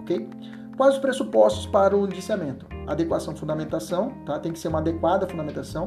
OK? 0.00 0.28
Quais 0.76 0.94
os 0.94 1.00
pressupostos 1.00 1.66
para 1.66 1.96
o 1.96 2.04
indiciamento? 2.04 2.66
Adequação 2.86 3.34
fundamentação, 3.36 4.10
tá? 4.26 4.38
Tem 4.38 4.52
que 4.52 4.58
ser 4.58 4.68
uma 4.68 4.78
adequada 4.78 5.26
fundamentação. 5.26 5.86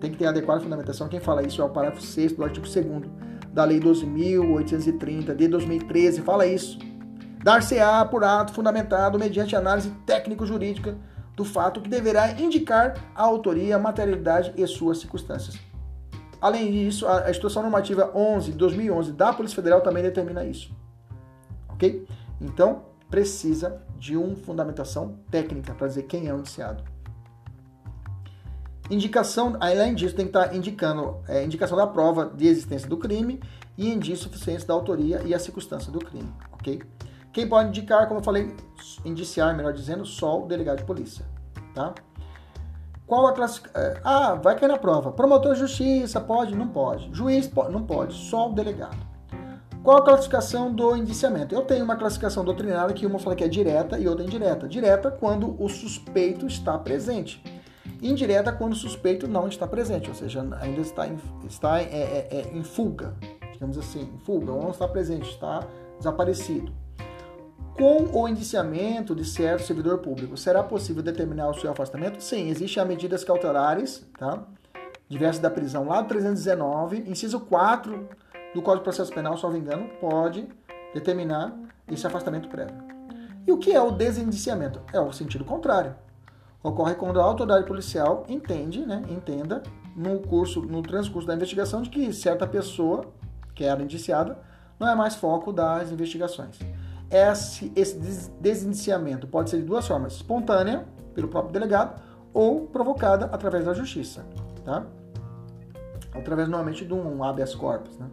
Tem 0.00 0.10
que 0.10 0.18
ter 0.18 0.26
adequada 0.26 0.60
fundamentação. 0.60 1.08
Quem 1.08 1.20
fala 1.20 1.42
isso 1.42 1.60
é 1.62 1.64
o 1.64 1.68
parágrafo 1.68 2.02
6 2.02 2.32
do 2.32 2.42
artigo 2.42 2.66
2 2.66 3.30
da 3.52 3.64
Lei 3.64 3.80
12.830 3.80 5.34
de 5.34 5.48
2013, 5.48 6.22
fala 6.22 6.46
isso. 6.46 6.78
Dar-se-á 7.42 8.04
por 8.04 8.22
ato 8.22 8.52
fundamentado 8.52 9.18
mediante 9.18 9.56
análise 9.56 9.90
técnico-jurídica 10.04 10.96
do 11.34 11.44
fato 11.44 11.80
que 11.80 11.88
deverá 11.88 12.32
indicar 12.32 12.94
a 13.14 13.22
autoria, 13.22 13.76
a 13.76 13.78
materialidade 13.78 14.52
e 14.56 14.66
suas 14.66 14.98
circunstâncias. 14.98 15.58
Além 16.38 16.70
disso, 16.70 17.06
a 17.08 17.30
Instrução 17.30 17.62
Normativa 17.62 18.10
11 18.14 18.52
de 18.52 18.58
2011 18.58 19.12
da 19.12 19.32
Polícia 19.32 19.56
Federal 19.56 19.80
também 19.80 20.02
determina 20.02 20.44
isso. 20.44 20.70
Ok? 21.70 22.06
Então, 22.40 22.82
precisa 23.10 23.82
de 23.98 24.16
uma 24.16 24.36
fundamentação 24.36 25.18
técnica 25.30 25.74
para 25.74 25.86
dizer 25.86 26.02
quem 26.04 26.28
é 26.28 26.34
o 26.34 26.38
indiciado. 26.38 26.84
Indicação, 28.90 29.56
além 29.60 29.94
disso, 29.94 30.14
tem 30.14 30.26
que 30.26 30.36
estar 30.36 30.54
indicando 30.54 31.20
é, 31.28 31.44
indicação 31.44 31.76
da 31.76 31.86
prova 31.86 32.26
de 32.26 32.46
existência 32.46 32.88
do 32.88 32.96
crime 32.96 33.40
e 33.78 33.88
indício 33.88 34.24
suficiente 34.24 34.66
da 34.66 34.74
autoria 34.74 35.22
e 35.24 35.32
a 35.32 35.38
circunstância 35.38 35.92
do 35.92 36.00
crime, 36.00 36.30
ok? 36.52 36.82
Quem 37.32 37.48
pode 37.48 37.68
indicar, 37.68 38.06
como 38.08 38.20
eu 38.20 38.24
falei, 38.24 38.54
indiciar, 39.04 39.56
melhor 39.56 39.72
dizendo, 39.72 40.04
só 40.04 40.42
o 40.42 40.46
delegado 40.46 40.78
de 40.78 40.84
polícia, 40.84 41.24
tá? 41.74 41.94
Qual 43.06 43.26
a 43.26 43.32
classificação? 43.32 43.82
É, 43.82 44.00
ah, 44.04 44.34
vai 44.34 44.56
cair 44.58 44.68
na 44.68 44.78
prova. 44.78 45.10
Promotor 45.10 45.54
de 45.54 45.60
justiça, 45.60 46.20
pode? 46.20 46.54
Não 46.54 46.68
pode. 46.68 47.08
Juiz, 47.12 47.48
pode? 47.48 47.72
Não 47.72 47.82
pode. 47.82 48.14
Só 48.14 48.48
o 48.48 48.52
delegado. 48.52 48.98
Qual 49.82 49.96
a 49.96 50.04
classificação 50.04 50.72
do 50.72 50.94
indiciamento? 50.94 51.54
Eu 51.54 51.62
tenho 51.62 51.84
uma 51.84 51.96
classificação 51.96 52.44
doutrinária 52.44 52.94
que 52.94 53.06
uma 53.06 53.18
fala 53.18 53.34
que 53.34 53.42
é 53.42 53.48
direta 53.48 53.98
e 53.98 54.06
outra 54.06 54.24
indireta. 54.24 54.68
Direta 54.68 55.10
quando 55.10 55.60
o 55.60 55.68
suspeito 55.68 56.46
está 56.46 56.78
presente 56.78 57.42
indireta 58.02 58.52
quando 58.52 58.72
o 58.72 58.76
suspeito 58.76 59.28
não 59.28 59.48
está 59.48 59.66
presente, 59.66 60.08
ou 60.08 60.14
seja, 60.14 60.40
ainda 60.60 60.80
está 60.80 61.06
em, 61.06 61.18
está, 61.46 61.80
é, 61.80 61.84
é, 61.84 62.28
é, 62.30 62.56
em 62.56 62.62
fuga, 62.62 63.14
digamos 63.52 63.76
assim, 63.76 64.08
em 64.14 64.18
fuga, 64.18 64.52
ou 64.52 64.62
não 64.62 64.70
está 64.70 64.88
presente, 64.88 65.28
está 65.28 65.66
desaparecido. 65.98 66.72
Com 67.76 68.10
o 68.12 68.28
indiciamento 68.28 69.14
de 69.14 69.24
certo 69.24 69.64
servidor 69.64 69.98
público, 69.98 70.36
será 70.36 70.62
possível 70.62 71.02
determinar 71.02 71.48
o 71.48 71.54
seu 71.54 71.70
afastamento? 71.70 72.22
Sim, 72.22 72.48
existem 72.48 72.84
medidas 72.84 73.24
cautelares, 73.24 74.06
tá? 74.18 74.42
Diversas 75.08 75.40
da 75.40 75.50
prisão, 75.50 75.88
lá 75.88 76.02
do 76.02 76.08
319, 76.08 77.04
inciso 77.06 77.40
4 77.40 78.08
do 78.54 78.62
Código 78.62 78.80
de 78.80 78.84
Processo 78.84 79.12
Penal, 79.12 79.36
me 79.50 79.58
engano, 79.58 79.88
pode 80.00 80.46
determinar 80.92 81.56
esse 81.90 82.06
afastamento 82.06 82.48
prévio. 82.48 82.76
E 83.46 83.52
o 83.52 83.58
que 83.58 83.72
é 83.72 83.80
o 83.80 83.90
desindiciamento? 83.90 84.80
É 84.92 85.00
o 85.00 85.12
sentido 85.12 85.44
contrário 85.44 85.94
ocorre 86.62 86.94
quando 86.94 87.20
a 87.20 87.24
autoridade 87.24 87.66
policial 87.66 88.24
entende, 88.28 88.84
né, 88.84 89.02
entenda 89.08 89.62
no 89.96 90.20
curso, 90.20 90.60
no 90.62 90.82
transcurso 90.82 91.26
da 91.26 91.34
investigação 91.34 91.82
de 91.82 91.90
que 91.90 92.12
certa 92.12 92.46
pessoa, 92.46 93.06
que 93.54 93.64
era 93.64 93.82
indiciada, 93.82 94.38
não 94.78 94.88
é 94.88 94.94
mais 94.94 95.14
foco 95.14 95.52
das 95.52 95.90
investigações. 95.90 96.58
Esse, 97.10 97.72
esse 97.74 98.30
desindiciamento 98.40 99.26
pode 99.26 99.50
ser 99.50 99.58
de 99.58 99.64
duas 99.64 99.86
formas: 99.86 100.14
espontânea, 100.14 100.86
pelo 101.14 101.28
próprio 101.28 101.52
delegado, 101.52 102.00
ou 102.32 102.66
provocada 102.66 103.26
através 103.26 103.64
da 103.64 103.74
justiça, 103.74 104.24
tá? 104.64 104.86
Através 106.14 106.48
normalmente 106.48 106.84
de 106.84 106.94
um 106.94 107.22
habeas 107.24 107.54
corpus, 107.54 107.98
né? 107.98 108.06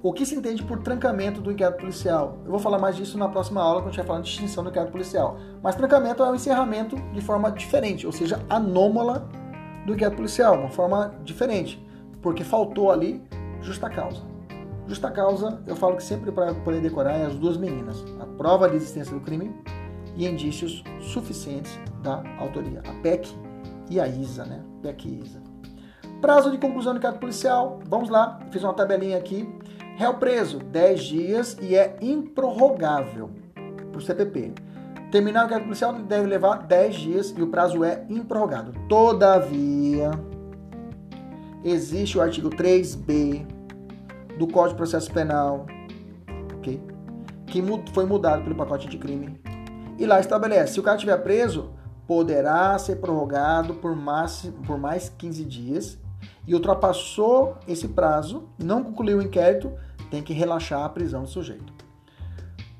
O 0.00 0.12
que 0.12 0.24
se 0.24 0.36
entende 0.36 0.62
por 0.62 0.78
trancamento 0.78 1.40
do 1.40 1.50
inquérito 1.50 1.80
policial? 1.80 2.38
Eu 2.44 2.52
vou 2.52 2.60
falar 2.60 2.78
mais 2.78 2.94
disso 2.94 3.18
na 3.18 3.28
próxima 3.28 3.60
aula, 3.60 3.80
quando 3.80 3.88
a 3.88 3.90
gente 3.90 3.96
vai 3.96 4.06
falar 4.06 4.20
de 4.20 4.28
extinção 4.28 4.62
do 4.62 4.70
inquérito 4.70 4.92
policial. 4.92 5.36
Mas 5.60 5.74
trancamento 5.74 6.22
é 6.22 6.30
um 6.30 6.36
encerramento 6.36 6.94
de 7.12 7.20
forma 7.20 7.50
diferente, 7.50 8.06
ou 8.06 8.12
seja, 8.12 8.40
anômala 8.48 9.28
do 9.84 9.94
inquérito 9.94 10.16
policial, 10.16 10.56
uma 10.60 10.70
forma 10.70 11.14
diferente, 11.24 11.84
porque 12.22 12.44
faltou 12.44 12.92
ali 12.92 13.20
justa 13.60 13.90
causa. 13.90 14.22
Justa 14.88 15.10
causa, 15.10 15.62
eu 15.66 15.76
falo 15.76 15.96
que 15.96 16.02
sempre 16.02 16.32
para 16.32 16.54
poder 16.54 16.80
decorar 16.80 17.12
é 17.12 17.26
as 17.26 17.34
duas 17.34 17.58
meninas: 17.58 18.02
a 18.18 18.24
prova 18.24 18.70
de 18.70 18.76
existência 18.76 19.12
do 19.12 19.20
crime 19.20 19.54
e 20.16 20.26
indícios 20.26 20.82
suficientes 20.98 21.78
da 22.02 22.24
autoria, 22.38 22.82
a 22.88 23.02
PEC 23.02 23.28
e 23.90 24.00
a 24.00 24.08
ISA, 24.08 24.46
né? 24.46 24.64
PEC 24.82 25.06
e 25.06 25.20
ISA. 25.22 25.42
Prazo 26.22 26.50
de 26.50 26.56
conclusão 26.56 26.94
do 26.94 26.98
inquérito 26.98 27.20
policial, 27.20 27.80
vamos 27.86 28.08
lá, 28.08 28.40
fiz 28.50 28.64
uma 28.64 28.72
tabelinha 28.72 29.18
aqui. 29.18 29.48
Réu 29.96 30.14
preso, 30.14 30.58
10 30.58 31.00
dias 31.02 31.56
e 31.60 31.76
é 31.76 31.96
improrrogável 32.00 33.30
para 33.90 33.98
o 33.98 34.00
CPP. 34.00 34.54
Terminar 35.12 35.42
o 35.42 35.46
inquérito 35.46 35.64
policial 35.64 35.92
deve 35.92 36.26
levar 36.26 36.66
10 36.66 36.94
dias 36.94 37.34
e 37.36 37.42
o 37.42 37.48
prazo 37.48 37.84
é 37.84 38.06
improrrogável. 38.08 38.72
Todavia, 38.88 40.10
existe 41.62 42.16
o 42.16 42.22
artigo 42.22 42.48
3b 42.48 43.57
do 44.38 44.46
Código 44.46 44.70
de 44.70 44.76
Processo 44.76 45.12
Penal, 45.12 45.66
ok? 46.56 46.80
Que 47.46 47.62
foi 47.92 48.06
mudado 48.06 48.44
pelo 48.44 48.54
pacote 48.54 48.88
de 48.88 48.96
crime. 48.96 49.40
E 49.98 50.06
lá 50.06 50.20
estabelece, 50.20 50.74
se 50.74 50.80
o 50.80 50.82
cara 50.82 50.96
estiver 50.96 51.16
preso, 51.18 51.70
poderá 52.06 52.78
ser 52.78 52.96
prorrogado 52.96 53.74
por 53.74 53.94
mais, 53.94 54.50
por 54.66 54.78
mais 54.78 55.08
15 55.08 55.44
dias 55.44 55.98
e 56.46 56.54
ultrapassou 56.54 57.56
esse 57.66 57.88
prazo, 57.88 58.48
não 58.58 58.82
concluiu 58.82 59.18
o 59.18 59.22
inquérito, 59.22 59.72
tem 60.10 60.22
que 60.22 60.32
relaxar 60.32 60.84
a 60.84 60.88
prisão 60.88 61.22
do 61.22 61.28
sujeito. 61.28 61.72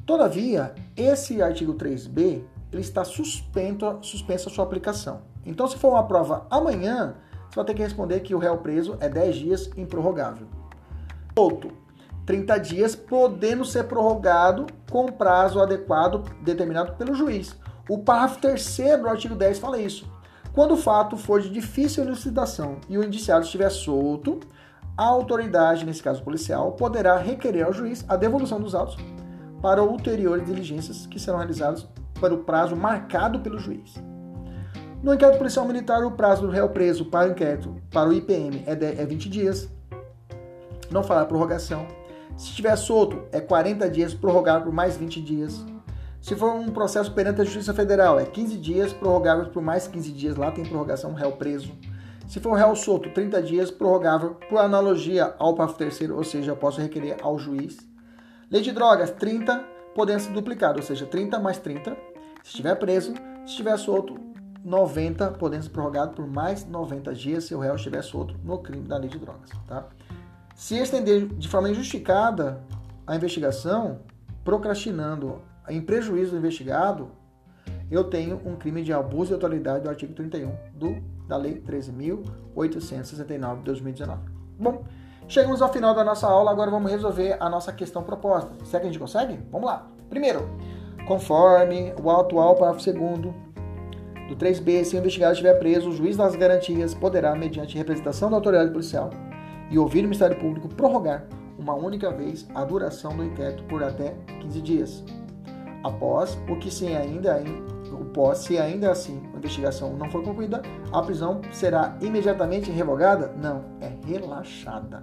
Todavia, 0.06 0.74
esse 0.96 1.42
artigo 1.42 1.74
3b 1.74 2.42
ele 2.72 2.80
está 2.80 3.04
suspenso, 3.04 3.98
suspenso 4.00 4.48
a 4.48 4.52
sua 4.52 4.64
aplicação. 4.64 5.22
Então, 5.44 5.66
se 5.66 5.76
for 5.76 5.90
uma 5.90 6.06
prova 6.06 6.46
amanhã, 6.50 7.16
você 7.48 7.56
vai 7.56 7.64
ter 7.64 7.74
que 7.74 7.82
responder 7.82 8.20
que 8.20 8.34
o 8.34 8.38
réu 8.38 8.58
preso 8.58 8.96
é 9.00 9.08
10 9.08 9.36
dias 9.36 9.70
improrrogável. 9.76 10.46
Outro, 11.38 11.70
30 12.26 12.58
dias, 12.58 12.96
podendo 12.96 13.64
ser 13.64 13.84
prorrogado 13.84 14.66
com 14.90 15.06
prazo 15.06 15.60
adequado 15.60 16.24
determinado 16.42 16.94
pelo 16.94 17.14
juiz. 17.14 17.54
O 17.88 17.98
parágrafo 17.98 18.40
3 18.40 18.76
do 19.00 19.08
artigo 19.08 19.36
10 19.36 19.60
fala 19.60 19.78
isso. 19.78 20.10
Quando 20.52 20.72
o 20.72 20.76
fato 20.76 21.16
for 21.16 21.40
de 21.40 21.48
difícil 21.48 22.02
elucidação 22.02 22.78
e 22.88 22.98
o 22.98 23.04
indiciado 23.04 23.44
estiver 23.44 23.70
solto, 23.70 24.40
a 24.96 25.04
autoridade, 25.04 25.86
nesse 25.86 26.02
caso 26.02 26.24
policial, 26.24 26.72
poderá 26.72 27.16
requerer 27.16 27.64
ao 27.64 27.72
juiz 27.72 28.04
a 28.08 28.16
devolução 28.16 28.60
dos 28.60 28.74
autos 28.74 28.96
para 29.62 29.84
ulteriores 29.84 30.44
diligências 30.44 31.06
que 31.06 31.20
serão 31.20 31.38
realizadas 31.38 31.86
para 32.20 32.34
o 32.34 32.38
prazo 32.38 32.74
marcado 32.74 33.38
pelo 33.38 33.60
juiz. 33.60 33.94
No 35.04 35.14
inquérito 35.14 35.38
policial 35.38 35.64
militar, 35.64 36.04
o 36.04 36.10
prazo 36.10 36.42
do 36.42 36.50
réu 36.50 36.68
preso 36.70 37.04
para 37.04 37.28
o 37.28 37.30
inquérito 37.30 37.76
para 37.92 38.08
o 38.08 38.12
IPM 38.12 38.64
é 38.66 39.06
20 39.06 39.26
é 39.26 39.30
dias. 39.30 39.77
Não 40.90 41.02
fará 41.02 41.24
prorrogação. 41.24 41.86
Se 42.36 42.50
estiver 42.50 42.76
solto, 42.76 43.24
é 43.32 43.40
40 43.40 43.88
dias, 43.90 44.14
prorrogável 44.14 44.62
por 44.64 44.72
mais 44.72 44.96
20 44.96 45.20
dias. 45.20 45.64
Se 46.20 46.36
for 46.36 46.52
um 46.52 46.68
processo 46.68 47.12
perante 47.12 47.40
a 47.40 47.44
Justiça 47.44 47.72
Federal, 47.72 48.18
é 48.18 48.24
15 48.24 48.58
dias, 48.58 48.92
prorrogável 48.92 49.46
por 49.50 49.62
mais 49.62 49.86
15 49.86 50.12
dias. 50.12 50.36
Lá 50.36 50.50
tem 50.50 50.64
prorrogação 50.64 51.14
réu 51.14 51.32
preso. 51.32 51.72
Se 52.26 52.40
for 52.40 52.52
réu 52.52 52.76
solto, 52.76 53.10
30 53.10 53.42
dias, 53.42 53.70
prorrogável 53.70 54.36
por 54.48 54.58
analogia 54.58 55.34
ao 55.38 55.54
parágrafo 55.54 55.78
terceiro, 55.78 56.16
ou 56.16 56.24
seja, 56.24 56.50
eu 56.50 56.56
posso 56.56 56.80
requerer 56.80 57.16
ao 57.22 57.38
juiz. 57.38 57.78
Lei 58.50 58.60
de 58.60 58.72
drogas, 58.72 59.10
30, 59.10 59.64
podendo 59.94 60.20
ser 60.20 60.32
duplicado, 60.32 60.78
ou 60.78 60.82
seja, 60.82 61.06
30 61.06 61.38
mais 61.38 61.58
30, 61.58 61.96
se 62.42 62.50
estiver 62.50 62.74
preso. 62.74 63.14
Se 63.46 63.52
estiver 63.52 63.78
solto, 63.78 64.18
90, 64.62 65.30
podendo 65.32 65.62
ser 65.62 65.70
prorrogado 65.70 66.14
por 66.14 66.26
mais 66.26 66.66
90 66.66 67.14
dias, 67.14 67.44
se 67.44 67.54
o 67.54 67.60
réu 67.60 67.76
estiver 67.76 68.02
solto 68.02 68.34
no 68.44 68.58
crime 68.58 68.86
da 68.86 68.98
lei 68.98 69.08
de 69.08 69.18
drogas. 69.18 69.50
Tá? 69.66 69.86
Se 70.58 70.76
estender 70.76 71.24
de 71.24 71.46
forma 71.46 71.70
injustificada 71.70 72.60
a 73.06 73.14
investigação, 73.14 74.00
procrastinando 74.42 75.40
em 75.68 75.80
prejuízo 75.80 76.32
do 76.32 76.38
investigado, 76.38 77.12
eu 77.88 78.02
tenho 78.02 78.42
um 78.44 78.56
crime 78.56 78.82
de 78.82 78.92
abuso 78.92 79.28
de 79.28 79.34
autoridade 79.34 79.84
do 79.84 79.88
artigo 79.88 80.12
31 80.14 80.52
do, 80.74 80.96
da 81.28 81.36
Lei 81.36 81.62
13.869 81.64 83.58
de 83.58 83.62
2019. 83.62 84.20
Bom, 84.58 84.82
chegamos 85.28 85.62
ao 85.62 85.72
final 85.72 85.94
da 85.94 86.02
nossa 86.02 86.26
aula, 86.26 86.50
agora 86.50 86.72
vamos 86.72 86.90
resolver 86.90 87.36
a 87.38 87.48
nossa 87.48 87.72
questão 87.72 88.02
proposta. 88.02 88.50
Será 88.64 88.80
que 88.80 88.88
a 88.88 88.90
gente 88.90 88.98
consegue? 88.98 89.38
Vamos 89.52 89.68
lá. 89.68 89.86
Primeiro, 90.10 90.50
conforme 91.06 91.94
o 92.02 92.10
atual 92.10 92.56
parágrafo 92.56 92.84
2 92.84 92.98
do 94.28 94.36
3b, 94.36 94.82
se 94.82 94.96
o 94.96 94.98
investigado 94.98 95.34
estiver 95.34 95.54
preso, 95.60 95.88
o 95.88 95.92
juiz 95.92 96.16
das 96.16 96.34
garantias 96.34 96.94
poderá, 96.94 97.36
mediante 97.36 97.78
representação 97.78 98.28
da 98.28 98.36
autoridade 98.36 98.72
policial 98.72 99.10
e 99.70 99.78
ouvir 99.78 100.00
o 100.00 100.04
Ministério 100.04 100.38
Público, 100.38 100.68
prorrogar 100.68 101.26
uma 101.58 101.74
única 101.74 102.10
vez 102.10 102.46
a 102.54 102.64
duração 102.64 103.16
do 103.16 103.24
inquérito 103.24 103.64
por 103.64 103.82
até 103.82 104.14
15 104.40 104.62
dias 104.62 105.04
após 105.82 106.38
o 106.48 106.56
que 106.56 106.70
se 106.70 106.86
ainda 106.88 107.42
pós, 108.12 108.38
se 108.38 108.58
ainda 108.58 108.90
assim 108.90 109.22
a 109.34 109.36
investigação 109.36 109.96
não 109.96 110.10
for 110.10 110.22
concluída, 110.22 110.62
a 110.92 111.02
prisão 111.02 111.40
será 111.52 111.96
imediatamente 112.00 112.70
revogada? 112.70 113.32
Não, 113.40 113.64
é 113.80 113.92
relaxada. 114.06 115.00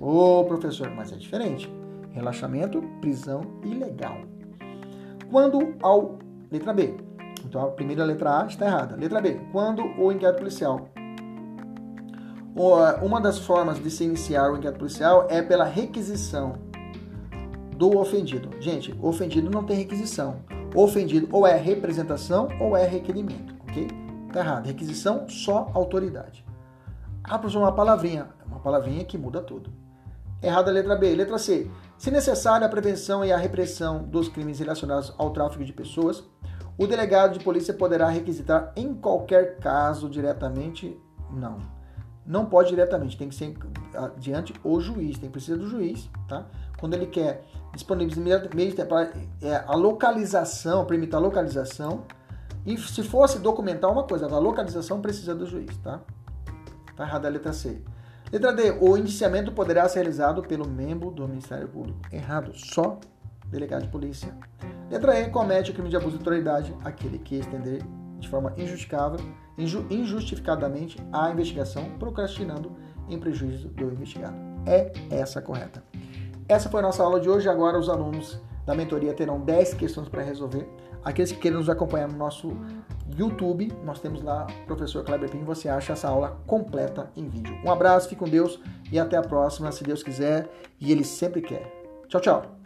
Ô 0.00 0.44
professor, 0.44 0.90
mas 0.90 1.12
é 1.12 1.16
diferente. 1.16 1.72
Relaxamento, 2.10 2.82
prisão 3.00 3.42
ilegal. 3.64 4.18
Quando 5.30 5.74
ao 5.82 6.18
letra 6.50 6.72
B. 6.72 6.94
Então 7.44 7.62
a 7.62 7.70
primeira 7.70 8.04
letra 8.04 8.42
A 8.42 8.46
está 8.46 8.66
errada. 8.66 8.96
Letra 8.96 9.20
B. 9.20 9.40
Quando 9.50 9.82
o 9.98 10.12
inquérito 10.12 10.38
policial 10.38 10.88
uma 12.54 13.20
das 13.20 13.38
formas 13.38 13.82
de 13.82 13.90
se 13.90 14.04
iniciar 14.04 14.50
o 14.50 14.56
inquérito 14.56 14.78
policial 14.78 15.26
é 15.30 15.40
pela 15.40 15.64
requisição 15.64 16.54
do 17.76 17.98
ofendido. 17.98 18.50
Gente, 18.60 18.94
ofendido 19.00 19.50
não 19.50 19.64
tem 19.64 19.76
requisição. 19.76 20.40
Ofendido 20.74 21.28
ou 21.32 21.46
é 21.46 21.56
representação 21.56 22.48
ou 22.60 22.76
é 22.76 22.86
requerimento, 22.86 23.54
ok? 23.68 23.88
Tá 24.32 24.40
errado. 24.40 24.66
Requisição, 24.66 25.28
só 25.28 25.70
autoridade. 25.74 26.44
Ah, 27.24 27.38
professor, 27.38 27.60
uma 27.60 27.72
palavrinha. 27.72 28.28
É 28.40 28.44
uma 28.44 28.60
palavrinha 28.60 29.04
que 29.04 29.18
muda 29.18 29.42
tudo. 29.42 29.70
Errada 30.42 30.70
a 30.70 30.74
letra 30.74 30.96
B. 30.96 31.14
Letra 31.14 31.38
C. 31.38 31.70
Se 31.96 32.10
necessária 32.10 32.66
a 32.66 32.70
prevenção 32.70 33.24
e 33.24 33.32
a 33.32 33.36
repressão 33.36 34.02
dos 34.02 34.28
crimes 34.28 34.58
relacionados 34.58 35.14
ao 35.18 35.30
tráfico 35.30 35.64
de 35.64 35.72
pessoas, 35.72 36.24
o 36.76 36.86
delegado 36.86 37.38
de 37.38 37.44
polícia 37.44 37.72
poderá 37.72 38.08
requisitar 38.08 38.72
em 38.74 38.92
qualquer 38.94 39.58
caso 39.58 40.08
diretamente? 40.08 40.98
Não. 41.30 41.58
Não 42.24 42.46
pode 42.46 42.68
diretamente, 42.68 43.16
tem 43.16 43.28
que 43.28 43.34
ser 43.34 43.54
diante 44.16 44.54
o 44.62 44.80
juiz, 44.80 45.18
tem 45.18 45.28
que 45.28 45.32
precisar 45.32 45.56
do 45.56 45.68
juiz, 45.68 46.08
tá? 46.28 46.46
Quando 46.78 46.94
ele 46.94 47.06
quer 47.06 47.44
disponibilizar 47.74 48.48
meios 48.54 48.74
para 48.74 49.10
é, 49.40 49.56
a 49.66 49.74
localização, 49.74 50.84
permitir 50.84 51.16
a 51.16 51.18
localização. 51.18 52.04
E 52.64 52.78
se 52.78 53.02
fosse 53.02 53.40
documentar 53.40 53.90
uma 53.90 54.04
coisa, 54.04 54.26
a 54.26 54.38
localização 54.38 55.00
precisa 55.00 55.34
do 55.34 55.46
juiz, 55.46 55.76
tá? 55.78 56.00
Tá 56.96 57.04
errada 57.04 57.26
a 57.26 57.30
letra 57.30 57.52
C. 57.52 57.82
Letra 58.32 58.52
D. 58.52 58.70
O 58.80 58.96
indiciamento 58.96 59.52
poderá 59.52 59.88
ser 59.88 60.00
realizado 60.00 60.42
pelo 60.42 60.66
membro 60.66 61.10
do 61.10 61.26
Ministério 61.26 61.68
Público. 61.68 62.00
Errado. 62.10 62.52
Só 62.54 62.98
delegado 63.46 63.82
de 63.82 63.88
polícia. 63.88 64.34
Letra 64.90 65.20
E. 65.20 65.28
Comete 65.28 65.70
o 65.70 65.74
crime 65.74 65.88
de 65.88 65.96
abuso 65.96 66.12
de 66.12 66.18
autoridade 66.18 66.74
aquele 66.84 67.18
que 67.18 67.36
estender 67.36 67.82
de 68.22 68.28
forma 68.28 68.54
injustificável, 68.56 69.20
inju, 69.58 69.84
injustificadamente 69.90 70.96
a 71.12 71.30
investigação, 71.30 71.84
procrastinando 71.98 72.72
em 73.08 73.18
prejuízo 73.18 73.68
do 73.68 73.84
investigado. 73.84 74.36
É 74.64 74.92
essa 75.10 75.42
correta. 75.42 75.82
Essa 76.48 76.70
foi 76.70 76.80
a 76.80 76.82
nossa 76.82 77.02
aula 77.02 77.20
de 77.20 77.28
hoje. 77.28 77.48
Agora 77.48 77.78
os 77.78 77.88
alunos 77.88 78.40
da 78.64 78.74
mentoria 78.74 79.12
terão 79.12 79.40
10 79.40 79.74
questões 79.74 80.08
para 80.08 80.22
resolver. 80.22 80.68
Aqueles 81.04 81.32
que 81.32 81.38
queiram 81.38 81.58
nos 81.58 81.68
acompanhar 81.68 82.08
no 82.08 82.16
nosso 82.16 82.56
YouTube, 83.16 83.72
nós 83.84 83.98
temos 83.98 84.22
lá 84.22 84.46
o 84.62 84.66
professor 84.66 85.04
Kleber 85.04 85.28
Pinho, 85.28 85.44
você 85.44 85.68
acha 85.68 85.92
essa 85.92 86.08
aula 86.08 86.40
completa 86.46 87.10
em 87.16 87.28
vídeo. 87.28 87.58
Um 87.64 87.70
abraço, 87.70 88.08
fique 88.08 88.20
com 88.20 88.28
Deus 88.28 88.60
e 88.90 88.98
até 88.98 89.16
a 89.16 89.22
próxima, 89.22 89.72
se 89.72 89.82
Deus 89.82 90.02
quiser 90.02 90.48
e 90.80 90.92
Ele 90.92 91.04
sempre 91.04 91.42
quer. 91.42 91.70
Tchau, 92.08 92.20
tchau! 92.20 92.61